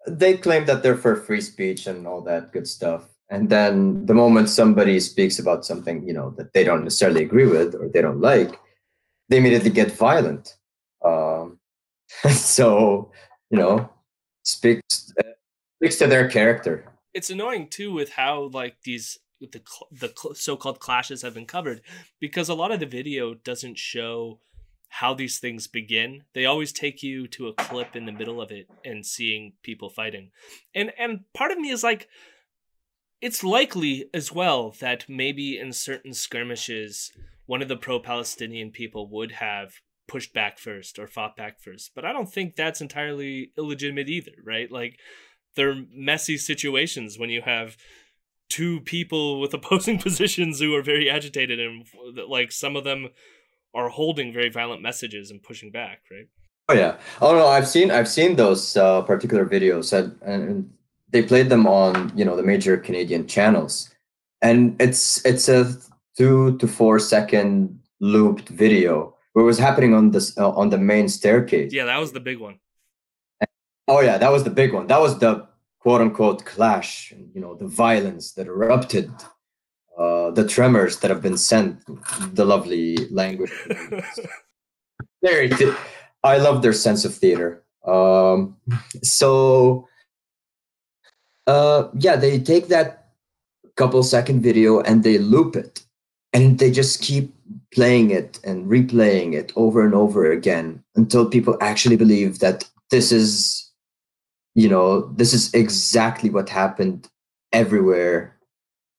they 0.07 0.37
claim 0.37 0.65
that 0.65 0.83
they're 0.83 0.97
for 0.97 1.15
free 1.15 1.41
speech 1.41 1.87
and 1.87 2.07
all 2.07 2.21
that 2.21 2.51
good 2.53 2.67
stuff. 2.67 3.09
And 3.29 3.49
then 3.49 4.05
the 4.05 4.13
moment 4.13 4.49
somebody 4.49 4.99
speaks 4.99 5.39
about 5.39 5.65
something, 5.65 6.07
you 6.07 6.13
know, 6.13 6.29
that 6.37 6.53
they 6.53 6.63
don't 6.63 6.83
necessarily 6.83 7.23
agree 7.23 7.47
with 7.47 7.73
or 7.73 7.89
they 7.89 8.01
don't 8.01 8.21
like, 8.21 8.59
they 9.29 9.37
immediately 9.37 9.71
get 9.71 9.91
violent. 9.91 10.55
Um, 11.03 11.59
so, 12.29 13.11
you 13.49 13.57
know, 13.57 13.89
speaks 14.43 15.11
uh, 15.19 15.31
speaks 15.77 15.97
to 15.97 16.07
their 16.07 16.29
character. 16.29 16.85
It's 17.15 17.29
annoying 17.29 17.67
too 17.67 17.91
with 17.91 18.11
how 18.11 18.49
like 18.53 18.81
these 18.83 19.17
the 19.39 19.61
the 19.91 20.13
so-called 20.35 20.79
clashes 20.79 21.21
have 21.21 21.33
been 21.33 21.45
covered 21.45 21.81
because 22.19 22.49
a 22.49 22.53
lot 22.53 22.71
of 22.71 22.79
the 22.79 22.85
video 22.85 23.33
doesn't 23.33 23.77
show 23.77 24.39
how 24.89 25.13
these 25.13 25.39
things 25.39 25.67
begin. 25.67 26.23
They 26.33 26.45
always 26.45 26.71
take 26.71 27.01
you 27.01 27.27
to 27.29 27.47
a 27.47 27.53
clip 27.53 27.95
in 27.95 28.05
the 28.05 28.11
middle 28.11 28.41
of 28.41 28.51
it 28.51 28.69
and 28.85 29.05
seeing 29.05 29.53
people 29.63 29.89
fighting. 29.89 30.31
And 30.75 30.91
and 30.99 31.21
part 31.33 31.51
of 31.51 31.57
me 31.57 31.69
is 31.69 31.83
like 31.83 32.07
it's 33.21 33.43
likely 33.43 34.09
as 34.13 34.31
well 34.31 34.75
that 34.81 35.05
maybe 35.07 35.57
in 35.57 35.71
certain 35.71 36.13
skirmishes 36.13 37.11
one 37.45 37.61
of 37.61 37.67
the 37.67 37.77
pro-palestinian 37.77 38.71
people 38.71 39.07
would 39.09 39.31
have 39.33 39.75
pushed 40.07 40.33
back 40.33 40.59
first 40.59 40.99
or 40.99 41.07
fought 41.07 41.35
back 41.35 41.59
first 41.59 41.91
but 41.95 42.03
i 42.03 42.11
don't 42.11 42.31
think 42.31 42.55
that's 42.55 42.81
entirely 42.81 43.51
illegitimate 43.57 44.09
either 44.09 44.33
right? 44.43 44.71
Like 44.71 44.99
they're 45.55 45.83
messy 45.93 46.37
situations 46.37 47.17
when 47.17 47.29
you 47.29 47.41
have 47.41 47.77
two 48.49 48.79
people 48.81 49.39
with 49.39 49.53
opposing 49.53 49.97
positions 50.07 50.59
who 50.59 50.73
are 50.75 50.81
very 50.83 51.09
agitated 51.09 51.59
and 51.59 51.85
like 52.27 52.51
some 52.51 52.75
of 52.75 52.83
them 52.83 53.09
are 53.73 53.89
holding 53.89 54.31
very 54.31 54.49
violent 54.49 54.81
messages 54.81 55.31
and 55.31 55.43
pushing 55.43 55.71
back 55.71 56.01
right 56.11 56.27
Oh 56.67 56.73
yeah. 56.73 56.97
Oh 57.21 57.35
no, 57.35 57.45
I've 57.47 57.67
seen 57.67 57.91
I've 57.91 58.07
seen 58.07 58.37
those 58.37 58.75
uh, 58.75 59.03
particular 59.03 59.45
videos 59.45 59.93
and, 59.93 60.19
and 60.23 60.73
they 61.11 61.21
played 61.21 61.49
them 61.49 61.67
on 61.67 62.11
you 62.15 62.25
know 62.25 62.35
the 62.35 62.43
major 62.43 62.75
Canadian 62.77 63.27
channels, 63.27 63.93
and 64.41 64.75
it's 64.81 65.23
it's 65.25 65.47
a 65.47 65.75
two 66.17 66.57
to 66.57 66.67
four 66.67 66.97
second 66.97 67.79
looped 67.99 68.49
video 68.49 69.15
where 69.33 69.43
it 69.43 69.45
was 69.45 69.59
happening 69.59 69.93
on 69.93 70.11
this 70.11 70.35
uh, 70.37 70.49
on 70.51 70.69
the 70.69 70.77
main 70.77 71.07
staircase. 71.07 71.71
yeah 71.71 71.85
that 71.85 71.99
was 71.99 72.11
the 72.11 72.19
big 72.19 72.39
one 72.39 72.59
Oh 73.87 74.01
yeah, 74.01 74.17
that 74.17 74.31
was 74.31 74.43
the 74.43 74.49
big 74.49 74.73
one. 74.73 74.87
That 74.87 75.01
was 75.01 75.19
the 75.19 75.47
quote 75.79 76.01
unquote 76.01 76.45
clash. 76.45 77.13
You 77.33 77.41
know 77.41 77.55
the 77.55 77.67
violence 77.67 78.33
that 78.33 78.47
erupted, 78.47 79.11
uh, 79.97 80.31
the 80.31 80.47
tremors 80.47 80.99
that 80.99 81.11
have 81.11 81.21
been 81.21 81.37
sent. 81.37 81.83
The 82.35 82.45
lovely 82.45 82.97
language. 83.11 83.51
very 85.25 85.49
th- 85.49 85.73
i 86.23 86.37
love 86.37 86.61
their 86.61 86.73
sense 86.73 87.03
of 87.05 87.13
theater 87.13 87.63
um 87.87 88.55
so 89.03 89.87
uh 91.47 91.87
yeah 91.97 92.15
they 92.15 92.39
take 92.39 92.67
that 92.67 93.07
couple 93.75 94.01
second 94.03 94.41
video 94.41 94.79
and 94.81 95.03
they 95.03 95.17
loop 95.17 95.55
it 95.55 95.83
and 96.33 96.59
they 96.59 96.71
just 96.71 97.01
keep 97.01 97.33
playing 97.73 98.11
it 98.11 98.39
and 98.43 98.67
replaying 98.67 99.33
it 99.33 99.51
over 99.55 99.83
and 99.85 99.93
over 99.93 100.31
again 100.31 100.81
until 100.95 101.29
people 101.29 101.57
actually 101.61 101.97
believe 101.97 102.39
that 102.39 102.69
this 102.89 103.11
is 103.11 103.64
you 104.55 104.69
know 104.69 105.13
this 105.13 105.33
is 105.33 105.53
exactly 105.53 106.29
what 106.29 106.49
happened 106.49 107.07
everywhere 107.51 108.35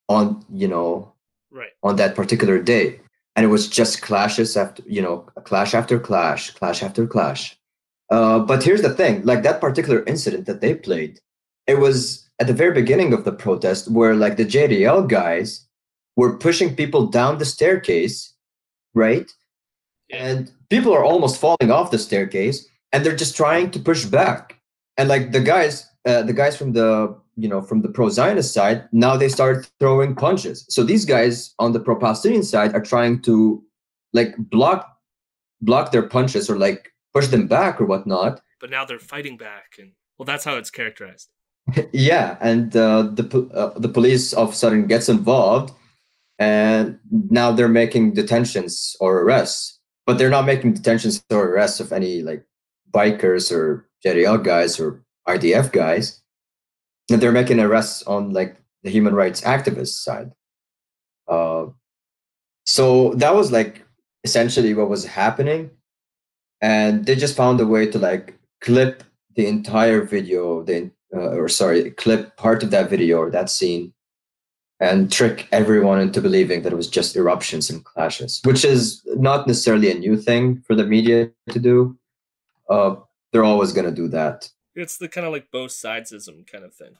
on 0.08 0.44
you 0.52 0.68
know 0.68 1.12
right. 1.50 1.70
on 1.82 1.96
that 1.96 2.14
particular 2.14 2.60
day. 2.62 3.00
And 3.34 3.44
it 3.44 3.48
was 3.48 3.68
just 3.68 4.00
clashes 4.00 4.56
after 4.56 4.82
you 4.86 5.02
know 5.02 5.26
clash 5.44 5.74
after 5.74 5.98
clash 5.98 6.50
clash 6.52 6.82
after 6.82 7.06
clash. 7.06 7.56
Uh, 8.08 8.38
but 8.38 8.62
here's 8.62 8.82
the 8.82 8.94
thing 8.94 9.22
like 9.24 9.42
that 9.42 9.60
particular 9.60 10.04
incident 10.04 10.46
that 10.46 10.60
they 10.60 10.74
played 10.74 11.18
it 11.66 11.80
was 11.80 12.30
at 12.38 12.46
the 12.46 12.52
very 12.52 12.72
beginning 12.72 13.12
of 13.12 13.24
the 13.24 13.32
protest 13.32 13.90
where 13.90 14.14
like 14.14 14.36
the 14.36 14.44
jdl 14.44 15.08
guys 15.08 15.66
were 16.14 16.38
pushing 16.38 16.76
people 16.76 17.08
down 17.08 17.38
the 17.38 17.44
staircase 17.44 18.36
right? 18.96 19.30
And 20.10 20.50
people 20.70 20.92
are 20.92 21.04
almost 21.04 21.38
falling 21.38 21.70
off 21.70 21.92
the 21.92 21.98
staircase 21.98 22.66
and 22.92 23.04
they're 23.04 23.14
just 23.14 23.36
trying 23.36 23.70
to 23.72 23.78
push 23.78 24.04
back 24.04 24.55
and 24.96 25.08
like 25.08 25.32
the 25.32 25.40
guys 25.40 25.88
uh, 26.06 26.22
the 26.22 26.32
guys 26.32 26.56
from 26.56 26.72
the 26.72 27.16
you 27.36 27.48
know 27.48 27.60
from 27.60 27.82
the 27.82 27.88
pro-zionist 27.88 28.54
side 28.54 28.88
now 28.92 29.16
they 29.16 29.28
start 29.28 29.68
throwing 29.80 30.14
punches. 30.14 30.64
So 30.68 30.82
these 30.82 31.04
guys 31.04 31.54
on 31.58 31.72
the 31.72 31.80
pro-palestinian 31.80 32.42
side 32.42 32.74
are 32.74 32.80
trying 32.80 33.22
to 33.22 33.62
like 34.12 34.34
block 34.38 34.96
block 35.60 35.92
their 35.92 36.08
punches 36.08 36.48
or 36.48 36.56
like 36.56 36.92
push 37.12 37.28
them 37.28 37.46
back 37.46 37.80
or 37.80 37.86
whatnot. 37.86 38.40
But 38.60 38.70
now 38.70 38.84
they're 38.84 38.98
fighting 38.98 39.36
back 39.36 39.74
and 39.78 39.92
well 40.18 40.26
that's 40.26 40.44
how 40.44 40.56
it's 40.56 40.70
characterized. 40.70 41.28
Yeah 41.92 42.38
and 42.40 42.74
uh, 42.76 43.02
the 43.02 43.50
uh, 43.52 43.78
the 43.78 43.88
police 43.88 44.32
of 44.32 44.50
a 44.50 44.54
sudden 44.54 44.86
gets 44.86 45.08
involved 45.08 45.74
and 46.38 46.98
now 47.10 47.50
they're 47.52 47.68
making 47.68 48.14
detentions 48.14 48.96
or 49.00 49.22
arrests. 49.22 49.80
But 50.06 50.18
they're 50.18 50.30
not 50.30 50.46
making 50.46 50.74
detentions 50.74 51.24
or 51.30 51.48
arrests 51.48 51.80
of 51.80 51.92
any 51.92 52.22
like 52.22 52.44
bikers 52.92 53.52
or 53.52 53.88
JDL 54.04 54.42
guys 54.42 54.78
or 54.80 55.02
IDF 55.28 55.72
guys 55.72 56.22
and 57.10 57.20
they're 57.20 57.32
making 57.32 57.60
arrests 57.60 58.02
on 58.04 58.32
like 58.32 58.56
the 58.82 58.90
human 58.90 59.14
rights 59.14 59.40
activist 59.42 60.02
side. 60.02 60.32
Uh, 61.28 61.66
so 62.64 63.14
that 63.14 63.34
was 63.34 63.52
like 63.52 63.84
essentially 64.24 64.74
what 64.74 64.88
was 64.88 65.04
happening. 65.04 65.70
And 66.60 67.04
they 67.06 67.14
just 67.14 67.36
found 67.36 67.60
a 67.60 67.66
way 67.66 67.86
to 67.86 67.98
like 67.98 68.38
clip 68.60 69.04
the 69.34 69.46
entire 69.46 70.02
video 70.02 70.62
the 70.62 70.90
uh, 71.14 71.36
or 71.36 71.48
sorry 71.48 71.90
clip 71.92 72.36
part 72.36 72.62
of 72.62 72.70
that 72.70 72.90
video 72.90 73.18
or 73.18 73.30
that 73.30 73.50
scene 73.50 73.92
and 74.80 75.12
trick 75.12 75.46
everyone 75.52 76.00
into 76.00 76.20
believing 76.20 76.62
that 76.62 76.72
it 76.72 76.76
was 76.76 76.88
just 76.88 77.14
eruptions 77.16 77.70
and 77.70 77.84
clashes 77.84 78.40
which 78.44 78.64
is 78.64 79.02
not 79.16 79.46
necessarily 79.46 79.90
a 79.90 79.94
new 79.94 80.16
thing 80.16 80.62
for 80.66 80.74
the 80.74 80.84
media 80.84 81.30
to 81.50 81.58
do 81.58 81.96
uh, 82.70 82.96
they're 83.32 83.44
always 83.44 83.72
going 83.72 83.86
to 83.86 83.94
do 83.94 84.08
that. 84.08 84.48
It's 84.74 84.98
the 84.98 85.08
kind 85.08 85.26
of 85.26 85.32
like 85.32 85.50
both 85.50 85.70
sidesism 85.70 86.46
kind 86.50 86.64
of 86.64 86.74
thing. 86.74 86.92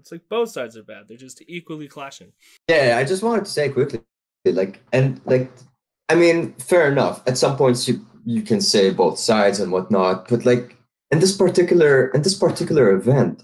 It's 0.00 0.10
like 0.10 0.22
both 0.28 0.48
sides 0.50 0.76
are 0.76 0.82
bad 0.82 1.06
they're 1.06 1.16
just 1.16 1.42
equally 1.46 1.86
clashing. 1.86 2.32
Yeah 2.68 2.96
i 2.96 3.04
just 3.04 3.22
wanted 3.22 3.44
to 3.44 3.50
say 3.50 3.68
quickly 3.68 4.00
like 4.46 4.82
and 4.92 5.20
like 5.26 5.50
i 6.08 6.14
mean 6.14 6.54
fair 6.54 6.90
enough. 6.90 7.22
At 7.26 7.36
some 7.36 7.56
points 7.56 7.86
you 7.86 8.06
you 8.24 8.42
can 8.42 8.60
say 8.60 8.90
both 8.90 9.18
sides 9.18 9.60
and 9.60 9.70
whatnot 9.70 10.28
but 10.28 10.46
like 10.46 10.76
in 11.10 11.20
this 11.20 11.36
particular 11.36 12.08
in 12.08 12.22
this 12.22 12.34
particular 12.34 12.90
event 12.92 13.42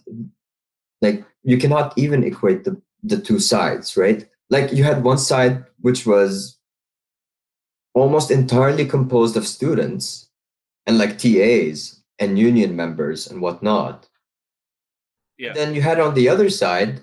like 1.02 1.24
you 1.43 1.59
cannot 1.59 1.97
even 1.98 2.24
equate 2.24 2.64
the 2.64 2.80
the 3.02 3.18
two 3.18 3.38
sides 3.38 3.97
right? 3.97 4.26
Like 4.48 4.72
you 4.72 4.82
had 4.84 5.05
one 5.05 5.18
side 5.18 5.64
which 5.80 6.06
was 6.06 6.59
almost 7.94 8.30
entirely 8.30 8.86
composed 8.86 9.36
of 9.36 9.47
students 9.47 10.26
and 10.87 10.99
like 10.99 11.19
tas 11.19 12.03
and 12.19 12.39
union 12.39 12.75
members 12.75 13.27
and 13.31 13.41
whatnot. 13.41 14.09
Yeah. 15.39 15.53
Then 15.53 15.75
you 15.75 15.83
had 15.83 16.01
on 16.01 16.15
the 16.15 16.29
other 16.29 16.49
side 16.49 17.01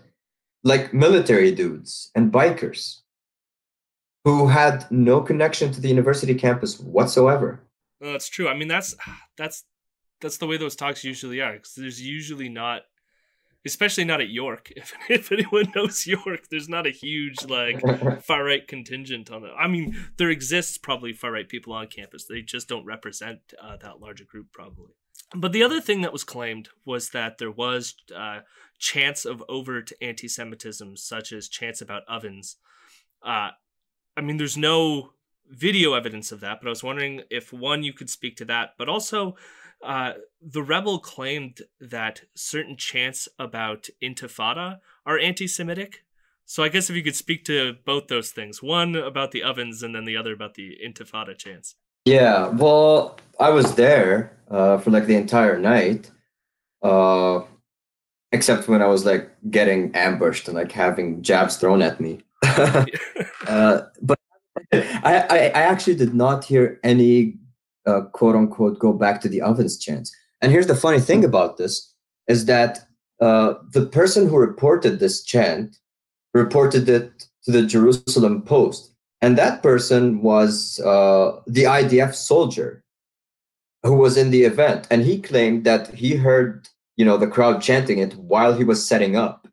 like 0.63 0.93
military 0.93 1.51
dudes 1.51 2.09
and 2.15 2.31
bikers 2.31 3.01
who 4.23 4.47
had 4.47 4.89
no 4.89 5.21
connection 5.21 5.71
to 5.71 5.81
the 5.81 5.89
university 5.89 6.33
campus 6.33 6.79
whatsoever. 6.79 7.61
No, 7.99 8.11
that's 8.11 8.29
true. 8.29 8.47
I 8.47 8.55
mean 8.55 8.67
that's 8.67 8.95
that's 9.37 9.63
that's 10.21 10.37
the 10.37 10.47
way 10.47 10.57
those 10.57 10.75
talks 10.75 11.03
usually 11.03 11.41
are 11.41 11.53
because 11.53 11.75
there's 11.75 12.01
usually 12.01 12.49
not 12.49 12.83
especially 13.65 14.05
not 14.05 14.21
at 14.21 14.29
York. 14.29 14.71
If, 14.77 14.93
if 15.09 15.31
anyone 15.31 15.71
knows 15.75 16.07
York, 16.07 16.47
there's 16.49 16.69
not 16.69 16.87
a 16.87 16.91
huge 16.91 17.45
like 17.45 17.81
far 18.23 18.43
right 18.43 18.67
contingent 18.67 19.31
on 19.31 19.43
it. 19.43 19.51
I 19.57 19.67
mean, 19.67 19.97
there 20.17 20.29
exists 20.29 20.77
probably 20.77 21.13
far 21.13 21.31
right 21.31 21.47
people 21.47 21.73
on 21.73 21.87
campus. 21.87 22.25
They 22.25 22.41
just 22.41 22.67
don't 22.67 22.85
represent 22.85 23.39
uh, 23.61 23.77
that 23.77 23.99
larger 23.99 24.25
group, 24.25 24.47
probably. 24.51 24.91
But 25.35 25.51
the 25.51 25.63
other 25.63 25.81
thing 25.81 26.01
that 26.01 26.13
was 26.13 26.23
claimed 26.23 26.69
was 26.85 27.09
that 27.09 27.37
there 27.37 27.51
was 27.51 27.95
uh, 28.15 28.39
chants 28.77 29.25
of 29.25 29.43
overt 29.49 29.91
anti-Semitism, 30.01 30.97
such 30.97 31.31
as 31.31 31.47
chants 31.47 31.81
about 31.81 32.03
ovens. 32.07 32.57
Uh, 33.25 33.49
I 34.15 34.21
mean, 34.21 34.37
there's 34.37 34.57
no 34.57 35.13
video 35.49 35.93
evidence 35.93 36.31
of 36.31 36.39
that, 36.41 36.59
but 36.61 36.67
I 36.67 36.69
was 36.69 36.83
wondering 36.83 37.21
if 37.29 37.51
one 37.51 37.83
you 37.83 37.93
could 37.93 38.09
speak 38.09 38.37
to 38.37 38.45
that, 38.45 38.71
but 38.77 38.89
also 38.89 39.35
uh, 39.83 40.13
the 40.41 40.63
rebel 40.63 40.99
claimed 40.99 41.61
that 41.79 42.21
certain 42.35 42.77
chants 42.77 43.27
about 43.37 43.87
intifada 44.01 44.79
are 45.05 45.19
anti-Semitic. 45.19 46.03
So 46.45 46.63
I 46.63 46.69
guess 46.69 46.89
if 46.89 46.95
you 46.95 47.03
could 47.03 47.15
speak 47.15 47.45
to 47.45 47.77
both 47.85 48.07
those 48.07 48.31
things, 48.31 48.61
one 48.61 48.95
about 48.95 49.31
the 49.31 49.43
ovens 49.43 49.81
and 49.83 49.95
then 49.95 50.05
the 50.05 50.17
other 50.17 50.33
about 50.33 50.55
the 50.55 50.77
intifada 50.85 51.37
chants. 51.37 51.75
Yeah, 52.05 52.47
well, 52.49 53.17
I 53.39 53.49
was 53.49 53.75
there 53.75 54.37
uh, 54.51 54.77
for 54.77 54.91
like 54.91 55.05
the 55.05 55.15
entire 55.15 55.57
night, 55.57 56.11
uh, 56.81 57.41
except 58.33 58.67
when 58.67 58.81
I 58.81 58.87
was 58.87 59.05
like 59.05 59.31
getting 59.49 59.95
ambushed 59.95 60.47
and 60.47 60.57
like 60.57 60.71
having 60.71 61.21
jabs 61.21 61.55
thrown 61.57 61.81
at 61.81 62.01
me. 62.01 62.21
uh, 63.47 63.81
but 64.01 64.19
I, 64.73 65.25
I, 65.29 65.37
I 65.55 65.61
actually 65.61 65.95
did 65.95 66.13
not 66.13 66.43
hear 66.43 66.79
any 66.83 67.37
uh, 67.85 68.01
quote 68.13 68.35
unquote 68.35 68.79
go 68.79 68.93
back 68.93 69.21
to 69.21 69.29
the 69.29 69.41
ovens 69.41 69.77
chants. 69.77 70.15
And 70.41 70.51
here's 70.51 70.67
the 70.67 70.75
funny 70.75 70.99
thing 70.99 71.23
about 71.23 71.57
this 71.57 71.93
is 72.27 72.45
that 72.45 72.87
uh, 73.19 73.55
the 73.71 73.85
person 73.85 74.27
who 74.27 74.37
reported 74.37 74.99
this 74.99 75.23
chant 75.23 75.77
reported 76.33 76.89
it 76.89 77.27
to 77.43 77.51
the 77.51 77.65
Jerusalem 77.65 78.41
Post. 78.41 78.93
And 79.21 79.37
that 79.37 79.63
person 79.63 80.21
was 80.21 80.79
uh, 80.81 81.39
the 81.47 81.63
IDF 81.63 82.13
soldier 82.13 82.83
who 83.83 83.95
was 83.95 84.17
in 84.17 84.31
the 84.31 84.43
event. 84.43 84.87
And 84.89 85.03
he 85.03 85.21
claimed 85.21 85.63
that 85.65 85.93
he 85.93 86.15
heard, 86.15 86.67
you 86.97 87.05
know, 87.05 87.17
the 87.17 87.27
crowd 87.27 87.61
chanting 87.61 87.99
it 87.99 88.15
while 88.15 88.53
he 88.53 88.63
was 88.63 88.85
setting 88.85 89.15
up. 89.15 89.47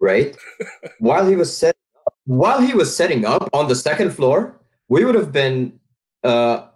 Right? 0.00 0.36
while 0.98 1.26
he 1.26 1.36
was 1.36 1.56
set 1.56 1.76
while 2.26 2.60
he 2.60 2.72
was 2.72 2.94
setting 2.94 3.24
up 3.24 3.48
on 3.52 3.68
the 3.68 3.74
second 3.74 4.10
floor, 4.10 4.58
we 4.88 5.04
would 5.04 5.14
have 5.14 5.30
been 5.32 5.78
uh, 6.22 6.66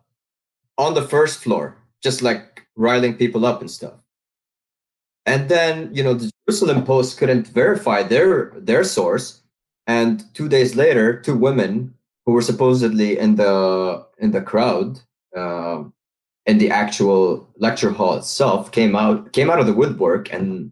on 0.79 0.95
the 0.95 1.03
first 1.03 1.43
floor, 1.43 1.77
just 2.03 2.23
like 2.23 2.67
riling 2.77 3.15
people 3.15 3.45
up 3.45 3.61
and 3.61 3.71
stuff. 3.71 3.95
And 5.27 5.49
then, 5.49 5.91
you 5.93 6.03
know, 6.03 6.15
the 6.15 6.31
Jerusalem 6.47 6.85
Post 6.85 7.19
couldn't 7.19 7.49
verify 7.49 8.03
their 8.03 8.53
their 8.57 8.85
source. 8.85 9.43
And 9.87 10.25
two 10.35 10.49
days 10.49 10.77
later, 10.77 11.21
two 11.21 11.37
women 11.37 11.95
who 12.25 12.33
were 12.33 12.43
supposedly 12.43 13.19
in 13.19 13.37
the 13.37 14.07
in 14.19 14.31
the 14.31 14.41
crowd, 14.41 15.01
uh, 15.37 15.85
in 16.47 16.59
the 16.59 16.71
actual 16.71 17.49
lecture 17.59 17.91
hall 17.91 18.15
itself, 18.15 18.73
came 18.73 18.97
out 18.97 19.33
came 19.33 19.51
out 19.51 19.61
of 19.61 19.67
the 19.67 19.75
woodwork 19.75 20.33
and 20.33 20.71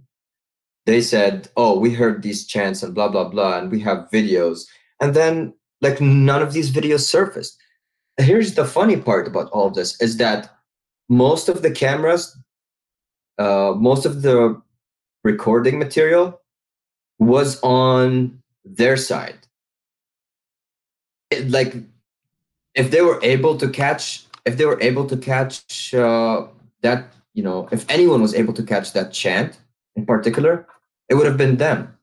they 0.87 1.01
said, 1.03 1.49
"Oh, 1.57 1.79
we 1.79 1.93
heard 1.93 2.23
these 2.23 2.47
chants 2.47 2.83
and 2.83 2.95
blah 2.95 3.09
blah 3.09 3.29
blah, 3.29 3.59
and 3.59 3.71
we 3.71 3.81
have 3.81 4.09
videos." 4.13 4.67
And 5.01 5.13
then, 5.13 5.53
like, 5.83 6.01
none 6.01 6.41
of 6.41 6.53
these 6.55 6.71
videos 6.71 7.01
surfaced 7.01 7.59
here's 8.19 8.55
the 8.55 8.65
funny 8.65 8.97
part 8.97 9.27
about 9.27 9.51
all 9.51 9.67
of 9.67 9.75
this 9.75 10.01
is 10.01 10.17
that 10.17 10.51
most 11.09 11.49
of 11.49 11.63
the 11.63 11.71
cameras 11.71 12.37
uh, 13.39 13.75
most 13.77 14.07
of 14.07 14.23
the 14.23 14.61
recording 15.25 15.79
material 15.79 16.41
was 17.19 17.61
on 17.63 18.43
their 18.65 18.97
side. 18.97 19.39
It, 21.31 21.51
like 21.51 21.75
if 22.75 22.91
they 22.91 23.03
were 23.03 23.19
able 23.23 23.57
to 23.59 23.69
catch 23.69 24.25
if 24.45 24.57
they 24.57 24.65
were 24.65 24.81
able 24.81 25.07
to 25.07 25.17
catch 25.17 25.93
uh, 25.93 26.47
that 26.83 27.13
you 27.35 27.43
know 27.43 27.69
if 27.73 27.85
anyone 27.91 28.23
was 28.23 28.35
able 28.35 28.55
to 28.55 28.63
catch 28.63 28.93
that 28.93 29.13
chant 29.13 29.59
in 29.97 30.07
particular 30.07 30.67
it 31.09 31.15
would 31.15 31.27
have 31.27 31.37
been 31.37 31.57
them. 31.57 31.99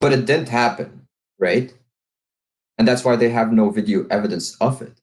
But 0.00 0.12
it 0.12 0.26
didn't 0.26 0.48
happen 0.48 1.06
right? 1.38 1.72
And 2.78 2.88
that's 2.88 3.04
why 3.04 3.16
they 3.16 3.28
have 3.30 3.52
no 3.52 3.70
video 3.70 4.06
evidence 4.10 4.56
of 4.60 4.82
it 4.82 5.00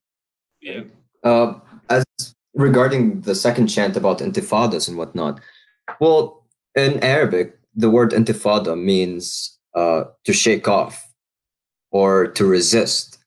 yeah. 0.62 0.82
Uh, 1.24 1.54
as 1.90 2.06
regarding 2.54 3.22
the 3.22 3.36
second 3.36 3.68
chant 3.68 3.98
about 3.98 4.20
intifadas 4.20 4.88
and 4.88 4.98
whatnot, 4.98 5.40
well, 6.00 6.46
in 6.76 7.04
Arabic, 7.04 7.58
the 7.76 7.90
word 7.90 8.12
intifada 8.12 8.82
means 8.82 9.58
uh, 9.76 10.06
to 10.26 10.34
shake 10.34 10.68
off 10.68 11.12
or 11.92 12.28
to 12.28 12.46
resist. 12.46 13.18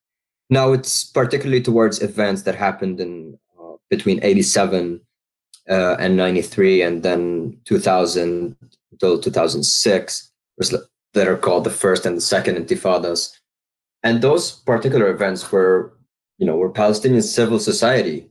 Now, 0.51 0.73
it's 0.73 1.05
particularly 1.05 1.63
towards 1.63 2.03
events 2.03 2.43
that 2.43 2.55
happened 2.55 3.01
in 3.01 3.39
uh, 3.59 3.75
between 3.91 4.23
87 4.23 5.01
uh, 5.69 5.97
and 5.99 6.17
93, 6.17 6.83
and 6.83 7.03
then 7.03 7.59
2000 7.65 8.57
until 8.93 9.19
2006, 9.19 10.31
that 11.15 11.29
are 11.29 11.37
called 11.37 11.65
the 11.65 11.71
first 11.71 12.07
and 12.07 12.17
the 12.17 12.21
second 12.21 12.57
intifadas. 12.57 13.33
And 14.03 14.21
those 14.21 14.53
particular 14.53 15.09
events 15.09 15.51
were 15.51 15.95
you 16.39 16.47
know, 16.47 16.57
where 16.57 16.71
Palestinian 16.71 17.23
civil 17.23 17.59
society 17.59 18.29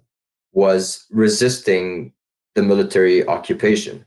was 0.52 1.06
resisting 1.10 2.14
the 2.56 2.62
military 2.62 3.26
occupation, 3.28 4.06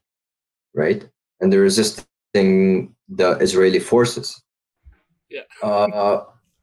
right? 0.74 1.08
And 1.40 1.52
they're 1.52 1.60
resisting 1.60 2.94
the 3.08 3.32
Israeli 3.40 3.80
forces. 3.80 4.42
Yeah. 5.28 5.42
Uh, 5.62 6.20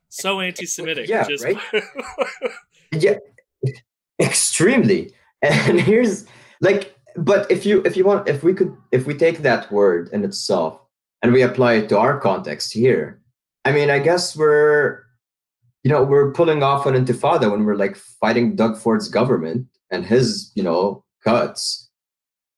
so 0.09 0.39
anti-Semitic. 0.39 1.07
Yeah, 1.09 1.27
just... 1.27 1.43
right. 1.43 1.57
yeah, 2.91 3.15
extremely. 4.21 5.11
And 5.41 5.81
here's 5.89 6.25
like, 6.61 6.95
but 7.15 7.49
if 7.51 7.65
you 7.65 7.81
if 7.83 7.97
you 7.97 8.05
want, 8.05 8.27
if 8.27 8.43
we 8.43 8.53
could, 8.53 8.75
if 8.91 9.05
we 9.05 9.13
take 9.13 9.39
that 9.39 9.71
word 9.71 10.09
in 10.13 10.23
itself 10.23 10.79
and 11.21 11.33
we 11.33 11.41
apply 11.41 11.73
it 11.73 11.89
to 11.89 11.97
our 11.97 12.19
context 12.19 12.73
here, 12.73 13.21
I 13.65 13.71
mean, 13.71 13.89
I 13.89 13.99
guess 13.99 14.35
we're 14.35 15.02
you 15.83 15.91
know, 15.91 16.03
we're 16.03 16.31
pulling 16.31 16.63
off 16.63 16.85
an 16.85 16.95
intifada 16.95 17.51
when 17.51 17.65
we're 17.65 17.75
like 17.75 17.95
fighting 17.95 18.55
Doug 18.55 18.77
Ford's 18.77 19.09
government 19.09 19.67
and 19.91 20.05
his, 20.05 20.51
you 20.55 20.63
know, 20.63 21.03
cuts. 21.23 21.89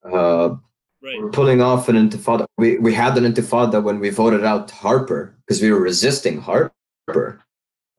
Uh, 0.05 0.55
right. 1.01 1.19
We're 1.19 1.31
pulling 1.31 1.61
off 1.61 1.89
an 1.89 1.95
intifada. 1.95 2.45
We 2.57 2.77
we 2.77 2.93
had 2.93 3.17
an 3.17 3.31
intifada 3.31 3.83
when 3.83 3.99
we 3.99 4.09
voted 4.09 4.45
out 4.45 4.69
Harper 4.71 5.35
because 5.45 5.61
we 5.61 5.71
were 5.71 5.79
resisting 5.79 6.39
Harper. 6.39 7.41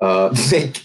Uh, 0.00 0.34
like, 0.52 0.82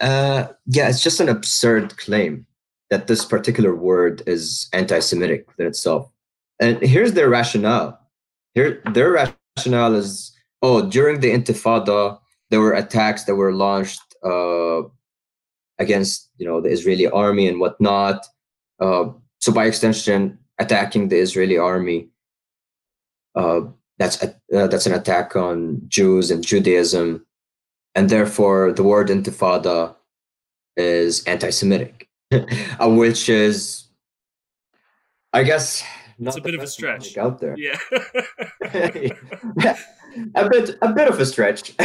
uh, 0.00 0.48
yeah, 0.66 0.88
it's 0.88 1.02
just 1.02 1.20
an 1.20 1.28
absurd 1.28 1.96
claim 1.96 2.46
that 2.90 3.06
this 3.06 3.24
particular 3.24 3.74
word 3.74 4.22
is 4.26 4.68
anti-Semitic 4.72 5.46
in 5.58 5.66
itself. 5.66 6.10
And 6.60 6.80
here's 6.80 7.12
their 7.12 7.28
rationale. 7.28 7.98
Here, 8.54 8.80
their 8.92 9.10
rationale 9.56 9.94
is, 9.94 10.32
oh, 10.62 10.88
during 10.88 11.20
the 11.20 11.30
Intifada, 11.30 12.18
there 12.50 12.60
were 12.60 12.74
attacks 12.74 13.24
that 13.24 13.34
were 13.34 13.52
launched 13.52 14.02
uh, 14.24 14.82
against 15.78 16.30
you 16.38 16.46
know 16.46 16.60
the 16.60 16.70
Israeli 16.70 17.06
army 17.06 17.48
and 17.48 17.60
whatnot. 17.60 18.26
Uh, 18.80 19.10
so 19.40 19.52
by 19.52 19.66
extension, 19.66 20.38
attacking 20.58 21.08
the 21.08 21.18
Israeli 21.18 21.58
army 21.58 22.08
uh, 23.36 23.60
that's 23.98 24.22
a, 24.22 24.34
uh, 24.54 24.66
that's 24.66 24.86
an 24.86 24.94
attack 24.94 25.36
on 25.36 25.82
Jews 25.88 26.30
and 26.30 26.44
Judaism, 26.44 27.24
and 27.94 28.08
therefore 28.08 28.72
the 28.72 28.82
word 28.82 29.08
Intifada 29.08 29.94
is 30.76 31.22
anti-Semitic, 31.24 32.08
uh, 32.32 32.88
which 32.88 33.28
is, 33.28 33.84
I 35.32 35.42
guess, 35.44 35.84
it's 36.18 36.36
a 36.36 36.40
bit 36.40 36.54
of 36.54 36.62
a 36.62 36.66
stretch 36.66 37.16
out 37.16 37.40
there. 37.40 37.56
Yeah. 37.58 37.78
a 40.34 40.48
bit 40.48 40.70
a 40.82 40.92
bit 40.92 41.08
of 41.08 41.20
a 41.20 41.26
stretch. 41.26 41.74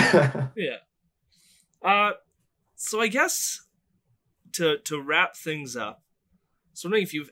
yeah. 0.56 0.78
Uh 1.84 2.12
so 2.76 3.02
I 3.02 3.08
guess 3.08 3.62
to 4.54 4.78
to 4.80 5.02
wrap 5.02 5.36
things 5.36 5.76
up, 5.76 6.04
so 6.74 6.88
wondering 6.88 7.04
if 7.04 7.14
you've 7.14 7.32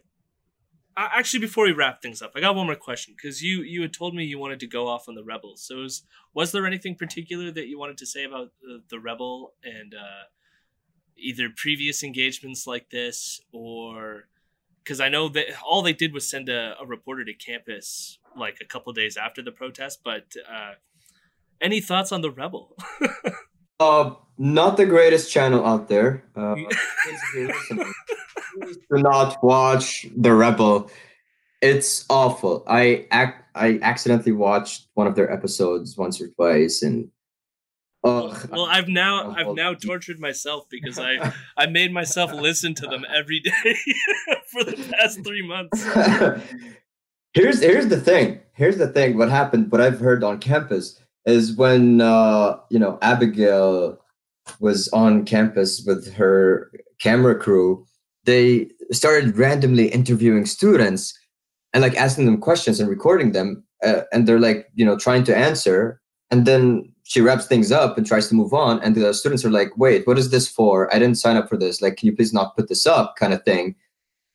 uh, 0.97 1.07
actually 1.15 1.39
before 1.39 1.65
we 1.65 1.71
wrap 1.71 2.01
things 2.01 2.21
up, 2.21 2.33
I 2.35 2.41
got 2.41 2.55
one 2.55 2.65
more 2.65 2.75
question 2.75 3.13
because 3.15 3.41
you 3.41 3.61
you 3.61 3.81
had 3.81 3.93
told 3.93 4.13
me 4.13 4.25
you 4.25 4.37
wanted 4.37 4.59
to 4.59 4.67
go 4.67 4.87
off 4.87 5.07
on 5.07 5.15
the 5.15 5.23
rebels. 5.23 5.63
So 5.63 5.77
was 5.77 6.03
was 6.33 6.51
there 6.51 6.67
anything 6.67 6.95
particular 6.95 7.51
that 7.51 7.67
you 7.67 7.79
wanted 7.79 7.97
to 7.99 8.05
say 8.05 8.25
about 8.25 8.51
the, 8.61 8.83
the 8.89 8.99
rebel 8.99 9.53
and 9.63 9.93
uh, 9.93 10.27
either 11.17 11.49
previous 11.55 12.03
engagements 12.03 12.67
like 12.67 12.89
this 12.89 13.41
or 13.51 14.27
because 14.89 14.99
I 14.99 15.07
know 15.07 15.29
that 15.29 15.45
all 15.63 15.83
they 15.83 15.93
did 15.93 16.13
was 16.15 16.27
send 16.27 16.49
a, 16.49 16.73
a, 16.81 16.85
reporter 16.87 17.23
to 17.23 17.33
campus 17.35 18.17
like 18.35 18.57
a 18.59 18.65
couple 18.65 18.91
days 18.91 19.17
after 19.17 19.43
the 19.43 19.51
protest. 19.51 19.99
But 20.03 20.33
uh, 20.51 20.71
any 21.61 21.79
thoughts 21.79 22.11
on 22.11 22.21
the 22.21 22.31
Rebel? 22.31 22.75
uh, 23.79 24.15
not 24.39 24.77
the 24.77 24.87
greatest 24.87 25.31
channel 25.31 25.63
out 25.63 25.89
there. 25.89 26.23
Uh, 26.35 26.55
do 27.35 28.97
not 28.97 29.43
watch 29.43 30.07
the 30.17 30.33
Rebel. 30.33 30.89
It's 31.61 32.05
awful. 32.09 32.63
I 32.67 33.05
ac- 33.13 33.43
I 33.53 33.77
accidentally 33.83 34.31
watched 34.31 34.87
one 34.95 35.05
of 35.05 35.13
their 35.13 35.31
episodes 35.31 35.97
once 35.97 36.19
or 36.19 36.29
twice, 36.29 36.81
and 36.81 37.11
ugh, 38.03 38.49
well, 38.51 38.65
I've 38.65 38.87
now 38.87 39.29
Oh, 39.29 39.31
I've 39.31 39.55
now 39.55 39.73
tortured 39.73 40.19
myself 40.19 40.65
because 40.69 40.97
I 40.99 41.33
I 41.57 41.67
made 41.67 41.91
myself 41.91 42.31
listen 42.31 42.73
to 42.75 42.87
them 42.87 43.05
every 43.13 43.39
day 43.39 43.51
for 44.51 44.63
the 44.63 44.75
past 44.91 45.23
three 45.23 45.45
months. 45.45 45.83
here's 47.33 47.61
here's 47.61 47.87
the 47.87 47.99
thing. 47.99 48.39
Here's 48.53 48.77
the 48.77 48.87
thing. 48.87 49.17
What 49.17 49.29
happened? 49.29 49.71
What 49.71 49.81
I've 49.81 49.99
heard 49.99 50.23
on 50.23 50.39
campus 50.39 50.99
is 51.25 51.55
when 51.55 52.01
uh, 52.01 52.57
you 52.69 52.79
know 52.79 52.97
Abigail 53.01 53.97
was 54.59 54.87
on 54.89 55.25
campus 55.25 55.83
with 55.85 56.13
her 56.13 56.71
camera 56.99 57.37
crew. 57.37 57.85
They 58.25 58.69
started 58.91 59.37
randomly 59.37 59.87
interviewing 59.89 60.45
students 60.45 61.17
and 61.73 61.81
like 61.81 61.95
asking 61.95 62.25
them 62.25 62.39
questions 62.39 62.79
and 62.79 62.89
recording 62.89 63.31
them, 63.31 63.63
uh, 63.83 64.01
and 64.11 64.27
they're 64.27 64.39
like 64.39 64.67
you 64.75 64.85
know 64.85 64.97
trying 64.97 65.23
to 65.25 65.35
answer, 65.35 66.01
and 66.31 66.45
then 66.45 66.91
she 67.09 67.21
wraps 67.21 67.47
things 67.47 67.71
up 67.71 67.97
and 67.97 68.05
tries 68.05 68.27
to 68.29 68.35
move 68.35 68.53
on, 68.53 68.79
and 68.83 68.95
the 68.95 69.13
students 69.15 69.43
are 69.43 69.49
like, 69.49 69.75
"Wait, 69.77 70.05
what 70.05 70.19
is 70.19 70.29
this 70.29 70.47
for? 70.47 70.93
I 70.93 70.99
didn't 70.99 71.17
sign 71.17 71.37
up 71.37 71.49
for 71.49 71.57
this. 71.57 71.81
Like, 71.81 71.97
can 71.97 72.05
you 72.05 72.15
please 72.15 72.33
not 72.33 72.55
put 72.55 72.69
this 72.69 72.85
up?" 72.85 73.15
Kind 73.15 73.33
of 73.33 73.43
thing. 73.43 73.75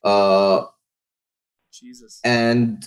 Uh, 0.03 0.67
Jesus. 1.73 2.21
and 2.25 2.87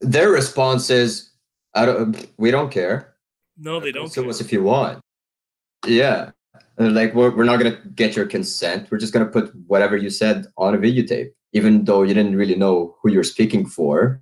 their 0.00 0.30
response 0.30 0.90
is, 0.90 1.30
"I 1.74 1.86
don't. 1.86 2.26
We 2.38 2.50
don't 2.50 2.72
care. 2.72 3.14
No, 3.56 3.78
they 3.78 3.92
don't. 3.92 4.08
so 4.08 4.28
us 4.28 4.40
if 4.40 4.52
you 4.52 4.64
want." 4.64 4.98
Yeah, 5.86 6.32
like, 6.76 7.14
we're, 7.14 7.30
"We're 7.30 7.44
not 7.44 7.58
gonna 7.58 7.78
get 7.94 8.16
your 8.16 8.26
consent. 8.26 8.88
We're 8.90 8.98
just 8.98 9.12
gonna 9.12 9.26
put 9.36 9.54
whatever 9.68 9.96
you 9.96 10.10
said 10.10 10.46
on 10.56 10.74
a 10.74 10.78
videotape, 10.78 11.30
even 11.52 11.84
though 11.84 12.02
you 12.02 12.14
didn't 12.14 12.34
really 12.34 12.56
know 12.56 12.96
who 13.00 13.12
you're 13.12 13.22
speaking 13.22 13.64
for, 13.64 14.20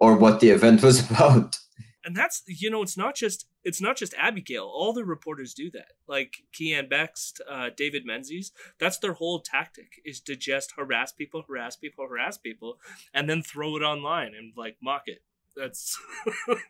or 0.00 0.16
what 0.16 0.40
the 0.40 0.48
event 0.48 0.82
was 0.82 0.98
about." 1.10 1.58
And 2.06 2.14
that's 2.16 2.42
you 2.46 2.70
know 2.70 2.82
it's 2.82 2.96
not 2.96 3.16
just 3.16 3.46
it's 3.64 3.80
not 3.80 3.96
just 3.96 4.14
abigail 4.16 4.64
all 4.78 4.92
the 4.92 5.04
reporters 5.04 5.52
do 5.54 5.70
that 5.72 5.92
like 6.06 6.32
Keean 6.52 6.88
Bexte 6.88 7.40
uh, 7.50 7.70
david 7.76 8.04
menzies 8.06 8.52
that's 8.78 8.98
their 8.98 9.14
whole 9.14 9.40
tactic 9.40 10.00
is 10.04 10.20
to 10.20 10.36
just 10.36 10.68
harass 10.78 11.10
people 11.20 11.42
harass 11.48 11.74
people 11.74 12.06
harass 12.08 12.38
people 12.38 12.78
and 13.12 13.28
then 13.28 13.42
throw 13.42 13.76
it 13.76 13.82
online 13.82 14.32
and 14.38 14.52
like 14.56 14.76
mock 14.80 15.02
it 15.06 15.20
that's 15.56 15.98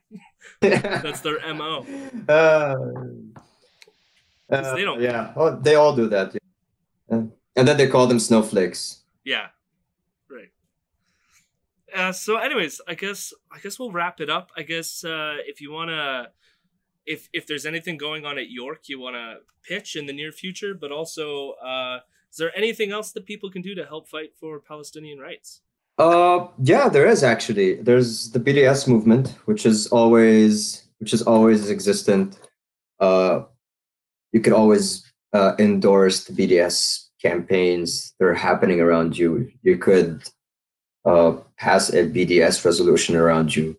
that's 0.60 1.20
their 1.20 1.38
mo 1.54 1.84
Uh, 2.28 2.74
'Cause 4.50 4.74
they 4.76 4.84
don't- 4.84 5.00
yeah, 5.02 5.32
oh, 5.36 5.56
they 5.66 5.74
all 5.74 5.94
do 5.96 6.06
that. 6.08 6.32
Yeah. 7.10 7.22
And 7.56 7.66
then 7.68 7.76
they 7.76 7.88
call 7.88 8.06
them 8.06 8.20
snowflakes. 8.20 9.02
yeah 9.24 9.48
uh, 11.94 12.12
so 12.12 12.36
anyways 12.36 12.80
i 12.88 12.94
guess 12.94 13.32
i 13.52 13.58
guess 13.58 13.78
we'll 13.78 13.92
wrap 13.92 14.20
it 14.20 14.30
up 14.30 14.50
i 14.56 14.62
guess 14.62 15.04
uh, 15.04 15.36
if 15.46 15.60
you 15.60 15.70
want 15.70 15.90
to 15.90 16.28
if 17.04 17.28
if 17.32 17.46
there's 17.46 17.66
anything 17.66 17.96
going 17.96 18.24
on 18.24 18.38
at 18.38 18.50
york 18.50 18.88
you 18.88 18.98
want 18.98 19.14
to 19.14 19.36
pitch 19.62 19.96
in 19.96 20.06
the 20.06 20.12
near 20.12 20.32
future 20.32 20.74
but 20.74 20.90
also 20.90 21.52
uh, 21.64 21.98
is 22.30 22.36
there 22.36 22.56
anything 22.56 22.92
else 22.92 23.12
that 23.12 23.26
people 23.26 23.50
can 23.50 23.62
do 23.62 23.74
to 23.74 23.84
help 23.84 24.08
fight 24.08 24.32
for 24.38 24.60
palestinian 24.60 25.18
rights 25.18 25.62
Uh, 25.98 26.48
yeah, 26.58 26.88
there 26.90 27.06
is 27.06 27.22
actually. 27.22 27.80
There's 27.80 28.30
the 28.30 28.38
BDS 28.38 28.86
movement, 28.86 29.28
which 29.46 29.64
is 29.64 29.86
always 29.88 30.84
which 31.00 31.12
is 31.14 31.22
always 31.22 31.70
existent. 31.70 32.38
Uh, 33.00 33.44
you 34.32 34.40
could 34.40 34.52
always 34.52 35.10
uh, 35.32 35.54
endorse 35.58 36.24
the 36.24 36.32
BDS 36.32 37.08
campaigns 37.20 38.14
that 38.18 38.26
are 38.26 38.34
happening 38.34 38.80
around 38.80 39.16
you. 39.16 39.50
You 39.62 39.78
could 39.78 40.22
uh, 41.06 41.32
pass 41.56 41.88
a 41.90 42.04
BDS 42.04 42.64
resolution 42.64 43.16
around 43.16 43.54
you. 43.56 43.78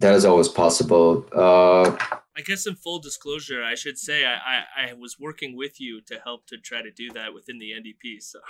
That 0.00 0.14
is 0.14 0.24
always 0.24 0.48
possible. 0.48 1.24
Uh, 1.32 1.96
i 2.36 2.40
guess 2.40 2.66
in 2.66 2.74
full 2.74 2.98
disclosure 2.98 3.62
i 3.62 3.76
should 3.76 3.96
say 3.96 4.24
i 4.26 4.34
i, 4.34 4.90
I 4.90 4.92
was 4.94 5.20
working 5.20 5.56
with 5.56 5.80
you 5.80 6.00
to 6.08 6.18
help 6.24 6.46
to 6.48 6.56
try 6.58 6.82
to 6.82 6.90
do 6.90 7.12
that 7.12 7.32
within 7.32 7.60
the 7.60 7.70
ndp 7.80 8.20
so 8.20 8.40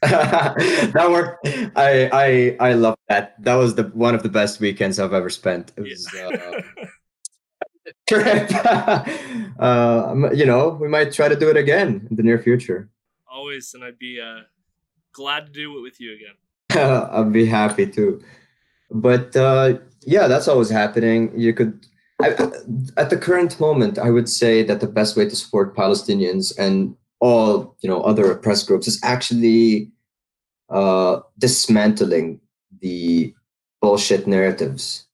that 0.02 1.10
worked. 1.10 1.46
I 1.76 2.08
I 2.12 2.56
I 2.60 2.72
love 2.74 2.96
that. 3.08 3.34
That 3.42 3.56
was 3.56 3.74
the 3.74 3.84
one 3.94 4.14
of 4.14 4.22
the 4.22 4.28
best 4.28 4.60
weekends 4.60 4.98
I've 4.98 5.12
ever 5.12 5.30
spent. 5.30 5.72
It 5.76 5.82
was 5.82 6.06
uh, 6.14 6.60
trip. 8.08 8.48
uh, 9.58 10.30
you 10.32 10.46
know, 10.46 10.78
we 10.80 10.88
might 10.88 11.12
try 11.12 11.28
to 11.28 11.36
do 11.36 11.50
it 11.50 11.56
again 11.56 12.06
in 12.08 12.16
the 12.16 12.22
near 12.22 12.38
future. 12.38 12.88
always 13.28 13.74
and 13.74 13.82
i'd 13.82 13.98
be 13.98 14.20
uh 14.20 14.42
glad 15.14 15.46
to 15.46 15.52
do 15.52 15.78
it 15.78 15.82
with 15.82 16.00
you 16.00 16.12
again 16.14 16.34
I'll 16.74 17.30
be 17.30 17.46
happy 17.46 17.86
to. 17.86 18.20
But 18.90 19.34
uh, 19.36 19.78
yeah, 20.02 20.28
that's 20.28 20.48
always 20.48 20.70
happening. 20.70 21.32
You 21.36 21.54
could. 21.54 21.86
I, 22.22 22.28
at 22.96 23.10
the 23.10 23.16
current 23.16 23.58
moment, 23.58 23.98
I 23.98 24.10
would 24.10 24.28
say 24.28 24.62
that 24.62 24.80
the 24.80 24.86
best 24.86 25.16
way 25.16 25.28
to 25.28 25.36
support 25.36 25.76
Palestinians 25.76 26.56
and 26.58 26.96
all 27.20 27.76
you 27.80 27.88
know 27.88 28.02
other 28.02 28.30
oppressed 28.30 28.66
groups 28.66 28.88
is 28.88 29.00
actually 29.02 29.90
uh, 30.70 31.20
dismantling 31.38 32.40
the 32.80 33.34
bullshit 33.80 34.26
narratives. 34.26 35.06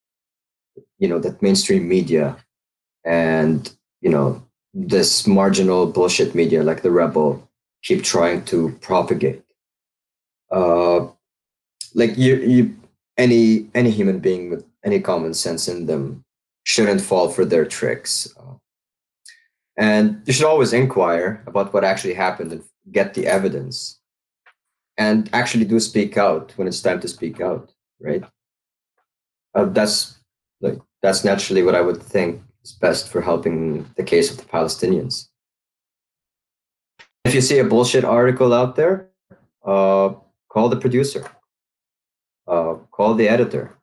You 0.98 1.08
know 1.08 1.18
that 1.20 1.42
mainstream 1.42 1.88
media 1.88 2.36
and 3.04 3.72
you 4.00 4.10
know 4.10 4.42
this 4.74 5.26
marginal 5.26 5.86
bullshit 5.86 6.34
media 6.34 6.62
like 6.62 6.82
the 6.82 6.90
Rebel 6.90 7.48
keep 7.82 8.04
trying 8.04 8.44
to 8.46 8.76
propagate. 8.80 9.42
Uh, 10.50 11.08
like 11.94 12.16
you, 12.16 12.36
you, 12.36 12.76
any 13.16 13.68
any 13.74 13.90
human 13.90 14.18
being 14.18 14.50
with 14.50 14.64
any 14.84 15.00
common 15.00 15.34
sense 15.34 15.68
in 15.68 15.86
them 15.86 16.24
shouldn't 16.64 17.00
fall 17.00 17.28
for 17.28 17.44
their 17.44 17.64
tricks. 17.64 18.32
Uh, 18.38 18.54
and 19.76 20.22
you 20.26 20.32
should 20.32 20.46
always 20.46 20.72
inquire 20.72 21.42
about 21.46 21.72
what 21.72 21.84
actually 21.84 22.14
happened 22.14 22.52
and 22.52 22.62
get 22.92 23.14
the 23.14 23.26
evidence. 23.26 23.98
And 24.98 25.30
actually 25.32 25.64
do 25.64 25.80
speak 25.80 26.16
out 26.16 26.52
when 26.56 26.68
it's 26.68 26.82
time 26.82 27.00
to 27.00 27.08
speak 27.08 27.40
out 27.40 27.72
right? 28.00 28.24
Uh, 29.54 29.66
that's 29.66 30.18
like 30.60 30.78
that's 31.02 31.24
naturally 31.24 31.62
what 31.62 31.74
i 31.74 31.80
would 31.80 32.02
think 32.02 32.42
is 32.64 32.72
best 32.72 33.08
for 33.08 33.20
helping 33.20 33.88
the 33.96 34.02
case 34.02 34.30
of 34.30 34.36
the 34.36 34.44
palestinians. 34.44 35.28
If 37.24 37.34
you 37.34 37.40
see 37.40 37.58
a 37.58 37.64
bullshit 37.64 38.04
article 38.04 38.52
out 38.52 38.76
there 38.76 39.10
uh, 39.64 40.14
call 40.52 40.68
the 40.68 40.80
producer 40.84 41.22
uh, 42.46 42.74
call 42.90 43.14
the 43.14 43.28
editor 43.28 43.76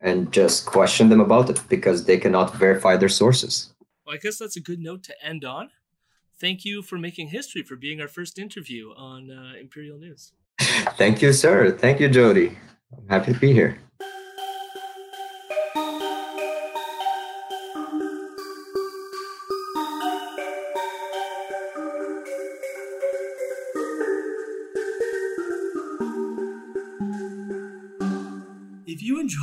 and 0.00 0.32
just 0.32 0.66
question 0.66 1.08
them 1.08 1.20
about 1.20 1.50
it 1.50 1.60
because 1.68 2.04
they 2.04 2.18
cannot 2.18 2.54
verify 2.54 2.96
their 2.96 3.14
sources 3.22 3.54
Well, 4.04 4.14
I 4.14 4.18
guess 4.18 4.38
that's 4.38 4.56
a 4.56 4.60
good 4.70 4.80
note 4.80 5.02
to 5.04 5.14
end 5.30 5.44
on. 5.44 5.70
Thank 6.38 6.64
you 6.64 6.82
for 6.82 6.98
making 6.98 7.28
history 7.28 7.62
for 7.62 7.76
being 7.76 8.00
our 8.00 8.08
first 8.08 8.38
interview 8.38 8.92
on 8.94 9.30
uh, 9.30 9.58
Imperial 9.58 9.98
News. 9.98 10.32
Thank 11.00 11.22
you, 11.22 11.32
sir. 11.32 11.70
Thank 11.70 11.98
you, 11.98 12.08
Jody. 12.08 12.58
I'm 12.96 13.08
happy 13.08 13.32
to 13.32 13.38
be 13.38 13.52
here. 13.52 13.78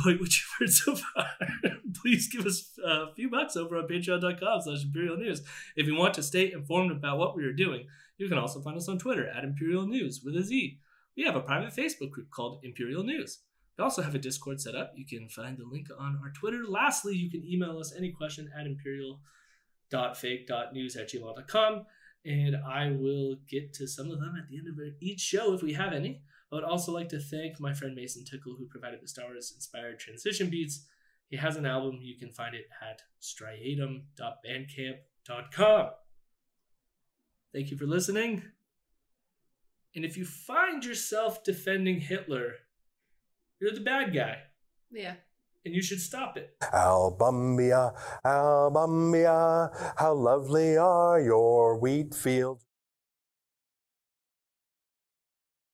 Enjoyed 0.04 0.20
what 0.20 0.36
you've 0.36 0.50
heard 0.58 0.70
so 0.70 0.96
far, 0.96 1.26
please 2.02 2.28
give 2.28 2.44
us 2.46 2.76
a 2.84 3.14
few 3.14 3.30
bucks 3.30 3.56
over 3.56 3.76
on 3.76 3.86
patreon.com 3.88 4.60
slash 4.62 4.84
imperial 4.84 5.16
news. 5.16 5.42
If 5.76 5.86
you 5.86 5.96
want 5.96 6.14
to 6.14 6.22
stay 6.22 6.52
informed 6.52 6.92
about 6.92 7.18
what 7.18 7.36
we 7.36 7.44
are 7.44 7.52
doing, 7.52 7.86
you 8.18 8.28
can 8.28 8.38
also 8.38 8.60
find 8.60 8.76
us 8.76 8.88
on 8.88 8.98
Twitter 8.98 9.28
at 9.28 9.44
Imperial 9.44 9.86
News 9.86 10.22
with 10.24 10.36
a 10.36 10.42
Z. 10.42 10.78
We 11.16 11.22
have 11.24 11.36
a 11.36 11.40
private 11.40 11.74
Facebook 11.74 12.10
group 12.10 12.30
called 12.30 12.60
Imperial 12.62 13.02
News. 13.02 13.40
We 13.76 13.84
also 13.84 14.02
have 14.02 14.14
a 14.14 14.18
Discord 14.18 14.60
set 14.60 14.76
up. 14.76 14.92
You 14.94 15.06
can 15.06 15.28
find 15.28 15.58
the 15.58 15.64
link 15.64 15.88
on 15.98 16.20
our 16.22 16.30
Twitter. 16.30 16.64
Lastly, 16.68 17.16
you 17.16 17.28
can 17.30 17.44
email 17.44 17.78
us 17.78 17.92
any 17.96 18.12
question 18.12 18.48
at 18.58 18.66
imperial.fake.news 18.66 20.96
at 20.96 21.10
gmail.com, 21.10 21.86
and 22.24 22.56
I 22.56 22.92
will 22.92 23.36
get 23.48 23.72
to 23.74 23.88
some 23.88 24.10
of 24.10 24.20
them 24.20 24.34
at 24.38 24.48
the 24.48 24.58
end 24.58 24.68
of 24.68 24.78
each 25.00 25.20
show 25.20 25.54
if 25.54 25.62
we 25.62 25.72
have 25.72 25.92
any. 25.92 26.22
I 26.54 26.58
would 26.58 26.64
also 26.64 26.92
like 26.92 27.08
to 27.08 27.18
thank 27.18 27.58
my 27.58 27.74
friend 27.74 27.96
Mason 27.96 28.24
Tickle, 28.24 28.54
who 28.56 28.66
provided 28.66 29.00
the 29.02 29.08
Star 29.08 29.24
Wars 29.24 29.50
inspired 29.56 29.98
transition 29.98 30.50
beats. 30.50 30.86
He 31.28 31.36
has 31.36 31.56
an 31.56 31.66
album. 31.66 31.98
You 32.00 32.16
can 32.16 32.30
find 32.30 32.54
it 32.54 32.66
at 32.80 33.02
striatum.bandcamp.com. 33.20 35.86
Thank 37.52 37.72
you 37.72 37.76
for 37.76 37.86
listening. 37.86 38.44
And 39.96 40.04
if 40.04 40.16
you 40.16 40.24
find 40.24 40.84
yourself 40.84 41.42
defending 41.42 41.98
Hitler, 41.98 42.52
you're 43.60 43.74
the 43.74 43.80
bad 43.80 44.14
guy, 44.14 44.38
Yeah. 44.92 45.16
and 45.64 45.74
you 45.74 45.82
should 45.82 46.00
stop 46.00 46.36
it. 46.36 46.56
Albumbia, 46.60 47.96
Albumbia, 48.24 49.70
how 49.96 50.14
lovely 50.14 50.76
are 50.76 51.20
your 51.20 51.76
wheat 51.78 52.14
fields. 52.14 52.63